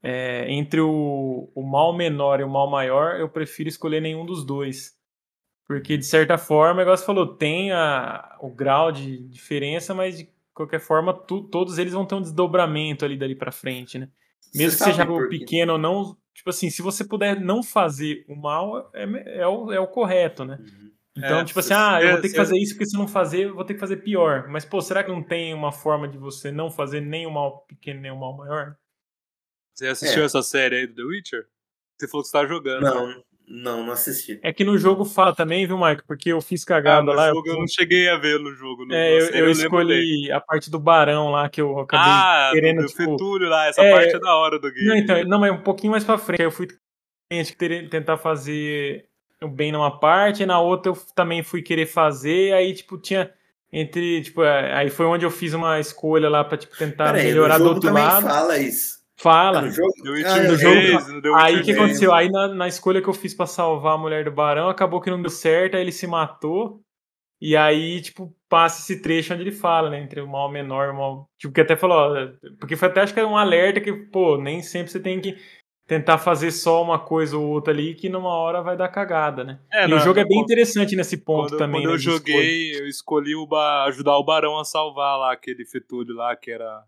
é, 0.00 0.46
entre 0.48 0.80
o, 0.80 1.50
o 1.56 1.62
mal 1.62 1.92
menor 1.92 2.38
e 2.38 2.44
o 2.44 2.48
mal 2.48 2.70
maior, 2.70 3.18
eu 3.18 3.28
prefiro 3.28 3.68
escolher 3.68 4.00
nenhum 4.00 4.24
dos 4.24 4.46
dois. 4.46 4.94
Porque, 5.66 5.96
de 5.96 6.04
certa 6.06 6.38
forma, 6.38 6.82
igual 6.82 6.96
você 6.96 7.04
falou, 7.04 7.34
tem 7.36 7.72
a, 7.72 8.36
o 8.40 8.48
grau 8.48 8.92
de 8.92 9.18
diferença, 9.28 9.92
mas 9.92 10.18
de 10.18 10.35
qualquer 10.56 10.80
forma, 10.80 11.12
tu- 11.12 11.42
todos 11.44 11.76
eles 11.78 11.92
vão 11.92 12.06
ter 12.06 12.14
um 12.14 12.22
desdobramento 12.22 13.04
ali 13.04 13.16
dali 13.16 13.36
pra 13.36 13.52
frente, 13.52 13.98
né? 13.98 14.08
Mesmo 14.54 14.70
Você 14.72 14.78
que 14.78 14.90
seja 14.90 15.02
algo 15.02 15.28
pequeno 15.28 15.74
ou 15.74 15.78
não, 15.78 16.16
tipo 16.34 16.48
assim, 16.48 16.70
se 16.70 16.80
você 16.80 17.04
puder 17.04 17.38
não 17.38 17.62
fazer 17.62 18.24
o 18.26 18.34
mal, 18.34 18.90
é, 18.94 19.40
é, 19.42 19.46
o, 19.46 19.70
é 19.72 19.78
o 19.78 19.86
correto, 19.86 20.44
né? 20.44 20.56
Uhum. 20.58 20.90
Então, 21.18 21.40
É, 21.40 21.44
tipo 21.44 21.58
assim, 21.60 21.74
ah, 21.74 21.98
eu 22.02 22.12
vou 22.12 22.20
ter 22.20 22.28
que 22.30 22.36
fazer 22.36 22.56
isso, 22.58 22.74
porque 22.74 22.86
se 22.86 22.96
não 22.96 23.06
fazer, 23.08 23.44
eu 23.46 23.54
vou 23.54 23.64
ter 23.64 23.74
que 23.74 23.80
fazer 23.80 23.98
pior. 23.98 24.48
Mas, 24.48 24.64
pô, 24.64 24.80
será 24.80 25.02
que 25.04 25.10
não 25.10 25.22
tem 25.22 25.52
uma 25.54 25.72
forma 25.72 26.06
de 26.08 26.18
você 26.18 26.50
não 26.50 26.70
fazer 26.70 27.00
nem 27.00 27.26
o 27.26 27.30
mal 27.30 27.60
pequeno, 27.66 28.00
nem 28.00 28.10
o 28.10 28.16
mal 28.18 28.36
maior? 28.36 28.76
Você 29.74 29.86
assistiu 29.86 30.22
É. 30.22 30.26
essa 30.26 30.42
série 30.42 30.76
aí 30.76 30.86
do 30.86 30.94
The 30.94 31.02
Witcher? 31.02 31.46
Você 31.98 32.08
falou 32.08 32.22
que 32.22 32.28
você 32.28 32.32
tá 32.38 32.46
jogando. 32.46 32.82
né? 32.82 33.22
Não, 33.48 33.84
não, 33.84 33.92
assisti. 33.92 34.40
É 34.42 34.52
que 34.52 34.64
no 34.64 34.76
jogo 34.76 35.04
fala 35.04 35.34
também, 35.34 35.66
viu, 35.66 35.76
Michael? 35.76 36.02
Porque 36.06 36.30
eu 36.32 36.40
fiz 36.40 36.62
Ah, 36.64 36.66
cagada 36.66 37.02
no 37.06 37.12
lá. 37.12 37.28
eu 37.28 37.34
jogo 37.34 37.48
eu 37.48 37.58
não 37.58 37.68
cheguei 37.68 38.08
a 38.08 38.16
ver 38.16 38.40
no 38.40 38.52
jogo. 38.52 38.84
No, 38.84 38.92
É, 38.92 39.10
na 39.10 39.16
eu, 39.24 39.26
eu 39.30 39.44
bem. 39.44 39.52
escolhi 39.52 40.32
a 40.32 40.40
parte 40.40 40.68
do 40.70 40.80
barão 40.80 41.30
lá 41.30 41.48
que 41.48 41.60
eu 41.60 41.78
acabei 41.78 42.06
Ah, 42.10 42.50
querendo, 42.52 42.78
do, 42.78 42.82
do 42.82 42.88
tipo. 42.88 43.02
Fetúlio 43.12 43.48
lá, 43.48 43.66
essa 43.68 43.80
é, 43.82 43.92
parte 43.92 44.16
é 44.16 44.18
da 44.18 44.34
hora 44.34 44.58
do 44.58 44.72
game. 44.72 44.86
Não, 44.88 44.96
então, 44.96 45.24
não, 45.24 45.38
mas 45.38 45.52
um 45.52 45.62
pouquinho 45.62 45.92
mais 45.92 46.02
pra 46.02 46.18
frente. 46.18 46.40
Aí 46.40 46.46
eu 46.46 46.50
fui 46.50 46.66
tentar 47.90 48.16
fazer 48.18 49.04
o 49.40 49.48
bem 49.48 49.70
numa 49.70 49.96
parte, 50.00 50.42
e 50.42 50.46
na 50.46 50.60
outra 50.60 50.90
eu 50.90 50.96
também 51.14 51.42
fui 51.42 51.62
querer 51.62 51.86
fazer, 51.86 52.52
aí, 52.52 52.74
tipo, 52.74 52.98
tinha. 52.98 53.30
Entre, 53.72 54.22
tipo, 54.22 54.42
é, 54.44 54.72
aí 54.74 54.88
foi 54.90 55.06
onde 55.06 55.24
eu 55.26 55.30
fiz 55.30 55.52
uma 55.52 55.78
escolha 55.80 56.28
lá 56.30 56.42
pra, 56.44 56.56
tipo, 56.56 56.76
tentar 56.76 57.06
Peraí, 57.12 57.24
melhorar 57.26 57.58
no 57.58 57.64
do 57.64 57.64
jogo 57.64 57.74
outro 57.76 57.88
também 57.90 58.04
lado. 58.04 58.26
fala 58.26 58.58
isso. 58.58 58.95
Fala. 59.18 59.62
No 59.62 59.70
jogo, 59.70 59.92
Ah, 60.06 60.10
Witcher 60.10 60.44
eu- 60.44 60.50
no 60.52 60.56
jogo- 60.58 60.74
3, 60.74 61.08
no 61.08 61.22
The 61.22 61.28
Aí 61.36 61.54
o 61.54 61.58
que 61.58 61.64
3. 61.64 61.78
aconteceu? 61.78 62.12
Aí 62.14 62.30
na, 62.30 62.48
na 62.48 62.68
escolha 62.68 63.00
que 63.00 63.08
eu 63.08 63.14
fiz 63.14 63.34
pra 63.34 63.46
salvar 63.46 63.94
a 63.94 63.98
mulher 63.98 64.24
do 64.24 64.30
barão, 64.30 64.68
acabou 64.68 65.00
que 65.00 65.10
não 65.10 65.20
deu 65.20 65.30
certo, 65.30 65.74
aí 65.74 65.80
ele 65.82 65.92
se 65.92 66.06
matou. 66.06 66.80
E 67.40 67.54
aí, 67.56 68.00
tipo, 68.00 68.34
passa 68.48 68.80
esse 68.80 69.02
trecho 69.02 69.34
onde 69.34 69.42
ele 69.42 69.52
fala, 69.52 69.90
né? 69.90 70.00
Entre 70.00 70.20
o 70.22 70.26
mal 70.28 70.50
menor 70.50 70.88
e 70.88 70.90
o 70.90 70.96
mal. 70.96 71.30
Tipo, 71.38 71.52
que 71.52 71.60
até 71.60 71.76
falou, 71.76 71.96
ó, 71.98 72.28
porque 72.58 72.76
foi 72.76 72.88
até 72.88 73.00
acho 73.02 73.12
que 73.12 73.20
era 73.20 73.28
um 73.28 73.36
alerta 73.36 73.80
que, 73.80 73.92
pô, 73.92 74.38
nem 74.38 74.62
sempre 74.62 74.90
você 74.90 74.98
tem 75.00 75.20
que 75.20 75.36
tentar 75.86 76.18
fazer 76.18 76.50
só 76.50 76.82
uma 76.82 76.98
coisa 76.98 77.36
ou 77.38 77.46
outra 77.46 77.72
ali, 77.72 77.94
que 77.94 78.08
numa 78.08 78.30
hora 78.34 78.62
vai 78.62 78.76
dar 78.76 78.88
cagada, 78.88 79.44
né? 79.44 79.60
É, 79.72 79.84
e 79.84 79.88
na- 79.88 79.96
o 79.96 79.98
jogo 80.00 80.18
é 80.18 80.24
bem 80.24 80.38
quando- 80.38 80.44
interessante 80.44 80.96
nesse 80.96 81.16
ponto 81.18 81.50
Quando, 81.50 81.58
também. 81.58 81.82
quando 81.82 81.88
né, 81.88 81.92
eu 81.94 81.98
de 81.98 82.08
escolha. 82.08 82.18
joguei, 82.18 82.80
eu 82.80 82.86
escolhi 82.88 83.34
o 83.36 83.46
ba- 83.46 83.84
ajudar 83.84 84.16
o 84.18 84.24
Barão 84.24 84.58
a 84.58 84.64
salvar 84.64 85.18
lá 85.18 85.32
aquele 85.32 85.64
Fetúlio 85.66 86.14
lá, 86.14 86.34
que 86.34 86.50
era 86.50 86.82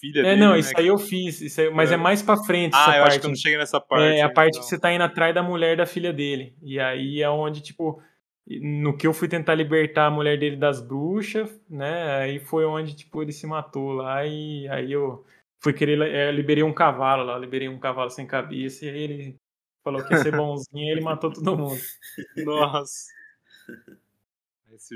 filha 0.00 0.20
É, 0.20 0.22
dele. 0.22 0.40
não, 0.40 0.52
né, 0.52 0.58
isso 0.60 0.72
aí 0.76 0.86
eu 0.86 0.98
fiz, 0.98 1.40
isso 1.40 1.60
aí- 1.60 1.70
mas 1.70 1.90
é, 1.90 1.94
É. 1.94 1.96
mais 1.96 2.22
pra 2.22 2.36
frente 2.36 2.74
Ah, 2.74 2.80
essa 2.80 2.90
eu 2.90 3.02
parte. 3.02 3.08
acho 3.08 3.20
que 3.20 3.26
eu 3.26 3.30
não 3.30 3.36
cheguei 3.36 3.58
nessa 3.58 3.80
parte. 3.80 4.04
É 4.16 4.22
a 4.22 4.30
parte 4.32 4.50
então. 4.56 4.60
que 4.62 4.66
você 4.68 4.78
tá 4.80 4.92
indo 4.92 5.04
atrás 5.04 5.34
da 5.34 5.42
mulher 5.42 5.76
da 5.76 5.86
filha 5.86 6.12
dele. 6.12 6.54
E 6.62 6.80
aí 6.80 7.20
é 7.22 7.28
onde, 7.28 7.60
tipo, 7.60 8.02
no 8.62 8.96
que 8.96 9.06
eu 9.06 9.12
fui 9.12 9.28
tentar 9.28 9.54
libertar 9.54 10.06
a 10.06 10.10
mulher 10.10 10.38
dele 10.38 10.56
das 10.56 10.80
bruxas, 10.80 11.60
né? 11.68 12.16
Aí 12.22 12.38
foi 12.40 12.64
onde, 12.64 12.96
tipo, 12.96 13.22
ele 13.22 13.32
se 13.32 13.46
matou 13.46 13.92
lá 13.92 14.26
e 14.26 14.66
aí 14.68 14.90
eu 14.92 15.24
fui 15.62 15.72
querer, 15.72 16.00
é, 16.02 16.32
liberei 16.32 16.62
um 16.64 16.72
cavalo 16.72 17.22
lá, 17.22 17.38
liberei 17.38 17.68
um 17.68 17.78
cavalo 17.78 18.10
sem 18.10 18.26
cabeça 18.26 18.86
e 18.86 18.88
aí 18.88 19.02
ele 19.02 19.36
falou 19.84 20.02
que 20.04 20.12
ia 20.14 20.18
ser 20.20 20.32
bonzinho 20.42 20.84
e 20.88 20.90
ele 20.90 21.00
matou 21.02 21.30
todo 21.32 21.56
mundo. 21.56 21.80
Nossa. 22.38 23.10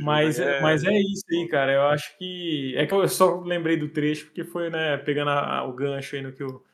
Mas, 0.02 0.40
aí 0.40 0.60
mas 0.62 0.84
é 0.84 0.92
isso 0.98 1.24
aí, 1.30 1.48
cara. 1.48 1.72
Eu 1.72 1.82
acho 1.88 2.16
que. 2.18 2.74
É 2.76 2.86
que 2.86 2.94
eu 2.94 3.09
só 3.09 3.40
lembrei 3.40 3.76
do 3.76 3.88
trecho 3.88 4.26
porque 4.26 4.44
foi, 4.44 4.70
né, 4.70 4.96
pegando 4.98 5.30
a- 5.30 5.59
a- 5.59 5.64
o 5.64 5.72
gancho 5.74 6.16
aí 6.16 6.22
no 6.22 6.32
que 6.32 6.42
o, 6.44 6.64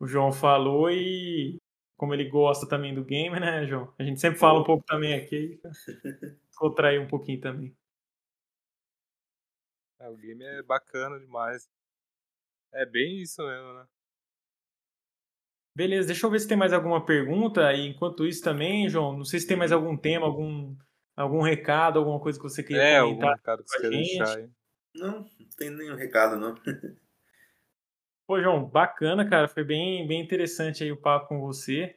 o 0.00 0.06
João 0.06 0.32
falou 0.32 0.90
e 0.90 1.58
como 1.96 2.14
ele 2.14 2.28
gosta 2.28 2.68
também 2.68 2.94
do 2.94 3.04
game, 3.04 3.38
né, 3.38 3.66
João? 3.66 3.92
A 3.98 4.02
gente 4.02 4.20
sempre 4.20 4.38
fala 4.38 4.60
um 4.60 4.64
pouco 4.64 4.84
também 4.84 5.14
aqui. 5.14 5.60
Contrair 6.56 7.00
um 7.00 7.06
pouquinho 7.06 7.40
também. 7.40 7.76
É, 10.00 10.08
o 10.08 10.16
game 10.16 10.42
é 10.44 10.62
bacana 10.62 11.18
demais. 11.20 11.68
É 12.72 12.84
bem 12.84 13.22
isso 13.22 13.42
mesmo, 13.46 13.72
né? 13.74 13.86
Beleza, 15.74 16.08
deixa 16.08 16.26
eu 16.26 16.30
ver 16.30 16.40
se 16.40 16.48
tem 16.48 16.56
mais 16.56 16.72
alguma 16.72 17.04
pergunta. 17.04 17.72
E 17.72 17.86
enquanto 17.86 18.26
isso 18.26 18.42
também, 18.42 18.88
João, 18.88 19.16
não 19.16 19.24
sei 19.24 19.40
se 19.40 19.46
tem 19.46 19.56
mais 19.56 19.72
algum 19.72 19.96
tema, 19.96 20.26
algum 20.26 20.76
algum 21.16 21.42
recado, 21.42 21.98
alguma 21.98 22.20
coisa 22.20 22.38
que 22.38 22.42
você 22.44 22.62
queria 22.62 22.82
É, 22.82 22.98
algum 22.98 23.16
comentar? 23.16 23.36
recado 23.38 23.64
que 23.64 23.70
você 23.70 23.78
com 23.80 23.86
a 23.86 23.90
quer 23.90 23.96
gente. 23.96 24.08
deixar 24.18 24.36
aí. 24.38 24.50
Não, 24.94 25.12
não 25.20 25.48
tem 25.56 25.70
nenhum 25.70 25.96
recado, 25.96 26.38
não. 26.38 26.54
Pô, 28.26 28.40
João, 28.40 28.64
bacana, 28.64 29.28
cara. 29.28 29.48
Foi 29.48 29.64
bem, 29.64 30.06
bem 30.06 30.20
interessante 30.22 30.82
aí 30.84 30.92
o 30.92 30.96
papo 31.00 31.28
com 31.28 31.40
você. 31.40 31.96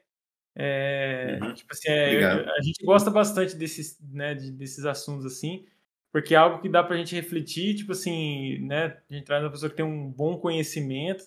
É, 0.55 1.39
Uhum. 1.41 1.53
tipo 1.53 1.73
assim, 1.73 1.89
é, 1.89 2.07
Obrigado. 2.07 2.49
a 2.51 2.61
gente 2.61 2.83
gosta 2.85 3.11
bastante 3.11 3.55
desses, 3.55 3.99
né, 4.01 4.35
de- 4.35 4.51
desses 4.51 4.85
assuntos 4.85 5.25
assim, 5.25 5.65
porque 6.11 6.33
é 6.35 6.37
algo 6.37 6.61
que 6.61 6.69
dá 6.69 6.83
pra 6.83 6.97
gente 6.97 7.15
refletir, 7.15 7.75
tipo 7.75 7.91
assim, 7.93 8.59
né? 8.67 8.85
A 9.09 9.13
gente 9.13 9.25
traz 9.25 9.43
uma 9.43 9.51
pessoa 9.51 9.69
que 9.69 9.75
tem 9.77 9.85
um 9.85 10.11
bom 10.11 10.39
conhecimento 10.39 11.25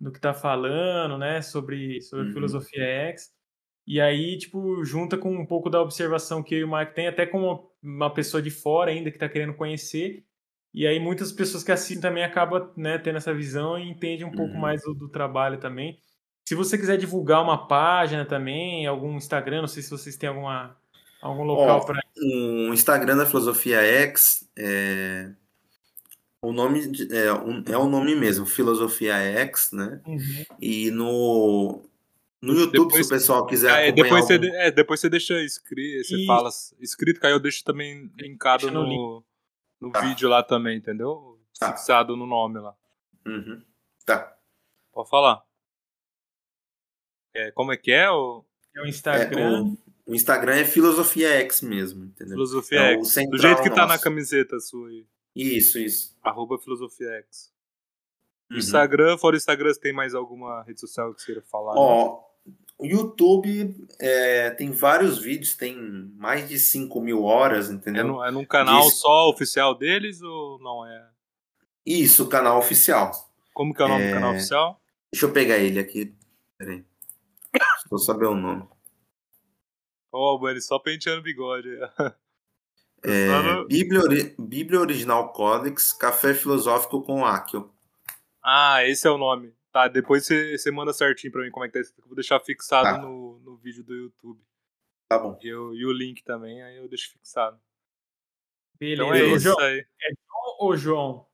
do 0.00 0.12
que 0.12 0.20
tá 0.20 0.34
falando, 0.34 1.18
né, 1.18 1.42
sobre, 1.42 2.00
sobre 2.02 2.26
Uhum. 2.26 2.30
a 2.30 2.34
filosofia 2.34 2.84
X. 2.84 3.34
E 3.92 4.00
aí, 4.00 4.38
tipo, 4.38 4.84
junta 4.84 5.18
com 5.18 5.34
um 5.34 5.44
pouco 5.44 5.68
da 5.68 5.82
observação 5.82 6.44
que 6.44 6.54
eu 6.54 6.58
e 6.60 6.64
o 6.64 6.70
Mike 6.72 6.94
tem, 6.94 7.08
até 7.08 7.26
com 7.26 7.42
uma, 7.42 7.60
uma 7.82 8.14
pessoa 8.14 8.40
de 8.40 8.48
fora 8.50 8.92
ainda 8.92 9.10
que 9.10 9.18
tá 9.18 9.28
querendo 9.28 9.52
conhecer. 9.54 10.22
E 10.72 10.86
aí 10.86 11.00
muitas 11.00 11.32
pessoas 11.32 11.64
que 11.64 11.72
assistem 11.72 12.00
também 12.00 12.22
acabam 12.22 12.70
né, 12.76 12.98
tendo 12.98 13.16
essa 13.16 13.34
visão 13.34 13.76
e 13.76 13.90
entendem 13.90 14.24
um 14.24 14.30
pouco 14.30 14.54
Uhum. 14.54 14.60
mais 14.60 14.80
do, 14.82 14.94
do 14.94 15.08
trabalho 15.08 15.58
também. 15.58 15.98
Se 16.48 16.54
você 16.54 16.78
quiser 16.78 16.98
divulgar 16.98 17.42
uma 17.42 17.66
página 17.66 18.24
também, 18.24 18.86
algum 18.86 19.16
Instagram, 19.16 19.62
não 19.62 19.66
sei 19.68 19.82
se 19.82 19.90
vocês 19.90 20.16
têm 20.16 20.28
alguma, 20.28 20.76
algum 21.20 21.42
local 21.42 21.84
para. 21.84 22.00
O 22.16 22.72
Instagram 22.72 23.16
da 23.16 23.26
Filosofia 23.26 23.80
X 23.82 24.48
é. 24.56 25.30
O 26.42 26.52
nome 26.52 26.80
é, 27.10 27.32
um- 27.32 27.64
é 27.66 27.76
o 27.76 27.88
nome 27.88 28.14
mesmo, 28.14 28.46
Filosofia 28.46 29.14
X, 29.16 29.72
né? 29.72 30.00
E 30.60 30.90
no, 30.92 31.82
no 32.42 32.54
YouTube, 32.54 32.88
Depois- 32.88 33.06
se 33.06 33.12
o 33.12 33.16
pessoal 33.16 33.46
quiser 33.46 33.68
É, 33.68 33.88
acompanhar 33.88 33.94
depois, 34.04 34.24
você, 34.26 34.32
algum- 34.34 34.54
é, 34.54 34.70
depois 34.70 35.00
você 35.00 35.08
deixa 35.10 35.34
escrito, 35.42 36.04
você 36.06 36.16
Isso. 36.16 36.26
fala 36.26 36.48
escrito, 36.80 37.20
que 37.20 37.26
aí 37.26 37.32
eu 37.32 37.40
deixo 37.40 37.62
também 37.64 38.10
linkado 38.18 38.62
Deixa 38.66 38.74
no 38.74 38.86
no, 38.86 39.24
no 39.80 39.90
Tá. 39.92 40.00
vídeo 40.00 40.28
lá 40.28 40.42
também, 40.42 40.78
entendeu? 40.78 41.38
Tá. 41.58 41.72
Fixado 41.76 42.16
no 42.16 42.26
nome 42.26 42.58
lá. 42.58 42.74
Uhum. 43.26 43.62
Tá. 44.06 44.34
Pode 44.92 45.08
falar. 45.10 45.42
É, 47.34 47.50
como 47.52 47.72
é 47.72 47.76
que 47.76 47.92
é 47.92 48.10
o 48.10 48.44
É 48.74 48.80
o 48.80 48.84
É, 48.86 48.88
Instagram. 48.88 49.62
o, 49.64 49.78
o 50.12 50.14
Instagram 50.14 50.54
é 50.56 50.64
Filosofia 50.64 51.28
X 51.42 51.60
mesmo, 51.62 52.04
entendeu? 52.06 52.34
Filosofia 52.34 52.80
É 52.80 52.92
X? 52.94 53.14
Do 53.28 53.38
jeito 53.38 53.62
que 53.62 53.70
tá 53.70 53.82
na 53.82 53.88
nosso. 53.88 54.04
camiseta 54.04 54.58
sua 54.60 54.88
aí. 54.88 55.06
Isso, 55.34 55.78
isso. 55.78 56.16
Arroba 56.22 56.58
Filosofia 56.58 57.08
X. 57.28 57.52
Uhum. 58.50 58.58
Instagram, 58.58 59.16
fora 59.18 59.34
o 59.34 59.36
Instagram, 59.36 59.72
você 59.72 59.80
tem 59.80 59.92
mais 59.92 60.14
alguma 60.14 60.62
rede 60.64 60.80
social 60.80 61.14
que 61.14 61.20
você 61.20 61.26
queira 61.26 61.42
falar? 61.42 61.74
né? 61.74 62.29
O 62.80 62.86
YouTube 62.86 63.76
é, 63.98 64.50
tem 64.50 64.70
vários 64.72 65.18
vídeos, 65.18 65.54
tem 65.54 65.76
mais 66.16 66.48
de 66.48 66.58
5 66.58 67.00
mil 67.00 67.24
horas, 67.24 67.68
é, 67.70 67.74
entendeu? 67.74 68.06
no- 68.06 68.24
é 68.24 68.30
num 68.30 68.44
canal 68.44 68.86
Isso. 68.88 68.98
só 69.00 69.28
oficial 69.28 69.74
deles 69.76 70.22
ou 70.22 70.58
não 70.60 70.86
é? 70.86 71.08
Isso, 71.84 72.26
canal 72.28 72.58
oficial. 72.58 73.12
Como 73.52 73.74
que 73.74 73.82
é 73.82 73.84
o 73.84 73.88
nome 73.88 74.04
É. 74.04 74.08
do 74.08 74.14
canal 74.14 74.32
oficial? 74.32 74.80
Deixa 75.12 75.26
eu 75.26 75.32
pegar 75.32 75.58
ele 75.58 75.78
aqui. 75.78 76.14
Peraí. 76.56 76.84
Eu 77.90 77.98
saber 77.98 78.26
o 78.26 78.34
nome. 78.34 78.64
Ó, 80.12 80.38
oh, 80.40 80.48
ele 80.48 80.60
só 80.60 80.78
penteando 80.78 81.20
o 81.20 81.24
bigode. 81.24 81.68
É, 83.02 83.28
no- 83.54 83.66
Bíblia, 83.66 84.00
Ori- 84.02 84.34
Bíblia 84.38 84.78
Original 84.78 85.32
Codex, 85.32 85.90
Café 85.90 86.34
Filosófico 86.34 87.00
com 87.00 87.24
Akio. 87.24 87.70
Ah, 88.44 88.84
esse 88.84 89.08
é 89.08 89.10
o 89.10 89.16
nome. 89.16 89.54
Tá, 89.72 89.86
depois 89.88 90.26
você, 90.26 90.70
manda 90.70 90.92
certinho 90.92 91.32
pra 91.32 91.42
mim 91.42 91.50
como 91.50 91.64
é 91.64 91.68
que 91.68 91.74
tá. 91.74 91.78
Eu 91.98 92.06
vou 92.06 92.14
deixar 92.14 92.40
fixado 92.40 92.88
Tá. 92.88 92.98
no, 92.98 93.38
no 93.40 93.56
vídeo 93.56 93.84
do 93.84 93.94
YouTube. 93.94 94.40
Tá 95.08 95.18
bom. 95.18 95.38
E, 95.42 95.48
eu- 95.48 95.74
e 95.74 95.84
o 95.86 95.92
link 95.92 96.22
também, 96.24 96.62
aí 96.62 96.76
eu 96.76 96.88
deixo 96.88 97.10
fixado. 97.12 97.60
Beleza. 98.78 99.02
Então 99.04 99.14
é 99.14 99.22
Ô, 99.22 99.36
isso 99.36 99.44
João, 99.44 99.58
aí. 99.60 99.86
ô, 100.58 100.76
João. 100.76 101.26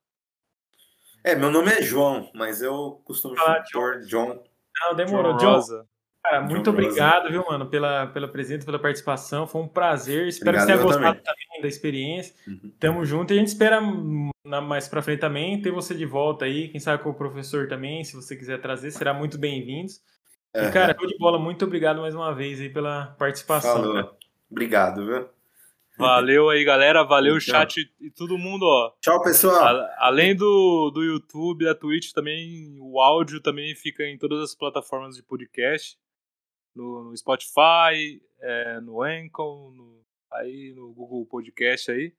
É, 1.25 1.35
meu 1.35 1.51
nome 1.51 1.71
é 1.73 1.83
João, 1.83 2.31
mas 2.35 2.61
eu 2.63 3.01
costumo 3.05 3.35
Ah, 3.41 3.63
pôr 3.73 4.01
John. 4.07 4.45
Não, 4.81 4.95
demorou. 4.95 5.33
João 5.33 5.39
John, 5.39 5.53
Rosa. 5.55 5.89
Cara, 6.29 6.41
muito 6.43 6.71
obrigado, 6.71 7.29
viu, 7.31 7.45
mano, 7.49 7.67
pela, 7.67 8.07
pela 8.09 8.29
presença, 8.29 8.65
pela 8.65 8.79
participação. 8.79 9.47
Foi 9.47 9.63
um 9.63 9.69
prazer. 9.69 10.27
Espero 10.29 10.57
Obrigado, 10.59 10.79
que 10.79 10.83
você 10.85 10.99
tenha 10.99 11.11
gostado 11.13 11.25
também. 11.25 11.47
também 11.47 11.63
da 11.63 11.69
experiência. 11.69 12.35
Uhum. 12.47 12.73
Tamo 12.79 13.05
junto 13.05 13.33
e 13.33 13.37
a 13.37 13.39
gente 13.39 13.49
espera 13.49 13.81
na- 14.45 14.61
mais 14.61 14.89
pra 14.89 15.03
frente 15.03 15.21
também 15.21 15.61
ter 15.61 15.71
você 15.71 15.95
de 15.95 16.05
volta 16.07 16.45
aí. 16.45 16.69
Quem 16.69 16.81
sabe 16.81 17.03
com 17.03 17.11
o 17.11 17.15
professor 17.15 17.69
também, 17.69 18.03
se 18.05 18.15
você 18.15 18.37
quiser 18.37 18.61
trazer, 18.61 18.91
será 18.91 19.13
muito 19.15 19.39
bem-vindo. 19.39 19.91
E, 20.55 20.59
Aham. 20.59 20.71
cara, 20.73 20.97
show 20.99 21.07
de 21.07 21.19
bola, 21.19 21.39
muito 21.39 21.65
obrigado 21.65 22.01
mais 22.01 22.15
uma 22.15 22.35
vez 22.35 22.61
aí 22.61 22.69
pela 22.69 23.15
participação. 23.19 23.75
Falou. 23.75 23.95
cara. 23.95 24.11
Obrigado, 24.51 25.05
viu? 25.05 25.29
Valeu 25.99 26.51
aí, 26.51 26.63
galera. 26.63 27.03
Valeu 27.05 27.35
o 27.35 27.39
Então. 27.39 27.55
chat 27.55 27.91
e 28.01 28.11
todo 28.11 28.37
mundo, 28.37 28.65
ó. 28.65 28.93
Tchau, 29.01 29.23
pessoal. 29.23 29.65
A- 29.65 29.97
Além 30.01 30.37
do, 30.37 30.91
do 30.95 31.03
YouTube, 31.03 31.65
da 31.65 31.75
Twitch, 31.75 32.13
também 32.13 32.77
o 32.81 33.01
áudio 33.01 33.41
também 33.41 33.75
fica 33.75 34.05
em 34.05 34.19
todas 34.19 34.41
as 34.41 34.55
plataformas 34.55 35.17
de 35.17 35.23
podcast. 35.23 35.97
No, 36.77 37.05
no 37.05 37.17
Spotify, 37.17 38.21
é, 38.41 38.81
no 38.81 39.03
Anchor, 39.03 39.73
no, 39.73 40.01
aí 40.31 40.73
no 40.77 40.93
Google 40.93 41.25
Podcast 41.27 41.91
aí. 41.91 42.13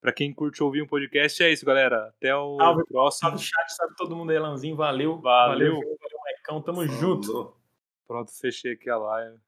Pra 0.00 0.12
quem 0.12 0.32
curte 0.32 0.62
ouvir 0.62 0.82
um 0.82 0.86
podcast, 0.86 1.42
é 1.42 1.50
isso, 1.52 1.64
galera. 1.64 2.08
Até 2.08 2.34
o 2.36 2.56
Salve, 2.58 2.84
próximo. 2.86 3.30
Salve 3.30 3.44
chat, 3.44 3.68
sabe 3.74 3.94
todo 3.96 4.14
mundo 4.14 4.30
aí, 4.30 4.38
Lanzinho. 4.38 4.76
Valeu. 4.76 5.18
Valeu. 5.20 5.74
Valeu, 5.74 6.18
Maicão. 6.24 6.60
Tamo 6.62 6.86
junto. 6.86 7.26
Falou. 7.28 7.56
Pronto, 8.06 8.30
fechei 8.32 8.72
aqui 8.72 8.90
a 8.90 8.98
live. 8.98 9.38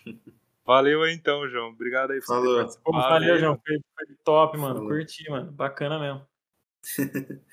Valeu 0.66 1.02
aí 1.02 1.12
então, 1.14 1.48
João. 1.48 1.68
Obrigado 1.70 2.12
aí 2.12 2.20
por 2.20 2.26
você 2.26 2.32
ter 2.34 2.40
Falou. 2.40 2.54
Pô, 2.54 2.92
participado. 2.92 3.08
valeu, 3.08 3.34
aí. 3.34 3.40
João. 3.40 3.60
Foi, 3.66 3.76
foi 4.06 4.16
top, 4.24 4.58
mano. 4.58 4.74
Falou. 4.76 4.90
Curti, 4.90 5.30
mano. 5.30 5.52
Bacana 5.52 5.98
mesmo. 5.98 6.26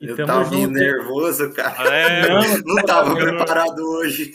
E 0.00 0.08
Eu 0.08 0.16
tava 0.26 0.50
meio 0.50 0.62
junto. 0.66 0.72
nervoso, 0.74 1.54
cara. 1.54 1.88
É, 1.96 2.28
Não, 2.28 2.74
Não 2.74 2.82
tava 2.84 3.14
preparado 3.14 3.78
hoje. 3.78 4.32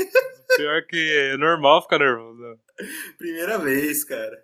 Pior 0.57 0.81
que 0.83 1.11
é 1.17 1.37
normal 1.37 1.81
ficar 1.81 1.99
nervoso. 1.99 2.39
né? 2.41 2.55
Primeira 3.17 3.57
vez, 3.59 4.03
cara. 4.03 4.43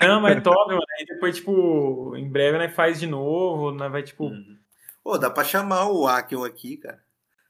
Não, 0.00 0.20
mas 0.20 0.42
top, 0.42 0.68
mano. 0.72 0.82
Aí 0.98 1.06
depois, 1.06 1.36
tipo, 1.36 2.14
em 2.16 2.28
breve, 2.30 2.58
né, 2.58 2.68
faz 2.68 3.00
de 3.00 3.06
novo, 3.06 3.72
né, 3.72 3.88
vai, 3.88 4.02
tipo... 4.02 4.26
Uhum. 4.26 4.56
Pô, 5.02 5.18
dá 5.18 5.30
pra 5.30 5.44
chamar 5.44 5.88
o 5.90 6.06
Akio 6.06 6.44
aqui, 6.44 6.76
cara. 6.76 7.02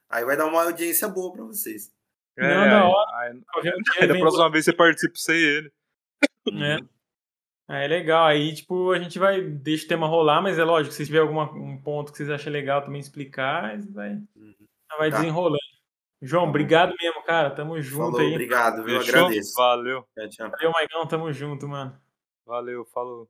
Aí 0.09 0.25
vai 0.25 0.37
dar 0.37 0.47
uma 0.47 0.63
audiência 0.63 1.09
boa 1.09 1.33
pra 1.33 1.45
vocês. 1.45 1.93
É, 2.37 2.43
Não, 2.55 2.65
da 2.65 2.83
aí- 2.83 2.93
hora. 2.93 3.17
aí- 3.19 3.63
dia 3.63 3.73
aí 4.01 4.07
da 4.09 4.19
próxima 4.19 4.51
vez 4.51 4.65
você 4.65 4.73
participa 4.73 5.15
sem 5.17 5.37
ele. 5.37 5.73
né? 6.53 6.79
Aí 7.67 7.85
é 7.85 7.89
legal, 7.89 8.25
aí, 8.27 8.55
tipo, 8.55 8.93
a 8.93 8.99
gente 8.99 9.19
vai, 9.19 9.43
deixa 9.43 9.85
o 9.85 9.89
tema 9.89 10.07
rolar, 10.07 10.41
mas 10.41 10.59
é 10.59 10.65
lógico, 10.65 10.95
se 10.95 11.05
tiver 11.05 11.19
algum 11.19 11.39
um 11.43 11.77
ponto 11.83 12.11
que 12.11 12.17
vocês 12.17 12.31
achem 12.31 12.51
legal 12.51 12.81
também 12.83 13.01
explicar, 13.01 13.65
aí 13.67 13.79
vai, 13.93 14.13
Uhum. 14.37 14.55
vai 14.99 15.11
Tá. 15.11 15.19
desenrolando. 15.19 15.59
João, 16.21 16.49
obrigado 16.49 16.93
mesmo, 17.01 17.23
cara, 17.23 17.51
tamo 17.51 17.81
junto 17.81 18.13
Falou, 18.13 18.21
aí. 18.21 18.33
obrigado, 18.33 18.83
viu? 18.85 19.01
Fechou? 19.01 19.21
Agradeço. 19.27 19.55
Valeu. 19.55 20.05
Valeu, 20.39 20.73
Maicão, 20.73 21.07
tamo 21.07 21.33
junto, 21.33 21.69
mano. 21.69 21.97
Valeu, 22.45 22.85
falou. 22.87 23.29